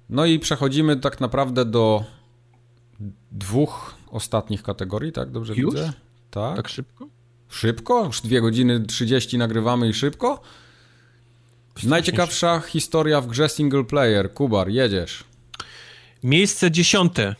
[0.09, 2.03] No i przechodzimy tak naprawdę do
[3.31, 5.31] dwóch ostatnich kategorii, tak?
[5.31, 5.73] Dobrze Już?
[5.75, 5.93] widzę?
[6.31, 6.55] Tak.
[6.55, 7.07] Tak szybko?
[7.49, 8.05] Szybko?
[8.05, 10.41] Już 2 godziny 30 nagrywamy i szybko?
[11.83, 14.33] Najciekawsza historia w grze single player.
[14.33, 15.23] Kubar, jedziesz.
[16.23, 17.35] Miejsce dziesiąte.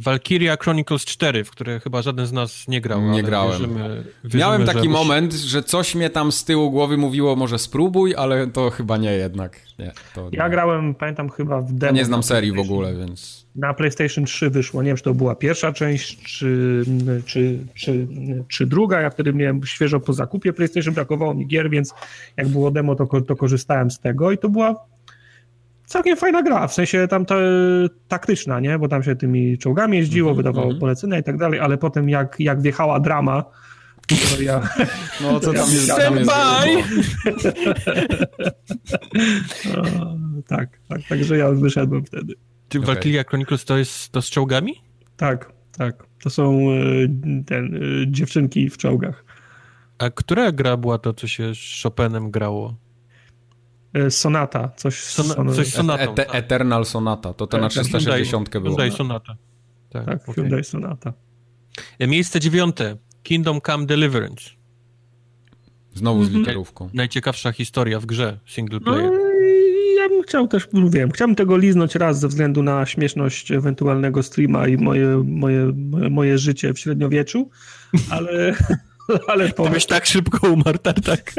[0.00, 3.00] Valkyria Chronicles 4, w które chyba żaden z nas nie grał.
[3.02, 3.50] Nie ale grałem.
[3.50, 7.36] Wierzymy, wierzymy, Miałem że taki musi- moment, że coś mnie tam z tyłu głowy mówiło,
[7.36, 9.60] może spróbuj, ale to chyba nie jednak.
[9.78, 10.50] Nie, to Ja nie.
[10.50, 11.92] grałem, pamiętam chyba w Ja demo.
[11.92, 13.46] nie znam na serii w ogóle, więc...
[13.58, 16.82] Na PlayStation 3 wyszło, nie wiem, czy to była pierwsza część, czy,
[17.26, 18.06] czy, czy,
[18.48, 19.00] czy druga.
[19.00, 21.94] Ja wtedy miałem świeżo po zakupie PlayStation, brakowało mi gier, więc
[22.36, 24.86] jak było demo, to, to korzystałem z tego i to była
[25.86, 27.34] całkiem fajna gra, w sensie tam to
[28.08, 28.78] taktyczna, nie?
[28.78, 30.80] Bo tam się tymi czołgami jeździło, mm -hmm, wydawało mm -hmm.
[30.80, 33.44] polecenia i tak dalej, ale potem jak, jak wjechała drama,
[34.08, 34.68] to ja...
[35.20, 35.96] No co tam jest?
[35.96, 36.30] Tam jest
[40.48, 42.34] tak, tak, także ja wyszedłem wtedy.
[42.68, 42.86] Czy okay.
[42.86, 44.74] Valkyria Chronicles to jest to z czołgami?
[45.16, 46.06] Tak, tak.
[46.22, 47.78] To są e, ten, e,
[48.12, 49.24] dziewczynki w czołgach.
[49.98, 52.76] A która gra była to, co się z Chopinem grało?
[53.94, 55.54] E, sonata, coś, Sona, son...
[55.54, 56.34] coś sonatą, e, tak.
[56.34, 58.64] Eternal Sonata, to to na 360 było.
[58.64, 59.36] Hyundai Sonata.
[59.90, 60.34] Tak, tak okay.
[60.34, 61.12] Hyundai Sonata.
[62.00, 62.96] Miejsce dziewiąte.
[63.22, 64.50] Kingdom Come Deliverance.
[65.94, 66.40] Znowu z mhm.
[66.40, 66.90] literówką.
[66.94, 69.12] Najciekawsza historia w grze single player.
[69.12, 69.27] No,
[69.98, 74.68] ja bym chciał też, mówiłem, chciałbym tego liznąć raz ze względu na śmieszność ewentualnego streama
[74.68, 75.72] i moje, moje,
[76.10, 77.50] moje, życie w średniowieczu,
[78.10, 78.54] ale...
[79.28, 81.34] ale to byś tak szybko umarł, tak, tak.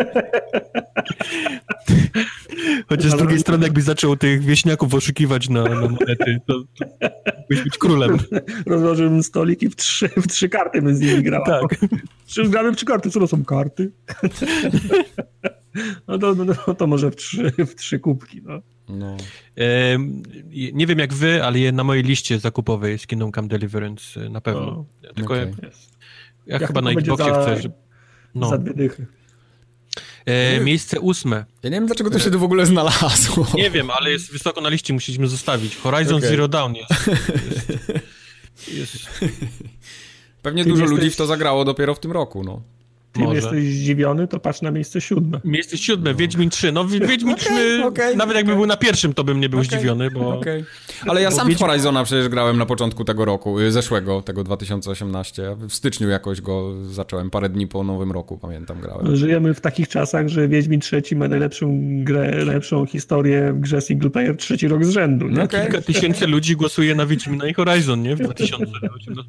[2.90, 6.86] Chociaż z drugiej strony, jakbyś zaczął tych wieśniaków oszukiwać na, na monety, to, to
[7.50, 8.18] mógłbyś być królem.
[8.66, 11.44] Rozłożyłbym stolik i w trzy, w trzy karty bym z nimi grał.
[11.46, 11.80] Tak.
[12.26, 13.92] Trzy, gramy w trzy karty, co to są karty?
[16.08, 18.62] No to, no, no to może w trzy, w trzy kubki, no.
[18.90, 19.18] no.
[19.58, 19.98] E,
[20.74, 24.42] nie wiem jak wy, ale na mojej liście zakupowej jest Kingdom Come Deliverance e, na
[24.42, 24.86] pewno.
[25.02, 25.54] No, Tylko okay.
[26.48, 27.72] ja, ja, chyba na Xboxie za, chcę, że...
[28.36, 28.50] No.
[28.50, 29.06] Za dwie dychy.
[30.26, 31.46] E, miejsce ósme.
[31.64, 33.48] Ja nie wiem, dlaczego to się tu w ogóle znalazło.
[33.56, 35.76] Nie wiem, ale jest wysoko na liście, musieliśmy zostawić.
[35.76, 36.30] Horizon okay.
[36.30, 36.92] Zero Dawn jest.
[38.68, 39.10] jest, jest.
[40.42, 41.00] Pewnie Ty dużo jesteś...
[41.00, 42.62] ludzi w to zagrało dopiero w tym roku, no.
[43.12, 43.36] Ty Może.
[43.36, 45.40] jesteś zdziwiony, to patrz na miejsce siódme.
[45.46, 46.72] Miejsce siódme, Wiedźmin 3.
[46.72, 50.12] No Wiedźmin 3, okay, okay, nawet jakby był na pierwszym, to bym nie był zdziwiony,
[50.12, 50.42] bo...
[51.08, 51.68] Ale ja bo sam Wiedźmin...
[51.68, 55.56] w Horizona przecież grałem na początku tego roku, y, zeszłego, tego 2018.
[55.60, 59.16] W styczniu jakoś go zacząłem, parę dni po nowym roku, pamiętam, grałem.
[59.16, 64.10] Żyjemy w takich czasach, że Wiedźmin 3 ma najlepszą grę, najlepszą historię w grze single
[64.10, 65.28] player trzeci rok z rzędu.
[65.28, 65.44] Nie?
[65.44, 65.62] Okay.
[65.62, 68.16] Kilka tysięcy ludzi głosuje na Wiedźmina i Horizon, nie?
[68.16, 68.74] W 2018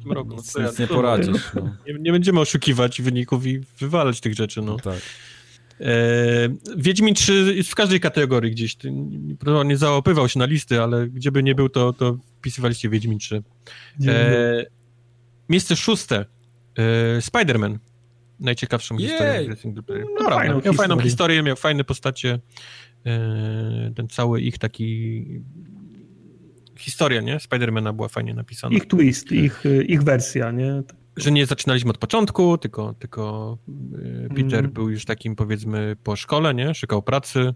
[0.09, 0.29] roku.
[0.29, 1.51] No, nic, nic nie poradzisz.
[1.55, 1.61] No.
[1.87, 4.77] Nie, nie będziemy oszukiwać wyników i wywalać tych rzeczy, no.
[4.77, 4.99] tak.
[5.81, 5.87] E,
[6.77, 8.77] Wiedźmin 3 jest w każdej kategorii gdzieś.
[9.65, 13.43] Nie załapywał się na listy, ale gdzie by nie był, to, to wpisywaliście Wiedźmin 3.
[14.07, 14.65] E,
[15.49, 16.25] miejsce szóste.
[16.77, 17.77] E, Spider-Man.
[18.39, 19.09] Najciekawszą Jej!
[19.09, 20.05] historię player.
[20.19, 22.39] No, fajną miał fajną historię, miał fajne postacie.
[23.05, 25.25] E, ten cały ich taki
[26.77, 27.39] historia, nie?
[27.39, 28.75] Spidermana była fajnie napisana.
[28.75, 30.83] Ich twist, ich, ich wersja, nie?
[31.23, 33.57] Że nie zaczynaliśmy od początku, tylko, tylko
[33.95, 34.71] y, Peter mm.
[34.71, 36.73] był już takim powiedzmy po szkole, nie?
[36.75, 37.53] Szukał pracy.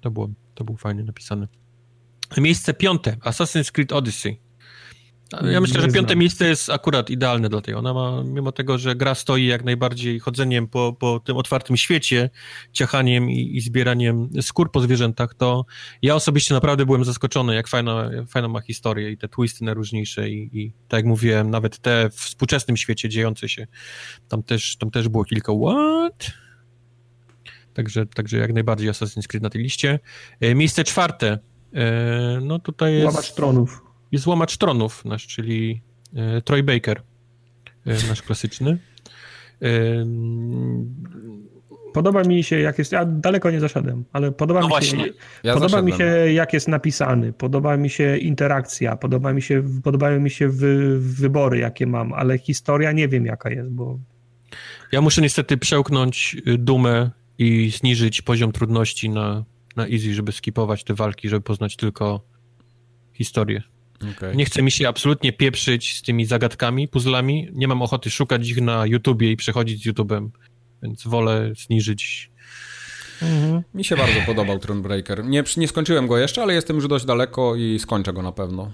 [0.00, 1.48] To było, to było fajnie napisane.
[2.36, 4.40] Miejsce piąte, Assassin's Creed Odyssey.
[5.32, 7.74] Ja myślę, że piąte miejsce jest akurat idealne dla tej.
[7.74, 12.30] Ona ma, mimo tego, że gra stoi jak najbardziej chodzeniem po, po tym otwartym świecie,
[12.72, 15.64] ciachaniem i, i zbieraniem skór po zwierzętach, to
[16.02, 20.50] ja osobiście naprawdę byłem zaskoczony, jak fajna, fajna ma historię i te twisty najróżniejsze i,
[20.52, 23.66] i tak jak mówiłem, nawet te w współczesnym świecie dziejące się,
[24.28, 26.32] tam też, tam też było kilka what?
[27.74, 29.98] Także, także jak najbardziej Assassin's Creed na tej liście.
[30.40, 31.38] E, miejsce czwarte,
[31.74, 33.06] e, no tutaj jest...
[33.06, 35.82] Łamacz tronów jest łamacz tronów nasz, czyli
[36.14, 37.02] e, Troy Baker,
[37.86, 38.78] e, nasz klasyczny.
[39.62, 39.68] E,
[41.96, 42.92] podoba mi się, jak jest.
[42.92, 45.04] Ja daleko nie zaszedłem, ale podoba no mi właśnie.
[45.04, 45.12] się.
[45.42, 47.32] Ja podoba mi się, jak jest napisany.
[47.32, 48.96] Podoba mi się interakcja.
[48.96, 53.50] Podoba mi się, podobają mi się wy, wybory, jakie mam, ale historia nie wiem, jaka
[53.50, 53.98] jest, bo.
[54.92, 59.44] Ja muszę niestety przełknąć y, dumę i zniżyć poziom trudności na,
[59.76, 62.20] na easy, żeby skipować te walki, żeby poznać tylko
[63.12, 63.62] historię.
[64.16, 64.36] Okay.
[64.36, 67.48] Nie chce mi się absolutnie pieprzyć z tymi zagadkami, puzzlami.
[67.52, 70.30] Nie mam ochoty szukać ich na YouTubie i przechodzić z YouTubem,
[70.82, 72.30] więc wolę zniżyć.
[73.22, 73.62] Mhm.
[73.74, 75.24] Mi się bardzo podobał Thronebreaker.
[75.24, 78.72] Nie, nie skończyłem go jeszcze, ale jestem już dość daleko i skończę go na pewno.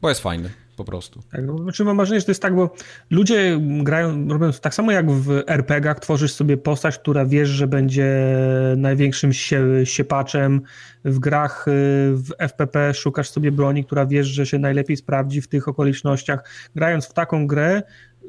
[0.00, 0.50] Bo jest fajny
[0.84, 1.20] po prostu.
[1.30, 2.74] Tak, no, znaczy mam wrażenie, że to jest tak, bo
[3.10, 8.36] ludzie grają, robią tak samo jak w RPG-ach, tworzysz sobie postać, która wiesz, że będzie
[8.76, 10.60] największym sie, siepaczem.
[11.04, 11.70] W grach y,
[12.14, 16.44] w FPP szukasz sobie broni, która wiesz, że się najlepiej sprawdzi w tych okolicznościach.
[16.74, 17.82] Grając w taką grę,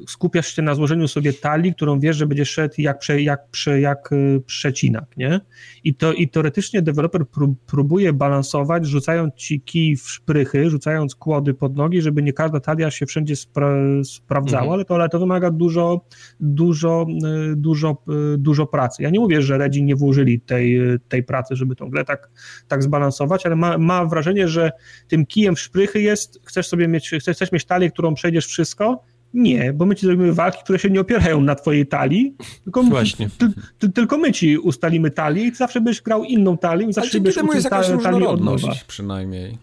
[0.08, 3.80] skupiasz się na złożeniu sobie talii, którą wiesz, że będzie szedł jak, prze, jak, prze,
[3.80, 5.40] jak y, przecinak, nie?
[5.84, 7.24] I, to, I teoretycznie deweloper
[7.66, 12.90] próbuje balansować, rzucając ci kij w szprychy, rzucając kłody pod nogi, żeby nie każda talia
[12.90, 13.74] się wszędzie spra
[14.04, 14.74] sprawdzała, mhm.
[14.74, 16.06] ale, to, ale to wymaga dużo,
[16.40, 17.06] dużo,
[17.52, 18.02] y, dużo,
[18.34, 19.02] y, dużo pracy.
[19.02, 22.30] Ja nie mówię, że Redzi nie włożyli tej, tej pracy, żeby tą grę tak,
[22.68, 24.72] tak zbalansować, ale ma, ma wrażenie, że
[25.08, 29.02] tym kijem w szprychy jest, chcesz sobie mieć, chcesz, chcesz mieć talię, którą przejdziesz wszystko,
[29.34, 33.28] Nie, bo my ci zrobimy walki, które się nie opierają na twojej talii, tylko, Właśnie.
[33.38, 33.48] Ty,
[33.78, 37.12] ty, tylko my ci ustalimy talię i ty zawsze będziesz grał inną talię i zawsze
[37.20, 39.58] będziesz temu jest jakaś różnorodność od przynajmniej.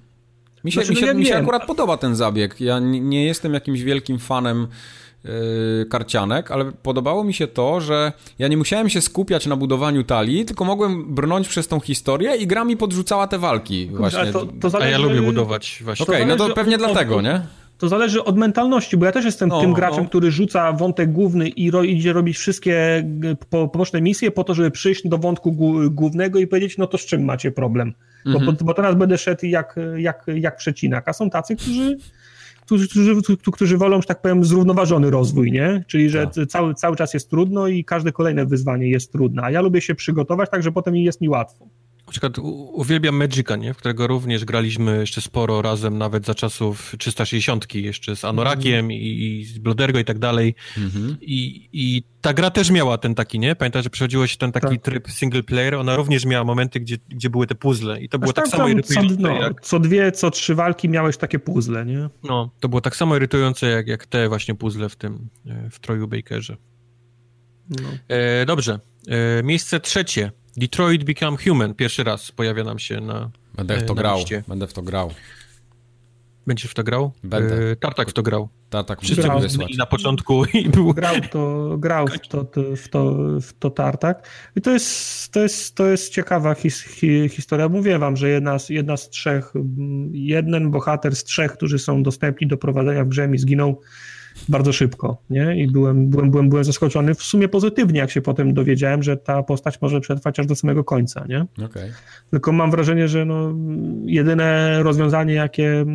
[0.64, 2.62] Mi się, Znaczy, mi, no się, ja mi się akurat podoba ten zabieg.
[2.62, 4.68] Ja nie, nie jestem jakimś wielkim fanem
[5.24, 5.32] yy,
[5.90, 10.46] karcianek, ale podobało mi się to, że ja nie musiałem się skupiać na budowaniu talii,
[10.46, 13.90] tylko mogłem brnąć przez tą historię i gra mi podrzucała te walki.
[13.94, 14.20] Właśnie.
[14.20, 16.06] Ale to, to A zależy, ja lubię budować właśnie.
[16.06, 17.42] Okej, no to pewnie od- dlatego, od- nie?
[17.82, 20.10] To zależy od mentalności, bo ja też jestem No, tym graczem, no.
[20.10, 24.54] który rzuca wątek główny i ro, idzie robić wszystkie g- po, poboczne misje po to,
[24.54, 25.52] żeby przyjść do wątku
[25.92, 27.94] głównego i powiedzieć, no to z czym macie problem?
[28.26, 28.56] Bo, Mhm.
[28.60, 31.98] bo, bo teraz będę szedł jak, jak, jak przecinak, a są tacy, którzy
[32.66, 33.16] Którzy, którzy,
[33.52, 35.84] którzy wolą, że tak powiem, zrównoważony rozwój, nie?
[35.88, 36.48] Czyli, że Tak.
[36.48, 39.42] cały, cały czas jest trudno i każde kolejne wyzwanie jest trudne.
[39.44, 41.68] A ja lubię się przygotować, tak, że potem jest mi łatwo.
[42.12, 42.40] Na przykład
[42.74, 43.74] uwielbiam Magica, nie?
[43.74, 48.96] w którego również graliśmy jeszcze sporo razem, nawet za czasów 360, jeszcze z Anorakiem i,
[48.96, 50.56] i z Blodergo i tak dalej.
[50.78, 51.18] Mhm.
[51.22, 53.56] I, I ta gra też miała ten taki, nie?
[53.56, 54.82] Pamiętasz, że przechodziło się ten taki Tak.
[54.82, 58.34] tryb single player, ona również miała momenty, gdzie, gdzie były te puzzle i to było
[58.34, 59.62] tak tam samo co, irytujące no, jak...
[59.62, 62.10] co dwie, co trzy walki miałeś takie puzzle, nie?
[62.24, 65.80] No, to było tak samo irytujące jak, jak te właśnie puzzle w tym, e, w
[65.80, 66.58] Troju Bakerze.
[67.70, 67.90] No.
[68.08, 70.32] E, dobrze, e, miejsce trzecie.
[70.58, 71.74] Detroit Become Human.
[71.74, 73.30] Pierwszy raz pojawia nam się na...
[73.56, 74.18] Będę w to E, na grał.
[74.18, 74.44] liście.
[74.48, 75.12] Będę w to grał.
[76.48, 77.12] Będziesz w to grał?
[77.24, 77.72] Będę.
[77.72, 78.50] E, Tartak w to grał.
[78.70, 79.40] Ta, tak Wszyscy Grał.
[79.40, 80.94] byli na początku i było...
[80.94, 84.28] grał to, grał w to, to, w to, w to tartak.
[84.56, 87.70] I to jest, to jest, to jest ciekawa his, hi, historia.
[87.70, 92.04] Mówię wam, że jedna z, jedna z trzech, mm, jeden bohater z trzech, którzy są
[92.04, 93.82] dostępni do prowadzenia w grze mi zginął
[94.50, 95.64] bardzo szybko, nie?
[95.64, 99.44] I byłem, byłem, byłem, byłem zaskoczony w sumie pozytywnie, jak się potem dowiedziałem, że ta
[99.44, 101.46] postać może przetrwać aż do samego końca, nie?
[101.66, 101.92] Okej.
[102.32, 103.54] Tylko mam wrażenie, że no,
[104.06, 105.86] jedyne rozwiązanie, jakie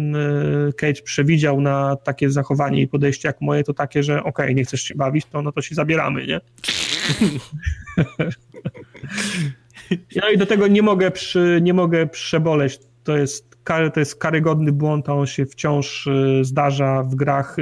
[0.76, 4.82] Cage przewidział na takie zachowanie i podejście jak moje, to takie, że okej, nie chcesz
[4.82, 6.40] się bawić, to no to się zabieramy, nie?
[10.16, 12.78] No i do tego nie mogę, przy, nie mogę przeboleć.
[13.04, 13.56] To jest,
[13.94, 17.56] to jest karygodny błąd, a on się wciąż y, zdarza w grach.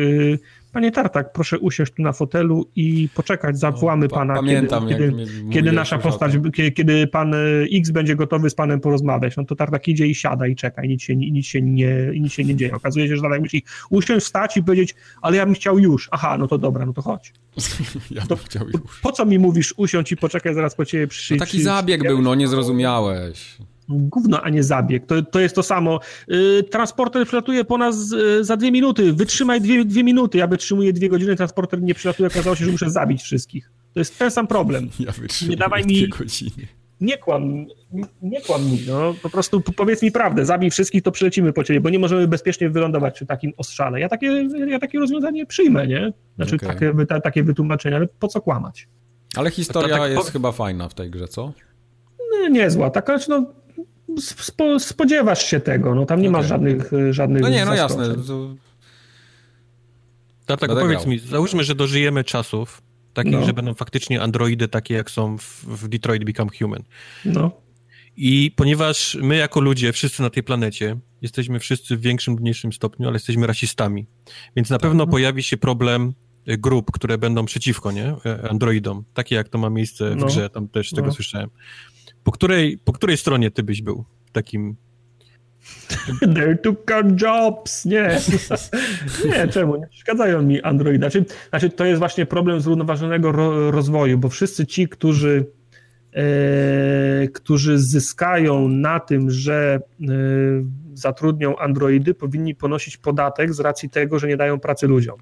[0.75, 5.27] Panie Tartak, proszę usiąść tu na fotelu i poczekać, zawołamy Pa- pana, Pamiętam, kiedy, kiedy,
[5.53, 9.55] kiedy nasza postać, kiedy, kiedy pan y, X będzie gotowy z panem porozmawiać, no to
[9.57, 12.57] Tartak idzie i siada i czeka i nic się, nic się, nie, nic się nie
[12.57, 12.73] dzieje.
[12.73, 16.09] Okazuje się, że Tartak musi usiąść, wstać i powiedzieć, ale ja bym chciał już.
[16.13, 17.33] Aha, no to dobra, no to chodź.
[18.11, 19.01] Ja bym chciał już.
[19.03, 21.35] Po co mi mówisz usiądź i poczekaj, zaraz po ciebie przy...
[21.35, 23.57] To taki przy- zabieg był, no nie zrozumiałeś.
[23.89, 25.07] Gówno, a nie zabieg.
[25.07, 26.01] To, to jest to samo.
[26.33, 29.13] Y, transporter przylatuje po nas y, za dwie minuty.
[29.13, 30.39] Wytrzymaj dwie, dwie minuty.
[30.39, 32.27] Ja wytrzymuję dwie godziny, transporter nie przylatuje.
[32.27, 33.71] Okazało się, że muszę zabić wszystkich.
[33.95, 34.89] To jest ten sam problem.
[35.01, 35.13] Ja
[35.49, 36.67] Nie dawaj mi- dwie godziny.
[37.01, 37.67] Nie kłam,
[38.23, 38.79] nie kłam mi.
[38.89, 39.15] No.
[39.23, 40.45] Po prostu powiedz mi prawdę.
[40.47, 44.01] Zabij wszystkich, to przylecimy po ciebie, bo nie możemy bezpiecznie wylądować przy takim ostrzale.
[44.01, 46.13] Ja takie, ja takie rozwiązanie przyjmę, nie?
[46.37, 46.69] Znaczy Okej.
[46.69, 48.89] takie, ta, takie wytłumaczenie, ale po co kłamać?
[49.37, 51.53] Ale historia To tak jest po- chyba fajna w tej grze, co?
[52.43, 52.91] No, niezła.
[52.91, 53.47] Taka, no,
[54.21, 55.95] spo, spodziewasz się tego.
[55.95, 56.49] No, tam nie ma Okej.
[56.49, 58.09] żadnych, żadnych No nie, no zaskoczeń.
[58.09, 58.25] jasne.
[58.25, 58.55] To...
[60.47, 61.11] Tartak, Będę powiedz grał.
[61.11, 62.83] mi, załóżmy, że dożyjemy czasów
[63.15, 63.45] takich, No.
[63.47, 66.83] że będą faktycznie androidy takie, jak są w, w Detroit Become Human.
[67.25, 67.51] No.
[68.17, 72.73] I ponieważ my jako ludzie, wszyscy na tej planecie, jesteśmy wszyscy w większym lub mniejszym
[72.73, 74.07] stopniu, ale jesteśmy rasistami,
[74.57, 76.13] więc na pewno pojawi się problem
[76.47, 78.15] e, grup, które będą przeciwko, nie?
[78.27, 80.27] E, Androidom, takie jak to ma miejsce w No.
[80.27, 81.13] grze, tam też tego No.
[81.13, 81.51] słyszałem.
[82.25, 84.77] Po której, po której stronie ty byś był takim...
[86.35, 87.85] They took our jobs.
[87.85, 88.19] Nie.
[89.31, 89.77] nie, czemu?
[89.77, 90.99] Nie przeszkadzają mi Androidy.
[90.99, 95.47] Znaczy, znaczy, to jest właśnie problem zrównoważonego ro, rozwoju, bo wszyscy ci, którzy,
[96.13, 100.07] e, którzy zyskają na tym, że e,
[100.95, 105.17] zatrudnią Androidy, powinni ponosić podatek z racji tego, że nie dają pracy ludziom.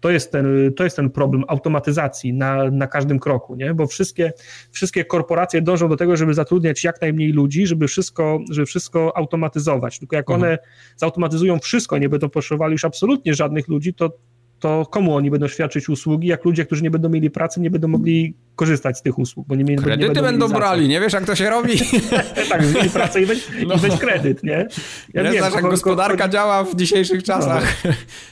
[0.00, 3.74] To jest ten, to jest ten problem automatyzacji na, na każdym kroku, nie?
[3.74, 4.32] bo wszystkie,
[4.70, 9.98] wszystkie korporacje dążą do tego, żeby zatrudniać jak najmniej ludzi, żeby wszystko, żeby wszystko automatyzować.
[9.98, 10.42] Tylko jak Mhm.
[10.42, 10.58] one
[10.96, 14.10] zautomatyzują wszystko, nie będą potrzebowali już absolutnie żadnych ludzi, to,
[14.58, 17.88] to komu oni będą świadczyć usługi, jak ludzie, którzy nie będą mieli pracy, nie będą
[17.88, 21.34] mogli korzystać z tych usług, bo nie, Kredyty będą, będą brali, nie wiesz jak to
[21.34, 21.72] się robi?
[22.50, 23.74] tak, zmieni pracę i weź, No.
[23.74, 24.68] i weź kredyt, nie?
[25.14, 27.82] Ja nie wiem, znasz jak cho- gospodarka chodzi- działa w dzisiejszych czasach.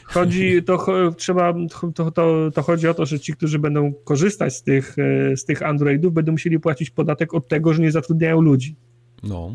[0.04, 1.54] Chodzi, to trzeba,
[1.94, 5.44] to, to, to chodzi o to, że ci, którzy będą korzystać z tych, e, z
[5.44, 8.76] tych Androidów, będą musieli płacić podatek od tego, że nie zatrudniają ludzi.
[9.22, 9.50] No.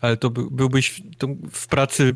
[0.00, 2.12] Ale to by, byłbyś to w pracy,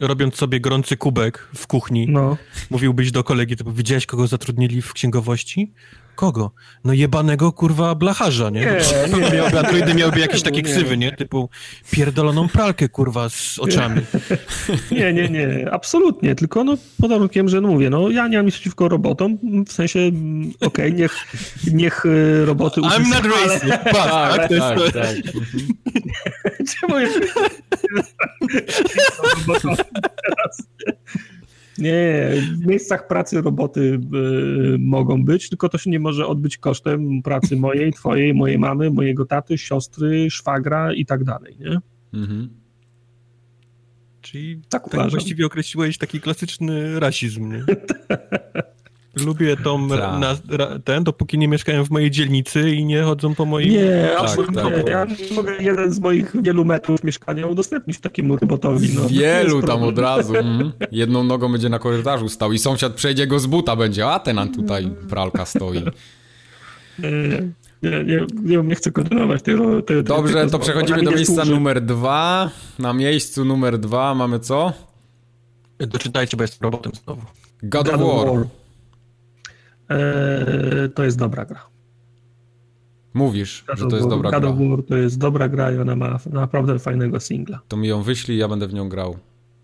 [0.00, 2.36] robiąc sobie gorący kubek w kuchni, No.
[2.70, 5.72] mówiłbyś do kolegi, to widziałeś, kogo zatrudnili w księgowości?
[6.20, 6.50] Kogo?
[6.84, 8.60] No jebanego kurwa blacharza, nie?
[8.60, 11.12] Nie, nie, Miałby, androidy miałyby jakieś takie ksywy, nie?
[11.12, 11.48] Typu
[11.90, 14.00] pierdoloną pralkę kurwa z oczami.
[14.90, 18.46] Nie, nie, nie, absolutnie, tylko no pod warunkiem, że no mówię, no ja nie mam
[18.46, 21.12] nic przeciwko robotom, w sensie, mm, okej, niech,
[21.72, 23.82] niech y, roboty I'm not uzyskają, ale- racist.
[23.84, 24.92] Patrz, tak, to to.
[24.92, 25.16] tak.
[26.80, 27.20] Czemu jest...
[31.80, 33.80] Nie, w miejscach pracy roboty
[34.74, 38.90] y, mogą być, tylko to się nie może odbyć kosztem pracy mojej, twojej, mojej mamy,
[38.90, 41.78] mojego taty, siostry, szwagra i tak dalej, nie?
[42.20, 42.60] Mhm.
[44.20, 47.64] Czyli Tak tak właściwie określiłeś taki klasyczny rasizm, nie?
[49.16, 50.20] Lubię tą, Tak.
[50.20, 53.70] na, ra, ten, dopóki nie mieszkają w mojej dzielnicy i nie chodzą po moim...
[53.70, 54.62] Nie, Tak, absolutnie.
[54.62, 54.88] tak.
[54.88, 58.88] Ja mogę jeden z moich wielu metrów mieszkania udostępnić takiemu robotowi.
[58.94, 59.08] No.
[59.08, 60.36] Wielu Jest tam od razu.
[60.36, 60.72] Mhm.
[60.92, 64.52] Jedną nogą będzie na korytarzu stał i sąsiad przejdzie go z buta będzie, a ten
[64.52, 65.82] tutaj pralka stoi.
[67.82, 69.54] Nie, nie, nie, nie, chcę kontynuować tej,
[69.86, 71.50] tej, Dobrze, tej to przechodzimy do miejsca służy.
[71.50, 72.50] numer dwa.
[72.78, 74.72] Na miejscu numer dwa mamy co?
[75.78, 77.22] Doczytajcie, bo jestem robotem znowu.
[77.62, 78.36] God of God of War.
[78.36, 78.46] War.
[79.90, 81.66] Eee, to jest dobra gra.
[83.14, 84.50] Mówisz, God że to jest War- dobra God gra.
[84.50, 87.60] of War to jest dobra gra i ona ma naprawdę fajnego singla.
[87.68, 89.16] To mi ją wyślij, ja będę w nią grał.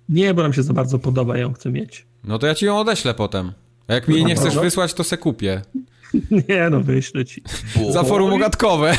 [0.08, 2.06] Nie, bo nam się za bardzo podoba, ją chcę mieć.
[2.24, 3.52] No to ja ci ją odeślę potem.
[3.88, 4.62] A jak mi jej nie No chcesz dobra.
[4.64, 5.62] wysłać, to se kupię.
[6.48, 7.42] Nie, no wyślę ci.
[7.90, 8.96] Za forum ogatkowe.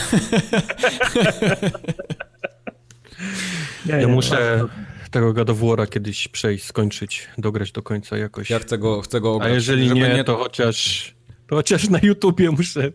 [3.85, 4.65] Nie, Ja nie, muszę
[5.11, 5.49] tego God
[5.89, 8.49] kiedyś przejść, skończyć, dograć do końca jakoś.
[8.49, 9.53] Ja chcę go, chcę go A ograć.
[9.53, 11.13] jeżeli żeby nie, to chociaż,
[11.49, 12.91] chociaż na YouTubie muszę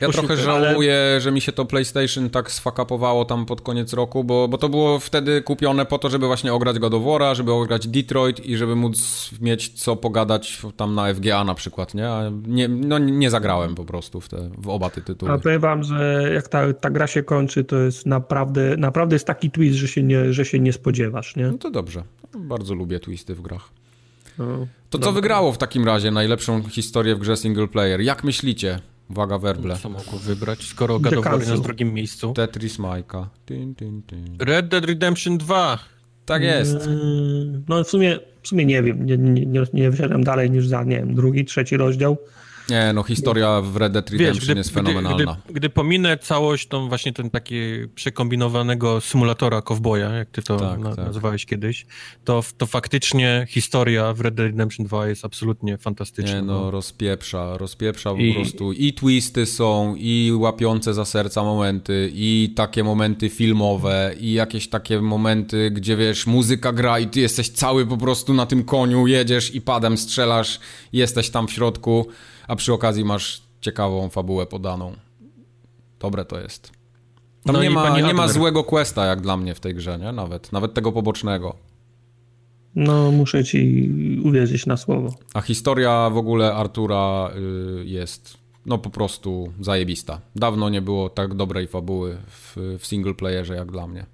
[0.00, 4.24] Ja trochę ale- żałuję, że mi się to PlayStation tak sfakapowało tam pod koniec roku,
[4.24, 7.52] bo, bo to było wtedy kupione po to, żeby właśnie ograć God of War'a, żeby
[7.52, 12.08] ograć Detroit i żeby móc mieć co pogadać tam na FGA na przykład, nie?
[12.08, 15.32] A nie no nie zagrałem po prostu w, te, w oba te tytuły.
[15.32, 19.26] A powiem wam, że jak ta, ta gra się kończy, to jest naprawdę, naprawdę jest
[19.26, 21.46] taki twist, że się nie, że się nie spodziewasz, nie?
[21.46, 22.02] No to dobrze.
[22.38, 23.68] Bardzo lubię twisty w grach.
[24.38, 24.66] No.
[24.90, 28.00] To co wygrało w takim razie najlepszą historię w grze single player?
[28.00, 28.78] Jak myślicie?
[29.10, 29.76] Uwaga, werble.
[29.76, 32.32] co mogło wybrać, skoro God of War jest na drugim miejscu.
[32.32, 33.30] Tetris Majka.
[34.38, 35.78] Red Dead Redemption 2.
[36.26, 36.86] Tak jest.
[36.86, 40.66] Yy, No w sumie, w sumie nie wiem, nie, nie, nie, nie wyszedłem dalej niż
[40.66, 42.16] za, nie wiem, drugi, trzeci rozdział.
[42.70, 45.36] Nie, no historia w Red Dead Redemption Wiesz, gdy, jest gdy, fenomenalna.
[45.46, 47.56] gdy, gdy pominę całość tą właśnie ten taki
[47.94, 51.06] przekombinowanego symulatora kowboja, jak ty to Tak, na, tak.
[51.06, 51.86] nazywałeś kiedyś,
[52.24, 56.34] to, to faktycznie historia w Red Dead Redemption 2 jest absolutnie fantastyczna.
[56.34, 58.72] Nie no, rozpieprza, rozpieprza po I- prostu.
[58.72, 65.00] I twisty są, i łapiące za serca momenty, i takie momenty filmowe, i jakieś takie
[65.00, 69.54] momenty, gdzie wiesz, muzyka gra i ty jesteś cały po prostu na tym koniu, jedziesz
[69.54, 70.60] i padem strzelasz,
[70.92, 72.06] jesteś tam w środku,
[72.48, 74.92] a przy okazji masz ciekawą fabułę podaną.
[76.00, 76.72] Dobre to jest.
[77.44, 80.12] Tam No nie, ma, nie ma złego questa jak dla mnie w tej grze, nie?
[80.12, 81.56] Nawet, nawet tego pobocznego.
[82.74, 83.90] No muszę ci
[84.24, 85.14] uwierzyć na słowo.
[85.34, 87.30] A historia w ogóle Artura
[87.80, 90.20] y, jest no po prostu zajebista.
[90.36, 94.06] Dawno nie było tak dobrej fabuły w, w single playerze jak dla mnie.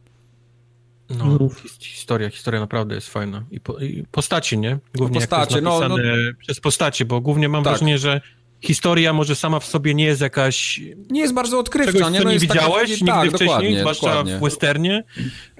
[1.18, 3.44] No, his- historia, historia naprawdę jest fajna.
[3.50, 4.78] I, po, i postacie, nie?
[4.94, 6.04] Głównie jak to postacie, no, napisane
[6.38, 7.72] przez postacie, bo głównie mam Tak.
[7.72, 8.20] wrażenie, że
[8.60, 10.80] historia może sama w sobie nie jest jakaś
[11.10, 12.20] Nie jest bardzo odkrywcza, czegoś, nie?
[12.20, 14.36] No nie widziałeś nigdy tak, wcześniej, dokładnie, zwłaszcza dokładnie.
[14.36, 15.04] w westernie,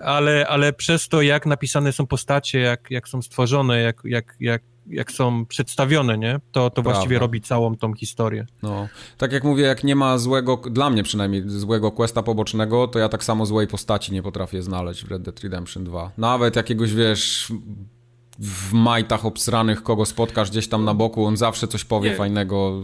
[0.03, 4.63] ale, ale przez to, jak napisane są postacie, jak, jak są stworzone, jak, jak, jak,
[4.91, 6.41] jak są przedstawione, nie?
[6.53, 8.47] To, to właściwie robi całą tą historię.
[8.63, 8.89] No,
[9.19, 13.09] tak jak mówię, jak nie ma złego, dla mnie przynajmniej, złego questa pobocznego, to ja
[13.09, 16.11] tak samo złej postaci nie potrafię znaleźć w Red Dead Redemption 2.
[16.19, 17.53] Nawet jakiegoś, wiesz,
[18.39, 22.17] w majtach obsranych, kogo spotkasz gdzieś tam na boku, on zawsze coś powie Nie.
[22.17, 22.81] fajnego.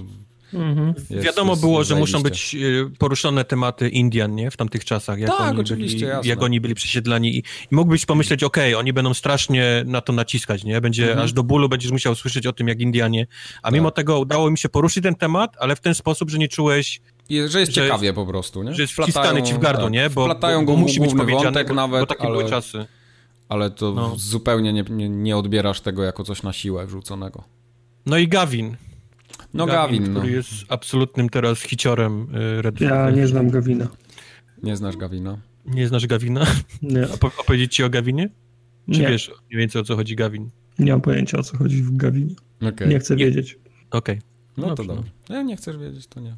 [1.11, 4.51] Jest, Wiadomo jest było, że muszą być y, poruszone tematy Indian, nie?
[4.51, 5.19] W tamtych czasach.
[5.19, 6.29] Jak Tak, oni oczywiście, byli, jasne.
[6.29, 7.37] Jak oni byli przesiedlani.
[7.37, 10.81] I, i mógłbyś pomyśleć, okej, oni będą strasznie na to naciskać, nie?
[10.81, 11.25] Będzie Mhm.
[11.25, 13.27] aż do bólu będziesz musiał słyszeć o tym, jak Indianie.
[13.63, 13.97] A mimo Tak.
[13.97, 17.35] tego udało mi się poruszyć ten temat, ale w ten sposób, że nie czułeś, I-
[17.49, 18.75] Że jest że ciekawie po prostu, nie?
[18.75, 20.11] że jest Wplatają- wciskany ci w gardło, tak, nie?
[20.11, 22.87] Bo, Wplatają bo, bo musi być powiedziane, bo, nawet, bo takie ale, były czasy.
[23.49, 24.13] ale to No.
[24.17, 27.45] zupełnie nie, nie, nie odbierasz tego jako coś na siłę wrzuconego.
[28.07, 28.77] No i Gavin.
[29.57, 30.21] No Gavin, no.
[30.21, 32.27] który jest absolutnym teraz hiciorem
[32.59, 32.81] y, Red.
[32.81, 33.89] Ja nie znam Gawina.
[34.63, 35.39] Nie znasz Gavina?
[35.67, 36.47] Nie znasz Gavina?
[36.83, 38.29] Nie, Opo- opowiedzieć ci o Gavinie?
[38.93, 40.51] Czy nie, wiesz mniej więcej o co chodzi Gavin?
[40.79, 42.35] nie mam pojęcia o co chodzi w Gawinie.
[42.69, 42.89] Okej.
[42.89, 43.25] Nie chcę Nie.
[43.25, 43.59] wiedzieć.
[43.91, 44.21] Okej.
[44.57, 45.11] No to Dobrze, dobrze.
[45.31, 46.37] Nie, nie chcesz wiedzieć, to nie.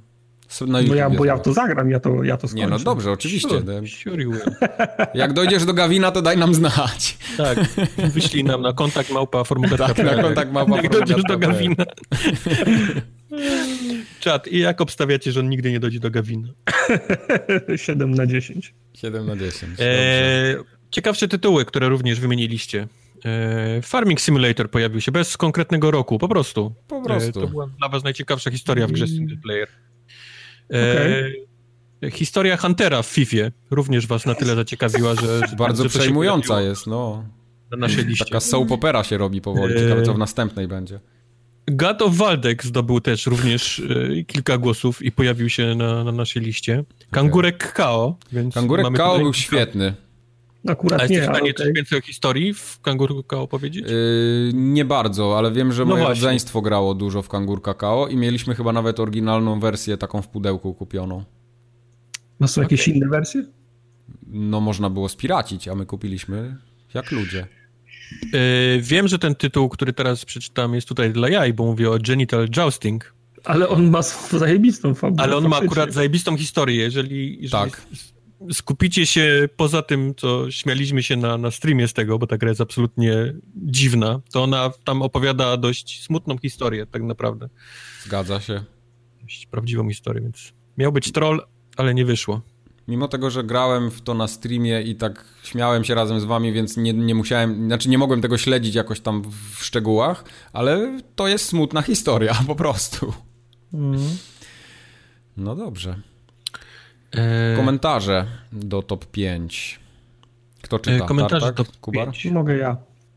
[0.67, 2.65] Na Bo ja, bo ja to zagram, ja to, ja to skończę.
[2.65, 3.49] Nie, no dobrze, oczywiście.
[3.49, 4.43] Sure, sure you will.
[5.15, 7.19] Jak dojdziesz do Gawina, to daj nam znać.
[7.37, 7.59] Tak,
[8.15, 9.95] wyślij nam na kontakt małpa formugatka.
[9.95, 11.39] Tak, na kontakt małpa Jak dojdziesz do.
[11.39, 11.75] Gawina.
[14.21, 16.49] Czad, i jak obstawiacie, że on nigdy nie dojdzie do Gawina?
[17.77, 18.75] 7 na 10.
[18.95, 19.81] 7 na 10.
[19.81, 20.57] E,
[20.91, 22.89] ciekawsze tytuły, które również wymieniliście.
[23.25, 26.75] E, Farming Simulator pojawił się bez konkretnego roku, po prostu.
[26.89, 27.41] Po prostu.
[27.41, 29.69] E, to była dla was najciekawsza historia w grze single player.
[30.73, 35.41] E, Historia Huntera w FIFA również was na tyle zaciekawiła, że...
[35.49, 37.25] że Bardzo że przejmująca jest, no.
[37.71, 38.25] Na naszej liście.
[38.25, 39.75] Taka soap opera się robi powoli.
[39.75, 41.01] Ciekawe, co w następnej będzie.
[41.71, 43.83] God of Waldeck zdobył też również
[44.21, 46.85] e, kilka głosów i pojawił się na, na naszej liście.
[47.11, 49.95] Kangurek Kao, więc Kangurek Kao był świetny.
[50.69, 51.67] Akurat jesteś nie, w ale stanie okej.
[51.67, 53.85] coś więcej o historii w Kangurku Kao powiedzieć?
[53.85, 56.23] Yy, nie bardzo, ale wiem, że No moje właśnie.
[56.25, 60.75] rodzeństwo grało dużo w Kangur Kakao i mieliśmy chyba nawet oryginalną wersję taką w pudełku
[60.75, 61.25] kupioną.
[62.41, 63.45] No są jakieś inne wersje?
[64.27, 66.57] No można było spiracić, a my kupiliśmy
[66.95, 67.47] jak ludzie.
[68.35, 71.99] E, wiem, że ten tytuł, który teraz przeczytam jest tutaj dla jaj, bo mówię o
[71.99, 73.15] Genital Jousting,
[73.45, 75.23] Ale on ma zajebistą fabułę.
[75.23, 76.83] ale on ma akurat zajebistą historię.
[76.83, 77.83] Jeżeli, jeżeli Tak.
[77.93, 78.13] s-
[78.53, 82.49] skupicie się poza tym, co śmialiśmy się na, na streamie z tego, bo ta gra
[82.49, 87.49] jest absolutnie dziwna, to ona tam opowiada dość smutną historię tak naprawdę.
[88.05, 88.65] Zgadza się.
[89.23, 92.41] Dość prawdziwą historię, więc miał być troll, ale nie wyszło.
[92.89, 96.53] Mimo tego, że grałem w to na streamie i tak śmiałem się razem z wami,
[96.53, 99.23] więc nie, nie musiałem, znaczy nie mogłem tego śledzić jakoś tam
[99.55, 103.13] w szczegółach, ale to jest smutna historia po prostu.
[103.75, 104.17] Mhm.
[105.37, 106.01] No dobrze.
[107.17, 109.81] E, Komentarze do top 5.
[110.63, 111.05] Kto czyta?
[111.05, 111.67] E, komentarze Tartak?
[111.67, 112.05] top Kubar?
[112.13, 112.25] 5.
[112.27, 112.77] Mogę ja.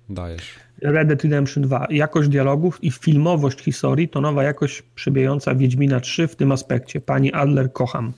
[0.10, 0.56] Dajesz.
[0.82, 1.88] Red Dead Redemption 2.
[1.90, 7.02] Jakość dialogów i filmowość historii to nowa jakość przebijająca Wiedźmina 3 w tym aspekcie.
[7.02, 8.14] Pani Adler kocham.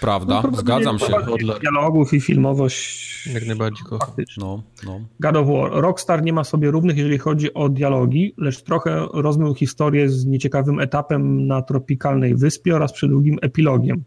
[0.00, 1.16] Prawda, No, zgadzam się.
[1.16, 1.60] Adler.
[1.60, 3.26] Dialogów i filmowość.
[3.34, 4.14] Jak najbardziej kocham.
[4.38, 5.00] No, no.
[5.20, 5.70] God of War.
[5.72, 10.80] Rockstar nie ma sobie równych, jeżeli chodzi o dialogi, lecz trochę rozmył historię z nieciekawym
[10.80, 14.04] etapem na tropikalnej wyspie oraz przydługim epilogiem.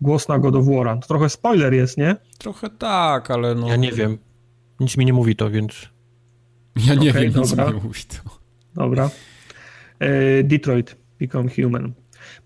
[0.00, 0.98] Głos na God of War'a.
[0.98, 2.16] To trochę spoiler jest, nie?
[2.38, 3.68] Trochę tak, ale no.
[3.68, 4.18] Ja nie wiem.
[4.80, 5.88] Nic mi nie mówi to, więc...
[6.86, 7.70] Ja nie Okej, wiem, nic dobra.
[7.70, 8.30] mi mówi to.
[8.74, 9.10] Dobra.
[9.98, 11.92] E, Detroit Become Human.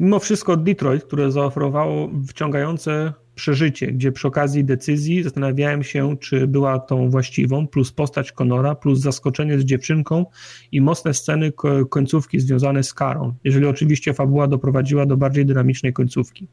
[0.00, 6.78] Mimo wszystko Detroit, które zaoferowało wciągające przeżycie, gdzie przy okazji decyzji zastanawiałem się, czy była
[6.78, 10.26] tą właściwą, plus postać Conora, plus zaskoczenie z dziewczynką
[10.72, 15.92] i mocne sceny ko- końcówki związane z karą, jeżeli oczywiście fabuła doprowadziła do bardziej dynamicznej
[15.92, 16.48] końcówki.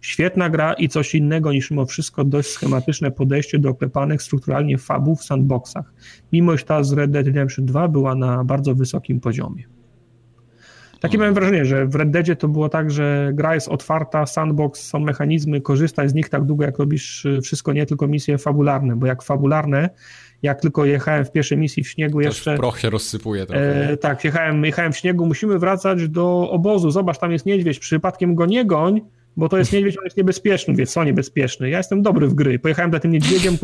[0.00, 5.16] Świetna gra i coś innego niż mimo wszystko dość schematyczne podejście do oklepanych strukturalnie fabuł
[5.16, 5.92] w sandboxach
[6.32, 9.79] mimo iż ta z Red Dead Redemption 2 była na bardzo wysokim poziomie.
[11.00, 14.86] Takie miałem wrażenie, że w Red Deadzie to było tak, że gra jest otwarta, sandbox,
[14.86, 18.96] są mechanizmy, korzystaj z nich tak długo, jak robisz y, wszystko, nie tylko misje fabularne,
[18.96, 19.90] bo jak fabularne,
[20.42, 22.54] jak tylko jechałem w pierwszej misji w śniegu Też jeszcze...
[22.54, 23.90] w proch się rozsypuje trochę.
[23.90, 28.34] E, tak, jechałem, jechałem w śniegu, musimy wracać do obozu, zobacz, tam jest niedźwiedź, przypadkiem
[28.34, 29.00] go nie goń,
[29.40, 31.70] bo to jest niedźwiedź, on jest niebezpieczny, więc co niebezpieczny?
[31.70, 33.56] Ja jestem dobry w gry, pojechałem za tym niedźwiedziem,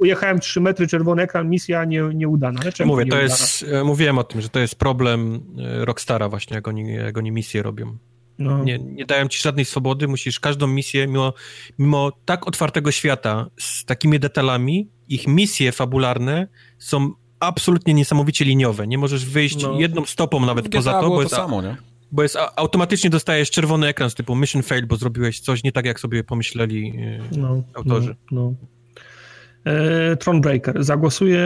[0.00, 2.60] ujechałem 3 metry, czerwony ekran, misja nie, nieudana.
[2.62, 3.64] Ale czemu Mówię, to jest...
[3.72, 7.30] e, Mówiłem o tym, że to jest problem e, Rockstara właśnie, jak oni, jak oni
[7.32, 7.96] misje robią.
[8.38, 8.64] No.
[8.64, 11.32] Nie, nie dają ci żadnej swobody, musisz każdą misję, mimo,
[11.78, 16.48] mimo tak otwartego świata, z takimi detalami, ich misje fabularne
[16.78, 18.86] są absolutnie niesamowicie liniowe.
[18.86, 19.80] Nie możesz wyjść No.
[19.80, 21.76] jedną stopą nawet GTA poza to, było bo to jest, samo, nie?
[22.14, 25.86] Bo jest automatycznie dostajesz czerwony ekran z typu mission fail, bo zrobiłeś coś nie tak,
[25.86, 28.16] jak sobie pomyśleli e, no, autorzy.
[28.30, 29.72] No, no.
[29.72, 30.84] E, Thronebreaker.
[30.84, 31.40] Zagłosuję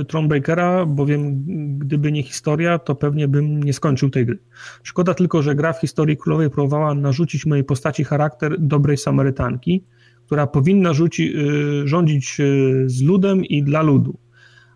[0.00, 1.44] e, Thronebreakera, bowiem
[1.78, 4.38] gdyby nie historia, to pewnie bym nie skończył tej gry.
[4.82, 9.84] Szkoda tylko, że gra w historii królowej próbowała narzucić mojej postaci charakter dobrej Samarytanki,
[10.26, 12.36] która powinna rzuci, e, rządzić
[12.86, 14.21] z ludem i dla ludu.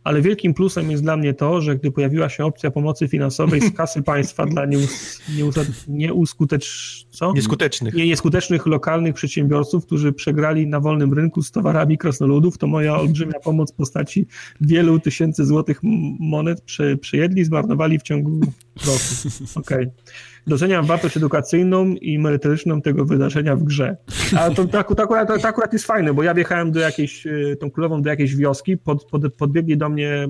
[0.06, 3.74] Ale wielkim plusem jest dla mnie to, że gdy pojawiła się opcja pomocy finansowej z
[3.74, 5.56] kasy państwa dla nieus, nieus,
[5.88, 7.06] nieuskutecz...
[7.10, 7.32] co?
[7.32, 7.94] Nieskutecznych.
[7.94, 13.40] nie, nieskutecznych lokalnych przedsiębiorców, którzy przegrali na wolnym rynku z towarami krasnoludów, to moja olbrzymia
[13.40, 14.26] pomoc w postaci
[14.60, 15.80] wielu tysięcy złotych
[16.20, 18.40] monet prze, przejedli, zmarnowali w ciągu
[18.86, 18.98] roku.
[19.60, 19.86] Okej.
[20.46, 23.96] Doceniam wartość edukacyjną i merytoryczną tego wydarzenia w grze.
[24.38, 27.26] A to, to, to, akurat, to, to akurat jest fajne, bo ja wjechałem do jakiejś,
[27.26, 30.28] e, tą królową do jakiejś wioski, pod, pod, podbiegli do mnie e,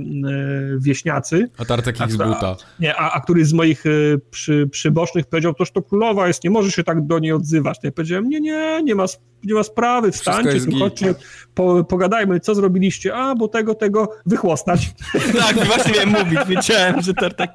[0.79, 2.57] wieśniacy, A Tartek co- buta.
[2.81, 6.51] nie, a, a któryś z moich y, przy, przybocznych powiedział, toż to królowa jest, nie
[6.51, 7.81] możesz się tak do niej odzywać.
[7.81, 9.05] To ja powiedziałem, nie, nie, nie ma,
[9.47, 11.15] nie ma sprawy, wstańcie, tu chodźcie,
[11.55, 14.91] po, pogadajmy, co zrobiliście, a, bo tego, tego, wychłostać.
[15.39, 17.51] tak, właśnie miałem mówić, wiedziałem, że to tak...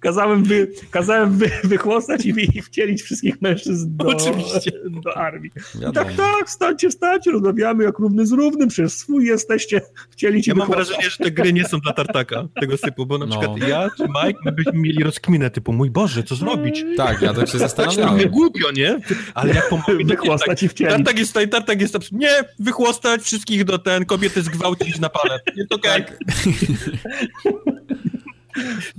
[0.00, 4.70] Kazałem, wy, kazałem wy, wychłostać i, i wcielić wszystkich mężczyzn do, Oczywiście.
[5.04, 5.50] do armii.
[5.90, 9.80] I tak, tak, wstańcie, wstańcie, rozmawiamy jak równy z równym, przecież swój jesteście,
[10.10, 10.88] wcielić Ja i mam wychłostać.
[10.96, 13.38] wrażenie, że te gry nie są dla tartaka tego typu, bo na No.
[13.38, 16.84] przykład ja czy Mike, my byśmy mieli rozkminę typu, mój Boże, co zrobić?
[16.96, 18.28] Tak, ja tak się Tak trochę zastanawiałem.
[18.28, 18.98] głupio, nie?
[19.34, 20.94] Ale jak pomogli, Wychłostać i wcielić.
[20.94, 25.42] Tartak jest tartak jest abs- Nie, wychłostać wszystkich do ten, kobiety zgwałcić na palec.
[25.56, 26.04] Jest okej.
[26.04, 26.18] Tak.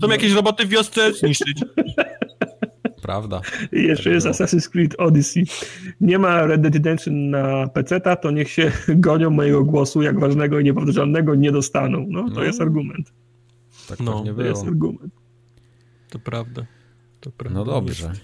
[0.02, 1.14] Są jakieś roboty w wiosce?
[1.14, 1.62] Zniszczyć.
[3.02, 3.42] Prawda.
[3.72, 5.44] I jeszcze jest Assassin's Creed Odyssey.
[6.02, 10.60] Nie ma Red Dead Redemption na PC-ta, to niech się gonią mojego głosu, jak ważnego
[10.60, 12.06] i niepowtarzalnego nie dostaną.
[12.10, 12.44] No, to No.
[12.44, 13.14] jest argument.
[13.90, 14.72] Tak No, pewnie To jest było.
[14.72, 15.14] argument.
[16.10, 16.66] To prawda.
[17.20, 17.60] To prawda.
[17.60, 18.08] No dobrze.
[18.08, 18.22] Jest.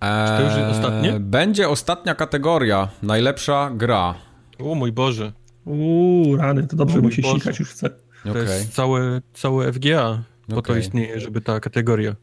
[0.00, 1.12] To już jest ostatnie?
[1.12, 2.88] Eee, Będzie ostatnia kategoria.
[3.02, 4.14] Najlepsza gra.
[4.58, 5.32] O mój Boże.
[5.64, 7.22] Uuu, rany, to dobrze, Boże.
[7.22, 7.90] sikać już chce.
[8.24, 8.42] To Okej.
[8.42, 10.22] jest całe, całe FGA.
[10.46, 10.80] Po to Okej.
[10.80, 12.16] istnieje, żeby ta kategoria.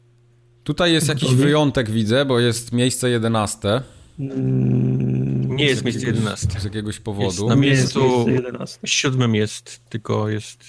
[0.64, 3.82] Tutaj jest jakiś wyjątek, widzę, bo jest miejsce 11
[4.20, 6.60] Mm, Nie jest miejsce 11.
[6.60, 7.48] z jakiegoś Jest powodu.
[7.48, 8.78] na jest miejscu miejsce 11.
[8.84, 10.64] siódmym jest, tylko jest,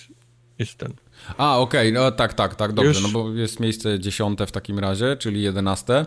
[0.59, 0.93] jest ten.
[1.37, 3.01] A, okej, no tak, tak, tak, dobrze, Już?
[3.03, 6.05] no bo jest miejsce 10 w takim razie, czyli 11.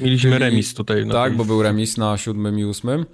[0.00, 1.06] Mieliśmy Czyli- remis tutaj.
[1.06, 3.06] Na tak, tej- bo był remis na 7 i 8.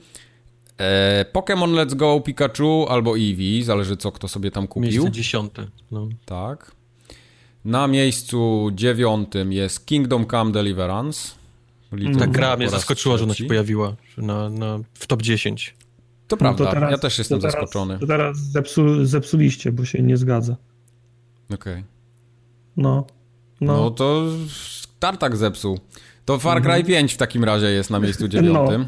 [0.78, 4.90] E, Pokémon Let's Go, Pikachu albo Eevee, zależy co kto sobie tam kupił.
[4.90, 5.66] Miejsce dziesiąte.
[5.90, 6.08] No.
[6.26, 6.72] Tak.
[7.64, 11.30] Na miejscu dziewiątym jest Kingdom Come Deliverance.
[12.18, 15.74] Ta gra mnie zaskoczyła, że ona się pojawiła na, na, w top 10.
[16.28, 17.98] To No prawda, to teraz- ja też jestem to teraz, zaskoczony.
[17.98, 20.56] To teraz zepsu, zepsuliście, bo się nie zgadza.
[21.54, 21.84] Okej.
[22.76, 23.06] No.
[23.60, 23.76] No.
[23.76, 23.90] No.
[23.90, 24.26] to
[24.98, 25.78] Tartak zepsuł.
[26.24, 28.86] To Far Cry 5 w takim razie jest na miejscu dziewiątym.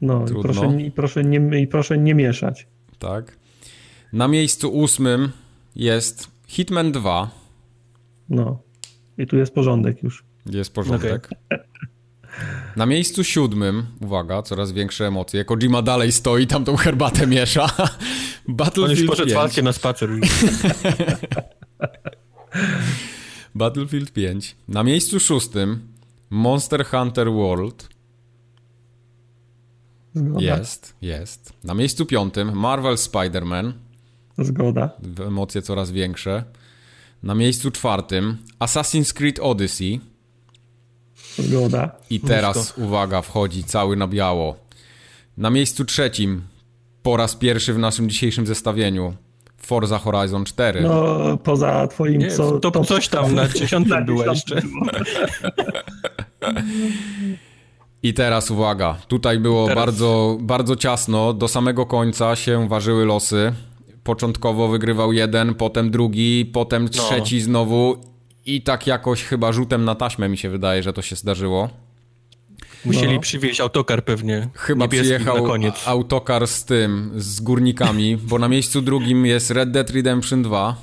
[0.00, 0.42] No, i Trudno.
[0.42, 2.66] proszę, i, proszę nie, i proszę nie mieszać.
[2.98, 3.36] Tak.
[4.12, 5.32] Na miejscu ósmym
[5.76, 7.30] jest Hitman 2.
[8.28, 8.62] No.
[9.18, 10.24] I tu jest porządek już.
[10.46, 11.28] Jest porządek.
[12.76, 15.44] Na miejscu siódmym, uwaga, coraz większe emocje.
[15.44, 17.64] Kojima dalej stoi, tam tą herbatę miesza.
[17.76, 17.86] On
[18.48, 19.34] już Battlefield poszedł 5.
[19.34, 20.10] walkę na spacer.
[23.54, 24.56] Battlefield 5.
[24.68, 25.80] Na miejscu szóstym
[26.30, 27.88] Monster Hunter World.
[30.14, 30.40] Zgoda.
[30.40, 31.52] Jest, jest.
[31.64, 33.72] Na miejscu piątym Marvel Spider-Man.
[34.38, 34.90] Zgoda.
[35.26, 36.44] Emocje coraz większe.
[37.22, 40.00] Na miejscu czwartym Assassin's Creed Odyssey.
[41.38, 41.90] Zgoda.
[42.10, 44.56] I teraz, uwaga, wchodzi cały na biało.
[45.36, 46.42] Na miejscu trzecim,
[47.02, 49.14] po raz pierwszy w naszym dzisiejszym zestawieniu,
[49.56, 50.80] Forza Horizon 4.
[50.80, 52.58] No, poza twoim Nie, co...
[52.60, 54.62] to coś tam na dziesiątym było jeszcze.
[58.02, 63.52] I teraz uwaga, tutaj było Teraz- bardzo, bardzo ciasno, do samego końca się ważyły losy.
[64.04, 67.96] Początkowo wygrywał jeden, potem drugi, potem trzeci znowu
[68.54, 71.68] i tak jakoś chyba rzutem na taśmę mi się wydaje, że to się zdarzyło.
[72.84, 73.20] Musieli No.
[73.20, 74.48] przywieźć autokar pewnie.
[74.54, 75.74] Chyba przyjechał na koniec.
[75.86, 80.76] autokar z tym, z górnikami, bo na miejscu drugim jest Red Dead Redemption 2.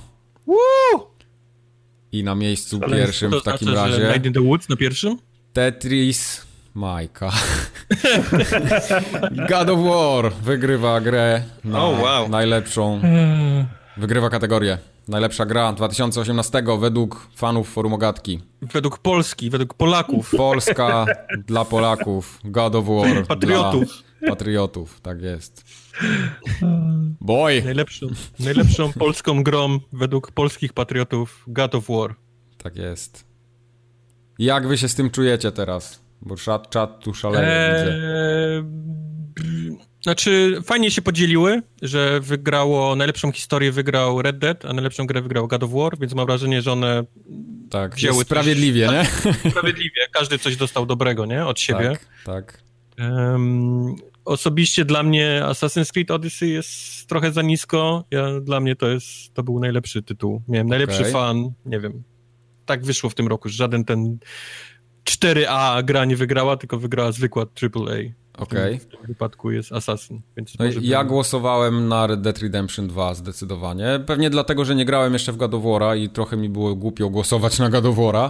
[2.12, 4.76] I na miejscu Ale pierwszym To w takim znaczy, razie Night in the Woods na
[4.76, 5.18] pierwszym?
[5.54, 7.32] Tetris Majka.
[9.50, 12.30] God of War wygrywa grę na Oh, wow.
[12.30, 13.02] najlepszą.
[13.98, 14.78] Wygrywa kategorię.
[15.08, 18.40] Najlepsza gra 2018 według fanów forum Ogatki.
[18.62, 20.32] Według Polski, według Polaków.
[20.38, 21.06] Polska
[21.48, 22.40] dla Polaków.
[22.44, 23.28] God of War.
[23.28, 24.04] Patriotów.
[24.22, 25.64] Dla patriotów, tak jest.
[27.22, 27.62] Boy!
[27.66, 28.08] Najlepszą,
[28.40, 32.16] najlepszą polską grą według polskich patriotów God of War.
[32.58, 33.26] Tak jest.
[34.40, 36.00] Jak wy się z tym czujecie teraz?
[36.22, 37.94] Bo czat, czat tu szaleje, widzę.
[37.94, 45.06] Eee, b- znaczy, fajnie się podzieliły, że wygrało, najlepszą historię wygrał Red Dead, a najlepszą
[45.06, 47.04] grę wygrał God of War, więc mam wrażenie, że one
[47.70, 49.32] Tak, wzięły jest coś- sprawiedliwie, nie?
[49.52, 51.46] sprawiedliwie, każdy coś dostał dobrego, nie?
[51.46, 51.90] Od siebie.
[51.90, 52.62] Tak, tak.
[52.98, 53.96] Em,
[54.26, 58.04] osobiście dla mnie Assassin's Creed Odyssey jest trochę za nisko.
[58.12, 60.42] Ja, dla mnie to jest, to był najlepszy tytuł.
[60.48, 62.04] Miałem najlepszy fan, nie wiem.
[62.66, 64.18] Tak wyszło w tym roku, że żaden ten
[65.04, 67.98] 4A gra nie wygrała, tylko wygrała zwykła AAA.
[68.38, 68.80] Okej.
[68.80, 74.00] W tym wypadku jest Assassin, więc No, ja głosowałem na Red Dead Redemption 2 zdecydowanie.
[74.06, 77.10] Pewnie dlatego, że nie grałem jeszcze w God of War'a i trochę mi było głupio
[77.10, 78.30] głosować na God of War'a,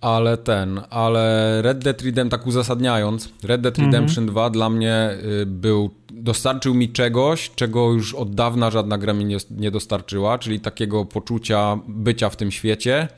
[0.00, 5.10] ale ten, ale Red Dead Redemption, tak uzasadniając, Red Dead Redemption 2 dla mnie
[5.42, 10.38] y, był, dostarczył mi czegoś, czego już od dawna żadna gra mi nie, nie dostarczyła,
[10.38, 13.08] czyli takiego poczucia bycia w tym świecie,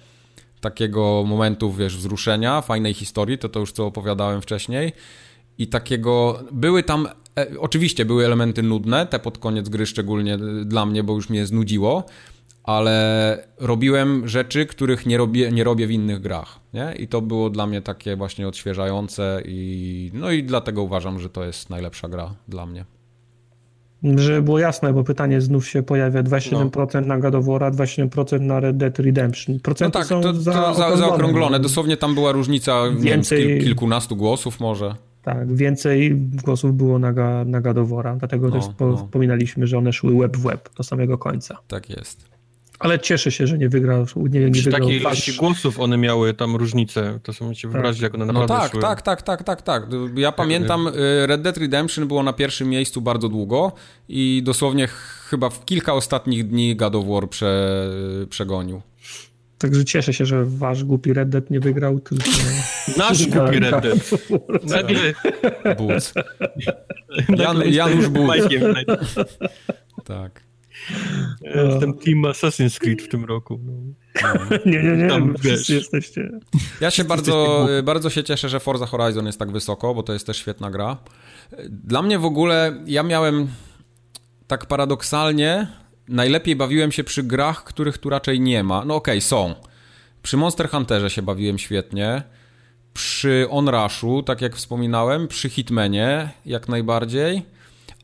[0.61, 4.93] takiego momentu, wiesz, wzruszenia, fajnej historii, to to już co opowiadałem wcześniej.
[5.59, 6.41] I takiego.
[6.53, 7.09] Były tam.
[7.39, 11.47] E, oczywiście były elementy nudne, te pod koniec gry, szczególnie dla mnie, bo już mnie
[11.47, 12.05] znudziło,
[12.65, 16.61] ale robiłem rzeczy, których nie robię, nie robię w innych grach.
[16.75, 16.95] Nie?
[16.99, 21.45] I to było dla mnie takie właśnie odświeżające, i, no i dlatego uważam, że to
[21.45, 22.85] jest najlepsza gra dla mnie.
[24.03, 27.01] Żeby było jasne, bo pytanie znów się pojawia 27% no.
[27.01, 29.61] na God of War, 27% na Red Dead Redemption.
[29.61, 30.97] Procenty no tak, to, to zaokrąglone.
[30.97, 31.61] zaokrąglone.
[31.61, 34.95] Dosłownie tam była różnica więcej, wiem, kilkunastu głosów może.
[35.29, 37.13] Tak, więcej głosów było na,
[37.45, 38.97] na War, dlatego no, też no.
[38.97, 41.59] wspominaliśmy, że one szły web w web do samego końca.
[41.69, 42.29] Tak jest.
[42.79, 44.07] Ale cieszę się, że nie wygrał.
[44.17, 47.21] Nie, nie Przy wygrał takiej ilości głosów one miały tam różnicę.
[47.23, 48.81] To są się wyobrazić, jak one no naprawdę tak, szły.
[48.81, 49.87] tak, tak, tak, tak, tak.
[50.17, 53.73] Ja pamiętam, y, Red Dead Redemption było na pierwszym miejscu bardzo długo
[54.09, 54.89] i dosłownie
[55.31, 57.91] chyba w kilka ostatnich dni God of War prze,
[58.31, 58.83] przegonił.
[59.59, 62.25] Także cieszę się, że wasz głupi Red Dead nie wygrał, tylko...
[62.97, 64.11] Nasz głupi Red Dead.
[64.75, 65.15] Nagle...
[65.77, 66.15] Buc.
[67.29, 68.31] Jan, Janusz Buc.
[70.05, 70.49] Tak.
[71.43, 73.61] Jestem Team Assassin's Creed w tym roku.
[73.65, 73.73] No.
[74.67, 76.31] nie, nie, nie, Tam, wszyscy jesteście.
[76.81, 80.27] Ja się bardzo, bardzo się cieszę, że Forza Horizon jest tak wysoko, bo to jest
[80.27, 80.97] też świetna gra.
[81.69, 83.49] Dla mnie w ogóle, ja miałem
[84.47, 85.67] tak paradoksalnie,
[86.09, 88.85] najlepiej bawiłem się przy grach, których tu raczej nie ma.
[88.85, 89.55] No okej, okay, są.
[90.23, 92.23] Przy Monster Hunterze się bawiłem świetnie.
[92.95, 97.43] Przy Onrushu, tak jak wspominałem, przy Hitmanie jak najbardziej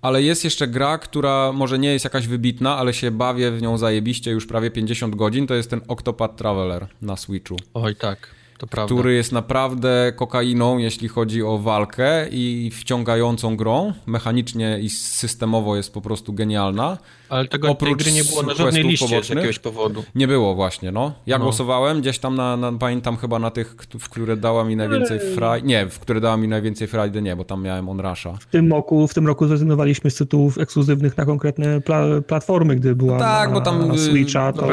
[0.04, 3.78] ale jest jeszcze gra, która może nie jest jakaś wybitna, ale się bawię w nią
[3.78, 7.56] zajebiście już prawie 50 godzin, to jest ten Octopath Traveler na Switchu.
[7.74, 8.30] Oj tak.
[8.64, 8.94] To prawda.
[8.94, 13.92] który jest naprawdę kokainą, jeśli chodzi o walkę i wciągającą grą.
[14.06, 16.98] Mechanicznie i systemowo jest po prostu genialna.
[17.28, 19.26] Ale tego Oprócz tej gry nie było na żadnej liście pobocznych.
[19.26, 20.04] z jakiegoś powodu.
[20.14, 21.12] Nie było właśnie, no.
[21.26, 21.44] Ja no.
[21.44, 25.62] głosowałem gdzieś tam na, na, pamiętam chyba na tych, w które dała mi najwięcej fraj...
[25.62, 28.32] Nie, w które dała mi najwięcej frajdy, nie, bo tam miałem Onrusha.
[28.40, 32.94] W tym roku, w tym roku zrezygnowaliśmy z tytułów ekskluzywnych na konkretne pla platformy, gdy
[32.94, 34.52] była no tak, na, bo tam na Switcha.
[34.52, 34.66] To,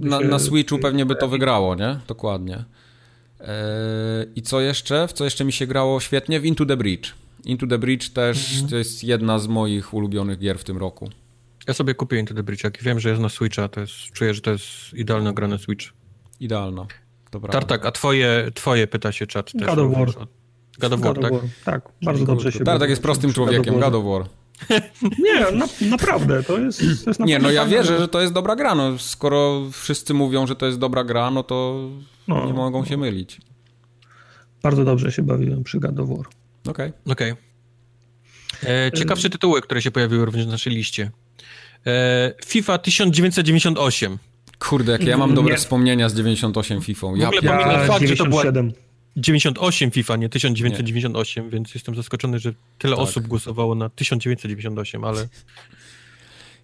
[0.00, 1.98] na, na Switchu pewnie by to wygrało, nie?
[2.08, 2.64] Dokładnie.
[3.40, 3.48] Eee,
[4.36, 5.08] I co jeszcze?
[5.08, 6.40] W co jeszcze mi się grało świetnie?
[6.40, 7.14] W Into the Bridge.
[7.44, 8.70] Into the Bridge też mhm.
[8.70, 11.10] to jest jedna z moich ulubionych gier w tym roku.
[11.68, 14.34] Ja sobie kupię Into the Bridge, jak wiem, że jest na Switcha, to jest, czuję,
[14.34, 15.86] że to jest idealna gra na Switch.
[16.40, 16.86] Idealna,
[17.30, 17.48] prawda.
[17.48, 19.66] Tartak, a twoje, twoje pyta się czat też.
[19.66, 20.12] God of War.
[20.78, 21.32] God of War, God tak?
[21.32, 21.42] War.
[21.64, 24.24] Tak, bardzo dobrze się Tartak jest prostym człowiekiem, God of War.
[25.24, 28.56] Nie, na, naprawdę, to jest, to jest Nie, no ja wierzę, że to jest dobra
[28.56, 28.74] gra.
[28.74, 31.88] No, skoro wszyscy mówią, że to jest dobra gra, no to
[32.28, 33.40] no, nie mogą się mylić.
[34.62, 36.26] Bardzo dobrze się bawiłem przy God of War.
[36.68, 36.92] Okej.
[37.04, 37.12] Okay.
[37.12, 37.36] okay.
[38.66, 41.10] E, ciekawsze tytuły, które się pojawiły również na naszej liście.
[41.86, 44.18] E, FIFA 1998.
[44.58, 45.58] Kurde, jakie ja mam dobre nie.
[45.58, 47.06] wspomnienia z 98 FIFA.
[47.16, 48.08] Ja, w ogóle ja, fakt, 97.
[48.08, 48.72] że to była
[49.18, 51.50] 98 FIFA, nie 1998, nie.
[51.50, 53.04] więc jestem zaskoczony, że tyle tak.
[53.04, 55.28] osób głosowało na 1998, ale...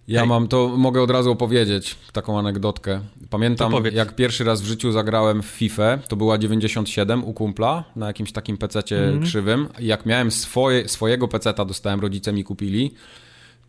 [0.07, 0.29] Ja Hej.
[0.29, 3.01] mam, to mogę od razu opowiedzieć taką anegdotkę.
[3.29, 8.07] Pamiętam, jak pierwszy raz w życiu zagrałem w FIFA, to była 97 u kumpla na
[8.07, 9.23] jakimś takim pececie mm.
[9.23, 9.67] krzywym.
[9.79, 12.93] Jak miałem swoje, swojego peceta, dostałem, rodzice mi kupili,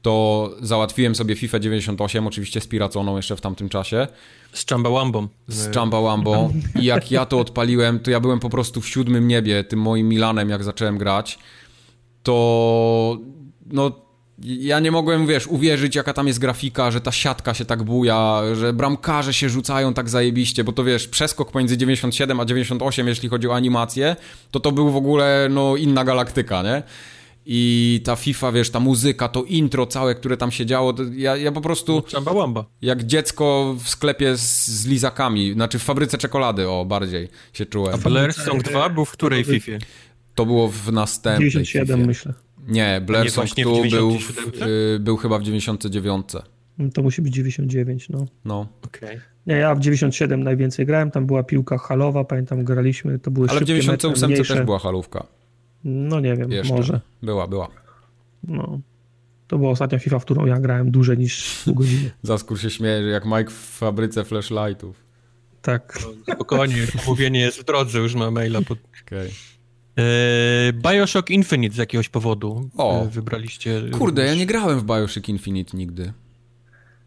[0.02, 4.06] to załatwiłem sobie FIFA 98, oczywiście z Piraconą jeszcze w tamtym czasie.
[4.52, 5.28] Z Chambawambą.
[5.48, 6.52] Z Chambawambą.
[6.80, 10.08] I jak ja to odpaliłem, to ja byłem po prostu w siódmym niebie, tym moim
[10.08, 11.38] Milanem, jak zacząłem grać.
[12.22, 13.18] To
[13.66, 14.06] no
[14.42, 18.42] ja nie mogłem, wiesz, uwierzyć, jaka tam jest grafika, że ta siatka się tak buja,
[18.54, 23.28] że bramkarze się rzucają tak zajebiście, bo to wiesz, przeskok pomiędzy 97 a 98, jeśli
[23.28, 24.16] chodzi o animację,
[24.50, 26.82] to to był w ogóle, no, inna galaktyka, nie?
[27.48, 31.52] I ta FIFA, wiesz, ta muzyka, to intro całe, które tam się działo, ja, ja
[31.52, 32.02] po prostu...
[32.12, 32.64] Chamba Wamba.
[32.82, 37.94] Jak dziecko w sklepie z, z lizakami, znaczy w fabryce czekolady, o, bardziej się czułem.
[37.94, 39.72] A Blair Song 2 był w której FIFA?
[40.34, 42.06] To było w następnej 97 FIFA.
[42.06, 42.34] myślę.
[42.68, 44.18] Nie, Blair Song 2 był,
[44.94, 46.32] y, był chyba w 99.
[46.78, 48.26] No to musi być 99, no.
[48.44, 48.68] No.
[48.84, 49.20] Okay.
[49.46, 53.60] Nie, ja w 97 najwięcej grałem, tam była piłka halowa, pamiętam, graliśmy, to były Ale
[53.60, 55.26] w 98 mecze, też była halówka.
[55.88, 56.74] No nie wiem, Jeszcze.
[56.74, 57.00] może.
[57.22, 57.68] Była, była.
[58.44, 58.80] No.
[59.48, 62.10] To była ostatnia FIFA, w którą ja grałem dłużej niż pół godziny.
[62.22, 65.04] Zaskur się śmieje, jak Mike w fabryce flashlightów.
[65.62, 65.98] Tak.
[66.28, 68.62] No, spokojnie, mówienie jest w drodze, już ma maila.
[68.62, 68.78] Pod...
[69.06, 69.30] Okay.
[69.98, 73.02] E, Bioshock Infinite z jakiegoś powodu o.
[73.02, 73.80] E, wybraliście.
[73.80, 74.26] Kurde, również.
[74.26, 76.12] ja nie grałem w Bioshock Infinite nigdy.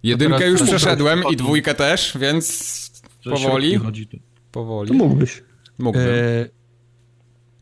[0.03, 3.79] Jedynkę już przeszedłem i dwójkę też, więc powoli.
[4.51, 4.87] Powoli.
[4.87, 5.43] To mógłbyś.
[5.77, 6.07] Mógłbym.
[6.07, 6.58] E,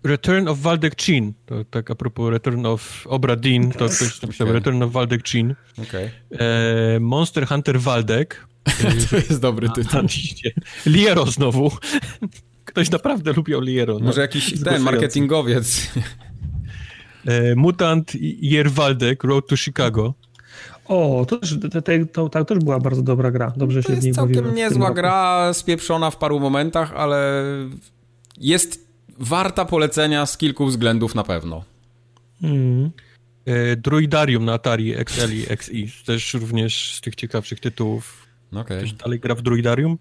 [0.03, 1.33] Return of Waldek Chin.
[1.45, 4.59] To tak a propos Return of Obra Dinn, to ktoś napisał okay.
[4.59, 5.55] Return of Waldek Chin.
[5.87, 6.11] Okay.
[6.31, 8.47] E, Monster Hunter Waldek.
[9.09, 10.01] to jest dobry tytuł.
[10.85, 11.71] Liero znowu.
[12.65, 13.99] Ktoś naprawdę lubił Liero.
[13.99, 14.05] No.
[14.05, 15.87] Może jakiś ten marketingowiec.
[17.25, 18.11] E, Mutant
[18.41, 20.13] Jerwaldek, Road to Chicago.
[20.85, 21.81] O, to też, to,
[22.13, 23.53] to, to, też była bardzo dobra gra.
[23.57, 27.43] Dobrze to się jest w niej całkiem niezła gra, spieprzona w paru momentach, ale
[28.37, 28.86] jest
[29.19, 31.63] warta polecenia z kilku względów na pewno.
[32.43, 32.91] Mm.
[33.77, 38.27] Druidarium na Atari XL i XI, też również z tych ciekawszych tytułów.
[38.51, 38.77] Okay.
[38.77, 39.97] Ktoś dalej gra w Druidarium?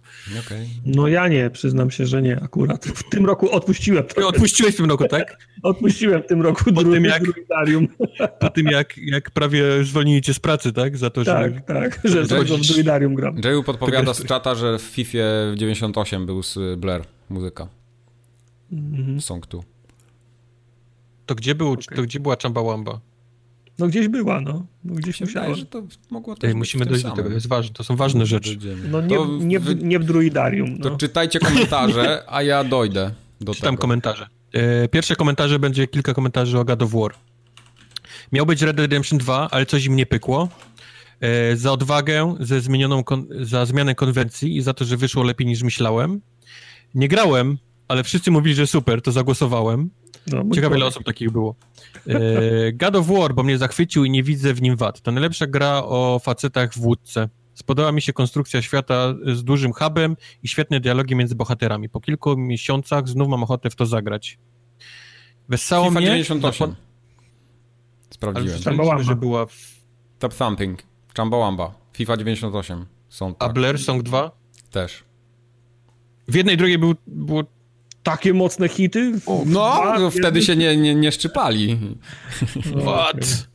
[0.46, 0.66] Okay.
[0.84, 2.86] No ja nie, przyznam się, że nie akurat.
[2.86, 4.04] W tym roku odpuściłem.
[4.04, 4.28] Trochę.
[4.28, 5.38] Odpuściłeś w tym roku, tak?
[5.62, 7.88] Odpuściłem w tym roku po tym jak, Druidarium.
[8.40, 10.96] Po tym jak, jak prawie zwolnili cię z pracy, tak?
[10.96, 11.32] Za to, że...
[11.32, 13.40] Tak, tak, że tylko w Druidarium gram.
[13.44, 15.18] Jayu podpowiada z czata, że w FIFA
[15.56, 17.68] 98 był z Blair muzyka.
[18.72, 19.20] -hmm.
[19.20, 19.62] Song 2.
[21.26, 21.96] To gdzie, był, okay.
[21.96, 23.00] to gdzie była Chambawamba?
[23.78, 24.66] No gdzieś była, no.
[24.84, 25.54] no gdzieś musiała.
[25.54, 28.58] że to mogło też Ej, Musimy dojść do tego, jest ważne, to są ważne rzeczy.
[28.90, 30.78] No nie, w, nie, w, nie w druidarium.
[30.78, 30.90] No.
[30.90, 33.80] To czytajcie komentarze, a ja dojdę do Czytam tego.
[33.80, 34.28] komentarze.
[34.52, 37.14] E, pierwsze komentarze będzie kilka komentarzy o God of War.
[38.32, 40.48] Miał być Red Dead Redemption 2, ale coś im nie pykło.
[41.20, 43.02] E, za odwagę, ze zmienioną
[43.40, 46.20] za zmianę konwencji i za to, że wyszło lepiej niż myślałem.
[46.94, 47.58] Nie grałem,
[47.89, 49.90] ale wszyscy mówili, że super, to zagłosowałem.
[50.26, 51.55] No, Ciekawe, ile osób takich było.
[52.08, 55.00] E, God of War, bo mnie zachwycił i nie widzę w nim wad.
[55.00, 57.28] To najlepsza gra o facetach w łódce.
[57.55, 61.89] Spodobała mi się konstrukcja świata z dużym hubem i świetne dialogi między bohaterami.
[61.89, 64.39] Po kilku miesiącach znów mam ochotę w to zagrać.
[65.48, 66.06] Wessało FIFA mnie...
[66.06, 66.74] 98.
[68.10, 68.81] Sprawdziłem.
[68.90, 69.76] Ale że była w...
[70.18, 70.82] Top Thumping.
[71.16, 71.74] Chumbawamba.
[71.92, 72.86] FIFA 98.
[73.08, 73.50] Są tak.
[73.50, 74.31] A Blair Song 2?
[74.70, 75.05] Też.
[76.28, 77.44] W jednej i drugiej był, było
[78.07, 79.12] takie mocne hity?
[79.47, 81.78] No, no wtedy się nie, nie, nie szczypali.
[82.83, 83.49] What?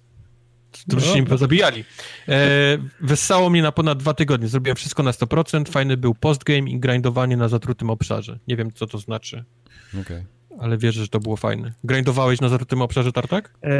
[0.89, 1.01] To no.
[1.01, 1.83] się nie pozabijali.
[2.27, 4.47] E, wessało mnie na ponad dwa tygodnie.
[4.47, 5.69] Zrobiłem wszystko na 100%.
[5.69, 8.39] Fajny był postgame i grindowanie na zatrutym obszarze.
[8.47, 9.45] Nie wiem, co to znaczy.
[9.89, 10.01] Okej.
[10.01, 11.73] Okay ale wierzę, że to było fajne.
[11.83, 13.53] Grindowałeś na tym obszarze Tartak?
[13.61, 13.71] Eee,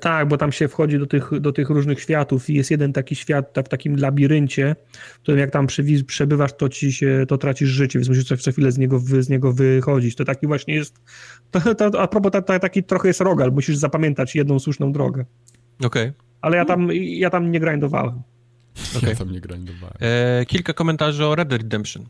[0.00, 3.16] tak, bo tam się wchodzi do tych, do tych różnych światów i jest jeden taki
[3.16, 5.66] świat tak, w takim labiryncie, w którym jak tam
[6.06, 9.28] przebywasz, to ci się, to tracisz życie, więc musisz co, co chwilę z niego, z
[9.28, 10.16] niego wychodzić.
[10.16, 11.00] To taki właśnie jest,
[11.50, 15.24] to, to, a propos, to, taki trochę jest rogal, musisz zapamiętać jedną słuszną drogę.
[15.84, 16.08] Okej.
[16.08, 16.12] Okay.
[16.40, 18.22] Ale ja tam, ja tam nie grindowałem.
[18.96, 19.10] Okay.
[19.10, 19.96] Ja tam nie grindowałem.
[20.00, 22.06] Eee, kilka komentarzy o Red Dead Redemption.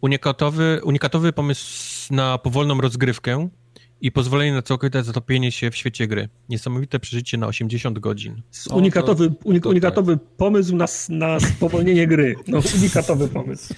[0.00, 3.48] Unikatowy, unikatowy pomysł na powolną rozgrywkę
[4.00, 6.28] i pozwolenie na całkowite zatopienie się w świecie gry.
[6.48, 8.42] Niesamowite przeżycie na 80 godzin.
[8.70, 10.26] O, unikatowy, to, unik, unikatowy tak.
[10.36, 12.36] pomysł na, na spowolnienie gry.
[12.48, 13.74] No, unikatowy pomysł.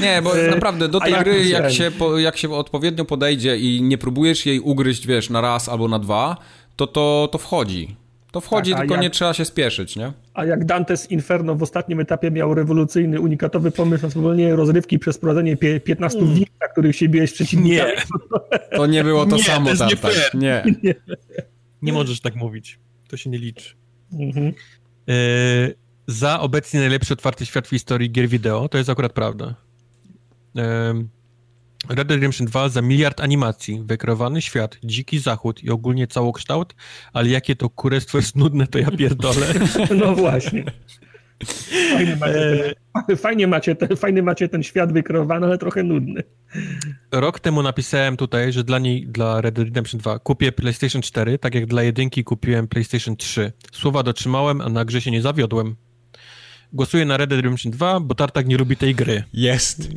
[0.00, 3.82] Nie, bo e, naprawdę do tej jak gry, jak się, jak się odpowiednio podejdzie i
[3.82, 6.36] nie próbujesz jej ugryźć, wiesz, na raz albo na dwa,
[6.76, 7.96] to to, to wchodzi.
[8.34, 10.12] To wchodzi, tak, tylko jak, nie trzeba się spieszyć, nie?
[10.34, 15.18] A jak Dantes Inferno w ostatnim etapie miał rewolucyjny, unikatowy pomysł na spowolnienie rozrywki przez
[15.18, 16.34] prowadzenie 15 mm.
[16.34, 17.90] win, na których się biłeś przeciwnikami.
[17.90, 18.76] Nie.
[18.76, 20.34] To nie było to nie, samo, to tak.
[20.34, 20.64] Nie.
[20.82, 20.94] nie.
[21.82, 22.78] Nie możesz tak mówić.
[23.08, 23.74] To się nie liczy.
[24.12, 24.52] Mhm.
[25.08, 25.12] E,
[26.06, 28.68] za obecnie najlepszy otwarty świat w historii gier wideo.
[28.68, 29.54] To jest akurat prawda.
[30.56, 30.94] E,
[31.88, 36.74] Red Dead Redemption 2 za miliard animacji, wykreowany świat, dziki zachód i ogólnie całokształt,
[37.12, 39.46] ale jakie to kurestwo jest nudne, to ja pierdolę.
[40.00, 40.64] No właśnie.
[41.92, 42.74] Fajnie macie,
[43.06, 46.22] ten, fajnie, macie ten, fajnie macie ten świat wykreowany, ale trochę nudny.
[47.12, 51.38] Rok temu napisałem tutaj, że dla niej, dla Red Dead Redemption 2 kupię PlayStation 4,
[51.38, 53.52] tak jak dla jedynki kupiłem PlayStation 3.
[53.72, 55.76] Słowa dotrzymałem, a na grze się nie zawiodłem.
[56.72, 59.24] Głosuję na Red Dead Redemption 2, bo Tartak nie lubi tej gry.
[59.32, 59.88] Jest.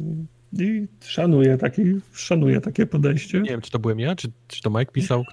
[0.54, 3.42] I szanuję, taki, szanuję takie podejście.
[3.42, 5.24] Nie wiem, czy to byłem ja, czy, czy to Mike pisał?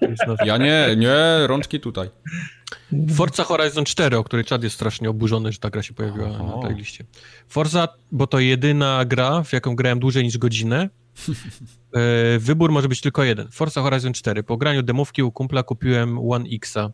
[0.45, 2.11] Ja nie, nie, rączki tutaj.
[3.15, 6.45] Forza Horizon 4, o której czad jest strasznie oburzony, że ta gra się pojawiła Aha.
[6.57, 7.05] na tej liście.
[7.49, 10.89] Forza, bo to jedyna gra, w jaką grałem dłużej niż godzinę.
[11.95, 13.49] E, wybór może być tylko jeden.
[13.51, 14.43] Forza Horizon 4.
[14.43, 16.93] Po graniu demówki u kumpla kupiłem One Xa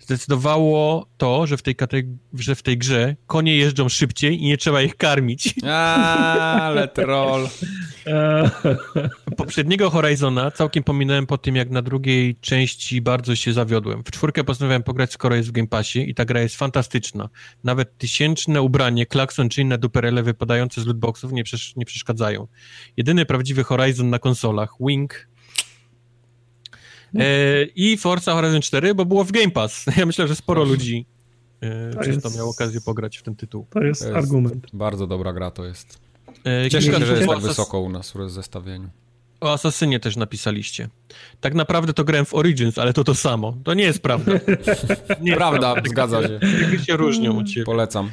[0.00, 1.76] zdecydowało to, że w tej,
[2.34, 5.54] że w tej grze konie jeżdżą szybciej i nie trzeba ich karmić.
[5.66, 7.48] A, ale troll.
[9.36, 14.04] Poprzedniego Horizona całkiem pominąłem po tym, jak na drugiej części bardzo się zawiodłem.
[14.04, 17.28] W czwórkę postanowiłem pograć, skoro jest w Game Passie i ta gra jest fantastyczna.
[17.64, 22.46] Nawet tysięczne ubranie, klakson czy inne duperele wypadające z lootboxów nie, przesz nie przeszkadzają.
[22.96, 25.28] Jedyny prawdziwy Horizon na konsolach, Wing,
[27.74, 29.86] I Forza Horizon 4, bo było w Game Pass.
[29.96, 31.06] Ja myślę, że sporo ludzi
[31.60, 33.66] e, to jest, miało okazję pograć w ten tytuł.
[33.70, 34.66] To jest, to jest argument.
[34.72, 35.98] Bardzo dobra gra to jest.
[36.46, 38.90] E, Cieszę się, że jest tak wysoko u nas w zestawieniu.
[39.40, 40.88] O Asasynie też napisaliście.
[41.40, 43.56] Tak naprawdę to grałem w Origins, ale to to samo.
[43.64, 44.32] To nie jest prawda.
[45.20, 46.40] Nie prawda, prawda, zgadza się.
[46.72, 47.64] Jak się różnią u ciebie.
[47.64, 48.10] Polecam.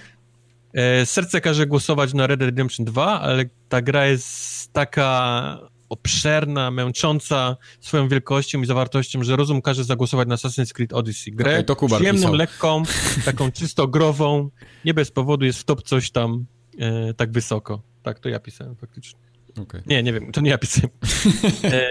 [1.06, 7.58] serce każe głosować na Red Dead Redemption 2, ale ta gra jest taka obszerna, męcząca
[7.82, 11.32] swoją wielkością i zawartością, że rozum każe zagłosować na Assassin's Creed Odyssey.
[11.34, 12.34] Grę okay, to Kubar przyjemną, pisał.
[12.34, 12.84] lekką,
[13.26, 14.50] taką czysto grową,
[14.86, 16.46] nie bez powodu jest w top coś tam
[16.80, 17.82] e, tak wysoko.
[18.04, 19.20] Tak, to ja pisałem faktycznie.
[19.62, 19.84] Okay.
[19.86, 20.90] Nie, nie wiem, to nie ja pisałem.
[21.64, 21.90] E,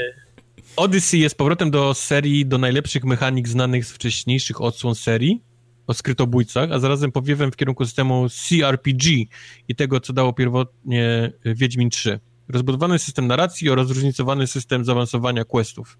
[0.76, 5.42] Odyssey jest powrotem do serii, do najlepszych mechanik znanych z wcześniejszych odsłon serii
[5.86, 9.10] o skrytobójcach, a zarazem powiewem w kierunku systemu CRPG
[9.68, 12.20] i tego, co dało pierwotnie Wiedźmin 3.
[12.48, 15.98] Rozbudowany system narracji oraz zróżnicowany system zaawansowania questów.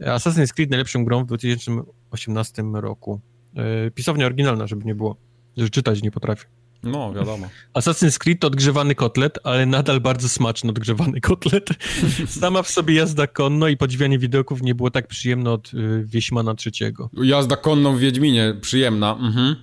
[0.00, 3.20] Assassin's Creed najlepszą grą w 2018 roku.
[3.56, 5.16] E, pisownia oryginalna, żeby nie było,
[5.56, 6.44] że czytać nie potrafię.
[6.82, 7.48] No, wiadomo.
[7.74, 11.68] Assassin's Creed to odgrzewany kotlet, ale nadal bardzo smaczny odgrzewany kotlet.
[12.40, 16.54] Sama w sobie jazda konno i podziwianie widoków nie było tak przyjemne od y, Wieśmana
[16.54, 17.10] trzeciego.
[17.22, 19.12] Jazda konną w Wiedźminie, przyjemna.
[19.20, 19.56] Mhm.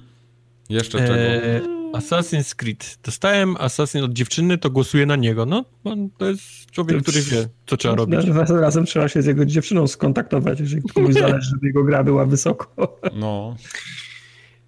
[0.70, 1.14] Jeszcze czego?
[1.16, 2.98] E, Assassin's Creed.
[3.04, 5.46] Dostałem Assassin od dziewczyny, to głosuję na niego.
[5.46, 8.20] No, on to jest człowiek, To który wie, co trzeba robić.
[8.50, 12.88] Razem trzeba się z jego dziewczyną skontaktować, jeżeli komuś zależy, żeby jego gra była wysoko.
[13.16, 13.56] No.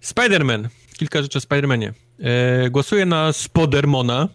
[0.02, 0.68] Spider-Man.
[0.98, 1.92] Kilka rzeczy o Spider-Manie.
[2.20, 4.28] E, głosuję na Spodermona,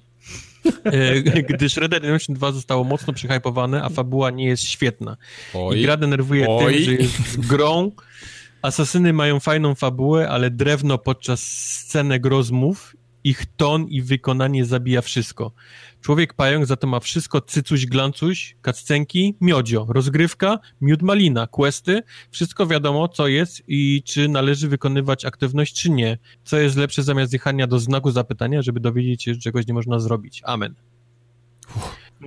[0.83, 1.21] e,
[1.53, 5.17] gdyż Red Dead Redemption 2 zostało mocno przyhypowane, a fabuła nie jest świetna.
[5.53, 5.81] I Oj.
[5.81, 6.73] gra denerwuje Oj.
[6.75, 7.91] tym, że jest grą.
[8.61, 15.51] Asasyny mają fajną fabułę, ale drewno podczas scenek rozmów, ich ton i wykonanie zabija wszystko.
[16.01, 22.67] Człowiek pająk za to ma wszystko cycuś glancuś, kaccenki, miodzio, rozgrywka, miód malina, questy, wszystko
[22.67, 26.17] wiadomo co jest i czy należy wykonywać aktywność czy nie.
[26.43, 29.99] Co jest lepsze zamiast jechania do znaku zapytania, żeby dowiedzieć się, że czegoś nie można
[29.99, 30.41] zrobić.
[30.45, 30.75] Amen.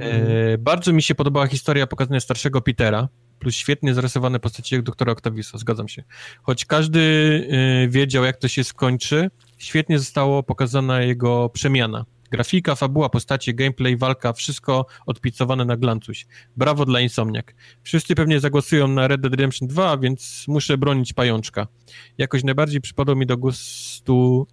[0.01, 3.09] E, bardzo mi się podobała historia pokazania starszego Petera,
[3.43, 6.03] plus świetnie zarysowane postacie jak doktora Octaviusa, zgadzam się.
[6.43, 7.01] Choć każdy
[7.51, 12.05] e, wiedział, jak to się skończy, świetnie zostało pokazana jego przemiana.
[12.31, 16.27] Grafika, fabuła, postacie, gameplay, walka, wszystko odpicowane na glancuś.
[16.57, 17.47] Brawo dla Insomniac.
[17.83, 21.67] Wszyscy pewnie zagłosują na Red Dead Redemption 2, więc muszę bronić pajączka.
[22.19, 24.47] Jakoś najbardziej przypadło mi do gustu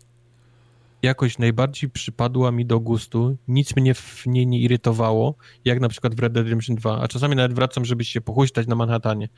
[1.01, 6.15] jakoś najbardziej przypadła mi do gustu, nic mnie w niej nie irytowało, jak na przykład
[6.15, 9.29] w Red Dead Redemption 2, a czasami nawet wracam, żeby się pochuśtać na Manhattanie.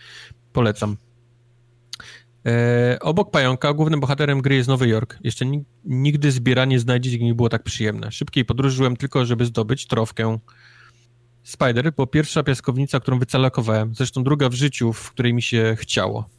[0.53, 0.97] Polecam.
[2.45, 5.17] E, obok Pająka głównym bohaterem gry jest Nowy Jork.
[5.23, 8.11] Jeszcze nig- nigdy zbieranie znajdzieć nie było tak przyjemne.
[8.11, 10.37] Szybkiej podróżyłem tylko, żeby zdobyć trofkę.
[11.43, 16.29] Spider była pierwsza piaskownica, którą wycalakowałem, zresztą druga w życiu, w której mi się chciało.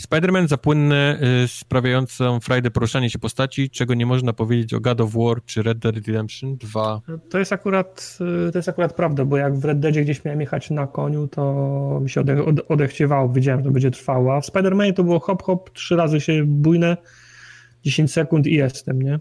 [0.00, 5.12] Spider-Man zapłynne, y, sprawiającą frajdę poruszanie się postaci, czego nie można powiedzieć o God of
[5.12, 7.00] War czy Red Dead Redemption 2.
[7.30, 8.18] To jest akurat,
[8.48, 11.28] y, to jest akurat prawda, bo jak w Red Deadzie gdzieś miałem jechać na koniu,
[11.28, 15.04] to mi się ode, ode, odechciewało, wiedziałem, że to będzie trwało, a w Spider-Manie to
[15.04, 16.96] było hop, hop, trzy razy się bujnę,
[17.84, 19.20] 10 sekund i jestem, nie?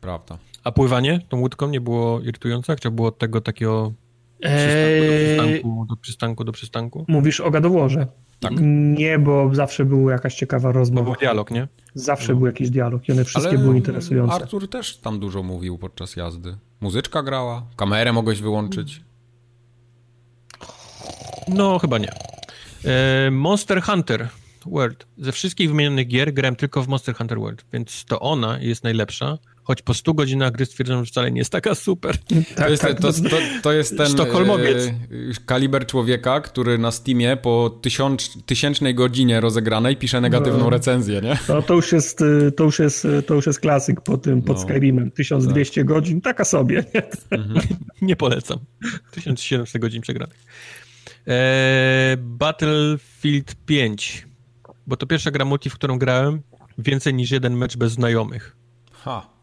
[0.00, 0.38] Prawda.
[0.64, 2.76] A pływanie tą łódką nie było irytujące?
[2.76, 3.92] Czy było od tego takiego
[4.40, 7.04] przystanku do przystanku do przystanku do przystanku?
[7.08, 8.06] Mówisz o gadoworze.
[8.40, 8.52] Tak.
[8.98, 11.04] Nie, bo zawsze była jakaś ciekawa rozmowa.
[11.10, 11.68] był dialog, nie?
[11.94, 12.38] Zawsze No.
[12.38, 14.34] był jakiś dialog i one wszystkie Ale były interesujące.
[14.34, 16.56] Artur też tam dużo mówił podczas jazdy.
[16.80, 19.00] Muzyczka grała, kamerę mogłeś wyłączyć.
[21.48, 22.10] No, chyba nie.
[22.84, 24.28] E, Monster Hunter
[24.66, 25.06] World.
[25.18, 29.38] Ze wszystkich wymienionych gier grałem tylko w Monster Hunter World, więc to ona jest najlepsza,
[29.66, 32.18] choć po 100 godzinach gry stwierdzam, że wcale nie jest taka super.
[32.18, 34.86] Tak, To jest, tak, to, to, to jest ten Sztokholmowiec.
[34.86, 34.92] e,
[35.46, 40.70] kaliber człowieka, który na Steamie po tysiąc, tysięcznej godzinie rozegranej pisze negatywną No.
[40.70, 41.38] recenzję, nie?
[41.48, 44.42] No, to, już jest, y, to, już jest, y, to już jest klasyk po tym,
[44.42, 44.62] pod No.
[44.62, 45.10] Skyrimem.
[45.10, 46.84] 1200 godzin, taka sobie.
[46.94, 47.02] Nie?
[48.08, 48.58] Nie polecam.
[49.10, 50.36] 1700 godzin przegranych.
[51.28, 54.26] E, Battlefield 5.
[54.86, 56.42] Bo to pierwsza gra multi, w którą grałem
[56.78, 58.56] więcej niż jeden mecz bez znajomych.
[58.92, 59.35] Ha.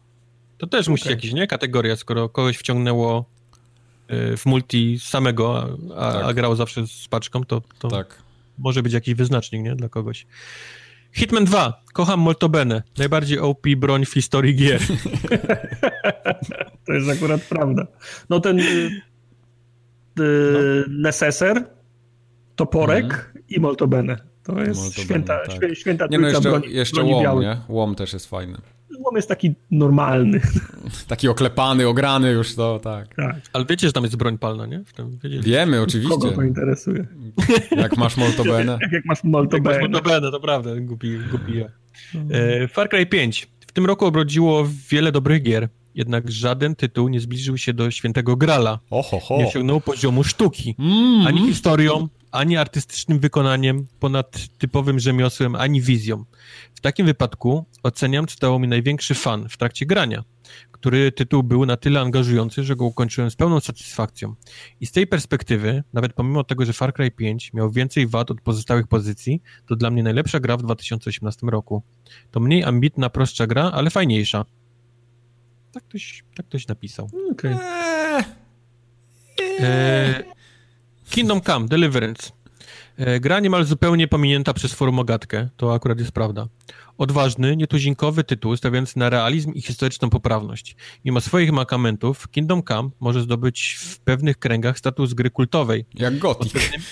[0.58, 1.12] To też musi Okej.
[1.14, 1.46] jakieś, nie?
[1.46, 3.24] Kategoria, skoro kogoś wciągnęło
[4.08, 6.24] e, w multi samego, a, Tak.
[6.24, 8.22] a grał zawsze z paczką, to, to Tak.
[8.58, 9.76] może być jakiś wyznacznik, nie?
[9.76, 10.26] Dla kogoś.
[11.12, 11.82] Hitman 2.
[11.92, 12.82] Kocham Moltobene.
[12.98, 14.80] Najbardziej OP broń w historii gier.
[16.86, 17.86] To jest akurat prawda.
[18.30, 18.62] No ten y,
[20.20, 21.64] y, Necessor,
[22.56, 24.16] Toporek i Moltobene.
[24.42, 25.56] To jest Moltobene, święta, tak.
[25.56, 27.56] świę, święta Nie no, jeszcze, broni, jeszcze broni łom, nie?
[27.68, 28.58] Łom też jest fajny.
[28.98, 30.40] Łom jest taki normalny.
[31.08, 33.14] Taki oklepany, ograny już to, tak.
[33.14, 33.36] Tak.
[33.52, 34.84] Ale wiecie, że tam jest broń palna, nie?
[34.84, 35.42] W tym, wiedzieli.
[35.42, 36.30] Wiemy, Kogo oczywiście.
[36.36, 37.06] to interesuje?
[37.76, 38.78] Jak masz Moltobene.
[38.82, 39.78] Jak, jak masz Tak, masz Moltobene.
[39.80, 41.66] Moltobene, to prawda, głupi, głupi ja.
[42.30, 43.48] E, Far Cry 5.
[43.66, 48.36] W tym roku obrodziło wiele dobrych gier, jednak żaden tytuł nie zbliżył się do Świętego
[48.36, 48.78] Grala.
[48.90, 49.38] Oho, ho.
[49.38, 50.74] Nie osiągnął poziomu sztuki.
[50.78, 51.26] Mm.
[51.26, 56.24] Ani historią, ani artystycznym wykonaniem, ponad typowym rzemiosłem, ani wizją.
[56.84, 60.24] W takim wypadku oceniam, czy dało mi największy fan w trakcie grania,
[60.72, 64.34] który tytuł był na tyle angażujący, że go ukończyłem z pełną satysfakcją.
[64.80, 68.40] I z tej perspektywy, nawet pomimo tego, że Far Cry 5 miał więcej wad od
[68.40, 71.82] pozostałych pozycji, to dla mnie najlepsza gra w 2018 roku.
[72.30, 74.44] To mniej ambitna, prostsza gra, ale fajniejsza.
[75.72, 77.10] Tak ktoś, tak ktoś napisał.
[77.32, 77.58] Okay.
[77.62, 78.24] Eee.
[79.60, 80.24] Eee,
[81.10, 82.43] Kingdom Come, Deliverance.
[82.98, 86.46] Eee, gra niemal zupełnie pominięta przez forumogatkę, to akurat jest prawda.
[86.98, 90.76] Odważny, nietuzinkowy tytuł stawiający na realizm i historyczną poprawność.
[91.04, 95.84] Mimo swoich makamentów, Kingdom Come może zdobyć w pewnych kręgach status gry kultowej.
[95.94, 96.52] Jak Gothic.
[96.52, 96.84] Pod, pewnymi,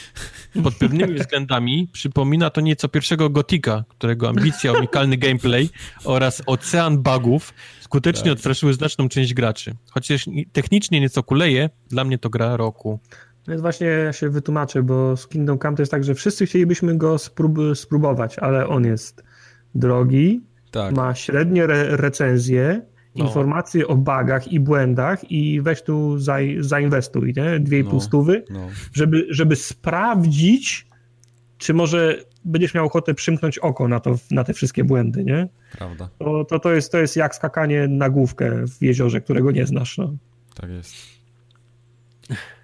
[0.62, 5.68] pod pewnymi względami przypomina to nieco pierwszego Gotika, którego ambicja, unikalny gameplay
[6.04, 8.32] oraz ocean bugów skutecznie tak.
[8.32, 9.74] odstraszyły znaczną część graczy.
[9.90, 13.00] Chociaż technicznie nieco kuleje, dla mnie to gra roku.
[13.48, 16.98] Więc właśnie ja się wytłumaczę, bo z Kingdom Come to jest tak, że wszyscy chcielibyśmy
[16.98, 19.24] go sprób spróbować, ale on jest
[19.74, 20.94] drogi, tak.
[20.94, 22.82] ma średnie re recenzje,
[23.16, 23.24] no.
[23.24, 26.18] informacje o bugach i błędach i weź tu
[26.60, 27.60] zainwestuj, nie?
[27.60, 28.00] Dwie i pół no.
[28.00, 28.68] stówy, no.
[28.92, 30.86] Żeby, żeby sprawdzić,
[31.58, 35.48] czy może będziesz miał ochotę przymknąć oko na, to, na te wszystkie błędy, nie?
[35.72, 36.08] Prawda.
[36.18, 39.98] To, to, to, jest, to jest jak skakanie na główkę w jeziorze, którego nie znasz.
[39.98, 40.16] No.
[40.54, 41.11] Tak jest.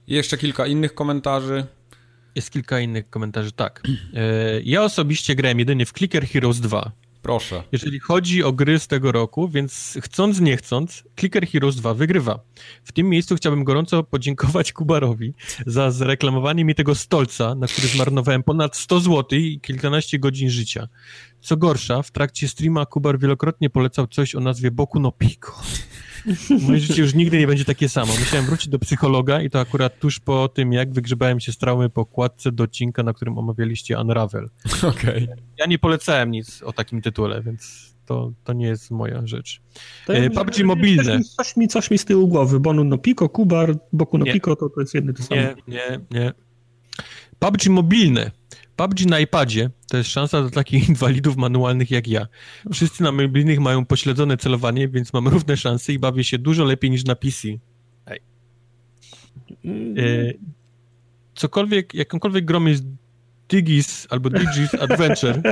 [0.08, 1.66] Jeszcze kilka innych komentarzy.
[2.34, 3.82] Jest kilka innych komentarzy, tak.
[4.14, 6.92] E, ja osobiście grałem jedynie w Clicker Heroes 2.
[7.22, 7.62] Proszę.
[7.72, 12.40] Jeżeli chodzi o gry z tego roku, więc chcąc, nie chcąc, Clicker Heroes 2 wygrywa.
[12.84, 15.34] W tym miejscu chciałbym gorąco podziękować Kubarowi
[15.66, 20.88] za zreklamowanie mi tego stolca, na który zmarnowałem ponad 100 zł i kilkanaście godzin życia.
[21.40, 25.52] Co gorsza, w trakcie streama Kubar wielokrotnie polecał coś o nazwie Boku no Pico.
[26.62, 28.12] Moje życie już nigdy nie będzie takie samo.
[28.18, 31.90] Musiałem wrócić do psychologa i to akurat tuż po tym, jak wygrzebałem się z traumy
[31.90, 34.48] po kładce do odcinka, na którym omawialiście Unravel.
[34.88, 35.28] Okay.
[35.58, 39.60] Ja nie polecałem nic o takim tytule, więc to, to nie jest moja rzecz.
[40.06, 41.20] To e, PUBG mobilne.
[41.22, 42.60] Coś mi, coś mi z tyłu głowy.
[42.60, 44.32] Bonu no Pico, Kubar, Boku no nie.
[44.32, 45.40] Pico, to, to jest jedny to samo.
[45.40, 46.32] Nie, nie, nie.
[47.38, 48.30] PUBG mobilne.
[48.78, 52.26] PUBG na iPadzie to jest szansa dla takich inwalidów manualnych jak ja.
[52.72, 56.90] Wszyscy na mobilnych mają pośledzone celowanie, więc mam równe szanse i bawię się dużo lepiej
[56.90, 57.48] niż na PC.
[58.06, 58.20] Ej.
[59.64, 60.32] E,
[61.34, 62.84] cokolwiek, jakąkolwiek grom jest
[63.48, 65.42] Digis albo Digis Adventure,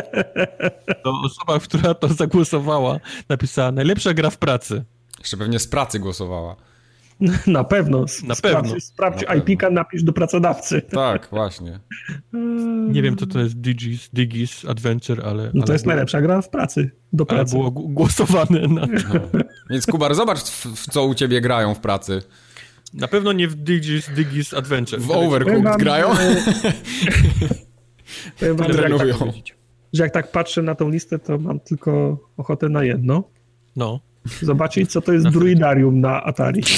[1.04, 4.84] to osoba, która to zagłosowała, napisała najlepsza gra w pracy.
[5.18, 6.56] Jeszcze pewnie z pracy głosowała.
[7.46, 8.04] Na pewno.
[8.26, 8.80] Na sprawdź, pewno.
[8.80, 10.82] Sprawdź IP-ka, napisz do pracodawcy.
[10.82, 11.80] Tak, właśnie.
[12.94, 15.44] Nie wiem, co to jest Digis, Digis Adventure, ale...
[15.44, 17.54] No to ale jest było, najlepsza gra w pracy, do pracy.
[17.54, 18.86] było głosowane na...
[19.14, 19.20] No.
[19.70, 22.22] Więc Kubar, zobacz, w, w, co u ciebie grają w pracy.
[22.94, 25.00] Na pewno nie w Digis, Digis Adventure.
[25.00, 26.08] W Overcooked grają?
[28.38, 29.28] Powiem wam, że jak, tak,
[29.92, 33.24] że jak tak patrzę na tą listę, to mam tylko ochotę na jedno.
[33.76, 34.00] No.
[34.42, 36.62] Zobaczyć, co to jest druidarium na Atari.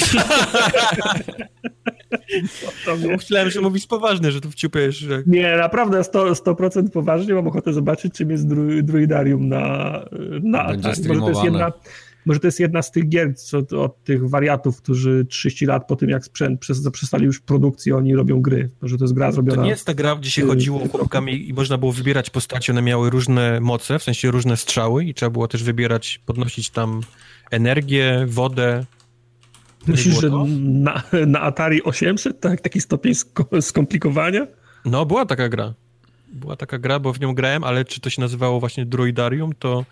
[3.17, 4.97] Myślałem, że mówisz poważnie, że tu wciupujesz.
[4.97, 5.23] Że...
[5.27, 8.47] Nie, naprawdę 100%, 100% poważnie mam ochotę zobaczyć, czym jest
[8.83, 9.59] druidarium na,
[10.43, 11.07] na Atari.
[11.07, 11.71] Może to jest jedna
[12.25, 15.95] może to jest jedna z tych gier co, od tych wariatów, którzy 30 lat po
[15.95, 16.61] tym, jak sprzęt
[16.91, 18.69] przestali już produkcję, oni robią gry.
[18.81, 19.55] Może to jest gra zrobiona...
[19.55, 22.81] To nie jest ta gra, gdzie się chodziło chłopkami i można było wybierać postacie, one
[22.81, 27.01] miały różne moce, w sensie różne strzały i trzeba było też wybierać, podnosić tam
[27.51, 28.85] energię, wodę.
[29.87, 30.29] Myślisz, że
[30.59, 33.13] na, na, Atari 800 tak, taki stopień
[33.61, 34.47] skomplikowania?
[34.85, 35.73] No, była taka gra.
[36.33, 39.85] Była taka gra, bo w nią grałem, ale czy to się nazywało właśnie Druidarium, to,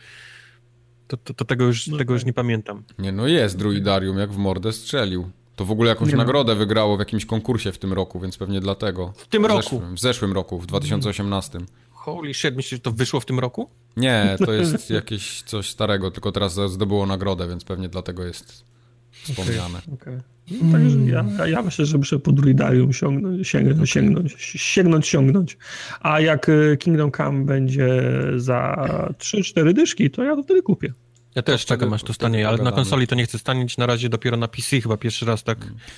[1.07, 2.27] to, to, to tego, już, no tego już tak.
[2.27, 2.83] nie pamiętam.
[2.99, 5.29] Nie, no jest Druidarium, jak w mordę strzelił.
[5.55, 6.59] To w ogóle jakąś nie nagrodę ma.
[6.59, 9.13] wygrało w jakimś konkursie w tym roku, więc pewnie dlatego.
[9.17, 9.61] W tym w roku?
[9.61, 11.59] Zeszłym, w zeszłym roku, w 2018.
[12.07, 13.69] Holy shit, myślisz, że to wyszło w tym roku?
[13.97, 18.65] Nie, to jest jakieś coś starego, tylko teraz zdobyło nagrodę, więc pewnie dlatego jest
[19.11, 19.77] wspomniane.
[19.77, 20.21] Okay, okay.
[20.51, 25.57] No, także ja, ja myślę, że muszę po Druidarium sięgnąć, sięgnąć, sięgnąć, sięgnąć, sięgnąć.
[26.01, 28.03] A jak y, Kingdom Come będzie
[28.37, 28.87] za
[29.19, 30.93] 3-4 dyszki, to ja to wtedy kupię.
[31.37, 34.09] Ja też czekam, aż to stanie, ale na konsoli to nie chcę stanieć na razie
[34.09, 35.57] dopiero na PC, chyba pierwszy raz tak.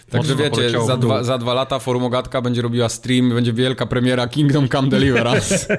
[0.09, 4.69] Także wiecie, za dwa, za dwa lata Forumogatka będzie robiła stream, będzie wielka premiera Kingdom
[4.69, 5.77] Come Deliverance.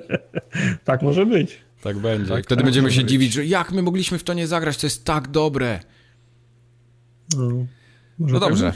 [0.84, 1.58] tak może być.
[1.82, 2.28] Tak będzie.
[2.28, 3.10] Tak, wtedy tak, będziemy się być.
[3.10, 5.80] dziwić, że jak my mogliśmy w to nie zagrać, to jest tak dobre.
[7.36, 7.66] No,
[8.18, 8.72] no dobrze.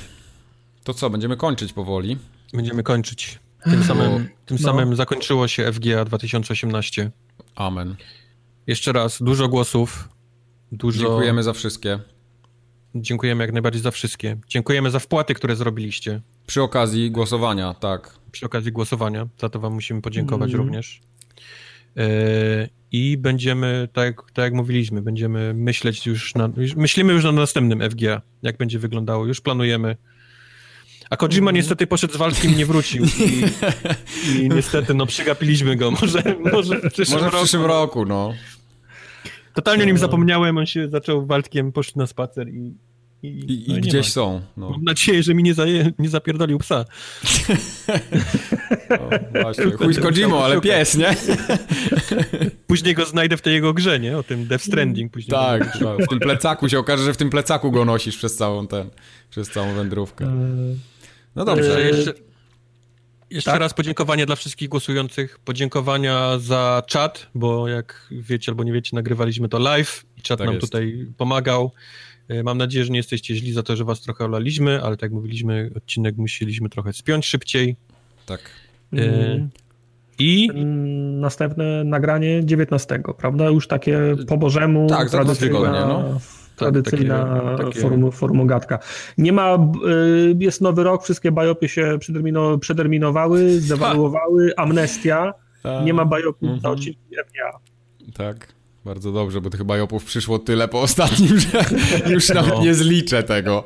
[0.84, 2.16] To co, będziemy kończyć powoli?
[2.52, 3.38] Będziemy kończyć.
[3.64, 4.64] Tym samym, tym no.
[4.64, 7.10] samym zakończyło się FGA 2018.
[7.54, 7.96] Amen.
[8.66, 10.08] Jeszcze raz, dużo głosów.
[10.72, 10.98] Dużo...
[11.00, 11.98] Dziękujemy za wszystkie.
[12.94, 14.36] Dziękujemy jak najbardziej za wszystkie.
[14.48, 16.20] Dziękujemy za wpłaty, które zrobiliście.
[16.46, 18.14] Przy okazji głosowania, tak.
[18.32, 19.28] przy okazji głosowania.
[19.40, 20.60] Za to wam musimy podziękować Mm.
[20.66, 21.00] również.
[21.96, 27.24] E, I będziemy, tak, jak- tak jak mówiliśmy, będziemy myśleć już, na, już myślimy już
[27.24, 29.26] na następnym FGA, jak będzie wyglądało.
[29.26, 29.96] Już planujemy.
[31.10, 31.56] A Kojima Mhm.
[31.56, 33.04] niestety poszedł z walki i nie wrócił.
[33.04, 33.44] I,
[34.42, 35.90] i niestety, no przegapiliśmy go.
[35.90, 36.22] Może,
[36.52, 37.44] może w przyszłym Może w roku.
[37.44, 38.34] przyszłym roku, no.
[39.56, 42.74] Totalnie o nim zapomniałem, on się zaczął walkiem, poszedł na spacer i...
[43.22, 44.12] I, I, no i gdzieś ma.
[44.12, 44.40] są.
[44.56, 44.70] No.
[44.70, 46.84] Mam nadzieję, że mi nie, zaje, nie zapierdolił psa.
[48.90, 49.10] O,
[49.42, 49.70] właśnie.
[49.70, 49.98] Chuj z
[50.42, 51.16] ale pies, nie?
[52.66, 54.18] Później go znajdę w tej jego grze, nie?
[54.18, 55.30] O tym Death Stranding później.
[55.30, 56.06] Tak, tak.
[56.06, 58.90] W tym plecaku się okaże, że w tym plecaku go nosisz przez całą ten,
[59.30, 60.24] przez całą wędrówkę.
[60.24, 60.30] E,
[61.36, 61.78] No Dobrze, dobrze.
[61.86, 62.12] Eee, jeszcze,
[63.30, 63.60] jeszcze tak?
[63.60, 65.38] raz podziękowania dla wszystkich głosujących.
[65.38, 70.46] Podziękowania za czat, bo jak wiecie albo nie wiecie, nagrywaliśmy to live i czat Tak
[70.46, 70.66] nam jest.
[70.66, 71.72] tutaj pomagał.
[72.28, 75.02] E, Mam nadzieję, że nie jesteście źli za to, że was trochę olaliśmy, ale tak
[75.02, 77.76] jak mówiliśmy, odcinek musieliśmy trochę spiąć szybciej.
[78.26, 78.40] Tak.
[78.92, 79.48] E, mm,
[80.18, 80.48] I
[81.20, 83.44] Następne nagranie 19, prawda?
[83.48, 83.98] Już takie
[84.28, 84.86] po Bożemu.
[84.88, 86.20] Tak, za dwa tygodnie, no.
[86.56, 88.78] Tradycyjna takie- takie- formogatka.
[89.18, 95.34] Nie ma, y, jest nowy rok, wszystkie bajopy się przedermino, przederminowały, zdewaluowały, amnestia,
[95.84, 96.60] nie ma bajopów Mhm.
[96.62, 97.58] na odcinku FGA.
[98.14, 98.56] Tak.
[98.84, 101.62] Bardzo dobrze, bo to chyba Jopów przyszło tyle po ostatnim, że
[102.12, 102.62] już nawet No.
[102.62, 103.64] nie zliczę tego.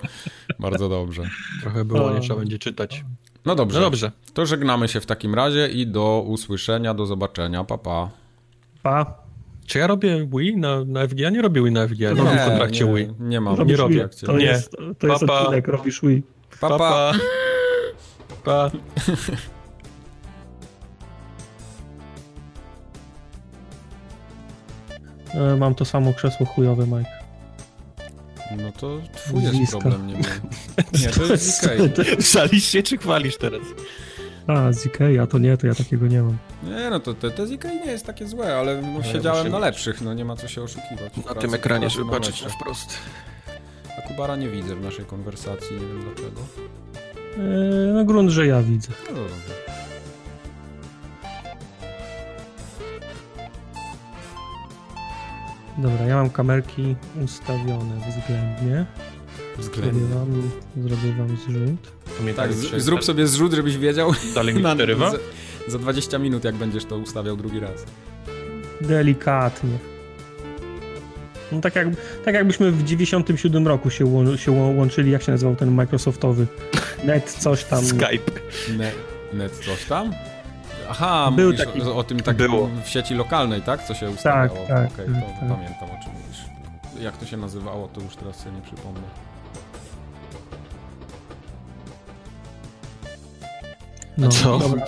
[0.59, 1.23] Bardzo dobrze.
[1.63, 2.21] trochę było, nie O.
[2.21, 3.05] trzeba będzie czytać.
[3.45, 3.79] No dobrze.
[3.79, 4.13] No dobrze.
[4.35, 7.65] To żegnamy się w takim razie i do usłyszenia, do zobaczenia.
[7.65, 8.11] Pa, pa.
[8.83, 9.20] Pa.
[9.71, 11.31] Czy ja robię Wii na, na FGA?
[11.31, 13.09] Nie robię Wii na FGA, robię w kontrakcie nie, Wii.
[13.21, 13.57] nie mam.
[13.57, 14.09] Robisz robię.
[14.13, 14.27] Wii.
[14.27, 14.45] To Nie.
[14.45, 15.41] jest, to jest Pa, pa.
[15.41, 16.23] odcinek, robisz Wii.
[16.61, 16.79] Pa, pa.
[16.79, 17.13] Pa.
[18.45, 18.71] pa.
[25.35, 27.11] E, Mam to samo krzesło chujowe, Mike.
[28.63, 30.23] No to twój jest problem, nie mój.
[31.01, 31.69] Nie, to jest ZK.
[32.33, 33.63] Żalisz się czy chwalisz teraz?
[34.51, 36.37] A, z Ikea, to nie, to ja takiego nie mam.
[36.63, 40.01] Nie, no to te, te ZK nie jest takie złe, ale no, siedziałem na lepszych,
[40.01, 41.17] no nie ma co się oszukiwać.
[41.29, 42.99] Na tym ekranie, żeby patrzeć na wprost.
[43.99, 46.41] A Kubara nie widzę w naszej konwersacji, nie wiem dlaczego.
[47.37, 48.89] E, No grunt, że ja widzę.
[49.11, 49.35] No dobrze.
[55.79, 58.87] Dobra, ja mam kamerki ustawione względnie.
[59.61, 60.51] Zrobię wam,
[60.89, 61.93] zrobię wam zrzut.
[62.37, 65.11] Tak, z, zrób sobie zrzut, żebyś wiedział Dalej mi przerywa?
[65.11, 65.19] za,
[65.69, 67.85] za 20 minut, jak będziesz to ustawiał drugi raz.
[68.81, 69.71] Delikatnie.
[71.53, 71.89] No tak, jak,
[72.25, 76.47] tak jakbyśmy w 97 roku się, łą, się łą- łączyli, jak się nazywał ten Microsoftowy.
[77.05, 77.85] Net coś tam.
[77.85, 78.33] Skype.
[78.79, 78.95] Net,
[79.33, 80.13] net coś tam?
[80.91, 82.71] Aha, Był mówisz taki- o, o tym takim Było.
[82.85, 83.85] w sieci lokalnej, tak?
[83.85, 84.67] Co się ustawiało.
[84.69, 85.49] tak, Okej, tak, to tak.
[85.49, 86.41] pamiętam o czym mówisz.
[87.05, 89.01] Jak to się nazywało, to już teraz sobie nie przypomnę.
[94.19, 94.59] No, co?
[94.59, 94.87] Dobra.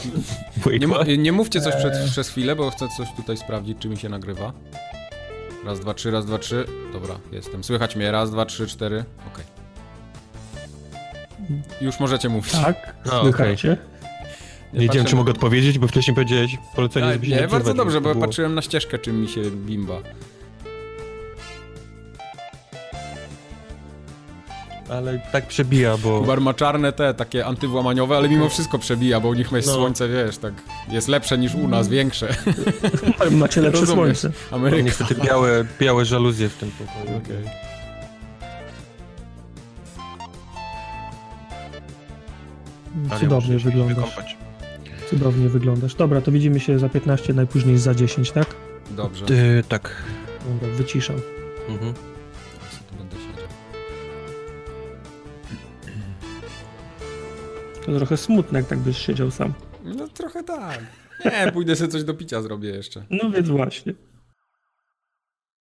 [1.07, 2.11] Nie, nie mówcie coś przed, Eee.
[2.11, 4.53] przez chwilę, bo chcę coś tutaj sprawdzić, czy mi się nagrywa.
[5.65, 6.67] Raz, dwa, trzy, raz, dwa, trzy.
[6.93, 7.65] Dobra, jestem.
[7.65, 8.11] Słychać mnie.
[8.13, 9.05] Raz, dwa, trzy, cztery.
[9.33, 9.45] Okej.
[11.81, 12.53] Już możecie mówić.
[12.53, 13.69] Tak, słychajcie.
[14.73, 17.41] Nie wiedziałem, patrzę czy na- mogę odpowiedzieć, bo wcześniej powiedziałeś polecenie, Tak, żeby się nie,
[17.41, 19.99] nie bardzo dobrze, bo patrzyłem na ścieżkę, czym mi się bimba.
[24.89, 26.21] Ale tak przebija, bo...
[26.21, 29.75] Kubar ma czarne te, takie antywłamaniowe, ale mimo wszystko przebija, bo u nich jest No.
[29.75, 30.55] słońce, wiesz, tak
[30.89, 32.29] jest lepsze niż u nas, większe.
[33.31, 34.19] Macie lepsze Rozumiesz.
[34.19, 34.39] słońce.
[34.51, 34.83] Mam Ameryka.
[34.85, 37.21] niestety białe, białe żaluzje w tym pokoju.
[43.11, 44.37] Ja Cudownie wyglądasz.
[45.11, 45.95] Cudownie wyglądasz.
[45.95, 48.47] Dobra, to widzimy się za 15, najpóźniej za 10, tak?
[48.91, 49.27] Dobrze.
[49.27, 50.03] Ty, tak.
[50.49, 51.17] Dobra, wyciszam.
[51.69, 51.95] Mhm.
[57.87, 59.53] To trochę smutne, jak tak byś siedział sam.
[59.85, 60.81] No trochę tak.
[61.25, 63.05] Nie, pójdę sobie coś do picia zrobię jeszcze.
[63.11, 63.95] No więc właśnie.